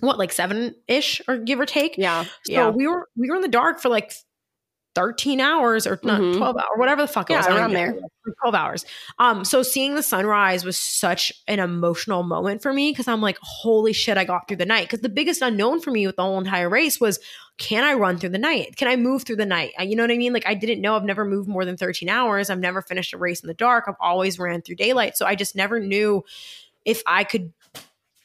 what, 0.00 0.18
like 0.18 0.32
seven 0.32 0.74
ish 0.88 1.20
or 1.28 1.36
give 1.36 1.60
or 1.60 1.66
take. 1.66 1.96
yeah, 1.98 2.24
So 2.24 2.30
yeah. 2.52 2.70
we 2.70 2.86
were 2.86 3.06
we 3.16 3.28
were 3.28 3.36
in 3.36 3.42
the 3.42 3.48
dark 3.48 3.80
for 3.82 3.90
like 3.90 4.14
13 4.94 5.40
hours 5.40 5.86
or 5.86 6.00
not 6.02 6.20
Mhm. 6.20 6.36
12 6.36 6.56
hours, 6.56 6.66
whatever 6.76 7.02
the 7.02 7.08
fuck 7.08 7.30
it 7.30 7.34
Yeah, 7.34 7.38
was. 7.38 7.46
Around. 7.46 7.72
Like 7.72 7.94
12 8.42 8.54
hours. 8.54 8.84
Um, 9.18 9.44
so 9.44 9.62
seeing 9.62 9.94
the 9.94 10.02
sunrise 10.02 10.64
was 10.64 10.76
such 10.76 11.32
an 11.46 11.60
emotional 11.60 12.22
moment 12.22 12.60
for 12.62 12.72
me 12.72 12.90
because 12.90 13.06
I'm 13.06 13.20
like, 13.20 13.38
holy 13.40 13.92
shit, 13.92 14.18
I 14.18 14.24
got 14.24 14.48
through 14.48 14.56
the 14.58 14.66
night. 14.66 14.82
Because 14.88 15.00
the 15.00 15.08
biggest 15.08 15.42
unknown 15.42 15.80
for 15.80 15.90
me 15.90 16.06
with 16.06 16.16
the 16.16 16.22
whole 16.22 16.38
entire 16.38 16.68
race 16.68 17.00
was 17.00 17.20
can 17.58 17.84
I 17.84 17.92
run 17.92 18.18
through 18.18 18.30
the 18.30 18.38
night? 18.38 18.76
Can 18.76 18.88
I 18.88 18.96
move 18.96 19.22
through 19.24 19.36
the 19.36 19.46
night? 19.46 19.72
You 19.80 19.94
know 19.94 20.02
what 20.02 20.10
I 20.10 20.16
mean? 20.16 20.32
Like 20.32 20.46
I 20.46 20.54
didn't 20.54 20.80
know 20.80 20.96
I've 20.96 21.04
never 21.04 21.24
moved 21.24 21.48
more 21.48 21.64
than 21.64 21.76
13 21.76 22.08
hours. 22.08 22.48
I've 22.50 22.58
never 22.58 22.80
finished 22.82 23.12
a 23.12 23.18
race 23.18 23.40
in 23.42 23.48
the 23.48 23.54
dark. 23.54 23.84
I've 23.86 23.94
always 24.00 24.38
ran 24.38 24.62
through 24.62 24.76
daylight. 24.76 25.16
So 25.16 25.26
I 25.26 25.34
just 25.34 25.54
never 25.54 25.78
knew 25.78 26.24
if 26.86 27.02
I 27.06 27.24
could 27.24 27.52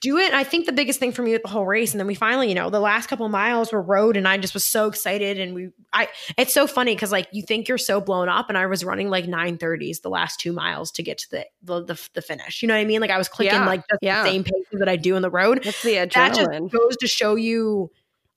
do 0.05 0.17
it. 0.19 0.33
I 0.33 0.43
think 0.43 0.67
the 0.67 0.71
biggest 0.71 0.99
thing 0.99 1.11
for 1.11 1.23
me 1.23 1.31
with 1.31 1.41
the 1.41 1.49
whole 1.49 1.65
race, 1.65 1.91
and 1.91 1.99
then 1.99 2.05
we 2.05 2.13
finally, 2.13 2.47
you 2.47 2.53
know, 2.53 2.69
the 2.69 2.79
last 2.79 3.07
couple 3.07 3.27
miles 3.27 3.73
were 3.73 3.81
road, 3.81 4.15
and 4.15 4.27
I 4.27 4.37
just 4.37 4.53
was 4.53 4.63
so 4.63 4.87
excited. 4.87 5.39
And 5.39 5.55
we, 5.55 5.69
I, 5.93 6.09
it's 6.37 6.53
so 6.53 6.67
funny 6.67 6.93
because 6.93 7.11
like 7.11 7.27
you 7.31 7.41
think 7.41 7.67
you're 7.67 7.79
so 7.79 7.99
blown 7.99 8.29
up, 8.29 8.47
and 8.47 8.57
I 8.57 8.67
was 8.67 8.85
running 8.85 9.09
like 9.09 9.27
nine 9.27 9.57
thirties 9.57 10.01
the 10.01 10.09
last 10.09 10.39
two 10.39 10.53
miles 10.53 10.91
to 10.91 11.03
get 11.03 11.17
to 11.17 11.29
the 11.31 11.45
the, 11.63 11.83
the, 11.83 12.09
the 12.13 12.21
finish. 12.21 12.61
You 12.61 12.67
know 12.67 12.75
what 12.75 12.81
I 12.81 12.85
mean? 12.85 13.01
Like 13.01 13.09
I 13.09 13.17
was 13.17 13.27
clicking 13.27 13.55
Yeah, 13.55 13.65
like 13.65 13.81
just 13.89 13.99
yeah. 14.03 14.23
the 14.23 14.29
same 14.29 14.43
pace 14.43 14.53
that 14.73 14.87
I 14.87 14.95
do 14.95 15.15
in 15.15 15.23
the 15.23 15.31
road. 15.31 15.61
That's 15.63 15.81
the 15.81 15.95
That 16.13 16.35
just 16.35 16.49
goes 16.71 16.97
to 16.97 17.07
show 17.07 17.33
you 17.33 17.89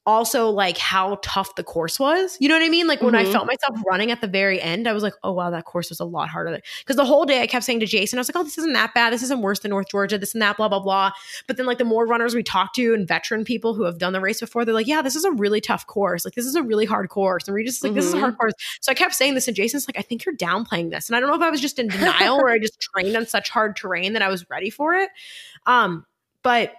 also 0.09 0.49
like 0.49 0.79
how 0.79 1.19
tough 1.23 1.55
the 1.57 1.63
course 1.63 2.01
was. 2.01 2.39
You 2.41 2.49
know 2.49 2.55
what 2.55 2.65
I 2.65 2.71
mean? 2.71 2.87
Like 2.87 3.03
when 3.03 3.15
I 3.15 3.25
Mhm. 3.25 3.33
felt 3.33 3.47
myself 3.47 3.77
running 3.87 4.11
at 4.11 4.23
the 4.23 4.27
very 4.27 4.59
end, 4.59 4.89
I 4.89 4.95
was 4.95 5.03
like, 5.03 5.13
oh 5.23 5.33
wow, 5.33 5.51
that 5.51 5.67
course 5.67 5.91
was 5.91 6.01
a 6.01 6.05
lot 6.07 6.31
harder. 6.31 6.59
Because 6.81 6.97
the 6.97 7.05
whole 7.05 7.27
day 7.27 7.43
I 7.43 7.47
kept 7.47 7.67
saying 7.67 7.81
to 7.81 7.87
Jason, 7.87 8.19
I 8.19 8.21
was 8.21 8.29
like, 8.31 8.37
oh, 8.37 8.43
this 8.43 8.57
isn't 8.57 8.73
that 8.73 8.95
bad. 8.95 9.13
This 9.13 9.23
isn't 9.23 9.43
worse 9.43 9.59
than 9.61 9.69
North 9.69 9.91
Georgia. 9.91 10.17
This 10.17 10.33
and 10.33 10.41
that, 10.41 10.57
blah 10.57 10.69
blah 10.69 10.81
blah. 10.81 11.11
But 11.47 11.59
then 11.59 11.67
like 11.67 11.77
the 11.77 11.85
more 11.85 12.07
runners 12.07 12.35
we 12.35 12.43
talk 12.43 12.73
to 12.75 12.95
and 12.95 13.07
veteran 13.07 13.45
people 13.45 13.75
who 13.75 13.83
have 13.85 13.99
done 13.99 14.15
the 14.15 14.21
race 14.21 14.41
before, 14.41 14.65
they're 14.65 14.75
like, 14.75 14.87
yeah, 14.87 15.03
this 15.03 15.15
is 15.15 15.27
a 15.27 15.31
really 15.33 15.61
tough 15.61 15.87
course. 15.87 16.25
Like 16.25 16.35
this 16.35 16.47
is 16.47 16.55
a 16.55 16.63
really 16.63 16.87
hard 16.87 17.11
course. 17.11 17.47
And 17.47 17.55
we 17.55 17.63
just 17.63 17.85
like, 17.85 17.93
this 17.93 18.07
is 18.07 18.15
a 18.15 18.19
hard 18.19 18.39
course. 18.39 18.55
So 18.81 18.91
I 18.91 18.95
kept 18.95 19.15
saying 19.15 19.35
this, 19.35 19.47
and 19.47 19.55
Jason's 19.55 19.87
like, 19.87 19.99
I 19.99 20.03
think 20.03 20.25
you're 20.25 20.35
downplaying 20.37 20.91
this. 20.91 21.11
And 21.11 21.17
I 21.17 21.21
don't 21.21 21.29
know 21.29 21.37
if 21.37 21.43
I 21.43 21.51
was 21.51 21.61
just 21.61 21.79
in 21.79 21.89
denial 21.89 22.37
or 22.37 22.49
I 22.49 22.59
just 22.59 22.81
trained 22.81 23.15
on 23.15 23.27
such 23.27 23.51
hard 23.51 23.77
terrain 23.77 24.15
that 24.15 24.23
I 24.23 24.29
was 24.29 24.49
ready 24.49 24.71
for 24.71 24.95
it. 24.95 25.11
Um, 25.67 26.07
but 26.43 26.73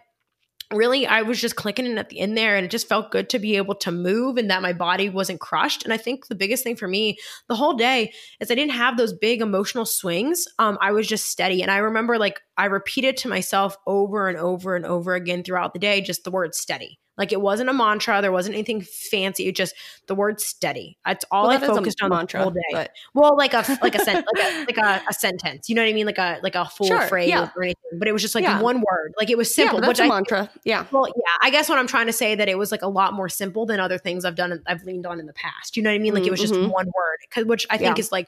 really 0.72 1.08
I 1.08 1.24
was 1.24 1.42
just 1.42 1.56
clicking 1.56 1.86
in 1.86 1.98
at 1.98 2.10
the 2.10 2.20
end 2.20 2.38
there 2.38 2.56
and 2.56 2.66
it 2.66 2.72
just 2.72 2.88
felt 2.88 3.12
good 3.12 3.30
to 3.30 3.40
be 3.40 3.58
able 3.58 3.76
to 3.76 3.92
move 3.92 4.38
and 4.38 4.50
that 4.50 4.62
my 4.62 4.74
body 4.74 5.10
wasn't 5.10 5.40
crushed. 5.40 5.84
And 5.84 5.94
I 5.94 5.98
think 5.98 6.28
the 6.28 6.36
biggest 6.36 6.64
thing 6.64 6.76
for 6.76 6.88
me 6.88 7.18
the 7.48 7.56
whole 7.56 7.74
day 7.74 8.14
is 8.40 8.52
I 8.52 8.56
didn't 8.56 8.74
have 8.74 8.98
those 8.98 9.14
big 9.14 9.42
emotional 9.42 9.86
swings. 9.86 10.46
Um, 10.60 10.78
I 10.82 10.92
was 10.92 11.08
just 11.08 11.26
steady. 11.28 11.62
And 11.62 11.72
I 11.72 11.78
remember 11.78 12.18
like 12.18 12.40
I 12.58 12.66
repeated 12.66 13.18
to 13.18 13.30
myself 13.30 13.78
over 13.88 14.28
and 14.28 14.38
over 14.38 14.76
and 14.76 14.86
over 14.86 15.16
again 15.16 15.44
throughout 15.44 15.74
the 15.74 15.80
day, 15.80 16.02
just 16.02 16.24
the 16.24 16.32
word 16.32 16.54
steady. 16.54 17.00
Like 17.20 17.32
it 17.34 17.42
wasn't 17.42 17.70
a 17.70 17.74
mantra, 17.74 18.22
there 18.22 18.32
wasn't 18.32 18.56
anything 18.56 18.82
fancy. 18.82 19.48
It 19.48 19.56
just 19.56 19.76
the 20.08 20.16
word 20.16 20.40
steady. 20.42 20.98
That's 21.06 21.24
all 21.30 21.44
Well, 21.44 21.52
I 21.52 21.58
that 21.58 21.64
is 21.66 21.70
a 21.70 21.76
focused 21.76 22.02
on 22.02 22.10
mantra, 22.10 22.40
the 22.40 22.44
whole 22.46 22.52
day. 22.54 22.62
but- 22.72 22.92
Well, 23.14 23.38
like 23.38 23.54
a 23.54 23.64
like 23.84 23.94
a 23.94 24.00
sen- 24.00 24.24
like 24.36 24.44
a 24.44 24.66
like 24.66 24.78
a, 24.78 25.04
a 25.10 25.14
sentence. 25.14 25.70
You 25.70 25.76
know 25.76 25.84
what 25.84 25.90
I 25.90 25.94
mean? 25.94 26.06
Like 26.08 26.18
a 26.18 26.40
like 26.42 26.56
a 26.56 26.66
full 26.66 26.88
Sure, 26.88 27.02
phrase 27.08 27.30
yeah. 27.30 27.52
or 27.56 27.62
anything. 27.64 28.00
But 28.00 28.08
it 28.08 28.14
was 28.14 28.22
just 28.24 28.34
like 28.34 28.46
Yeah. 28.46 28.62
one 28.62 28.78
word. 28.78 29.14
Like 29.20 29.30
it 29.30 29.38
was 29.38 29.54
simple. 29.54 29.80
but 29.82 29.86
that's 29.88 30.00
a 30.00 30.04
I 30.06 30.08
mantra. 30.08 30.50
Yeah. 30.64 30.86
well, 30.92 31.06
yeah, 31.08 31.34
I 31.42 31.50
guess 31.52 31.70
what 31.70 31.78
I'm 31.78 31.88
trying 31.88 32.08
to 32.08 32.14
say 32.14 32.34
that 32.36 32.50
it 32.50 32.58
was 32.58 32.72
like 32.72 32.82
a 32.82 32.88
lot 32.88 33.14
more 33.14 33.30
simple 33.30 33.66
than 33.68 33.80
other 33.80 33.98
things 34.00 34.24
I've 34.26 34.36
done. 34.36 34.64
I've 34.66 34.84
leaned 34.86 35.06
on 35.06 35.20
in 35.20 35.26
the 35.28 35.34
past. 35.34 35.76
You 35.78 35.84
know 35.84 35.90
what 35.90 35.96
I 35.96 36.00
mean? 36.00 36.14
Like 36.14 36.26
it 36.26 36.32
was 36.32 36.40
just 36.40 36.54
Mhm. 36.54 36.72
one 36.72 36.86
word, 36.88 37.48
which 37.48 37.68
I 37.70 37.78
think 37.78 37.98
Yeah. 37.98 38.02
is 38.02 38.12
like 38.12 38.28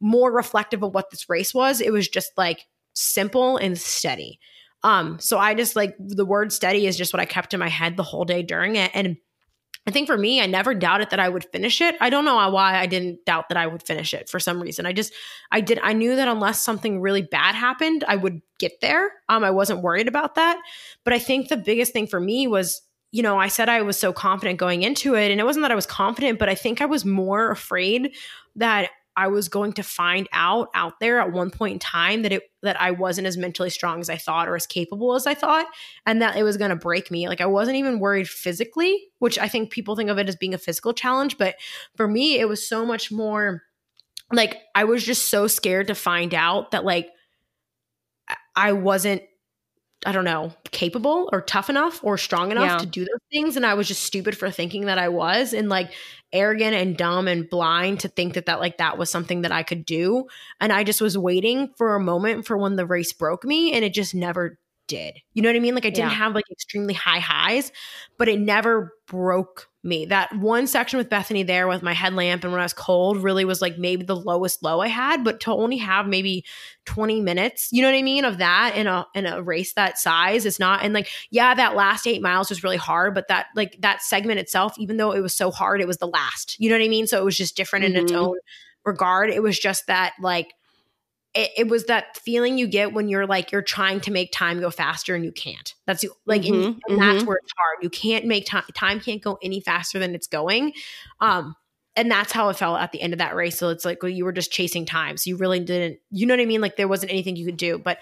more 0.00 0.32
reflective 0.32 0.82
of 0.82 0.92
what 0.92 1.10
this 1.10 1.28
race 1.28 1.54
was. 1.54 1.80
It 1.80 1.92
was 1.92 2.08
just 2.08 2.32
like 2.36 2.66
simple 2.94 3.56
and 3.56 3.78
steady. 3.78 4.40
Um, 4.84 5.18
so 5.20 5.38
I 5.38 5.54
just 5.54 5.76
like 5.76 5.94
the 5.98 6.24
word 6.24 6.52
steady 6.52 6.86
is 6.86 6.96
just 6.96 7.12
what 7.12 7.20
I 7.20 7.24
kept 7.24 7.54
in 7.54 7.60
my 7.60 7.68
head 7.68 7.96
the 7.96 8.02
whole 8.02 8.24
day 8.24 8.42
during 8.42 8.76
it, 8.76 8.90
and 8.94 9.16
I 9.86 9.90
think 9.90 10.06
for 10.06 10.16
me, 10.16 10.40
I 10.40 10.46
never 10.46 10.74
doubted 10.74 11.10
that 11.10 11.18
I 11.18 11.28
would 11.28 11.44
finish 11.50 11.80
it. 11.80 11.96
I 12.00 12.08
don't 12.08 12.24
know 12.24 12.36
why 12.50 12.78
I 12.78 12.86
didn't 12.86 13.24
doubt 13.24 13.48
that 13.48 13.58
I 13.58 13.66
would 13.66 13.82
finish 13.82 14.14
it 14.14 14.28
for 14.28 14.38
some 14.38 14.62
reason. 14.62 14.86
I 14.86 14.92
just, 14.92 15.12
I 15.50 15.60
did, 15.60 15.80
I 15.82 15.92
knew 15.92 16.14
that 16.14 16.28
unless 16.28 16.62
something 16.62 17.00
really 17.00 17.22
bad 17.22 17.56
happened, 17.56 18.04
I 18.06 18.14
would 18.14 18.42
get 18.60 18.80
there. 18.80 19.10
Um, 19.28 19.42
I 19.42 19.50
wasn't 19.50 19.82
worried 19.82 20.06
about 20.06 20.36
that. 20.36 20.60
But 21.02 21.14
I 21.14 21.18
think 21.18 21.48
the 21.48 21.56
biggest 21.56 21.92
thing 21.92 22.06
for 22.06 22.20
me 22.20 22.46
was, 22.46 22.80
you 23.10 23.24
know, 23.24 23.40
I 23.40 23.48
said 23.48 23.68
I 23.68 23.82
was 23.82 23.98
so 23.98 24.12
confident 24.12 24.60
going 24.60 24.84
into 24.84 25.16
it. 25.16 25.32
And 25.32 25.40
it 25.40 25.44
wasn't 25.44 25.64
that 25.64 25.72
I 25.72 25.76
was 25.76 25.86
confident, 25.86 26.38
but 26.38 26.48
I 26.48 26.54
think 26.54 26.80
I 26.80 26.86
was 26.86 27.04
more 27.04 27.50
afraid 27.50 28.14
that 28.54 28.90
I 29.16 29.28
was 29.28 29.48
going 29.48 29.74
to 29.74 29.82
find 29.82 30.28
out 30.32 30.68
out 30.74 31.00
there 31.00 31.20
at 31.20 31.32
one 31.32 31.50
point 31.50 31.74
in 31.74 31.78
time 31.78 32.22
that 32.22 32.32
it 32.32 32.42
that 32.62 32.80
I 32.80 32.92
wasn't 32.92 33.26
as 33.26 33.36
mentally 33.36 33.70
strong 33.70 34.00
as 34.00 34.08
I 34.08 34.16
thought 34.16 34.48
or 34.48 34.56
as 34.56 34.66
capable 34.66 35.14
as 35.14 35.26
I 35.26 35.34
thought 35.34 35.66
and 36.06 36.22
that 36.22 36.36
it 36.36 36.44
was 36.44 36.56
going 36.56 36.70
to 36.70 36.76
break 36.76 37.10
me. 37.10 37.28
Like 37.28 37.40
I 37.40 37.46
wasn't 37.46 37.76
even 37.76 37.98
worried 37.98 38.28
physically, 38.28 39.08
which 39.18 39.38
I 39.38 39.48
think 39.48 39.70
people 39.70 39.96
think 39.96 40.10
of 40.10 40.18
it 40.18 40.28
as 40.28 40.36
being 40.36 40.54
a 40.54 40.58
physical 40.58 40.92
challenge, 40.92 41.38
but 41.38 41.56
for 41.96 42.08
me 42.08 42.38
it 42.38 42.48
was 42.48 42.66
so 42.66 42.86
much 42.86 43.10
more 43.10 43.62
like 44.32 44.62
I 44.74 44.84
was 44.84 45.04
just 45.04 45.28
so 45.28 45.46
scared 45.46 45.88
to 45.88 45.94
find 45.94 46.34
out 46.34 46.70
that 46.70 46.84
like 46.84 47.10
I 48.56 48.72
wasn't 48.72 49.22
I 50.04 50.12
don't 50.12 50.24
know, 50.24 50.52
capable 50.72 51.28
or 51.32 51.40
tough 51.40 51.70
enough 51.70 52.02
or 52.02 52.18
strong 52.18 52.50
enough 52.50 52.66
yeah. 52.66 52.78
to 52.78 52.86
do 52.86 53.00
those 53.00 53.20
things. 53.30 53.56
And 53.56 53.64
I 53.64 53.74
was 53.74 53.86
just 53.86 54.02
stupid 54.02 54.36
for 54.36 54.50
thinking 54.50 54.86
that 54.86 54.98
I 54.98 55.08
was 55.08 55.52
and 55.52 55.68
like 55.68 55.92
arrogant 56.32 56.74
and 56.74 56.96
dumb 56.96 57.28
and 57.28 57.48
blind 57.48 58.00
to 58.00 58.08
think 58.08 58.34
that 58.34 58.46
that 58.46 58.58
like 58.58 58.78
that 58.78 58.98
was 58.98 59.10
something 59.10 59.42
that 59.42 59.52
I 59.52 59.62
could 59.62 59.84
do. 59.84 60.26
And 60.60 60.72
I 60.72 60.82
just 60.82 61.00
was 61.00 61.16
waiting 61.16 61.72
for 61.76 61.94
a 61.94 62.00
moment 62.00 62.46
for 62.46 62.56
when 62.56 62.76
the 62.76 62.86
race 62.86 63.12
broke 63.12 63.44
me 63.44 63.72
and 63.72 63.84
it 63.84 63.94
just 63.94 64.14
never 64.14 64.58
did. 64.86 65.18
You 65.34 65.42
know 65.42 65.48
what 65.48 65.56
I 65.56 65.60
mean? 65.60 65.74
Like 65.74 65.86
I 65.86 65.90
didn't 65.90 66.10
yeah. 66.10 66.16
have 66.16 66.34
like 66.34 66.50
extremely 66.50 66.94
high 66.94 67.18
highs, 67.18 67.72
but 68.18 68.28
it 68.28 68.40
never 68.40 68.94
broke 69.06 69.68
me. 69.84 70.04
That 70.06 70.34
one 70.36 70.66
section 70.66 70.98
with 70.98 71.08
Bethany 71.08 71.42
there 71.42 71.66
with 71.66 71.82
my 71.82 71.92
headlamp 71.92 72.44
and 72.44 72.52
when 72.52 72.60
I 72.60 72.64
was 72.64 72.72
cold 72.72 73.22
really 73.22 73.44
was 73.44 73.60
like 73.60 73.78
maybe 73.78 74.04
the 74.04 74.16
lowest 74.16 74.62
low 74.62 74.80
I 74.80 74.88
had, 74.88 75.24
but 75.24 75.40
to 75.40 75.52
only 75.52 75.78
have 75.78 76.06
maybe 76.06 76.44
20 76.84 77.20
minutes, 77.20 77.68
you 77.72 77.82
know 77.82 77.88
what 77.88 77.96
I 77.96 78.02
mean, 78.02 78.24
of 78.24 78.38
that 78.38 78.76
in 78.76 78.86
a 78.86 79.06
in 79.14 79.26
a 79.26 79.42
race 79.42 79.72
that 79.74 79.98
size 79.98 80.46
it's 80.46 80.60
not 80.60 80.82
and 80.82 80.94
like 80.94 81.08
yeah, 81.30 81.54
that 81.54 81.74
last 81.74 82.06
8 82.06 82.22
miles 82.22 82.50
was 82.50 82.62
really 82.62 82.76
hard, 82.76 83.14
but 83.14 83.28
that 83.28 83.46
like 83.56 83.76
that 83.80 84.02
segment 84.02 84.38
itself 84.38 84.74
even 84.78 84.96
though 84.98 85.12
it 85.12 85.20
was 85.20 85.34
so 85.34 85.50
hard, 85.50 85.80
it 85.80 85.88
was 85.88 85.98
the 85.98 86.06
last. 86.06 86.58
You 86.60 86.68
know 86.68 86.76
what 86.76 86.84
I 86.84 86.88
mean? 86.88 87.06
So 87.06 87.20
it 87.20 87.24
was 87.24 87.36
just 87.36 87.56
different 87.56 87.84
mm-hmm. 87.84 87.96
in 87.96 88.02
its 88.02 88.12
mm-hmm. 88.12 88.22
own 88.22 88.38
regard. 88.84 89.30
It 89.30 89.42
was 89.42 89.58
just 89.58 89.86
that 89.86 90.12
like 90.20 90.54
it, 91.34 91.50
it, 91.56 91.68
was 91.68 91.84
that 91.84 92.16
feeling 92.18 92.58
you 92.58 92.66
get 92.66 92.92
when 92.92 93.08
you're 93.08 93.26
like 93.26 93.52
you're 93.52 93.62
trying 93.62 94.00
to 94.00 94.10
make 94.10 94.32
time 94.32 94.60
go 94.60 94.70
faster 94.70 95.14
and 95.14 95.24
you 95.24 95.32
can't. 95.32 95.74
That's 95.86 96.04
like 96.26 96.42
mm-hmm, 96.42 96.54
and, 96.54 96.64
and 96.64 96.76
mm-hmm. 96.76 96.98
that's 96.98 97.24
where 97.24 97.38
it's 97.42 97.52
hard. 97.56 97.82
You 97.82 97.90
can't 97.90 98.26
make 98.26 98.46
time 98.46 98.64
time 98.74 99.00
can't 99.00 99.22
go 99.22 99.38
any 99.42 99.60
faster 99.60 99.98
than 99.98 100.14
it's 100.14 100.26
going. 100.26 100.74
Um 101.20 101.56
and 101.94 102.10
that's 102.10 102.32
how 102.32 102.48
it 102.48 102.56
felt 102.56 102.80
at 102.80 102.92
the 102.92 103.00
end 103.00 103.12
of 103.12 103.18
that 103.18 103.34
race. 103.34 103.58
So 103.58 103.70
it's 103.70 103.84
like 103.84 104.02
well, 104.02 104.10
you 104.10 104.24
were 104.24 104.32
just 104.32 104.52
chasing 104.52 104.84
time. 104.84 105.16
So 105.16 105.30
you 105.30 105.36
really 105.36 105.60
didn't 105.60 106.00
you 106.10 106.26
know 106.26 106.34
what 106.34 106.42
I 106.42 106.46
mean? 106.46 106.60
Like 106.60 106.76
there 106.76 106.88
wasn't 106.88 107.12
anything 107.12 107.36
you 107.36 107.46
could 107.46 107.56
do. 107.56 107.78
But 107.78 107.98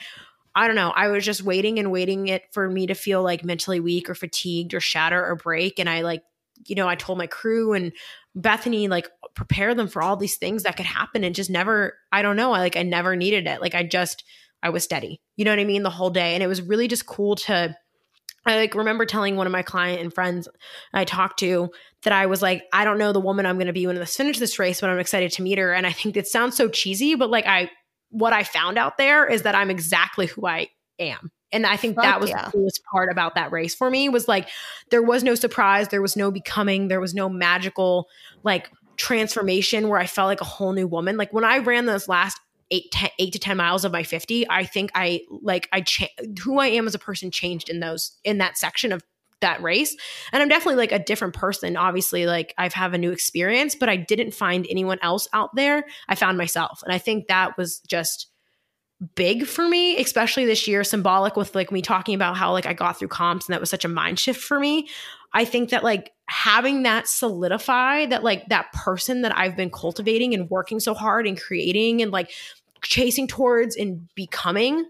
I 0.55 0.67
don't 0.67 0.77
know. 0.77 0.91
I 0.91 1.09
was 1.09 1.25
just 1.25 1.43
waiting 1.43 1.79
and 1.79 1.93
waiting 1.93 2.27
it 2.27 2.43
for 2.53 2.69
me 2.69 2.89
to 2.89 2.95
feel 2.95 3.23
like 3.23 3.45
mentally 3.45 3.79
weak 3.79 4.11
or 4.11 4.17
fatigued 4.17 4.75
or 4.75 4.81
shatter 4.81 5.25
or 5.25 5.37
break. 5.37 5.79
And 5.79 5.89
I 5.89 6.03
like, 6.03 6.25
you 6.67 6.75
know, 6.75 6.89
I 6.89 6.95
told 6.95 7.19
my 7.19 7.27
crew 7.27 7.73
and 7.73 7.93
Bethany 8.35 8.89
like 8.89 9.09
prepare 9.35 9.75
them 9.75 9.89
for 9.89 10.03
all 10.03 10.17
these 10.17 10.37
things 10.37 10.63
that 10.63 10.77
could 10.77 10.87
happen 10.87 11.25
and 11.25 11.35
just 11.35 11.51
never 11.51 11.95
I 12.13 12.23
don't 12.23 12.37
know, 12.37 12.53
I 12.53 12.61
like 12.61 12.77
I 12.77 12.83
never 12.83 13.17
needed 13.17 13.47
it. 13.47 13.61
Like 13.61 13.75
I 13.75 13.83
just 13.83 14.25
I 14.63 14.71
was 14.71 14.85
steady. 14.85 15.21
You 15.37 15.45
know 15.45 15.53
what 15.53 15.59
I 15.59 15.65
mean? 15.65 15.83
The 15.83 15.91
whole 15.91 16.11
day 16.11 16.35
and 16.35 16.43
it 16.43 16.47
was 16.47 16.63
really 16.63 16.89
just 16.89 17.07
cool 17.07 17.37
to 17.37 17.77
I 18.47 18.57
like 18.57 18.75
remember 18.75 19.05
telling 19.05 19.37
one 19.37 19.47
of 19.47 19.53
my 19.53 19.63
client 19.63 20.01
and 20.01 20.13
friends 20.13 20.49
I 20.95 21.05
talked 21.05 21.39
to 21.41 21.71
that 22.03 22.13
I 22.13 22.27
was 22.27 22.41
like, 22.41 22.65
I 22.73 22.85
don't 22.85 22.99
know 22.99 23.13
the 23.13 23.21
woman 23.21 23.47
I'm 23.47 23.57
going 23.57 23.67
to 23.67 23.73
be 23.73 23.87
when 23.87 23.99
I 23.99 24.05
finish 24.07 24.39
this 24.39 24.59
race, 24.59 24.81
but 24.81 24.89
I'm 24.89 24.99
excited 24.99 25.33
to 25.33 25.43
meet 25.43 25.59
her. 25.59 25.73
And 25.73 25.87
I 25.87 25.93
think 25.93 26.17
it 26.17 26.27
sounds 26.27 26.57
so 26.57 26.69
cheesy, 26.69 27.15
but 27.15 27.31
like 27.31 27.47
I, 27.47 27.71
what 28.11 28.33
I 28.33 28.43
found 28.45 28.79
out 28.79 28.97
there 28.97 29.27
is 29.27 29.43
that 29.43 29.55
I'm 29.55 29.71
exactly 29.71 30.27
who 30.27 30.47
I 30.47 30.69
am. 30.99 31.31
And 31.53 31.67
I 31.67 31.77
think 31.77 31.97
Fuck 31.97 32.05
that 32.05 32.21
was 32.21 32.31
yeah. 32.31 32.45
the 32.47 32.51
coolest 32.53 32.83
part 32.85 33.11
about 33.11 33.35
that 33.35 33.53
race 33.53 33.75
for 33.75 33.91
me 33.91 34.09
was 34.09 34.29
like 34.29 34.49
there 34.91 35.03
was 35.03 35.25
no 35.25 35.35
surprise, 35.35 35.89
there 35.89 36.03
was 36.03 36.17
no 36.17 36.31
becoming, 36.31 36.89
there 36.89 37.01
was 37.01 37.15
no 37.15 37.29
magical 37.29 38.09
like 38.43 38.71
transformation 38.97 39.89
where 39.89 39.99
I 39.99 40.07
felt 40.07 40.27
like 40.27 40.41
a 40.41 40.45
whole 40.45 40.73
new 40.73 40.87
woman. 40.87 41.17
Like 41.17 41.33
when 41.33 41.45
I 41.45 41.59
ran 41.59 41.87
those 41.87 42.09
last 42.09 42.39
eight, 42.71 42.91
ten, 42.93 43.11
eight 43.19 43.33
to 43.33 43.39
10 43.39 43.57
miles 43.57 43.85
of 43.85 43.93
my 43.93 44.03
50, 44.03 44.49
I 44.49 44.65
think 44.65 44.91
I 44.95 45.23
like 45.43 45.69
I 45.73 45.81
cha- 45.81 46.07
who 46.43 46.59
I 46.59 46.69
am 46.69 46.87
as 46.87 46.95
a 46.95 46.99
person 46.99 47.31
changed 47.31 47.69
in 47.69 47.81
those 47.81 48.13
in 48.25 48.39
that 48.39 48.57
section 48.57 48.93
of 48.93 49.03
that 49.41 49.63
race. 49.63 49.97
And 50.33 50.43
I'm 50.43 50.49
definitely 50.49 50.77
like 50.77 50.93
a 50.93 50.99
different 51.03 51.35
person. 51.35 51.77
Obviously, 51.77 52.27
like 52.27 52.55
I've 52.59 52.75
have 52.75 52.95
a 52.95 52.99
new 52.99 53.11
experience, 53.11 53.75
but 53.75 53.89
I 53.89 53.97
didn't 53.97 54.33
find 54.33 54.67
anyone 54.71 54.99
else 55.03 55.29
out 55.33 55.55
there. 55.57 55.85
I 56.09 56.15
found 56.15 56.39
myself. 56.39 56.83
And 56.85 56.93
I 56.93 56.99
think 56.99 57.29
that 57.29 57.57
was 57.57 57.81
just 57.81 58.30
big 59.15 59.47
for 59.47 59.67
me, 59.67 59.97
especially 59.99 60.45
this 60.45 60.69
year, 60.69 60.85
symbolic 60.85 61.37
with 61.37 61.55
like 61.55 61.73
me 61.73 61.81
talking 61.83 62.15
about 62.15 62.37
how 62.37 62.53
like 62.53 62.67
I 62.67 62.75
got 62.75 62.99
through 62.99 63.09
comps 63.09 63.47
and 63.47 63.55
that 63.55 63.61
was 63.61 63.71
such 63.71 63.85
a 63.85 63.89
mind 63.89 64.19
shift 64.19 64.41
for 64.41 64.61
me. 64.61 64.89
I 65.33 65.45
think 65.45 65.71
that 65.71 65.83
like 65.83 66.13
having 66.27 66.83
that 66.83 67.09
solidify 67.09 68.07
that 68.07 68.23
like 68.23 68.49
that 68.49 68.73
person 68.73 69.23
that 69.23 69.37
I've 69.37 69.57
been 69.57 69.71
cultivating 69.71 70.35
and 70.35 70.51
working 70.51 70.81
so 70.81 70.93
hard 70.95 71.27
and 71.27 71.41
creating 71.41 72.03
and 72.03 72.11
like 72.11 72.31
chasing 72.83 73.27
towards 73.27 73.77
and 73.77 74.09
becoming 74.15 74.85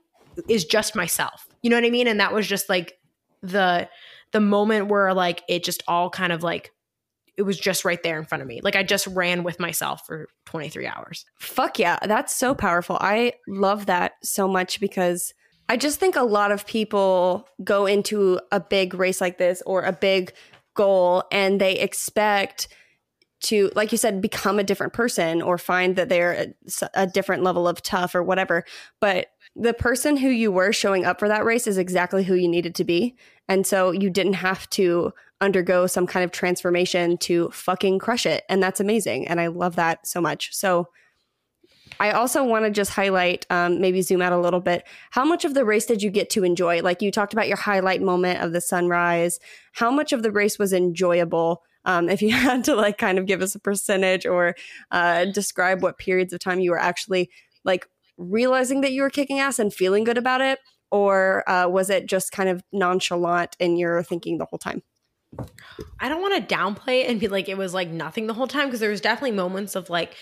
is 0.48 0.64
just 0.64 0.96
myself. 0.96 1.46
You 1.62 1.70
know 1.70 1.76
what 1.76 1.84
I 1.84 1.90
mean? 1.90 2.08
And 2.08 2.20
that 2.20 2.32
was 2.32 2.46
just 2.46 2.68
like 2.68 2.98
the 3.42 3.88
the 4.32 4.40
moment 4.40 4.88
where 4.88 5.12
like 5.14 5.42
it 5.48 5.62
just 5.64 5.82
all 5.86 6.10
kind 6.10 6.32
of 6.32 6.42
like 6.42 6.72
it 7.40 7.46
was 7.46 7.58
just 7.58 7.86
right 7.86 8.02
there 8.02 8.18
in 8.18 8.26
front 8.26 8.42
of 8.42 8.48
me. 8.48 8.60
Like 8.62 8.76
I 8.76 8.82
just 8.82 9.06
ran 9.06 9.44
with 9.44 9.58
myself 9.58 10.06
for 10.06 10.28
23 10.44 10.86
hours. 10.86 11.24
Fuck 11.38 11.78
yeah. 11.78 11.98
That's 12.02 12.36
so 12.36 12.54
powerful. 12.54 12.98
I 13.00 13.32
love 13.48 13.86
that 13.86 14.12
so 14.22 14.46
much 14.46 14.78
because 14.78 15.32
I 15.66 15.78
just 15.78 15.98
think 15.98 16.16
a 16.16 16.22
lot 16.22 16.52
of 16.52 16.66
people 16.66 17.48
go 17.64 17.86
into 17.86 18.40
a 18.52 18.60
big 18.60 18.92
race 18.92 19.22
like 19.22 19.38
this 19.38 19.62
or 19.64 19.84
a 19.84 19.92
big 19.92 20.34
goal 20.74 21.24
and 21.32 21.58
they 21.58 21.78
expect 21.78 22.68
to 23.44 23.70
like 23.74 23.90
you 23.90 23.96
said 23.96 24.20
become 24.20 24.58
a 24.58 24.64
different 24.64 24.92
person 24.92 25.40
or 25.40 25.56
find 25.56 25.96
that 25.96 26.10
they're 26.10 26.32
a, 26.32 26.90
a, 26.92 27.06
different 27.06 27.42
level 27.42 27.66
of 27.66 27.80
tough 27.80 28.14
or 28.14 28.22
whatever 28.22 28.66
but 29.00 29.28
the 29.56 29.74
person 29.74 30.16
who 30.16 30.28
you 30.28 30.52
were 30.52 30.72
showing 30.72 31.04
up 31.04 31.18
for 31.18 31.28
that 31.28 31.44
race 31.44 31.66
is 31.66 31.78
exactly 31.78 32.24
who 32.24 32.34
you 32.34 32.48
needed 32.48 32.74
to 32.76 32.84
be 32.84 33.16
and 33.48 33.66
so 33.66 33.90
you 33.90 34.10
didn't 34.10 34.34
have 34.34 34.70
to 34.70 35.12
undergo 35.40 35.86
some 35.86 36.06
kind 36.06 36.24
of 36.24 36.30
transformation 36.30 37.16
to 37.18 37.50
fucking 37.50 37.98
crush 37.98 38.26
it. 38.26 38.44
And 38.48 38.62
that's 38.62 38.80
amazing. 38.80 39.26
And 39.26 39.40
I 39.40 39.48
love 39.48 39.76
that 39.76 40.06
so 40.06 40.20
much. 40.20 40.54
So 40.54 40.88
I 41.98 42.12
also 42.12 42.44
want 42.44 42.64
to 42.64 42.70
just 42.70 42.92
highlight, 42.92 43.46
um, 43.50 43.80
maybe 43.80 44.02
zoom 44.02 44.22
out 44.22 44.32
a 44.32 44.38
little 44.38 44.60
bit. 44.60 44.86
How 45.10 45.24
much 45.24 45.44
of 45.44 45.54
the 45.54 45.64
race 45.64 45.86
did 45.86 46.02
you 46.02 46.10
get 46.10 46.30
to 46.30 46.44
enjoy? 46.44 46.80
Like 46.82 47.02
you 47.02 47.10
talked 47.10 47.32
about 47.32 47.48
your 47.48 47.56
highlight 47.56 48.00
moment 48.00 48.40
of 48.40 48.52
the 48.52 48.60
sunrise. 48.60 49.40
How 49.72 49.90
much 49.90 50.12
of 50.12 50.22
the 50.22 50.30
race 50.30 50.58
was 50.58 50.72
enjoyable? 50.72 51.62
Um, 51.84 52.08
if 52.08 52.22
you 52.22 52.30
had 52.34 52.64
to 52.64 52.74
like 52.74 52.98
kind 52.98 53.18
of 53.18 53.26
give 53.26 53.42
us 53.42 53.54
a 53.54 53.60
percentage 53.60 54.26
or 54.26 54.54
uh, 54.90 55.24
describe 55.26 55.82
what 55.82 55.98
periods 55.98 56.32
of 56.32 56.40
time 56.40 56.60
you 56.60 56.70
were 56.70 56.78
actually 56.78 57.30
like 57.64 57.86
realizing 58.20 58.82
that 58.82 58.92
you 58.92 59.02
were 59.02 59.10
kicking 59.10 59.38
ass 59.38 59.58
and 59.58 59.72
feeling 59.72 60.04
good 60.04 60.18
about 60.18 60.40
it, 60.40 60.58
or 60.90 61.48
uh, 61.48 61.68
was 61.68 61.90
it 61.90 62.06
just 62.06 62.32
kind 62.32 62.48
of 62.48 62.62
nonchalant 62.72 63.56
in 63.58 63.76
you're 63.76 64.02
thinking 64.02 64.38
the 64.38 64.44
whole 64.44 64.58
time? 64.58 64.82
I 66.00 66.08
don't 66.08 66.20
want 66.20 66.48
to 66.48 66.54
downplay 66.54 67.04
it 67.04 67.10
and 67.10 67.20
be 67.20 67.28
like 67.28 67.48
it 67.48 67.56
was 67.56 67.72
like 67.72 67.88
nothing 67.88 68.26
the 68.26 68.34
whole 68.34 68.48
time 68.48 68.66
because 68.66 68.80
there 68.80 68.90
was 68.90 69.00
definitely 69.00 69.36
moments 69.36 69.76
of 69.76 69.88
like 69.88 70.16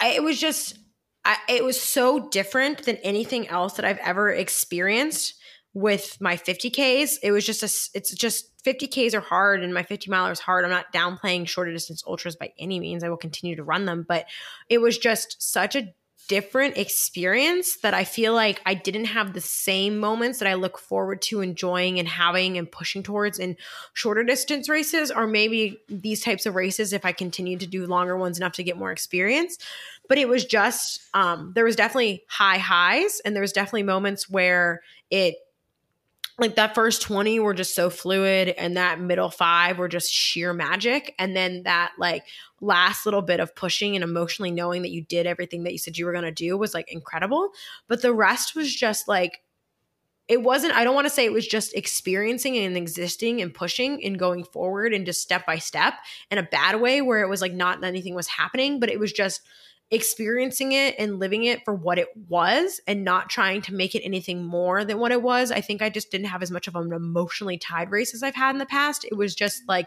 I, 0.00 0.08
it 0.08 0.22
was 0.22 0.40
just 0.40 0.78
I, 1.24 1.36
it 1.48 1.64
was 1.64 1.80
so 1.80 2.28
different 2.28 2.84
than 2.84 2.96
anything 2.96 3.48
else 3.48 3.74
that 3.74 3.84
I've 3.84 3.98
ever 3.98 4.30
experienced 4.30 5.34
with 5.74 6.16
my 6.20 6.36
50ks. 6.36 7.18
It 7.22 7.30
was 7.30 7.46
just 7.46 7.62
a 7.62 7.96
it's 7.96 8.12
just 8.14 8.50
50ks 8.64 9.14
are 9.14 9.20
hard 9.20 9.62
and 9.62 9.72
my 9.72 9.84
50 9.84 10.10
miler 10.10 10.32
is 10.32 10.40
hard. 10.40 10.64
I'm 10.64 10.70
not 10.70 10.92
downplaying 10.92 11.46
shorter 11.46 11.72
distance 11.72 12.02
ultras 12.06 12.34
by 12.34 12.52
any 12.58 12.80
means. 12.80 13.04
I 13.04 13.08
will 13.08 13.16
continue 13.16 13.54
to 13.56 13.62
run 13.62 13.84
them, 13.84 14.04
but 14.08 14.26
it 14.68 14.78
was 14.78 14.98
just 14.98 15.40
such 15.40 15.76
a 15.76 15.94
different 16.28 16.76
experience 16.76 17.76
that 17.78 17.94
I 17.94 18.04
feel 18.04 18.34
like 18.34 18.60
I 18.66 18.74
didn't 18.74 19.06
have 19.06 19.32
the 19.32 19.40
same 19.40 19.98
moments 19.98 20.38
that 20.38 20.48
I 20.48 20.54
look 20.54 20.78
forward 20.78 21.22
to 21.22 21.40
enjoying 21.40 21.98
and 21.98 22.08
having 22.08 22.58
and 22.58 22.70
pushing 22.70 23.02
towards 23.02 23.38
in 23.38 23.56
shorter 23.92 24.24
distance 24.24 24.68
races, 24.68 25.10
or 25.10 25.26
maybe 25.26 25.80
these 25.88 26.22
types 26.22 26.46
of 26.46 26.54
races 26.54 26.92
if 26.92 27.04
I 27.04 27.12
continue 27.12 27.58
to 27.58 27.66
do 27.66 27.86
longer 27.86 28.16
ones 28.16 28.38
enough 28.38 28.52
to 28.54 28.64
get 28.64 28.76
more 28.76 28.92
experience. 28.92 29.58
But 30.08 30.18
it 30.18 30.28
was 30.28 30.44
just, 30.44 31.00
um, 31.14 31.52
there 31.54 31.64
was 31.64 31.76
definitely 31.76 32.24
high 32.28 32.58
highs, 32.58 33.20
and 33.24 33.34
there 33.34 33.42
was 33.42 33.52
definitely 33.52 33.84
moments 33.84 34.28
where 34.28 34.82
it 35.10 35.36
like 36.38 36.56
that 36.56 36.74
first 36.74 37.02
20 37.02 37.40
were 37.40 37.54
just 37.54 37.74
so 37.74 37.88
fluid 37.88 38.48
and 38.50 38.76
that 38.76 39.00
middle 39.00 39.30
five 39.30 39.78
were 39.78 39.88
just 39.88 40.12
sheer 40.12 40.52
magic 40.52 41.14
and 41.18 41.34
then 41.34 41.62
that 41.62 41.92
like 41.98 42.24
last 42.60 43.06
little 43.06 43.22
bit 43.22 43.40
of 43.40 43.54
pushing 43.54 43.94
and 43.94 44.04
emotionally 44.04 44.50
knowing 44.50 44.82
that 44.82 44.90
you 44.90 45.02
did 45.02 45.26
everything 45.26 45.64
that 45.64 45.72
you 45.72 45.78
said 45.78 45.98
you 45.98 46.06
were 46.06 46.12
going 46.12 46.24
to 46.24 46.32
do 46.32 46.56
was 46.56 46.74
like 46.74 46.90
incredible. 46.92 47.50
But 47.88 48.02
the 48.02 48.14
rest 48.14 48.54
was 48.54 48.74
just 48.74 49.08
like 49.08 49.42
it 50.28 50.42
wasn't 50.42 50.74
i 50.74 50.82
don't 50.82 50.96
want 50.96 51.06
to 51.06 51.12
say 51.12 51.24
it 51.24 51.32
was 51.32 51.46
just 51.46 51.72
experiencing 51.76 52.56
and 52.56 52.76
existing 52.76 53.40
and 53.40 53.54
pushing 53.54 54.04
and 54.04 54.18
going 54.18 54.42
forward 54.42 54.92
and 54.92 55.06
just 55.06 55.22
step 55.22 55.46
by 55.46 55.56
step 55.56 55.94
in 56.32 56.38
a 56.38 56.42
bad 56.42 56.80
way 56.80 57.00
where 57.00 57.20
it 57.20 57.28
was 57.28 57.40
like 57.40 57.52
not 57.52 57.84
anything 57.84 58.12
was 58.12 58.26
happening 58.26 58.80
but 58.80 58.90
it 58.90 58.98
was 58.98 59.12
just 59.12 59.40
experiencing 59.90 60.72
it 60.72 60.96
and 60.98 61.20
living 61.20 61.44
it 61.44 61.64
for 61.64 61.72
what 61.72 61.98
it 61.98 62.08
was 62.28 62.80
and 62.88 63.04
not 63.04 63.30
trying 63.30 63.62
to 63.62 63.72
make 63.72 63.94
it 63.94 64.02
anything 64.02 64.44
more 64.44 64.84
than 64.84 64.98
what 64.98 65.12
it 65.12 65.22
was. 65.22 65.52
I 65.52 65.60
think 65.60 65.80
i 65.80 65.88
just 65.88 66.10
didn't 66.10 66.26
have 66.26 66.42
as 66.42 66.50
much 66.50 66.66
of 66.66 66.74
an 66.74 66.92
emotionally 66.92 67.56
tied 67.56 67.90
race 67.90 68.14
as 68.14 68.22
i've 68.22 68.34
had 68.34 68.54
in 68.54 68.58
the 68.58 68.66
past. 68.66 69.04
It 69.04 69.16
was 69.16 69.34
just 69.34 69.62
like 69.68 69.86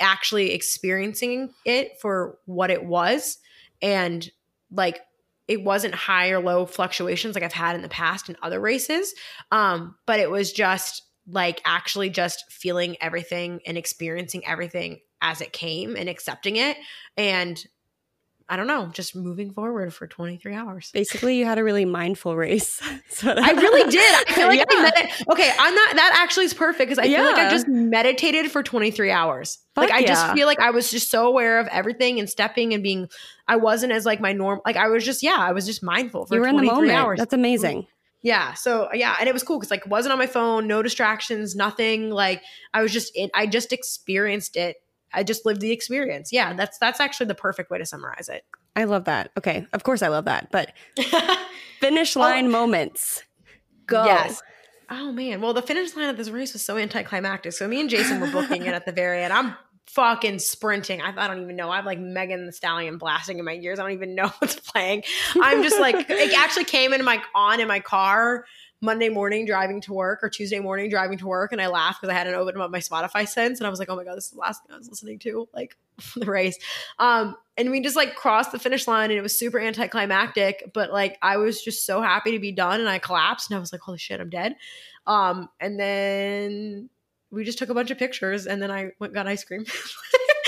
actually 0.00 0.52
experiencing 0.52 1.52
it 1.64 2.00
for 2.00 2.38
what 2.46 2.70
it 2.70 2.84
was 2.84 3.38
and 3.80 4.30
like 4.70 5.00
it 5.48 5.62
wasn't 5.62 5.94
high 5.94 6.30
or 6.30 6.40
low 6.40 6.66
fluctuations 6.66 7.34
like 7.34 7.44
I've 7.44 7.52
had 7.52 7.76
in 7.76 7.82
the 7.82 7.88
past 7.88 8.28
in 8.28 8.36
other 8.42 8.60
races. 8.60 9.14
Um, 9.50 9.96
but 10.06 10.20
it 10.20 10.30
was 10.30 10.52
just 10.52 11.02
like 11.28 11.60
actually 11.64 12.10
just 12.10 12.44
feeling 12.50 12.96
everything 13.00 13.60
and 13.66 13.76
experiencing 13.76 14.46
everything 14.46 15.00
as 15.20 15.40
it 15.40 15.52
came 15.52 15.96
and 15.96 16.08
accepting 16.08 16.56
it. 16.56 16.76
And 17.16 17.62
I 18.48 18.56
don't 18.56 18.66
know, 18.66 18.86
just 18.92 19.14
moving 19.16 19.52
forward 19.52 19.94
for 19.94 20.06
23 20.06 20.54
hours. 20.54 20.90
Basically, 20.92 21.36
you 21.36 21.44
had 21.44 21.58
a 21.58 21.64
really 21.64 21.84
mindful 21.84 22.36
race. 22.36 22.80
so 23.08 23.30
I 23.30 23.50
really 23.52 23.90
did. 23.90 24.28
I 24.28 24.32
feel 24.32 24.46
like 24.48 24.58
yeah. 24.58 24.64
I 24.68 24.82
med- 24.82 25.10
okay, 25.30 25.52
I'm 25.58 25.74
not 25.74 25.96
that 25.96 26.18
actually 26.22 26.46
is 26.46 26.54
perfect 26.54 26.90
because 26.90 26.98
I 26.98 27.04
yeah. 27.04 27.18
feel 27.18 27.26
like 27.26 27.38
I 27.38 27.50
just 27.50 27.68
meditated 27.68 28.50
for 28.50 28.62
23 28.62 29.10
hours. 29.10 29.58
Fuck 29.74 29.84
like 29.84 29.92
I 29.92 30.00
yeah. 30.00 30.06
just 30.08 30.32
feel 30.34 30.46
like 30.46 30.60
I 30.60 30.70
was 30.70 30.90
just 30.90 31.10
so 31.10 31.26
aware 31.26 31.58
of 31.58 31.66
everything 31.68 32.18
and 32.18 32.28
stepping 32.28 32.74
and 32.74 32.82
being 32.82 33.08
I 33.48 33.56
wasn't 33.56 33.92
as 33.92 34.04
like 34.04 34.20
my 34.20 34.32
norm 34.32 34.60
like 34.66 34.76
I 34.76 34.88
was 34.88 35.04
just 35.04 35.22
yeah, 35.22 35.36
I 35.38 35.52
was 35.52 35.66
just 35.66 35.82
mindful 35.82 36.26
for 36.26 36.34
you 36.34 36.40
were 36.40 36.48
23 36.48 36.68
in 36.68 36.74
the 36.74 36.80
moment. 36.80 36.98
hours. 36.98 37.18
That's 37.18 37.34
amazing. 37.34 37.86
Yeah. 38.22 38.54
So 38.54 38.88
yeah, 38.92 39.16
and 39.18 39.28
it 39.28 39.32
was 39.32 39.42
cool 39.42 39.58
because 39.58 39.70
like 39.70 39.86
wasn't 39.86 40.12
on 40.12 40.18
my 40.18 40.26
phone, 40.26 40.66
no 40.66 40.82
distractions, 40.82 41.56
nothing. 41.56 42.10
Like 42.10 42.42
I 42.72 42.82
was 42.82 42.92
just 42.92 43.14
in, 43.16 43.30
I 43.34 43.46
just 43.46 43.72
experienced 43.72 44.56
it 44.56 44.76
I 45.14 45.22
just 45.22 45.46
lived 45.46 45.60
the 45.60 45.72
experience. 45.72 46.32
Yeah, 46.32 46.54
that's 46.54 46.78
that's 46.78 47.00
actually 47.00 47.26
the 47.26 47.34
perfect 47.34 47.70
way 47.70 47.78
to 47.78 47.86
summarize 47.86 48.28
it. 48.28 48.44
I 48.74 48.84
love 48.84 49.04
that. 49.04 49.30
Okay, 49.36 49.66
of 49.72 49.84
course 49.84 50.02
I 50.02 50.08
love 50.08 50.24
that. 50.26 50.50
But 50.50 50.72
finish 51.80 52.16
oh. 52.16 52.20
line 52.20 52.46
oh. 52.46 52.50
moments. 52.50 53.22
Go. 53.86 54.04
Yes. 54.04 54.42
Oh 54.90 55.12
man. 55.12 55.40
Well, 55.40 55.54
the 55.54 55.62
finish 55.62 55.96
line 55.96 56.08
of 56.08 56.16
this 56.16 56.30
race 56.30 56.52
was 56.52 56.62
so 56.62 56.76
anticlimactic. 56.76 57.52
So 57.52 57.66
me 57.68 57.80
and 57.80 57.88
Jason 57.88 58.20
were 58.20 58.30
booking 58.30 58.62
it 58.62 58.74
at 58.74 58.86
the 58.86 58.92
very 58.92 59.22
end. 59.22 59.32
I'm 59.32 59.54
fucking 59.86 60.38
sprinting. 60.38 61.02
I, 61.02 61.12
I 61.16 61.28
don't 61.28 61.42
even 61.42 61.56
know. 61.56 61.70
I 61.70 61.76
have 61.76 61.86
like 61.86 61.98
Megan 61.98 62.46
Thee 62.46 62.52
Stallion 62.52 62.98
blasting 62.98 63.38
in 63.38 63.44
my 63.44 63.54
ears. 63.54 63.78
I 63.78 63.82
don't 63.82 63.92
even 63.92 64.14
know 64.14 64.28
what's 64.38 64.58
playing. 64.58 65.04
I'm 65.40 65.62
just 65.62 65.80
like 65.80 66.08
it 66.08 66.38
actually 66.38 66.64
came 66.64 66.92
in 66.92 67.04
my 67.04 67.22
on 67.34 67.60
in 67.60 67.68
my 67.68 67.80
car 67.80 68.44
Monday 68.82 69.08
morning 69.08 69.46
driving 69.46 69.80
to 69.80 69.92
work 69.92 70.18
or 70.22 70.28
Tuesday 70.28 70.58
morning 70.58 70.90
driving 70.90 71.16
to 71.18 71.26
work, 71.26 71.52
and 71.52 71.62
I 71.62 71.68
laughed 71.68 72.00
because 72.00 72.12
I 72.12 72.18
hadn't 72.18 72.34
opened 72.34 72.58
up 72.58 72.70
my 72.70 72.80
Spotify 72.80 73.26
since, 73.28 73.60
and 73.60 73.66
I 73.66 73.70
was 73.70 73.78
like, 73.78 73.88
oh 73.88 73.94
my 73.94 74.02
god, 74.02 74.16
this 74.16 74.24
is 74.24 74.32
the 74.32 74.40
last 74.40 74.62
thing 74.62 74.74
I 74.74 74.78
was 74.78 74.90
listening 74.90 75.20
to, 75.20 75.48
like 75.54 75.76
the 76.16 76.26
race. 76.26 76.58
Um, 76.98 77.36
and 77.56 77.70
we 77.70 77.80
just 77.80 77.94
like 77.94 78.16
crossed 78.16 78.50
the 78.50 78.58
finish 78.58 78.88
line, 78.88 79.10
and 79.10 79.18
it 79.18 79.22
was 79.22 79.38
super 79.38 79.60
anticlimactic, 79.60 80.72
but 80.74 80.92
like 80.92 81.16
I 81.22 81.36
was 81.36 81.62
just 81.62 81.86
so 81.86 82.02
happy 82.02 82.32
to 82.32 82.40
be 82.40 82.50
done, 82.50 82.80
and 82.80 82.88
I 82.88 82.98
collapsed, 82.98 83.50
and 83.50 83.56
I 83.56 83.60
was 83.60 83.72
like, 83.72 83.80
holy 83.80 83.98
shit, 83.98 84.20
I'm 84.20 84.30
dead. 84.30 84.56
Um, 85.06 85.48
and 85.60 85.78
then 85.78 86.90
we 87.30 87.44
just 87.44 87.58
took 87.58 87.68
a 87.68 87.74
bunch 87.74 87.92
of 87.92 87.98
pictures, 87.98 88.46
and 88.46 88.60
then 88.60 88.72
I 88.72 88.90
went 88.98 89.14
got 89.14 89.28
ice 89.28 89.44
cream. 89.44 89.64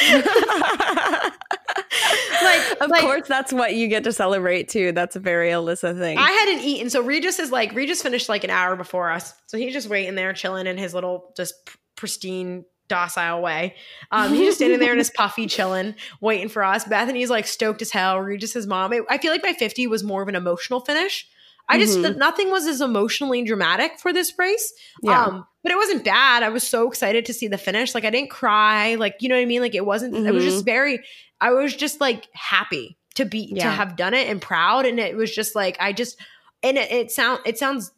like, 2.43 2.81
of 2.81 2.91
like, 2.91 3.03
course, 3.03 3.29
that's 3.29 3.53
what 3.53 3.75
you 3.75 3.89
get 3.89 4.05
to 4.05 4.13
celebrate 4.13 4.69
too. 4.69 4.93
That's 4.93 5.17
a 5.17 5.21
very 5.21 5.51
Alyssa 5.51 5.99
thing. 5.99 6.19
I 6.19 6.31
hadn't 6.31 6.61
eaten, 6.61 6.91
so 6.91 7.03
Regis 7.03 7.39
is 7.39 7.51
like 7.51 7.75
Regis 7.75 8.03
finished 8.03 8.29
like 8.29 8.45
an 8.45 8.51
hour 8.51 8.77
before 8.77 9.11
us, 9.11 9.35
so 9.47 9.57
he's 9.57 9.73
just 9.73 9.89
waiting 9.89 10.15
there, 10.15 10.33
chilling 10.33 10.67
in 10.67 10.77
his 10.77 10.95
little 10.95 11.33
just 11.37 11.55
pristine 11.97 12.65
docile 12.89 13.41
way. 13.41 13.75
Um, 14.11 14.31
he's 14.31 14.47
just 14.47 14.59
standing 14.59 14.79
there 14.79 14.93
in 14.93 14.99
his 14.99 15.11
puffy, 15.17 15.47
chilling, 15.47 15.95
waiting 16.21 16.49
for 16.49 16.63
us. 16.63 16.85
Bethany's 16.85 17.31
like 17.31 17.47
stoked 17.47 17.83
as 17.83 17.91
hell. 17.91 18.19
Regis's 18.21 18.67
mom. 18.67 18.93
It, 18.93 19.05
I 19.09 19.19
feel 19.19 19.33
like 19.33 19.43
my 19.43 19.53
50 19.53 19.87
was 19.87 20.05
more 20.05 20.23
of 20.23 20.29
an 20.29 20.35
emotional 20.35 20.81
finish. 20.81 21.27
I 21.69 21.79
just 21.79 21.99
mm-hmm. 21.99 22.19
nothing 22.19 22.51
was 22.51 22.67
as 22.67 22.81
emotionally 22.81 23.43
dramatic 23.43 23.99
for 23.99 24.13
this 24.13 24.33
race. 24.39 24.73
Yeah. 25.03 25.25
Um, 25.25 25.47
but 25.63 25.73
it 25.73 25.77
wasn't 25.77 26.05
bad. 26.05 26.43
I 26.43 26.51
was 26.51 26.63
so 26.67 26.89
excited 26.89 27.25
to 27.27 27.33
see 27.33 27.49
the 27.49 27.57
finish. 27.57 27.95
Like 27.95 28.05
I 28.05 28.11
didn't 28.11 28.31
cry. 28.31 28.97
Like 28.97 29.17
you 29.21 29.29
know 29.29 29.37
what 29.37 29.43
I 29.43 29.47
mean. 29.47 29.63
Like 29.63 29.75
it 29.75 29.87
wasn't. 29.87 30.15
Mm-hmm. 30.15 30.27
It 30.27 30.35
was 30.35 30.45
just 30.45 30.59
mm-hmm. 30.59 30.65
very. 30.67 31.05
I 31.41 31.53
was 31.53 31.75
just 31.75 32.01
like 32.01 32.29
happy 32.33 32.99
to 33.15 33.25
be 33.25 33.53
yeah. 33.55 33.65
to 33.65 33.71
have 33.71 33.97
done 33.97 34.15
it 34.15 34.29
and 34.29 34.41
proud. 34.41 34.87
And 34.87 34.99
it 34.99 35.17
was 35.17 35.35
just 35.35 35.55
like 35.55 35.77
I 35.81 35.93
just 35.93 36.19
and 36.63 36.77
it, 36.77 36.91
it 36.91 37.11
sound 37.11 37.41
it 37.47 37.59
sounds 37.59 37.93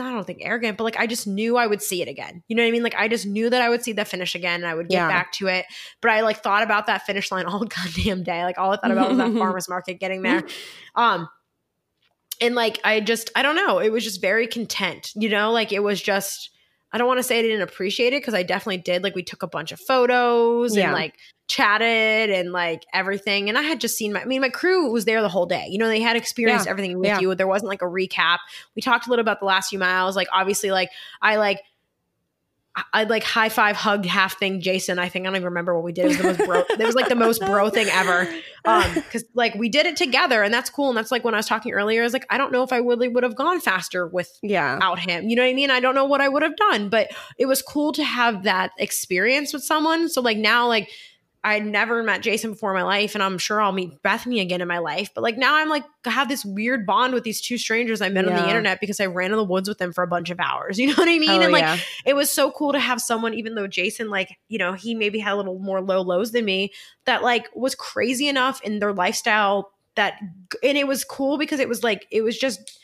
I 0.00 0.10
don't 0.10 0.26
think 0.26 0.38
arrogant, 0.40 0.78
but 0.78 0.84
like 0.84 0.98
I 0.98 1.06
just 1.06 1.26
knew 1.26 1.58
I 1.58 1.66
would 1.66 1.82
see 1.82 2.00
it 2.00 2.08
again. 2.08 2.42
You 2.48 2.56
know 2.56 2.62
what 2.62 2.68
I 2.68 2.70
mean? 2.70 2.82
Like 2.82 2.94
I 2.94 3.08
just 3.08 3.26
knew 3.26 3.50
that 3.50 3.60
I 3.60 3.68
would 3.68 3.82
see 3.82 3.92
the 3.92 4.06
finish 4.06 4.34
again 4.34 4.60
and 4.62 4.66
I 4.66 4.74
would 4.74 4.88
get 4.88 4.96
yeah. 4.96 5.08
back 5.08 5.32
to 5.32 5.48
it. 5.48 5.66
But 6.00 6.12
I 6.12 6.22
like 6.22 6.42
thought 6.42 6.62
about 6.62 6.86
that 6.86 7.02
finish 7.02 7.30
line 7.30 7.44
all 7.46 7.64
goddamn 7.64 8.22
day. 8.22 8.44
Like 8.44 8.58
all 8.58 8.72
I 8.72 8.76
thought 8.76 8.90
about 8.90 9.10
was 9.10 9.18
that 9.18 9.32
farmer's 9.38 9.68
market 9.68 10.00
getting 10.00 10.22
there. 10.22 10.44
Um 10.94 11.28
and 12.42 12.54
like 12.54 12.80
I 12.84 13.00
just 13.00 13.30
I 13.34 13.42
don't 13.42 13.56
know, 13.56 13.78
it 13.78 13.90
was 13.90 14.04
just 14.04 14.20
very 14.20 14.46
content. 14.46 15.12
You 15.14 15.28
know, 15.28 15.52
like 15.52 15.72
it 15.72 15.82
was 15.82 16.02
just 16.02 16.50
I 16.92 16.98
don't 16.98 17.06
want 17.06 17.18
to 17.18 17.22
say 17.22 17.38
I 17.38 17.42
didn't 17.42 17.62
appreciate 17.62 18.12
it 18.12 18.20
because 18.20 18.34
I 18.34 18.42
definitely 18.42 18.78
did. 18.78 19.02
Like 19.02 19.14
we 19.14 19.22
took 19.22 19.42
a 19.42 19.48
bunch 19.48 19.72
of 19.72 19.80
photos 19.80 20.76
yeah. 20.76 20.84
and 20.84 20.92
like 20.92 21.14
chatted 21.48 22.30
and 22.30 22.52
like 22.52 22.84
everything. 22.92 23.48
And 23.48 23.56
I 23.56 23.62
had 23.62 23.80
just 23.80 23.96
seen 23.96 24.12
my 24.12 24.22
I 24.22 24.24
mean, 24.26 24.42
my 24.42 24.50
crew 24.50 24.90
was 24.90 25.04
there 25.04 25.22
the 25.22 25.28
whole 25.28 25.46
day. 25.46 25.68
You 25.70 25.78
know, 25.78 25.88
they 25.88 26.00
had 26.00 26.16
experienced 26.16 26.66
yeah. 26.66 26.70
everything 26.70 26.98
with 26.98 27.06
yeah. 27.06 27.20
you. 27.20 27.34
There 27.34 27.46
wasn't 27.46 27.68
like 27.68 27.82
a 27.82 27.86
recap. 27.86 28.38
We 28.76 28.82
talked 28.82 29.06
a 29.06 29.10
little 29.10 29.22
about 29.22 29.40
the 29.40 29.46
last 29.46 29.70
few 29.70 29.78
miles. 29.78 30.16
Like 30.16 30.28
obviously, 30.32 30.70
like 30.70 30.90
I 31.22 31.36
like 31.36 31.60
I'd 32.94 33.10
like 33.10 33.22
high 33.22 33.50
five, 33.50 33.76
hug, 33.76 34.06
half 34.06 34.38
thing, 34.38 34.62
Jason. 34.62 34.98
I 34.98 35.10
think 35.10 35.26
I 35.26 35.28
don't 35.28 35.36
even 35.36 35.44
remember 35.44 35.74
what 35.74 35.84
we 35.84 35.92
did. 35.92 36.06
It 36.06 36.08
was 36.08 36.16
the 36.16 36.24
most 36.24 36.46
bro. 36.46 36.58
it 36.70 36.86
was 36.86 36.94
like 36.94 37.08
the 37.08 37.14
most 37.14 37.40
bro 37.40 37.68
thing 37.68 37.88
ever. 37.90 38.26
Um, 38.64 38.90
because 38.94 39.24
like 39.34 39.54
we 39.56 39.68
did 39.68 39.84
it 39.84 39.96
together, 39.96 40.42
and 40.42 40.54
that's 40.54 40.70
cool. 40.70 40.88
And 40.88 40.96
that's 40.96 41.10
like 41.10 41.22
when 41.22 41.34
I 41.34 41.36
was 41.36 41.46
talking 41.46 41.72
earlier. 41.72 42.00
I 42.00 42.04
was 42.04 42.14
like, 42.14 42.26
I 42.30 42.38
don't 42.38 42.50
know 42.50 42.62
if 42.62 42.72
I 42.72 42.78
really 42.78 43.08
would 43.08 43.24
have 43.24 43.36
gone 43.36 43.60
faster 43.60 44.06
with 44.06 44.38
yeah 44.42 44.78
out 44.80 44.98
him. 44.98 45.28
You 45.28 45.36
know 45.36 45.42
what 45.42 45.50
I 45.50 45.54
mean? 45.54 45.70
I 45.70 45.80
don't 45.80 45.94
know 45.94 46.06
what 46.06 46.22
I 46.22 46.28
would 46.30 46.42
have 46.42 46.56
done, 46.56 46.88
but 46.88 47.10
it 47.36 47.44
was 47.44 47.60
cool 47.60 47.92
to 47.92 48.04
have 48.04 48.44
that 48.44 48.72
experience 48.78 49.52
with 49.52 49.62
someone. 49.62 50.08
So 50.08 50.22
like 50.22 50.38
now, 50.38 50.66
like 50.66 50.88
I 51.44 51.58
never 51.58 52.04
met 52.04 52.22
Jason 52.22 52.52
before 52.52 52.70
in 52.70 52.76
my 52.76 52.84
life, 52.84 53.14
and 53.14 53.22
I'm 53.22 53.36
sure 53.36 53.60
I'll 53.60 53.72
meet 53.72 54.00
Bethany 54.02 54.38
again 54.38 54.60
in 54.60 54.68
my 54.68 54.78
life. 54.78 55.10
But 55.12 55.22
like 55.22 55.36
now, 55.36 55.56
I'm 55.56 55.68
like 55.68 55.82
I 56.06 56.10
have 56.10 56.28
this 56.28 56.44
weird 56.44 56.86
bond 56.86 57.14
with 57.14 57.24
these 57.24 57.40
two 57.40 57.58
strangers 57.58 58.00
I 58.00 58.10
met 58.10 58.26
yeah. 58.26 58.36
on 58.36 58.42
the 58.42 58.48
internet 58.48 58.80
because 58.80 59.00
I 59.00 59.06
ran 59.06 59.32
in 59.32 59.36
the 59.36 59.44
woods 59.44 59.68
with 59.68 59.78
them 59.78 59.92
for 59.92 60.04
a 60.04 60.06
bunch 60.06 60.30
of 60.30 60.38
hours. 60.38 60.78
You 60.82 60.88
know 60.88 60.94
what 60.94 61.08
I 61.08 61.18
mean? 61.18 61.30
Oh, 61.30 61.40
and 61.40 61.52
like 61.52 61.62
yeah. 61.62 61.78
it 62.04 62.14
was 62.14 62.28
so 62.28 62.50
cool 62.50 62.72
to 62.72 62.80
have 62.80 63.00
someone, 63.00 63.34
even 63.34 63.54
though 63.54 63.68
Jason, 63.68 64.10
like 64.10 64.36
you 64.48 64.58
know, 64.58 64.72
he 64.72 64.94
maybe 64.94 65.20
had 65.20 65.32
a 65.32 65.36
little 65.36 65.58
more 65.60 65.80
low 65.80 66.00
lows 66.00 66.32
than 66.32 66.44
me, 66.44 66.72
that 67.04 67.22
like 67.22 67.48
was 67.54 67.76
crazy 67.76 68.26
enough 68.26 68.60
in 68.62 68.80
their 68.80 68.92
lifestyle 68.92 69.72
that, 69.94 70.14
and 70.62 70.78
it 70.78 70.88
was 70.88 71.04
cool 71.04 71.38
because 71.38 71.60
it 71.60 71.68
was 71.68 71.84
like 71.84 72.06
it 72.10 72.22
was 72.22 72.36
just 72.38 72.80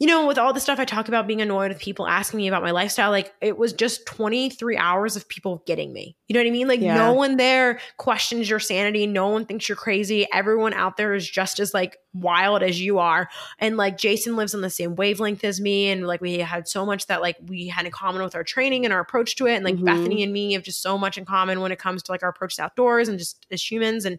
you 0.00 0.06
know, 0.06 0.26
with 0.26 0.38
all 0.38 0.54
the 0.54 0.60
stuff 0.60 0.78
I 0.78 0.86
talk 0.86 1.08
about 1.08 1.26
being 1.26 1.42
annoyed 1.42 1.70
with 1.70 1.78
people 1.78 2.08
asking 2.08 2.38
me 2.38 2.48
about 2.48 2.62
my 2.62 2.70
lifestyle, 2.70 3.10
like 3.10 3.34
it 3.42 3.58
was 3.58 3.74
just 3.74 4.06
23 4.06 4.78
hours 4.78 5.14
of 5.14 5.28
people 5.28 5.62
getting 5.66 5.92
me. 5.92 6.16
You 6.26 6.32
know 6.32 6.40
what 6.40 6.46
I 6.46 6.50
mean? 6.50 6.68
Like 6.68 6.80
yeah. 6.80 6.94
no 6.94 7.12
one 7.12 7.36
there 7.36 7.80
questions 7.98 8.48
your 8.48 8.60
sanity. 8.60 9.06
No 9.06 9.28
one 9.28 9.44
thinks 9.44 9.68
you're 9.68 9.76
crazy. 9.76 10.26
Everyone 10.32 10.72
out 10.72 10.96
there 10.96 11.12
is 11.12 11.28
just 11.28 11.60
as 11.60 11.74
like 11.74 11.98
wild 12.14 12.62
as 12.62 12.80
you 12.80 12.98
are. 12.98 13.28
And 13.58 13.76
like 13.76 13.98
Jason 13.98 14.36
lives 14.36 14.54
on 14.54 14.62
the 14.62 14.70
same 14.70 14.96
wavelength 14.96 15.44
as 15.44 15.60
me. 15.60 15.90
And 15.90 16.06
like 16.06 16.22
we 16.22 16.38
had 16.38 16.66
so 16.66 16.86
much 16.86 17.06
that 17.08 17.20
like 17.20 17.36
we 17.44 17.68
had 17.68 17.84
in 17.84 17.92
common 17.92 18.22
with 18.22 18.34
our 18.34 18.44
training 18.44 18.86
and 18.86 18.94
our 18.94 19.00
approach 19.00 19.36
to 19.36 19.46
it. 19.48 19.56
And 19.56 19.66
like 19.66 19.74
mm-hmm. 19.74 19.84
Bethany 19.84 20.22
and 20.22 20.32
me 20.32 20.54
have 20.54 20.62
just 20.62 20.80
so 20.80 20.96
much 20.96 21.18
in 21.18 21.26
common 21.26 21.60
when 21.60 21.72
it 21.72 21.78
comes 21.78 22.02
to 22.04 22.12
like 22.12 22.22
our 22.22 22.30
approach 22.30 22.56
to 22.56 22.62
outdoors 22.62 23.10
and 23.10 23.18
just 23.18 23.46
as 23.50 23.70
humans. 23.70 24.06
And 24.06 24.18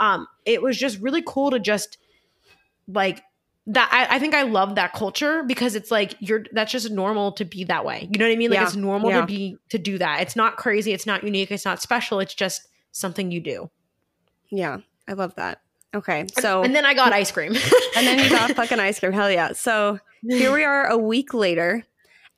um 0.00 0.26
it 0.44 0.60
was 0.60 0.76
just 0.76 0.98
really 0.98 1.22
cool 1.24 1.52
to 1.52 1.60
just 1.60 1.98
like 2.88 3.22
that 3.70 3.88
I, 3.92 4.16
I, 4.16 4.18
think 4.18 4.34
I 4.34 4.42
love 4.42 4.74
that 4.74 4.92
culture 4.92 5.44
because 5.44 5.76
it's 5.76 5.92
like 5.92 6.16
you're 6.18 6.44
that's 6.52 6.72
just 6.72 6.90
normal 6.90 7.30
to 7.32 7.44
be 7.44 7.64
that 7.64 7.84
way. 7.84 8.08
You 8.10 8.18
know 8.18 8.26
what 8.26 8.32
I 8.32 8.36
mean? 8.36 8.50
Like 8.50 8.58
yeah. 8.58 8.66
it's 8.66 8.74
normal 8.74 9.10
yeah. 9.10 9.20
to 9.20 9.26
be 9.26 9.58
to 9.68 9.78
do 9.78 9.96
that. 9.98 10.20
It's 10.22 10.34
not 10.34 10.56
crazy, 10.56 10.92
it's 10.92 11.06
not 11.06 11.22
unique, 11.22 11.52
it's 11.52 11.64
not 11.64 11.80
special, 11.80 12.18
it's 12.18 12.34
just 12.34 12.66
something 12.90 13.30
you 13.30 13.40
do. 13.40 13.70
Yeah, 14.50 14.78
I 15.08 15.12
love 15.12 15.36
that. 15.36 15.60
Okay. 15.94 16.26
So 16.40 16.64
and 16.64 16.74
then 16.74 16.84
I 16.84 16.94
got 16.94 17.12
ice 17.12 17.30
cream. 17.30 17.54
and 17.96 18.06
then 18.06 18.18
you 18.18 18.28
got 18.28 18.50
fucking 18.56 18.80
ice 18.80 18.98
cream. 18.98 19.12
Hell 19.12 19.30
yeah. 19.30 19.52
So 19.52 20.00
here 20.28 20.52
we 20.52 20.64
are 20.64 20.86
a 20.86 20.98
week 20.98 21.32
later. 21.32 21.84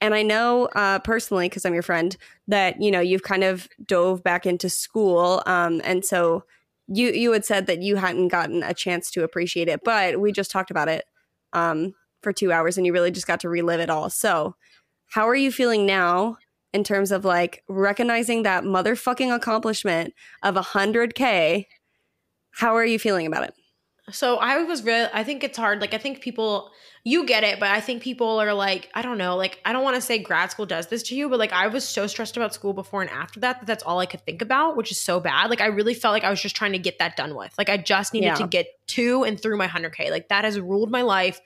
And 0.02 0.14
I 0.14 0.22
know 0.22 0.66
uh, 0.74 0.98
personally, 0.98 1.48
because 1.48 1.64
I'm 1.64 1.74
your 1.74 1.82
friend, 1.82 2.14
that 2.48 2.82
you 2.82 2.90
know 2.90 3.00
you've 3.00 3.22
kind 3.22 3.44
of 3.44 3.68
dove 3.86 4.22
back 4.22 4.44
into 4.44 4.68
school, 4.68 5.42
um, 5.46 5.80
and 5.84 6.04
so 6.04 6.44
you 6.88 7.10
you 7.12 7.32
had 7.32 7.44
said 7.44 7.68
that 7.68 7.80
you 7.80 7.96
hadn't 7.96 8.28
gotten 8.28 8.64
a 8.64 8.74
chance 8.74 9.10
to 9.12 9.22
appreciate 9.22 9.68
it, 9.68 9.80
but 9.84 10.20
we 10.20 10.32
just 10.32 10.50
talked 10.50 10.72
about 10.72 10.88
it 10.88 11.04
um, 11.52 11.94
for 12.22 12.32
two 12.32 12.52
hours 12.52 12.76
and 12.76 12.86
you 12.86 12.92
really 12.92 13.10
just 13.10 13.26
got 13.26 13.40
to 13.40 13.48
relive 13.48 13.80
it 13.80 13.90
all. 13.90 14.10
So, 14.10 14.56
how 15.10 15.28
are 15.28 15.34
you 15.34 15.52
feeling 15.52 15.84
now 15.84 16.38
in 16.72 16.84
terms 16.84 17.12
of 17.12 17.24
like 17.24 17.62
recognizing 17.68 18.44
that 18.44 18.64
motherfucking 18.64 19.34
accomplishment 19.34 20.14
of 20.42 20.54
100K? 20.54 21.66
How 22.52 22.76
are 22.76 22.84
you 22.84 22.98
feeling 22.98 23.26
about 23.26 23.44
it? 23.44 23.54
So 24.10 24.36
I 24.36 24.62
was 24.62 24.82
really, 24.82 25.08
I 25.12 25.22
think 25.22 25.44
it's 25.44 25.56
hard. 25.56 25.80
Like, 25.80 25.94
I 25.94 25.98
think 25.98 26.20
people, 26.20 26.70
you 27.04 27.26
get 27.26 27.42
it, 27.42 27.58
but 27.58 27.68
I 27.68 27.80
think 27.80 28.00
people 28.02 28.40
are 28.40 28.54
like, 28.54 28.88
I 28.94 29.02
don't 29.02 29.18
know, 29.18 29.36
like, 29.36 29.58
I 29.64 29.72
don't 29.72 29.82
want 29.82 29.96
to 29.96 30.00
say 30.00 30.18
grad 30.18 30.52
school 30.52 30.66
does 30.66 30.86
this 30.86 31.02
to 31.04 31.16
you, 31.16 31.28
but 31.28 31.38
like, 31.40 31.52
I 31.52 31.66
was 31.66 31.86
so 31.88 32.06
stressed 32.06 32.36
about 32.36 32.54
school 32.54 32.72
before 32.74 33.02
and 33.02 33.10
after 33.10 33.40
that 33.40 33.58
that 33.60 33.66
that's 33.66 33.82
all 33.82 33.98
I 33.98 34.06
could 34.06 34.20
think 34.20 34.40
about, 34.40 34.76
which 34.76 34.92
is 34.92 35.00
so 35.00 35.18
bad. 35.18 35.50
Like, 35.50 35.60
I 35.60 35.66
really 35.66 35.94
felt 35.94 36.12
like 36.12 36.22
I 36.22 36.30
was 36.30 36.40
just 36.40 36.54
trying 36.54 36.72
to 36.72 36.78
get 36.78 37.00
that 37.00 37.16
done 37.16 37.34
with. 37.34 37.52
Like, 37.58 37.68
I 37.68 37.76
just 37.76 38.14
needed 38.14 38.26
Yeah. 38.26 38.34
to 38.36 38.46
get 38.46 38.66
to 38.88 39.24
and 39.24 39.40
through 39.40 39.56
my 39.56 39.66
100K. 39.66 40.10
Like, 40.12 40.28
that 40.28 40.44
has 40.44 40.60
ruled 40.60 40.90
my 40.92 41.02
life 41.02 41.40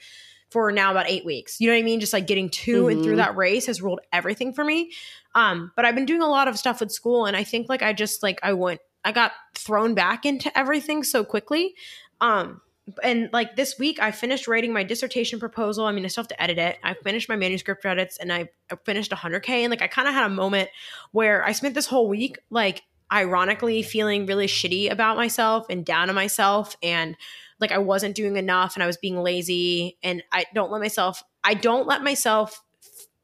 for 0.51 0.71
now 0.71 0.91
about 0.91 1.09
eight 1.09 1.25
weeks. 1.25 1.59
You 1.61 1.69
know 1.69 1.75
what 1.75 1.81
I 1.81 1.85
mean? 1.85 2.01
Just 2.01 2.13
like 2.13 2.27
getting 2.27 2.51
to 2.51 2.89
and 2.89 3.03
through 3.03 3.15
Mhm. 3.15 3.25
that 3.25 3.37
race 3.37 3.65
has 3.67 3.81
ruled 3.81 4.01
everything 4.13 4.53
for 4.53 4.63
me. 4.65 4.93
Um, 5.35 5.73
but 5.75 5.85
I've 5.87 5.95
been 5.95 6.07
doing 6.07 6.23
a 6.23 6.29
lot 6.29 6.49
of 6.49 6.59
stuff 6.59 6.81
with 6.81 6.93
school, 6.93 7.25
and 7.27 7.37
I 7.37 7.45
think 7.45 7.69
like 7.69 7.83
I 7.83 7.93
just 7.95 8.23
like 8.23 8.39
I 8.43 8.53
went, 8.53 8.81
I 9.05 9.13
got 9.13 9.33
thrown 9.55 9.95
back 9.95 10.25
into 10.27 10.57
everything 10.57 11.03
so 11.03 11.25
quickly. 11.25 11.75
Um, 12.21 12.61
and 13.03 13.31
like 13.33 13.57
this 13.57 13.79
week, 13.79 14.01
I 14.01 14.11
finished 14.11 14.47
writing 14.47 14.73
my 14.73 14.85
dissertation 14.85 15.41
proposal. 15.41 15.87
I 15.87 15.93
mean, 15.93 16.05
I 16.05 16.09
still 16.09 16.23
have 16.23 16.29
to 16.29 16.43
edit 16.43 16.59
it. 16.59 16.79
I 16.83 16.95
finished 16.95 17.29
my 17.29 17.37
manuscript 17.37 17.85
edits, 17.85 18.17
and 18.19 18.33
I, 18.33 18.49
I 18.71 18.77
finished 18.85 19.11
100k. 19.11 19.49
And 19.49 19.71
like 19.71 19.83
I 19.83 19.89
kind 19.89 20.07
of 20.09 20.15
had 20.15 20.25
a 20.25 20.31
moment 20.31 20.71
where 21.13 21.45
I 21.45 21.53
spent 21.53 21.75
this 21.75 21.87
whole 21.87 22.09
week 22.09 22.39
like 22.51 22.83
ironically 23.13 23.83
feeling 23.83 24.27
really 24.27 24.47
shitty 24.47 24.91
about 24.91 25.17
myself 25.17 25.67
and 25.71 25.85
down 25.85 26.09
on 26.09 26.15
myself 26.15 26.77
and 26.83 27.17
like 27.61 27.71
I 27.71 27.79
wasn't 27.79 28.17
doing 28.17 28.37
enough 28.37 28.75
and 28.75 28.83
I 28.83 28.87
was 28.87 28.97
being 28.97 29.17
lazy 29.23 29.97
and 30.03 30.23
I 30.33 30.47
don't 30.55 30.73
let 30.73 30.81
myself 30.81 31.23
I 31.45 31.55
don't 31.55 31.87
let 31.87 32.03
myself 32.03 32.63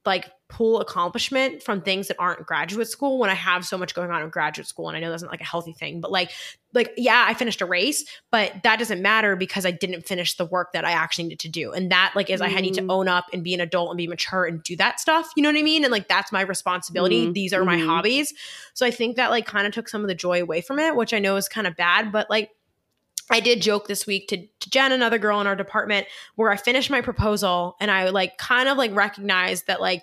like 0.06 0.30
pull 0.53 0.82
accomplishment 0.82 1.62
from 1.62 1.80
things 1.80 2.09
that 2.09 2.16
aren't 2.18 2.46
graduate 2.46 2.86
school 2.86 3.18
when 3.18 3.30
I 3.30 3.34
have 3.34 3.64
so 3.64 3.78
much 3.78 3.94
going 3.94 4.11
on 4.11 4.22
in 4.22 4.28
graduate 4.28 4.68
school 4.68 4.88
and 4.88 4.96
I 4.96 5.00
know 5.00 5.09
that's 5.09 5.22
not 5.22 5.30
like 5.32 5.40
a 5.40 5.44
healthy 5.44 5.72
thing 5.72 6.03
but 6.03 6.12
like 6.12 6.30
like 6.74 6.92
yeah 6.98 7.24
I 7.26 7.32
finished 7.32 7.62
a 7.62 7.64
race 7.66 8.05
but 8.30 8.53
that 8.62 8.78
doesn't 8.78 9.00
matter 9.00 9.34
because 9.34 9.64
I 9.64 9.70
didn't 9.70 10.03
finish 10.07 10.36
the 10.36 10.44
work 10.44 10.74
that 10.74 10.84
I 10.84 10.90
actually 10.92 11.24
needed 11.24 11.38
to 11.40 11.48
do 11.48 11.72
and 11.72 11.90
that 11.90 12.12
like 12.14 12.28
is 12.28 12.42
I 12.42 12.48
need 12.61 12.74
to 12.74 12.82
Mm. 12.82 12.90
own 12.92 13.09
up 13.09 13.24
and 13.32 13.42
be 13.42 13.55
an 13.55 13.62
adult 13.62 13.88
and 13.92 13.96
be 13.96 14.07
mature 14.07 14.44
and 14.44 14.62
do 14.62 14.76
that 14.76 15.00
stuff 15.00 15.30
you 15.36 15.42
know 15.42 15.48
what 15.48 15.59
I 15.59 15.62
mean 15.62 15.84
and 15.84 15.90
like 15.90 16.07
that's 16.07 16.30
my 16.30 16.42
responsibility 16.42 17.28
Mhm. 17.28 17.32
these 17.32 17.55
are 17.55 17.64
my 17.64 17.76
Mhm. 17.76 17.86
hobbies 17.86 18.34
so 18.74 18.84
I 18.84 18.90
think 18.90 19.16
that 19.16 19.30
like 19.30 19.46
kind 19.46 19.66
of 19.66 19.72
took 19.72 19.88
some 19.88 20.03
of 20.03 20.09
the 20.09 20.14
joy 20.14 20.42
away 20.42 20.61
from 20.61 20.78
it 20.78 20.94
which 20.96 21.14
I 21.14 21.18
know 21.18 21.36
is 21.36 21.48
kind 21.48 21.66
of 21.66 21.76
bad 21.76 22.12
but 22.12 22.28
like 22.28 22.50
I 23.30 23.40
did 23.40 23.62
joke 23.62 23.88
this 23.88 24.07
week 24.07 24.28
to, 24.28 24.36
to 24.36 24.70
Jen, 24.70 24.92
another 24.92 25.16
girl 25.16 25.40
in 25.40 25.46
our 25.46 25.57
department, 25.57 26.07
where 26.34 26.50
I 26.50 26.57
finished 26.59 26.90
my 26.90 27.00
proposal 27.00 27.76
and 27.80 27.90
I 27.90 28.11
like 28.11 28.36
kind 28.36 28.68
of 28.68 28.76
like 28.76 28.94
recognized 28.94 29.68
that 29.68 29.80
like 29.80 30.03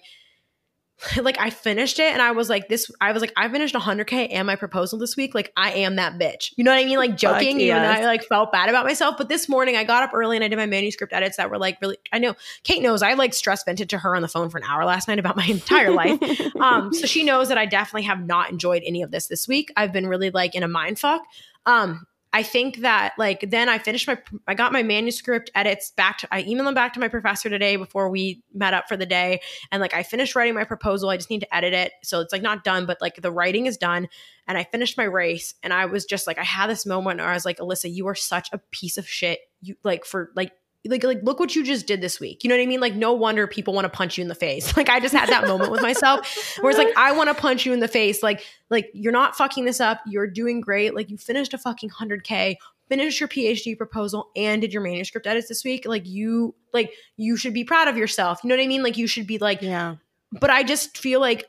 like 1.21 1.39
I 1.39 1.49
finished 1.49 1.99
it 1.99 2.11
and 2.11 2.21
I 2.21 2.31
was 2.31 2.49
like 2.49 2.67
this 2.67 2.91
I 2.99 3.11
was 3.11 3.21
like 3.21 3.31
I 3.37 3.47
finished 3.47 3.73
100k 3.73 4.27
and 4.31 4.45
my 4.45 4.55
proposal 4.55 4.99
this 4.99 5.15
week 5.15 5.33
like 5.33 5.51
I 5.55 5.71
am 5.71 5.95
that 5.95 6.19
bitch. 6.19 6.53
You 6.57 6.63
know 6.63 6.71
what 6.71 6.79
I 6.79 6.85
mean? 6.85 6.97
Like 6.97 7.15
joking, 7.15 7.59
even 7.59 7.67
yes. 7.67 7.99
I 7.99 8.05
like 8.05 8.23
felt 8.23 8.51
bad 8.51 8.69
about 8.69 8.85
myself, 8.85 9.15
but 9.17 9.29
this 9.29 9.47
morning 9.47 9.75
I 9.75 9.83
got 9.83 10.03
up 10.03 10.11
early 10.13 10.35
and 10.35 10.43
I 10.43 10.47
did 10.47 10.57
my 10.57 10.65
manuscript 10.65 11.13
edits 11.13 11.37
that 11.37 11.49
were 11.49 11.57
like 11.57 11.77
really 11.81 11.97
I 12.11 12.19
know 12.19 12.35
Kait 12.63 12.81
knows 12.81 13.01
I 13.01 13.13
like 13.13 13.33
stress 13.33 13.63
vented 13.63 13.89
to 13.91 13.97
her 13.97 14.15
on 14.15 14.21
the 14.21 14.27
phone 14.27 14.49
for 14.49 14.57
an 14.57 14.63
hour 14.65 14.83
last 14.85 15.07
night 15.07 15.19
about 15.19 15.35
my 15.37 15.45
entire 15.49 15.91
life. 15.91 16.19
Um, 16.59 16.93
so 16.93 17.05
she 17.05 17.23
knows 17.23 17.47
that 17.49 17.57
I 17.57 17.65
definitely 17.65 18.03
have 18.03 18.25
not 18.25 18.51
enjoyed 18.51 18.83
any 18.85 19.01
of 19.01 19.11
this 19.11 19.27
this 19.27 19.47
week. 19.47 19.71
I've 19.77 19.93
been 19.93 20.07
really 20.07 20.29
like 20.29 20.55
in 20.55 20.63
a 20.63 20.67
mind 20.67 20.99
fuck. 20.99 21.21
Um, 21.65 22.05
I 22.31 22.43
think 22.43 22.77
that 22.81 23.13
like 23.17 23.49
then 23.49 23.69
I 23.69 23.79
finished 23.79 24.07
my 24.07 24.17
I 24.47 24.53
got 24.53 24.71
my 24.71 24.83
manuscript 24.83 25.49
edits 25.55 25.91
back 25.91 26.19
to 26.19 26.27
I 26.31 26.43
emailed 26.43 26.65
them 26.65 26.73
back 26.75 26.93
to 26.93 26.99
my 26.99 27.07
professor 27.07 27.49
today 27.49 27.75
before 27.75 28.09
we 28.09 28.43
met 28.53 28.75
up 28.75 28.87
for 28.87 28.95
the 28.95 29.05
day 29.05 29.41
and 29.71 29.81
like 29.81 29.95
I 29.95 30.03
finished 30.03 30.35
writing 30.35 30.53
my 30.53 30.63
proposal. 30.63 31.09
I 31.09 31.17
just 31.17 31.31
need 31.31 31.39
to 31.39 31.55
edit 31.55 31.73
it. 31.73 31.93
So 32.03 32.19
it's 32.19 32.31
like 32.31 32.43
not 32.43 32.63
done, 32.63 32.85
but 32.85 33.01
like 33.01 33.15
the 33.15 33.31
writing 33.31 33.65
is 33.65 33.77
done 33.77 34.07
and 34.47 34.57
I 34.59 34.63
finished 34.63 34.95
my 34.95 35.05
race 35.05 35.55
and 35.63 35.73
I 35.73 35.87
was 35.87 36.05
just 36.05 36.27
like 36.27 36.37
I 36.37 36.43
had 36.43 36.69
this 36.69 36.85
moment 36.85 37.19
where 37.19 37.29
I 37.29 37.33
was 37.33 37.45
like 37.45 37.57
Alyssa, 37.57 37.91
you 37.91 38.07
are 38.07 38.15
such 38.15 38.49
a 38.53 38.59
piece 38.69 38.97
of 38.97 39.09
shit. 39.09 39.39
You 39.61 39.75
like 39.83 40.05
for 40.05 40.31
like 40.35 40.51
like 40.87 41.03
like 41.03 41.21
look 41.23 41.39
what 41.39 41.55
you 41.55 41.63
just 41.63 41.87
did 41.87 42.01
this 42.01 42.19
week. 42.19 42.43
You 42.43 42.49
know 42.49 42.55
what 42.55 42.63
I 42.63 42.65
mean? 42.65 42.79
Like 42.79 42.95
no 42.95 43.13
wonder 43.13 43.47
people 43.47 43.73
want 43.73 43.85
to 43.85 43.89
punch 43.89 44.17
you 44.17 44.21
in 44.21 44.27
the 44.27 44.35
face. 44.35 44.73
Like 44.79 44.89
I 44.89 45.01
just 45.01 45.13
had 45.13 45.27
that 45.27 45.45
moment 45.45 45.71
with 45.71 45.81
myself 45.81 46.57
where 46.61 46.69
it's 46.69 46.79
like 46.79 46.95
I 46.95 47.11
want 47.11 47.27
to 47.29 47.33
punch 47.33 47.65
you 47.65 47.73
in 47.73 47.81
the 47.81 47.87
face. 47.87 48.23
Like 48.23 48.45
like 48.69 48.89
you're 48.93 49.11
not 49.11 49.35
fucking 49.35 49.65
this 49.65 49.81
up. 49.81 49.99
You're 50.07 50.27
doing 50.27 50.61
great. 50.61 50.95
Like 50.95 51.09
you 51.09 51.17
finished 51.17 51.53
a 51.53 51.57
fucking 51.57 51.89
100k, 51.89 52.55
finished 52.87 53.19
your 53.19 53.27
PhD 53.27 53.77
proposal 53.77 54.29
and 54.37 54.61
did 54.61 54.71
your 54.71 54.81
manuscript 54.81 55.27
edits 55.27 55.49
this 55.49 55.65
week. 55.65 55.85
Like 55.85 56.07
you 56.07 56.55
like 56.73 56.93
you 57.17 57.35
should 57.35 57.53
be 57.53 57.65
proud 57.65 57.89
of 57.89 57.97
yourself. 57.97 58.39
You 58.41 58.47
know 58.47 58.55
what 58.55 58.63
I 58.63 58.67
mean? 58.67 58.83
Like 58.83 58.95
you 58.95 59.07
should 59.07 59.27
be 59.27 59.37
like 59.37 59.61
yeah. 59.61 59.95
but 60.31 60.49
I 60.49 60.63
just 60.63 60.97
feel 60.97 61.19
like 61.19 61.45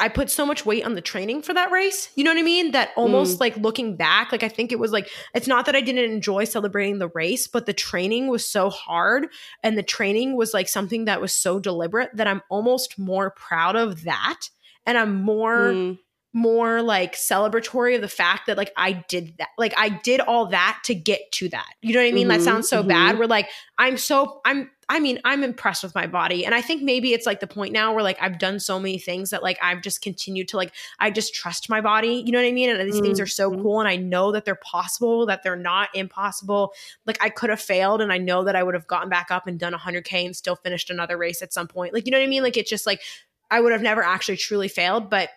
I 0.00 0.08
put 0.08 0.30
so 0.30 0.44
much 0.46 0.64
weight 0.66 0.84
on 0.84 0.94
the 0.94 1.00
training 1.00 1.42
for 1.42 1.52
that 1.54 1.70
race. 1.70 2.10
You 2.14 2.24
know 2.24 2.30
what 2.32 2.38
I 2.38 2.42
mean? 2.42 2.72
That 2.72 2.90
almost 2.96 3.40
like 3.40 3.56
looking 3.56 3.96
back, 3.96 4.32
like 4.32 4.42
I 4.42 4.48
think 4.48 4.72
it 4.72 4.78
was 4.78 4.92
like 4.92 5.08
it's 5.34 5.46
not 5.48 5.66
that 5.66 5.76
I 5.76 5.80
didn't 5.80 6.10
enjoy 6.10 6.44
celebrating 6.44 6.98
the 6.98 7.08
race, 7.08 7.46
but 7.46 7.66
the 7.66 7.72
training 7.72 8.28
was 8.28 8.44
so 8.48 8.70
hard 8.70 9.28
and 9.62 9.76
the 9.76 9.82
training 9.82 10.36
was 10.36 10.54
like 10.54 10.68
something 10.68 11.04
that 11.06 11.20
was 11.20 11.32
so 11.32 11.58
deliberate 11.58 12.10
that 12.14 12.26
I'm 12.26 12.42
almost 12.48 12.98
more 12.98 13.30
proud 13.30 13.76
of 13.76 14.04
that 14.04 14.40
and 14.86 14.96
I'm 14.98 15.22
more 15.22 15.72
Mm. 15.72 15.98
more 16.34 16.82
like 16.82 17.14
celebratory 17.14 17.94
of 17.96 18.00
the 18.02 18.08
fact 18.08 18.46
that 18.46 18.56
like 18.56 18.72
I 18.76 18.92
did 19.08 19.34
that. 19.38 19.48
Like 19.56 19.74
I 19.76 19.88
did 19.88 20.20
all 20.20 20.46
that 20.46 20.80
to 20.84 20.94
get 20.94 21.32
to 21.32 21.48
that. 21.48 21.66
You 21.82 21.94
know 21.94 22.00
what 22.00 22.08
I 22.08 22.12
mean? 22.12 22.26
Mhm, 22.26 22.30
That 22.30 22.42
sounds 22.42 22.68
so 22.68 22.82
mhm. 22.82 22.88
bad. 22.88 23.18
We're 23.18 23.26
like, 23.26 23.48
I'm 23.78 23.96
so 23.96 24.40
I'm 24.44 24.70
I 24.90 25.00
mean, 25.00 25.20
I'm 25.24 25.44
impressed 25.44 25.82
with 25.82 25.94
my 25.94 26.06
body. 26.06 26.46
And 26.46 26.54
I 26.54 26.62
think 26.62 26.82
maybe 26.82 27.12
it's 27.12 27.26
like 27.26 27.40
the 27.40 27.46
point 27.46 27.72
now 27.72 27.92
where 27.92 28.02
like 28.02 28.16
I've 28.22 28.38
done 28.38 28.58
so 28.58 28.80
many 28.80 28.98
things 28.98 29.28
that 29.30 29.42
like 29.42 29.58
I've 29.62 29.82
just 29.82 30.00
continued 30.00 30.48
to 30.48 30.56
like 30.56 30.72
I 30.98 31.10
just 31.10 31.34
trust 31.34 31.68
my 31.68 31.82
body. 31.82 32.22
You 32.24 32.32
know 32.32 32.38
what 32.38 32.48
I 32.48 32.52
mean? 32.52 32.70
And 32.70 32.80
these 32.88 33.00
things 33.00 33.20
are 33.20 33.26
so 33.26 33.50
Mhm. 33.50 33.62
cool 33.62 33.80
and 33.80 33.88
I 33.88 33.96
know 33.96 34.32
that 34.32 34.46
they're 34.46 34.54
possible, 34.54 35.26
that 35.26 35.42
they're 35.42 35.56
not 35.56 35.90
impossible. 35.94 36.72
Like 37.06 37.18
I 37.22 37.28
could 37.28 37.50
have 37.50 37.60
failed 37.60 38.00
and 38.00 38.10
I 38.12 38.16
know 38.18 38.44
that 38.44 38.56
I 38.56 38.62
would 38.62 38.74
have 38.74 38.86
gotten 38.86 39.10
back 39.10 39.30
up 39.30 39.46
and 39.46 39.58
done 39.58 39.74
100k 39.74 40.24
and 40.24 40.34
still 40.34 40.56
finished 40.56 40.88
another 40.88 41.18
race 41.18 41.42
at 41.42 41.52
some 41.52 41.68
point. 41.68 41.92
Like 41.92 42.06
you 42.06 42.12
know 42.12 42.18
what 42.18 42.24
I 42.24 42.28
mean? 42.28 42.42
Like 42.42 42.56
it's 42.56 42.70
just 42.70 42.86
like 42.86 43.02
I 43.50 43.60
would 43.60 43.72
have 43.72 43.82
never 43.82 44.02
actually 44.02 44.38
truly 44.38 44.68
failed, 44.68 45.10
but 45.10 45.28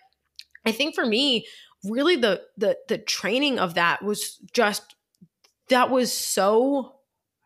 I 0.64 0.72
think 0.72 0.94
for 0.94 1.04
me, 1.04 1.46
really 1.84 2.16
the 2.16 2.42
the 2.56 2.78
the 2.88 2.98
training 2.98 3.58
of 3.58 3.74
that 3.74 4.02
was 4.02 4.38
just 4.52 4.94
that 5.68 5.90
was 5.90 6.12
so 6.12 6.94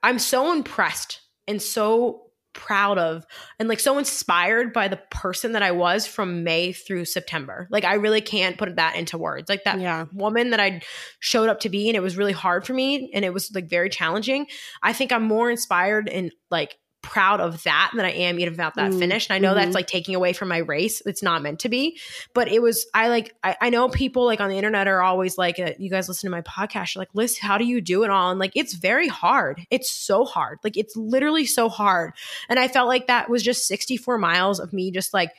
I'm 0.03 0.19
so 0.21 0.53
impressed 0.53 1.21
and 1.49 1.61
so 1.61 2.22
proud 2.53 2.97
of 2.97 3.26
and 3.59 3.68
like 3.68 3.78
so 3.78 3.99
inspired 3.99 4.72
by 4.72 4.88
the 4.88 4.97
person 5.11 5.53
that 5.53 5.62
I 5.62 5.72
was 5.72 6.07
from 6.07 6.42
May 6.42 6.72
through 6.72 7.05
September. 7.05 7.68
Like 7.70 7.84
I 7.84 7.94
really 7.94 8.22
can't 8.22 8.57
put 8.57 8.74
that 8.76 8.97
into 8.97 9.18
words. 9.18 9.51
Like 9.51 9.64
that 9.64 9.78
Yeah. 9.78 10.07
woman 10.14 10.51
that 10.51 10.61
I 10.61 10.80
showed 11.20 11.51
up 11.51 11.61
to 11.61 11.68
be 11.68 11.88
and 11.88 11.97
it 11.97 12.01
was 12.01 12.16
really 12.16 12.32
hard 12.32 12.66
for 12.66 12.72
me 12.72 13.11
and 13.12 13.26
it 13.26 13.34
was 13.34 13.55
like 13.55 13.68
very 13.68 13.90
challenging. 13.90 14.47
I 14.82 14.94
think 14.94 15.12
I'm 15.12 15.24
more 15.24 15.51
inspired 15.51 16.09
and 16.09 16.32
like 16.51 16.78
proud 17.07 17.41
of 17.41 17.63
that 17.63 17.93
than 17.95 18.05
I 18.05 18.11
am 18.13 18.39
even 18.39 18.53
about 18.53 18.75
that 18.75 18.91
Mm, 18.91 18.99
finish. 18.99 19.29
And 19.29 19.35
I 19.35 19.39
know 19.39 19.53
mhm. 19.53 19.57
that's 19.63 19.75
like 19.75 19.87
taking 19.87 20.15
away 20.15 20.33
from 20.33 20.49
my 20.49 20.59
race. 20.59 21.01
It's 21.07 21.23
not 21.23 21.41
meant 21.43 21.61
to 21.61 21.69
be, 21.69 21.99
but 22.35 22.49
it 22.49 22.61
was, 22.61 22.87
I 22.93 23.09
like, 23.09 23.35
I, 23.43 23.57
I 23.61 23.71
know 23.71 23.89
people 23.89 24.25
like 24.27 24.41
on 24.41 24.51
the 24.51 24.57
internet 24.57 24.87
are 24.89 25.01
always 25.03 25.39
like, 25.39 25.59
uh, 25.59 25.73
you 25.79 25.89
guys 25.89 26.09
listen 26.09 26.29
to 26.29 26.31
my 26.31 26.43
podcast, 26.43 26.95
you're 26.95 27.01
like, 27.01 27.13
Lyss, 27.15 27.39
how 27.39 27.57
do 27.59 27.65
you 27.65 27.81
do 27.81 28.05
it 28.05 28.11
all? 28.11 28.31
And 28.31 28.39
like, 28.39 28.53
it's 28.55 28.75
very 28.75 29.09
hard. 29.09 29.67
It's 29.71 29.91
so 29.91 30.25
hard. 30.25 30.59
Like, 30.63 30.77
it's 30.77 30.95
literally 30.97 31.47
so 31.47 31.69
hard. 31.69 32.13
And 32.49 32.59
I 32.59 32.69
felt 32.69 32.89
like 32.89 33.07
that 33.07 33.31
was 33.31 33.43
just 33.43 33.67
64 33.67 34.19
miles 34.19 34.61
of 34.61 34.73
me 34.73 34.91
just 34.91 35.15
like 35.15 35.31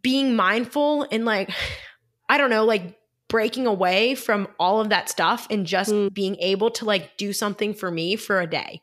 being 0.00 0.34
mindful 0.36 1.06
and 1.10 1.24
like, 1.24 1.50
I 2.28 2.38
don't 2.38 2.50
know, 2.50 2.64
like 2.64 2.98
breaking 3.28 3.66
away 3.66 4.14
from 4.14 4.46
all 4.58 4.80
of 4.80 4.90
that 4.90 5.08
stuff 5.08 5.46
and 5.50 5.66
just 5.66 5.90
Mm. 5.90 6.12
being 6.12 6.36
able 6.36 6.70
to 6.70 6.84
like 6.84 7.16
do 7.16 7.32
something 7.32 7.72
for 7.74 7.90
me 7.90 8.16
for 8.16 8.40
a 8.40 8.46
day. 8.46 8.82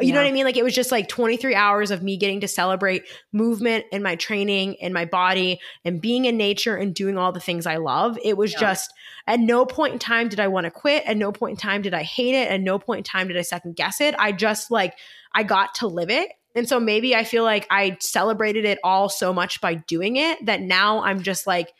You 0.00 0.12
know 0.12 0.20
what 0.20 0.28
I 0.28 0.32
mean? 0.32 0.44
Like 0.44 0.56
it 0.56 0.64
was 0.64 0.74
just 0.74 0.90
like 0.90 1.08
23 1.08 1.54
hours 1.54 1.90
of 1.90 2.02
me 2.02 2.16
getting 2.16 2.40
to 2.40 2.48
celebrate 2.48 3.04
movement 3.32 3.84
and 3.92 4.02
my 4.02 4.16
training 4.16 4.76
and 4.80 4.92
my 4.94 5.04
body 5.04 5.60
and 5.84 6.00
being 6.00 6.24
in 6.24 6.36
nature 6.36 6.76
and 6.76 6.94
doing 6.94 7.18
all 7.18 7.32
the 7.32 7.40
things 7.40 7.66
I 7.66 7.76
love. 7.76 8.18
It 8.24 8.36
was 8.36 8.52
Yeah. 8.52 8.60
just 8.60 8.92
at 9.26 9.40
no 9.40 9.64
point 9.66 9.92
in 9.92 9.98
time 9.98 10.28
did 10.28 10.40
I 10.40 10.48
want 10.48 10.64
to 10.64 10.70
quit. 10.70 11.04
At 11.04 11.16
no 11.16 11.32
point 11.32 11.52
in 11.52 11.56
time 11.56 11.82
did 11.82 11.94
I 11.94 12.02
hate 12.02 12.34
it. 12.34 12.50
At 12.50 12.60
no 12.60 12.78
point 12.78 12.98
in 12.98 13.04
time 13.04 13.28
did 13.28 13.36
I 13.36 13.42
second 13.42 13.76
guess 13.76 14.00
it. 14.00 14.14
I 14.18 14.32
just 14.32 14.70
like, 14.70 14.94
I 15.32 15.42
got 15.42 15.74
to 15.76 15.86
live 15.86 16.10
it. 16.10 16.30
And 16.54 16.68
so 16.68 16.80
maybe 16.80 17.14
I 17.14 17.22
feel 17.24 17.44
like 17.44 17.66
I 17.70 17.96
celebrated 18.00 18.64
it 18.64 18.78
all 18.82 19.08
so 19.08 19.32
much 19.32 19.60
by 19.60 19.74
doing 19.74 20.16
it 20.16 20.44
that 20.46 20.60
now 20.60 21.02
I'm 21.02 21.22
just 21.22 21.46
like, 21.46 21.72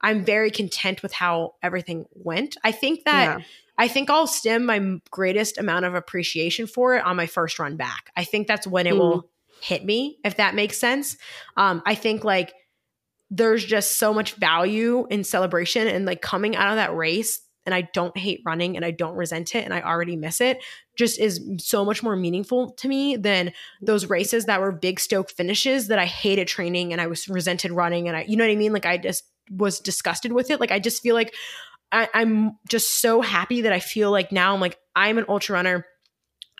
I'm 0.00 0.24
very 0.24 0.50
content 0.50 1.02
with 1.02 1.12
how 1.12 1.54
everything 1.62 2.06
went. 2.14 2.56
I 2.62 2.72
think 2.72 3.04
that 3.04 3.38
Yeah. 3.38 3.44
I 3.76 3.88
think 3.88 4.10
I'll 4.10 4.26
stem 4.26 4.64
my 4.66 4.98
greatest 5.10 5.58
amount 5.58 5.84
of 5.84 5.94
appreciation 5.94 6.66
for 6.66 6.94
it 6.96 7.04
on 7.04 7.16
my 7.16 7.26
first 7.26 7.58
run 7.58 7.76
back. 7.76 8.10
I 8.16 8.24
think 8.24 8.46
that's 8.46 8.66
when 8.66 8.86
it 8.86 8.94
Mm. 8.94 8.98
will 8.98 9.30
hit 9.60 9.84
me, 9.84 10.18
if 10.24 10.36
that 10.36 10.54
makes 10.54 10.78
sense. 10.78 11.16
Um, 11.56 11.82
I 11.86 11.94
think 11.94 12.22
like 12.24 12.52
there's 13.30 13.64
just 13.64 13.98
so 13.98 14.12
much 14.14 14.34
value 14.34 15.06
in 15.10 15.24
celebration 15.24 15.88
and 15.88 16.04
like 16.06 16.20
coming 16.22 16.54
out 16.54 16.70
of 16.70 16.76
that 16.76 16.94
race. 16.94 17.40
And 17.66 17.74
I 17.74 17.88
don't 17.94 18.14
hate 18.16 18.42
running 18.44 18.76
and 18.76 18.84
I 18.84 18.90
don't 18.90 19.16
resent 19.16 19.54
it 19.54 19.64
and 19.64 19.72
I 19.72 19.80
already 19.80 20.16
miss 20.16 20.42
it. 20.42 20.62
Just 20.98 21.18
is 21.18 21.40
so 21.58 21.82
much 21.82 22.02
more 22.02 22.14
meaningful 22.14 22.72
to 22.74 22.88
me 22.88 23.16
than 23.16 23.52
those 23.80 24.10
races 24.10 24.44
that 24.44 24.60
were 24.60 24.70
big 24.70 25.00
stoke 25.00 25.30
finishes 25.30 25.88
that 25.88 25.98
I 25.98 26.04
hated 26.04 26.46
training 26.46 26.92
and 26.92 27.00
I 27.00 27.06
was 27.06 27.26
resented 27.26 27.72
running 27.72 28.06
and 28.06 28.18
I, 28.18 28.26
you 28.28 28.36
know 28.36 28.44
what 28.44 28.52
I 28.52 28.56
mean? 28.56 28.74
Like 28.74 28.84
I 28.84 28.98
just 28.98 29.24
was 29.50 29.80
disgusted 29.80 30.32
with 30.32 30.50
it. 30.50 30.60
Like 30.60 30.70
I 30.72 30.78
just 30.78 31.02
feel 31.02 31.14
like 31.14 31.34
I, 31.92 32.08
I'm 32.12 32.58
just 32.68 33.00
so 33.00 33.20
happy 33.20 33.62
that 33.62 33.72
I 33.72 33.80
feel 33.80 34.10
like 34.10 34.32
now 34.32 34.54
I'm 34.54 34.60
like, 34.60 34.78
I'm 34.96 35.18
an 35.18 35.26
ultra 35.28 35.54
runner. 35.54 35.86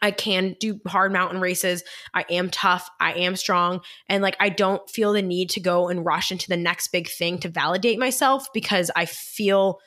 I 0.03 0.11
can 0.11 0.57
do 0.61 0.81
hard 0.87 1.13
mountain 1.13 1.41
races. 1.41 1.83
I 2.13 2.25
am 2.29 2.51
tough. 2.51 2.91
I 3.01 3.15
am 3.15 3.37
strong. 3.37 3.81
And 4.09 4.23
like, 4.23 4.37
I 4.39 4.51
don't 4.51 4.89
feel 4.91 5.13
the 5.13 5.23
need 5.23 5.51
to 5.51 5.61
go 5.61 5.89
and 5.89 6.05
rush 6.05 6.31
into 6.31 6.49
the 6.49 6.57
next 6.57 6.89
big 6.89 7.09
thing 7.09 7.39
to 7.39 7.49
validate 7.49 7.99
myself 7.99 8.49
because 8.53 8.91
I 8.95 9.07
feel 9.07 9.79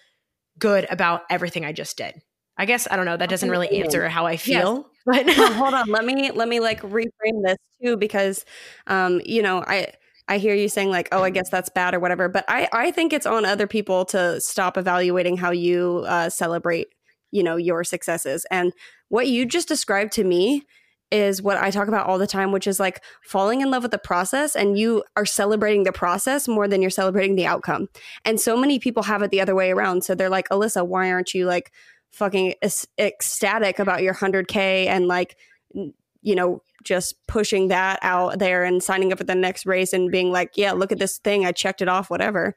good 0.57 0.87
about 0.89 1.21
everything 1.29 1.65
I 1.65 1.71
just 1.71 1.97
did. 1.97 2.15
I 2.57 2.65
guess 2.65 2.87
I 2.89 2.95
don't 2.95 3.05
know. 3.05 3.17
That 3.17 3.29
doesn't 3.29 3.49
really 3.49 3.69
answer 3.83 4.09
how 4.09 4.25
I 4.25 4.37
feel. 4.37 4.89
Yes. 5.05 5.25
But 5.25 5.37
well, 5.37 5.53
hold 5.53 5.73
on, 5.73 5.87
let 5.87 6.03
me 6.03 6.31
let 6.31 6.49
me 6.49 6.59
like 6.59 6.81
reframe 6.81 7.43
this 7.43 7.57
too 7.81 7.95
because, 7.95 8.43
um, 8.87 9.21
you 9.23 9.41
know, 9.41 9.63
I 9.65 9.93
I 10.27 10.37
hear 10.37 10.53
you 10.53 10.69
saying 10.69 10.89
like, 10.89 11.09
oh, 11.11 11.23
I 11.23 11.29
guess 11.29 11.49
that's 11.49 11.69
bad 11.69 11.93
or 11.93 11.99
whatever. 11.99 12.27
But 12.29 12.45
I 12.47 12.67
I 12.71 12.91
think 12.91 13.13
it's 13.13 13.25
on 13.25 13.45
other 13.45 13.67
people 13.67 14.05
to 14.05 14.39
stop 14.41 14.77
evaluating 14.77 15.37
how 15.37 15.51
you 15.51 16.03
uh, 16.07 16.29
celebrate, 16.29 16.87
you 17.31 17.43
know, 17.43 17.55
your 17.55 17.83
successes. 17.83 18.45
And 18.51 18.73
what 19.09 19.27
you 19.27 19.45
just 19.45 19.67
described 19.67 20.11
to 20.13 20.23
me 20.23 20.63
is 21.09 21.41
what 21.41 21.57
I 21.57 21.71
talk 21.71 21.87
about 21.87 22.07
all 22.07 22.17
the 22.17 22.27
time, 22.27 22.51
which 22.51 22.67
is 22.67 22.79
like 22.79 23.01
falling 23.23 23.61
in 23.61 23.71
love 23.71 23.83
with 23.83 23.91
the 23.91 23.97
process 23.97 24.55
and 24.55 24.77
you 24.77 25.03
are 25.15 25.25
celebrating 25.25 25.83
the 25.83 25.93
process 25.93 26.47
more 26.47 26.67
than 26.67 26.81
you're 26.81 26.89
celebrating 26.89 27.35
the 27.35 27.45
outcome. 27.45 27.87
And 28.25 28.39
so 28.39 28.57
many 28.57 28.77
people 28.77 29.03
have 29.03 29.21
it 29.21 29.31
the 29.31 29.39
other 29.39 29.55
way 29.55 29.71
around. 29.71 30.03
So 30.03 30.15
they're 30.15 30.29
like, 30.29 30.49
Alyssa, 30.49 30.85
why 30.85 31.11
aren't 31.11 31.33
you 31.33 31.45
like 31.45 31.71
fucking 32.11 32.55
ecstatic 32.99 33.79
about 33.79 34.03
your 34.03 34.13
100K 34.13 34.87
and 34.87 35.07
like, 35.07 35.37
you 35.73 36.35
know, 36.35 36.61
just 36.83 37.15
pushing 37.27 37.67
that 37.67 37.99
out 38.01 38.39
there 38.39 38.63
and 38.63 38.81
signing 38.81 39.11
up 39.11 39.17
for 39.17 39.23
the 39.23 39.35
next 39.35 39.65
race 39.65 39.93
and 39.93 40.11
being 40.11 40.31
like, 40.31 40.51
yeah, 40.55 40.71
look 40.71 40.91
at 40.91 40.99
this 40.99 41.17
thing. 41.17 41.45
I 41.45 41.51
checked 41.51 41.81
it 41.81 41.89
off, 41.89 42.09
whatever. 42.09 42.55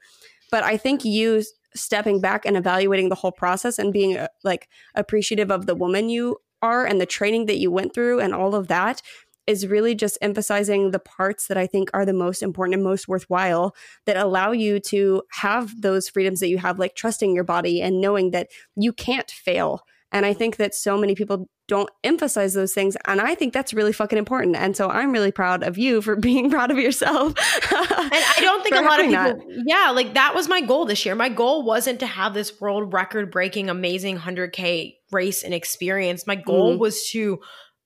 But 0.50 0.64
I 0.64 0.76
think 0.76 1.04
you 1.04 1.42
stepping 1.74 2.20
back 2.20 2.44
and 2.44 2.56
evaluating 2.56 3.08
the 3.08 3.14
whole 3.14 3.32
process 3.32 3.78
and 3.78 3.92
being 3.92 4.16
uh, 4.16 4.28
like 4.42 4.68
appreciative 4.94 5.50
of 5.50 5.66
the 5.66 5.74
woman 5.74 6.08
you 6.08 6.38
are 6.62 6.84
and 6.84 7.00
the 7.00 7.06
training 7.06 7.46
that 7.46 7.58
you 7.58 7.70
went 7.70 7.94
through 7.94 8.20
and 8.20 8.34
all 8.34 8.54
of 8.54 8.68
that 8.68 9.00
is 9.46 9.66
really 9.66 9.94
just 9.94 10.18
emphasizing 10.20 10.90
the 10.90 10.98
parts 10.98 11.48
that 11.48 11.56
I 11.56 11.66
think 11.66 11.90
are 11.92 12.06
the 12.06 12.12
most 12.12 12.42
important 12.42 12.74
and 12.74 12.84
most 12.84 13.08
worthwhile 13.08 13.74
that 14.06 14.16
allow 14.16 14.52
you 14.52 14.78
to 14.80 15.22
have 15.32 15.80
those 15.80 16.08
freedoms 16.08 16.40
that 16.40 16.48
you 16.48 16.58
have, 16.58 16.78
like 16.78 16.94
trusting 16.94 17.34
your 17.34 17.44
body 17.44 17.82
and 17.82 18.00
knowing 18.00 18.30
that 18.30 18.48
you 18.76 18.92
can't 18.92 19.30
fail. 19.30 19.82
And 20.12 20.26
I 20.26 20.32
think 20.32 20.56
that 20.56 20.74
so 20.74 20.98
many 20.98 21.14
people 21.14 21.48
don't 21.68 21.88
emphasize 22.02 22.54
those 22.54 22.74
things. 22.74 22.96
And 23.06 23.20
I 23.20 23.36
think 23.36 23.52
that's 23.52 23.72
really 23.72 23.92
fucking 23.92 24.18
important. 24.18 24.56
And 24.56 24.76
so 24.76 24.88
I'm 24.88 25.12
really 25.12 25.30
proud 25.30 25.62
of 25.62 25.78
you 25.78 26.02
for 26.02 26.16
being 26.20 26.50
proud 26.50 26.70
of 26.70 26.78
yourself. 26.78 27.28
and 27.28 27.36
I 27.38 28.38
don't 28.40 28.62
think 28.62 28.74
a 28.74 28.80
lot 28.80 28.98
of 29.00 29.06
people, 29.06 29.22
that. 29.22 29.64
yeah, 29.66 29.90
like 29.90 30.14
that 30.14 30.34
was 30.34 30.48
my 30.48 30.60
goal 30.60 30.84
this 30.84 31.06
year. 31.06 31.14
My 31.14 31.28
goal 31.28 31.64
wasn't 31.64 32.00
to 32.00 32.06
have 32.06 32.34
this 32.34 32.60
world 32.60 32.92
record 32.92 33.30
breaking, 33.30 33.70
amazing 33.70 34.18
100K 34.18 34.96
race 35.12 35.44
and 35.44 35.54
experience. 35.54 36.26
My 36.26 36.36
goal 36.36 36.72
mm-hmm. 36.72 36.80
was 36.80 37.08
to 37.10 37.40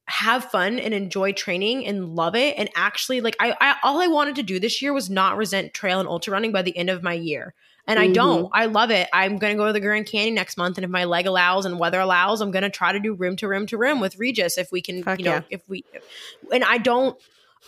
have 0.06 0.44
fun 0.46 0.78
and 0.78 0.92
enjoy 0.92 1.32
training 1.32 1.86
and 1.86 2.14
love 2.14 2.34
it 2.34 2.54
and 2.58 2.68
actually 2.76 3.22
like 3.22 3.34
I, 3.40 3.54
I 3.58 3.76
all 3.82 4.02
I 4.02 4.06
wanted 4.06 4.36
to 4.36 4.42
do 4.42 4.60
this 4.60 4.82
year 4.82 4.92
was 4.92 5.08
not 5.08 5.38
resent 5.38 5.72
trail 5.72 5.98
and 5.98 6.06
ultra 6.06 6.30
running 6.30 6.52
by 6.52 6.60
the 6.60 6.76
end 6.76 6.90
of 6.90 7.02
my 7.02 7.14
year. 7.14 7.54
And 7.86 7.98
mm-hmm. 7.98 8.10
I 8.10 8.12
don't. 8.12 8.50
I 8.52 8.66
love 8.66 8.90
it. 8.90 9.08
I'm 9.12 9.38
going 9.38 9.52
to 9.52 9.58
go 9.58 9.66
to 9.66 9.72
the 9.72 9.80
Grand 9.80 10.06
Canyon 10.06 10.34
next 10.34 10.56
month. 10.56 10.78
And 10.78 10.84
if 10.84 10.90
my 10.90 11.04
leg 11.04 11.26
allows 11.26 11.66
and 11.66 11.78
weather 11.78 12.00
allows, 12.00 12.40
I'm 12.40 12.50
going 12.50 12.62
to 12.62 12.70
try 12.70 12.92
to 12.92 13.00
do 13.00 13.14
rim 13.14 13.36
to 13.36 13.48
rim 13.48 13.66
to 13.66 13.76
rim 13.76 14.00
with 14.00 14.16
Regis 14.18 14.56
if 14.56 14.72
we 14.72 14.80
can, 14.80 15.02
Fuck 15.02 15.18
you 15.18 15.26
know, 15.26 15.32
yeah. 15.32 15.42
if 15.50 15.62
we, 15.68 15.84
and 16.52 16.64
I 16.64 16.78
don't, 16.78 17.18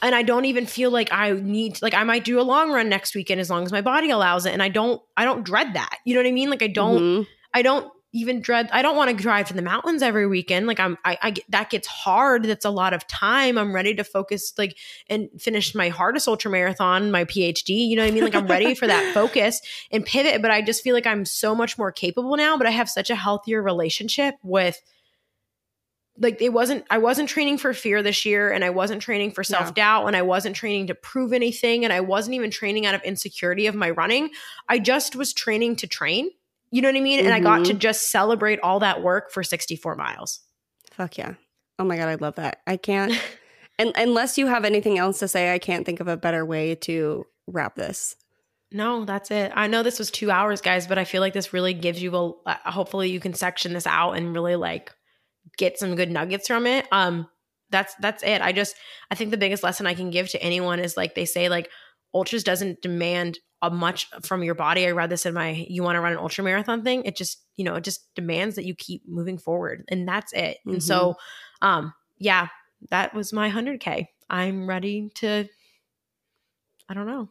and 0.03 0.15
I 0.15 0.23
don't 0.23 0.45
even 0.47 0.67
feel 0.67 0.91
like 0.91 1.13
I 1.13 1.33
need, 1.33 1.81
like, 1.83 1.95
I 1.95 2.05
might 2.05 2.25
do 2.25 2.41
a 2.41 2.43
long 2.43 2.71
run 2.71 2.89
next 2.89 3.15
weekend 3.15 3.41
as 3.41 3.51
long 3.51 3.65
as 3.65 3.73
my 3.73 3.81
body 3.83 4.11
allows 4.11 4.47
it. 4.47 4.53
And 4.53 4.63
I 4.63 4.69
don't, 4.69 5.03
I 5.17 5.25
don't 5.25 5.45
dread 5.45 5.75
that. 5.75 5.99
You 6.05 6.15
know 6.15 6.21
what 6.21 6.29
I 6.29 6.33
mean? 6.33 6.51
Like, 6.51 6.63
I 6.63 6.69
don't, 6.69 7.01
mm-hmm. 7.01 7.23
I 7.55 7.63
don't 7.63 7.91
even 8.17 8.41
dread 8.41 8.69
i 8.73 8.81
don't 8.81 8.97
want 8.97 9.11
to 9.11 9.17
drive 9.17 9.47
to 9.47 9.55
the 9.55 9.63
mountains 9.63 10.03
every 10.03 10.27
weekend 10.27 10.67
like 10.67 10.81
i'm 10.81 10.97
I, 11.05 11.19
I 11.23 11.35
that 11.51 11.71
gets 11.71 11.87
hard 11.87 12.45
that's 12.45 12.65
a 12.65 12.71
lot 12.71 12.95
of 12.95 13.07
time 13.07 13.59
i'm 13.59 13.75
ready 13.75 13.95
to 13.95 14.05
focus 14.05 14.53
like 14.57 14.77
and 15.09 15.29
finish 15.39 15.75
my 15.75 15.91
hardest 15.91 16.27
ultra 16.27 16.51
marathon 16.51 17.11
my 17.11 17.25
phd 17.25 17.69
you 17.69 17.95
know 17.95 18.03
what 18.03 18.09
i 18.09 18.15
mean? 18.15 18.25
Like 18.25 18.35
i'm 18.35 18.47
ready 18.47 18.75
for 18.75 18.87
that 18.87 19.13
focus 19.15 19.61
and 19.91 20.05
pivot 20.05 20.41
but 20.41 20.51
i 20.51 20.63
just 20.63 20.83
feel 20.83 20.95
like 20.95 21.07
i'm 21.07 21.25
so 21.25 21.55
much 21.55 21.77
more 21.77 21.93
capable 21.93 22.37
now 22.37 22.57
but 22.57 22.67
i 22.67 22.71
have 22.71 22.89
such 22.89 23.11
a 23.11 23.15
healthier 23.15 23.63
relationship 23.63 24.35
with 24.43 24.81
like 26.19 26.41
it 26.41 26.53
wasn't 26.53 26.85
i 26.89 26.97
wasn't 26.97 27.29
training 27.29 27.59
for 27.59 27.75
fear 27.75 28.03
this 28.03 28.25
year 28.25 28.51
and 28.51 28.65
i 28.65 28.71
wasn't 28.71 29.03
training 29.03 29.31
for 29.31 29.45
self-doubt 29.45 30.07
and 30.07 30.17
i 30.17 30.23
wasn't 30.23 30.57
training 30.57 30.87
to 30.87 30.95
prove 30.95 31.35
anything 31.35 31.85
and 31.85 31.93
i 31.93 32.01
wasn't 32.01 32.35
even 32.35 32.51
training 32.51 32.87
out 32.87 32.95
of 32.95 33.03
insecurity 33.03 33.67
of 33.67 33.75
my 33.75 33.91
running. 33.91 34.31
I 34.69 34.79
just 34.79 35.15
was 35.15 35.35
training 35.35 35.77
to 35.77 35.87
train 35.87 36.31
you 36.77 36.83
know 36.83 36.89
what 36.89 36.97
I 36.97 37.01
mean? 37.01 37.21
Mm-hmm. 37.21 37.27
And 37.27 37.35
I 37.35 37.41
got 37.41 37.65
to 37.65 37.71
mm-hmm. 37.71 37.79
just 37.79 38.11
celebrate 38.11 38.61
all 38.61 38.81
that 38.81 39.03
work 39.03 39.33
for 39.33 39.43
64 39.43 39.97
miles. 39.97 40.41
Fuck 40.93 41.17
yeah. 41.17 41.35
Oh 41.79 41.85
my 41.85 41.97
God, 41.97 42.09
I 42.09 42.17
love 42.17 42.35
that. 42.37 42.59
I 42.67 42.77
can't, 42.77 43.13
and 43.79 43.93
unless 43.97 44.37
you 44.37 44.47
have 44.47 44.67
anything 44.67 44.99
else 44.99 45.19
to 45.21 45.29
say, 45.29 45.55
I 45.55 45.59
can't 45.59 45.87
think 45.87 46.01
of 46.01 46.09
a 46.09 46.19
better 46.19 46.45
way 46.45 46.75
to 46.75 47.25
wrap 47.47 47.77
this. 47.77 48.15
No, 48.73 49.07
that's 49.07 49.31
it. 49.31 49.53
I 49.55 49.69
know 49.69 49.83
this 49.83 49.99
was 49.99 50.11
two 50.11 50.31
hours, 50.31 50.61
guys, 50.61 50.87
but 50.87 50.99
I 50.99 51.05
feel 51.05 51.23
like 51.23 51.33
this 51.33 51.55
really 51.55 51.73
gives 51.73 52.03
you 52.03 52.15
a. 52.15 52.31
Uh, 52.45 52.57
hopefully, 52.71 53.11
you 53.11 53.21
can 53.21 53.33
section 53.33 53.73
this 53.73 53.87
out 53.87 54.13
and 54.13 54.35
really 54.35 54.57
like 54.57 54.93
get 55.57 55.79
some 55.79 55.95
good 55.95 56.11
nuggets 56.11 56.49
from 56.49 56.67
it. 56.67 56.87
Um, 56.93 57.27
that's 57.71 57.95
that's 58.01 58.23
it. 58.23 58.43
I 58.43 58.53
just 58.53 58.75
I 59.11 59.15
think 59.15 59.31
the 59.31 59.37
biggest 59.39 59.63
lesson 59.63 59.87
I 59.87 59.95
can 59.95 60.11
give 60.11 60.29
to 60.31 60.43
anyone 60.43 60.81
is 60.81 60.97
like 60.97 61.15
they 61.15 61.25
say 61.25 61.49
like 61.49 61.71
ultras 62.17 62.43
doesn't 62.43 62.81
demand 62.81 63.39
a 63.63 63.71
much 63.71 64.09
from 64.23 64.43
your 64.43 64.55
body. 64.55 64.87
I 64.87 64.93
read 64.93 65.11
this 65.11 65.27
in 65.27 65.35
my 65.35 65.67
you 65.69 65.83
want 65.83 65.97
to 65.97 66.01
run 66.01 66.13
an 66.13 66.19
ultra 66.19 66.43
marathon 66.43 66.83
thing. 66.83 67.05
It 67.05 67.17
just, 67.17 67.43
you 67.57 67.65
know, 67.65 67.75
it 67.75 67.85
just 67.85 68.15
demands 68.15 68.57
that 68.57 68.65
you 68.65 68.75
keep 68.75 69.03
moving 69.07 69.39
forward. 69.39 69.85
And 69.89 70.09
that's 70.09 70.33
it. 70.33 70.59
Mm-hmm. 70.61 70.71
And 70.71 70.83
so 70.83 71.11
mm-hmm. 71.63 71.69
um 71.69 71.95
yeah, 72.19 72.49
that 72.91 73.15
was 73.15 73.33
my 73.33 73.51
100k. 73.51 74.07
I'm 74.31 74.67
ready 74.67 75.11
to 75.17 75.47
I 76.89 76.95
don't 76.95 77.07
know. 77.07 77.29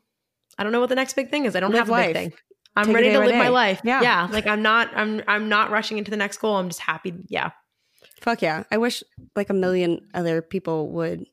I 0.57 0.63
don't 0.63 0.71
know 0.71 0.79
what 0.79 0.89
the 0.89 0.95
next 0.95 1.15
big 1.15 1.29
thing 1.29 1.45
is. 1.45 1.55
I 1.55 1.59
don't 1.59 1.71
live 1.71 1.79
have 1.79 1.89
a 1.89 1.91
life. 1.91 2.13
big 2.13 2.15
thing. 2.15 2.33
I'm 2.75 2.87
Take 2.87 2.95
ready 2.95 3.11
to 3.11 3.19
live 3.19 3.29
day. 3.29 3.39
my 3.39 3.49
life. 3.49 3.81
Yeah. 3.83 4.01
Yeah. 4.01 4.27
Like 4.31 4.45
I'm 4.45 4.61
not 4.61 4.91
I'm 4.95 5.23
I'm 5.27 5.49
not 5.49 5.71
rushing 5.71 5.97
into 5.97 6.11
the 6.11 6.17
next 6.17 6.37
goal. 6.37 6.57
I'm 6.57 6.69
just 6.69 6.81
happy. 6.81 7.13
Yeah. 7.27 7.51
Fuck 8.21 8.41
yeah. 8.41 8.63
I 8.71 8.77
wish 8.77 9.03
like 9.35 9.49
a 9.49 9.53
million 9.53 10.07
other 10.13 10.41
people 10.41 10.91
would 10.91 11.25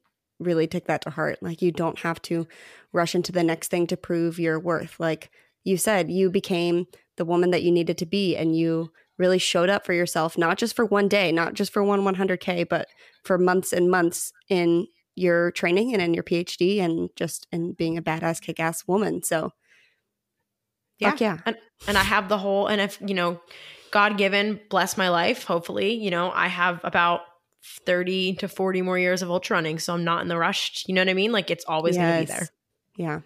really 0.43 0.67
take 0.67 0.87
that 0.87 1.03
to 1.03 1.11
heart. 1.11 1.39
Like 1.43 1.63
you 1.63 1.73
don't 1.73 1.99
have 2.01 2.21
to 2.23 2.47
rush 2.93 3.15
into 3.15 3.33
the 3.33 3.43
next 3.43 3.69
thing 3.69 3.87
to 3.89 3.97
prove 3.97 4.39
your 4.39 4.59
worth. 4.59 4.99
Like 5.01 5.31
you 5.65 5.77
said, 5.77 6.11
you 6.11 6.31
became 6.31 6.87
the 7.17 7.25
woman 7.25 7.51
that 7.51 7.63
you 7.63 7.71
needed 7.71 7.99
to 7.99 8.07
be 8.07 8.37
and 8.37 8.57
you 8.57 8.93
really 9.19 9.39
showed 9.39 9.69
up 9.69 9.85
for 9.85 9.93
yourself, 9.93 10.37
not 10.37 10.59
just 10.59 10.75
for 10.75 10.85
one 10.85 11.09
day, 11.09 11.31
not 11.33 11.55
just 11.55 11.73
for 11.73 11.83
one 11.83 12.03
100K, 12.03 12.69
but 12.69 12.89
for 13.25 13.39
months 13.39 13.73
and 13.73 13.91
months 13.91 14.33
in 14.49 14.87
your 15.15 15.51
training 15.53 15.93
and 15.93 16.03
in 16.03 16.15
your 16.15 16.25
PhD 16.25 16.81
and 16.81 17.11
just 17.17 17.47
in 17.53 17.73
being 17.75 17.99
a 17.99 18.03
badass 18.03 18.41
kick 18.41 18.59
ass 18.59 18.87
woman. 18.87 19.23
So, 19.23 19.53
yeah. 20.99 21.15
yeah. 21.19 21.39
And, 21.45 21.57
and 21.87 21.99
I 21.99 22.03
have 22.03 22.29
the 22.29 22.39
whole, 22.39 22.67
and 22.67 22.81
if, 22.81 22.99
you 23.05 23.15
know, 23.15 23.41
God 23.91 24.17
given, 24.17 24.59
bless 24.71 24.97
my 24.97 25.11
life, 25.11 25.45
hopefully, 25.45 25.93
you 25.93 26.11
know, 26.11 26.31
I 26.33 26.49
have 26.49 26.81
about 26.83 27.21
30 27.87 28.35
to 28.35 28.49
40 28.49 28.83
more 28.83 28.99
years 28.99 29.23
of 29.23 29.31
ultra 29.31 29.57
running. 29.57 29.79
So 29.79 29.95
I'm 29.95 30.05
not 30.05 30.23
in 30.23 30.29
the 30.29 30.39
rush. 30.39 30.85
You 30.87 30.95
know 30.95 31.01
what 31.01 31.09
I 31.09 31.15
mean? 31.15 31.33
Like 31.33 31.51
it's 31.51 31.65
always 31.67 31.97
yes. 31.97 32.03
going 32.03 32.27
to 32.27 32.33
be 32.33 32.39
there. 32.39 32.49
Yeah. 32.97 33.21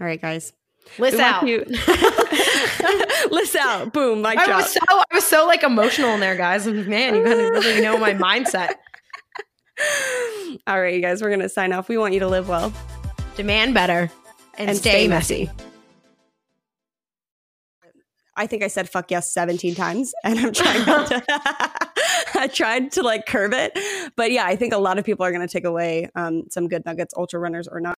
All 0.00 0.06
right, 0.06 0.20
guys. 0.20 0.52
Lyss 0.98 1.18
out. 1.18 1.42
Lyss 3.30 3.56
out. 3.56 3.92
Boom. 3.92 4.22
Like 4.22 4.38
I 4.38 4.56
was 4.56 4.72
so 4.72 4.80
I 4.88 5.04
was 5.12 5.24
so 5.24 5.46
like 5.46 5.64
emotional 5.64 6.10
in 6.10 6.20
there, 6.20 6.36
guys. 6.36 6.66
Man, 6.66 7.16
you 7.16 7.24
gotta 7.24 7.50
really 7.50 7.80
know 7.80 7.98
my 7.98 8.14
mindset. 8.14 8.74
All 10.66 10.80
right, 10.80 10.94
you 10.94 11.02
guys, 11.02 11.20
we're 11.20 11.30
gonna 11.30 11.48
sign 11.48 11.72
off. 11.72 11.88
We 11.88 11.98
want 11.98 12.14
you 12.14 12.20
to 12.20 12.28
live 12.28 12.48
well. 12.48 12.72
Demand 13.34 13.74
better. 13.74 14.10
And, 14.58 14.70
and 14.70 14.78
stay, 14.78 14.90
stay 14.90 15.08
messy. 15.08 15.44
messy. 15.46 15.66
I 18.36 18.46
think 18.46 18.62
I 18.62 18.68
said 18.68 18.88
fuck 18.88 19.10
yes 19.10 19.32
17 19.32 19.74
times 19.74 20.14
and 20.22 20.38
I'm 20.38 20.52
trying 20.52 20.86
not 20.86 21.06
to 21.08 21.85
I 22.40 22.48
tried 22.48 22.92
to 22.92 23.02
like 23.02 23.26
curve 23.26 23.52
it. 23.54 23.78
But 24.14 24.30
yeah, 24.30 24.44
I 24.44 24.56
think 24.56 24.74
a 24.74 24.78
lot 24.78 24.98
of 24.98 25.04
people 25.04 25.24
are 25.24 25.30
going 25.30 25.46
to 25.46 25.52
take 25.52 25.64
away 25.64 26.10
um, 26.14 26.44
some 26.50 26.68
good 26.68 26.84
nuggets, 26.84 27.14
ultra 27.16 27.40
runners 27.40 27.66
or 27.66 27.80
not. 27.80 27.94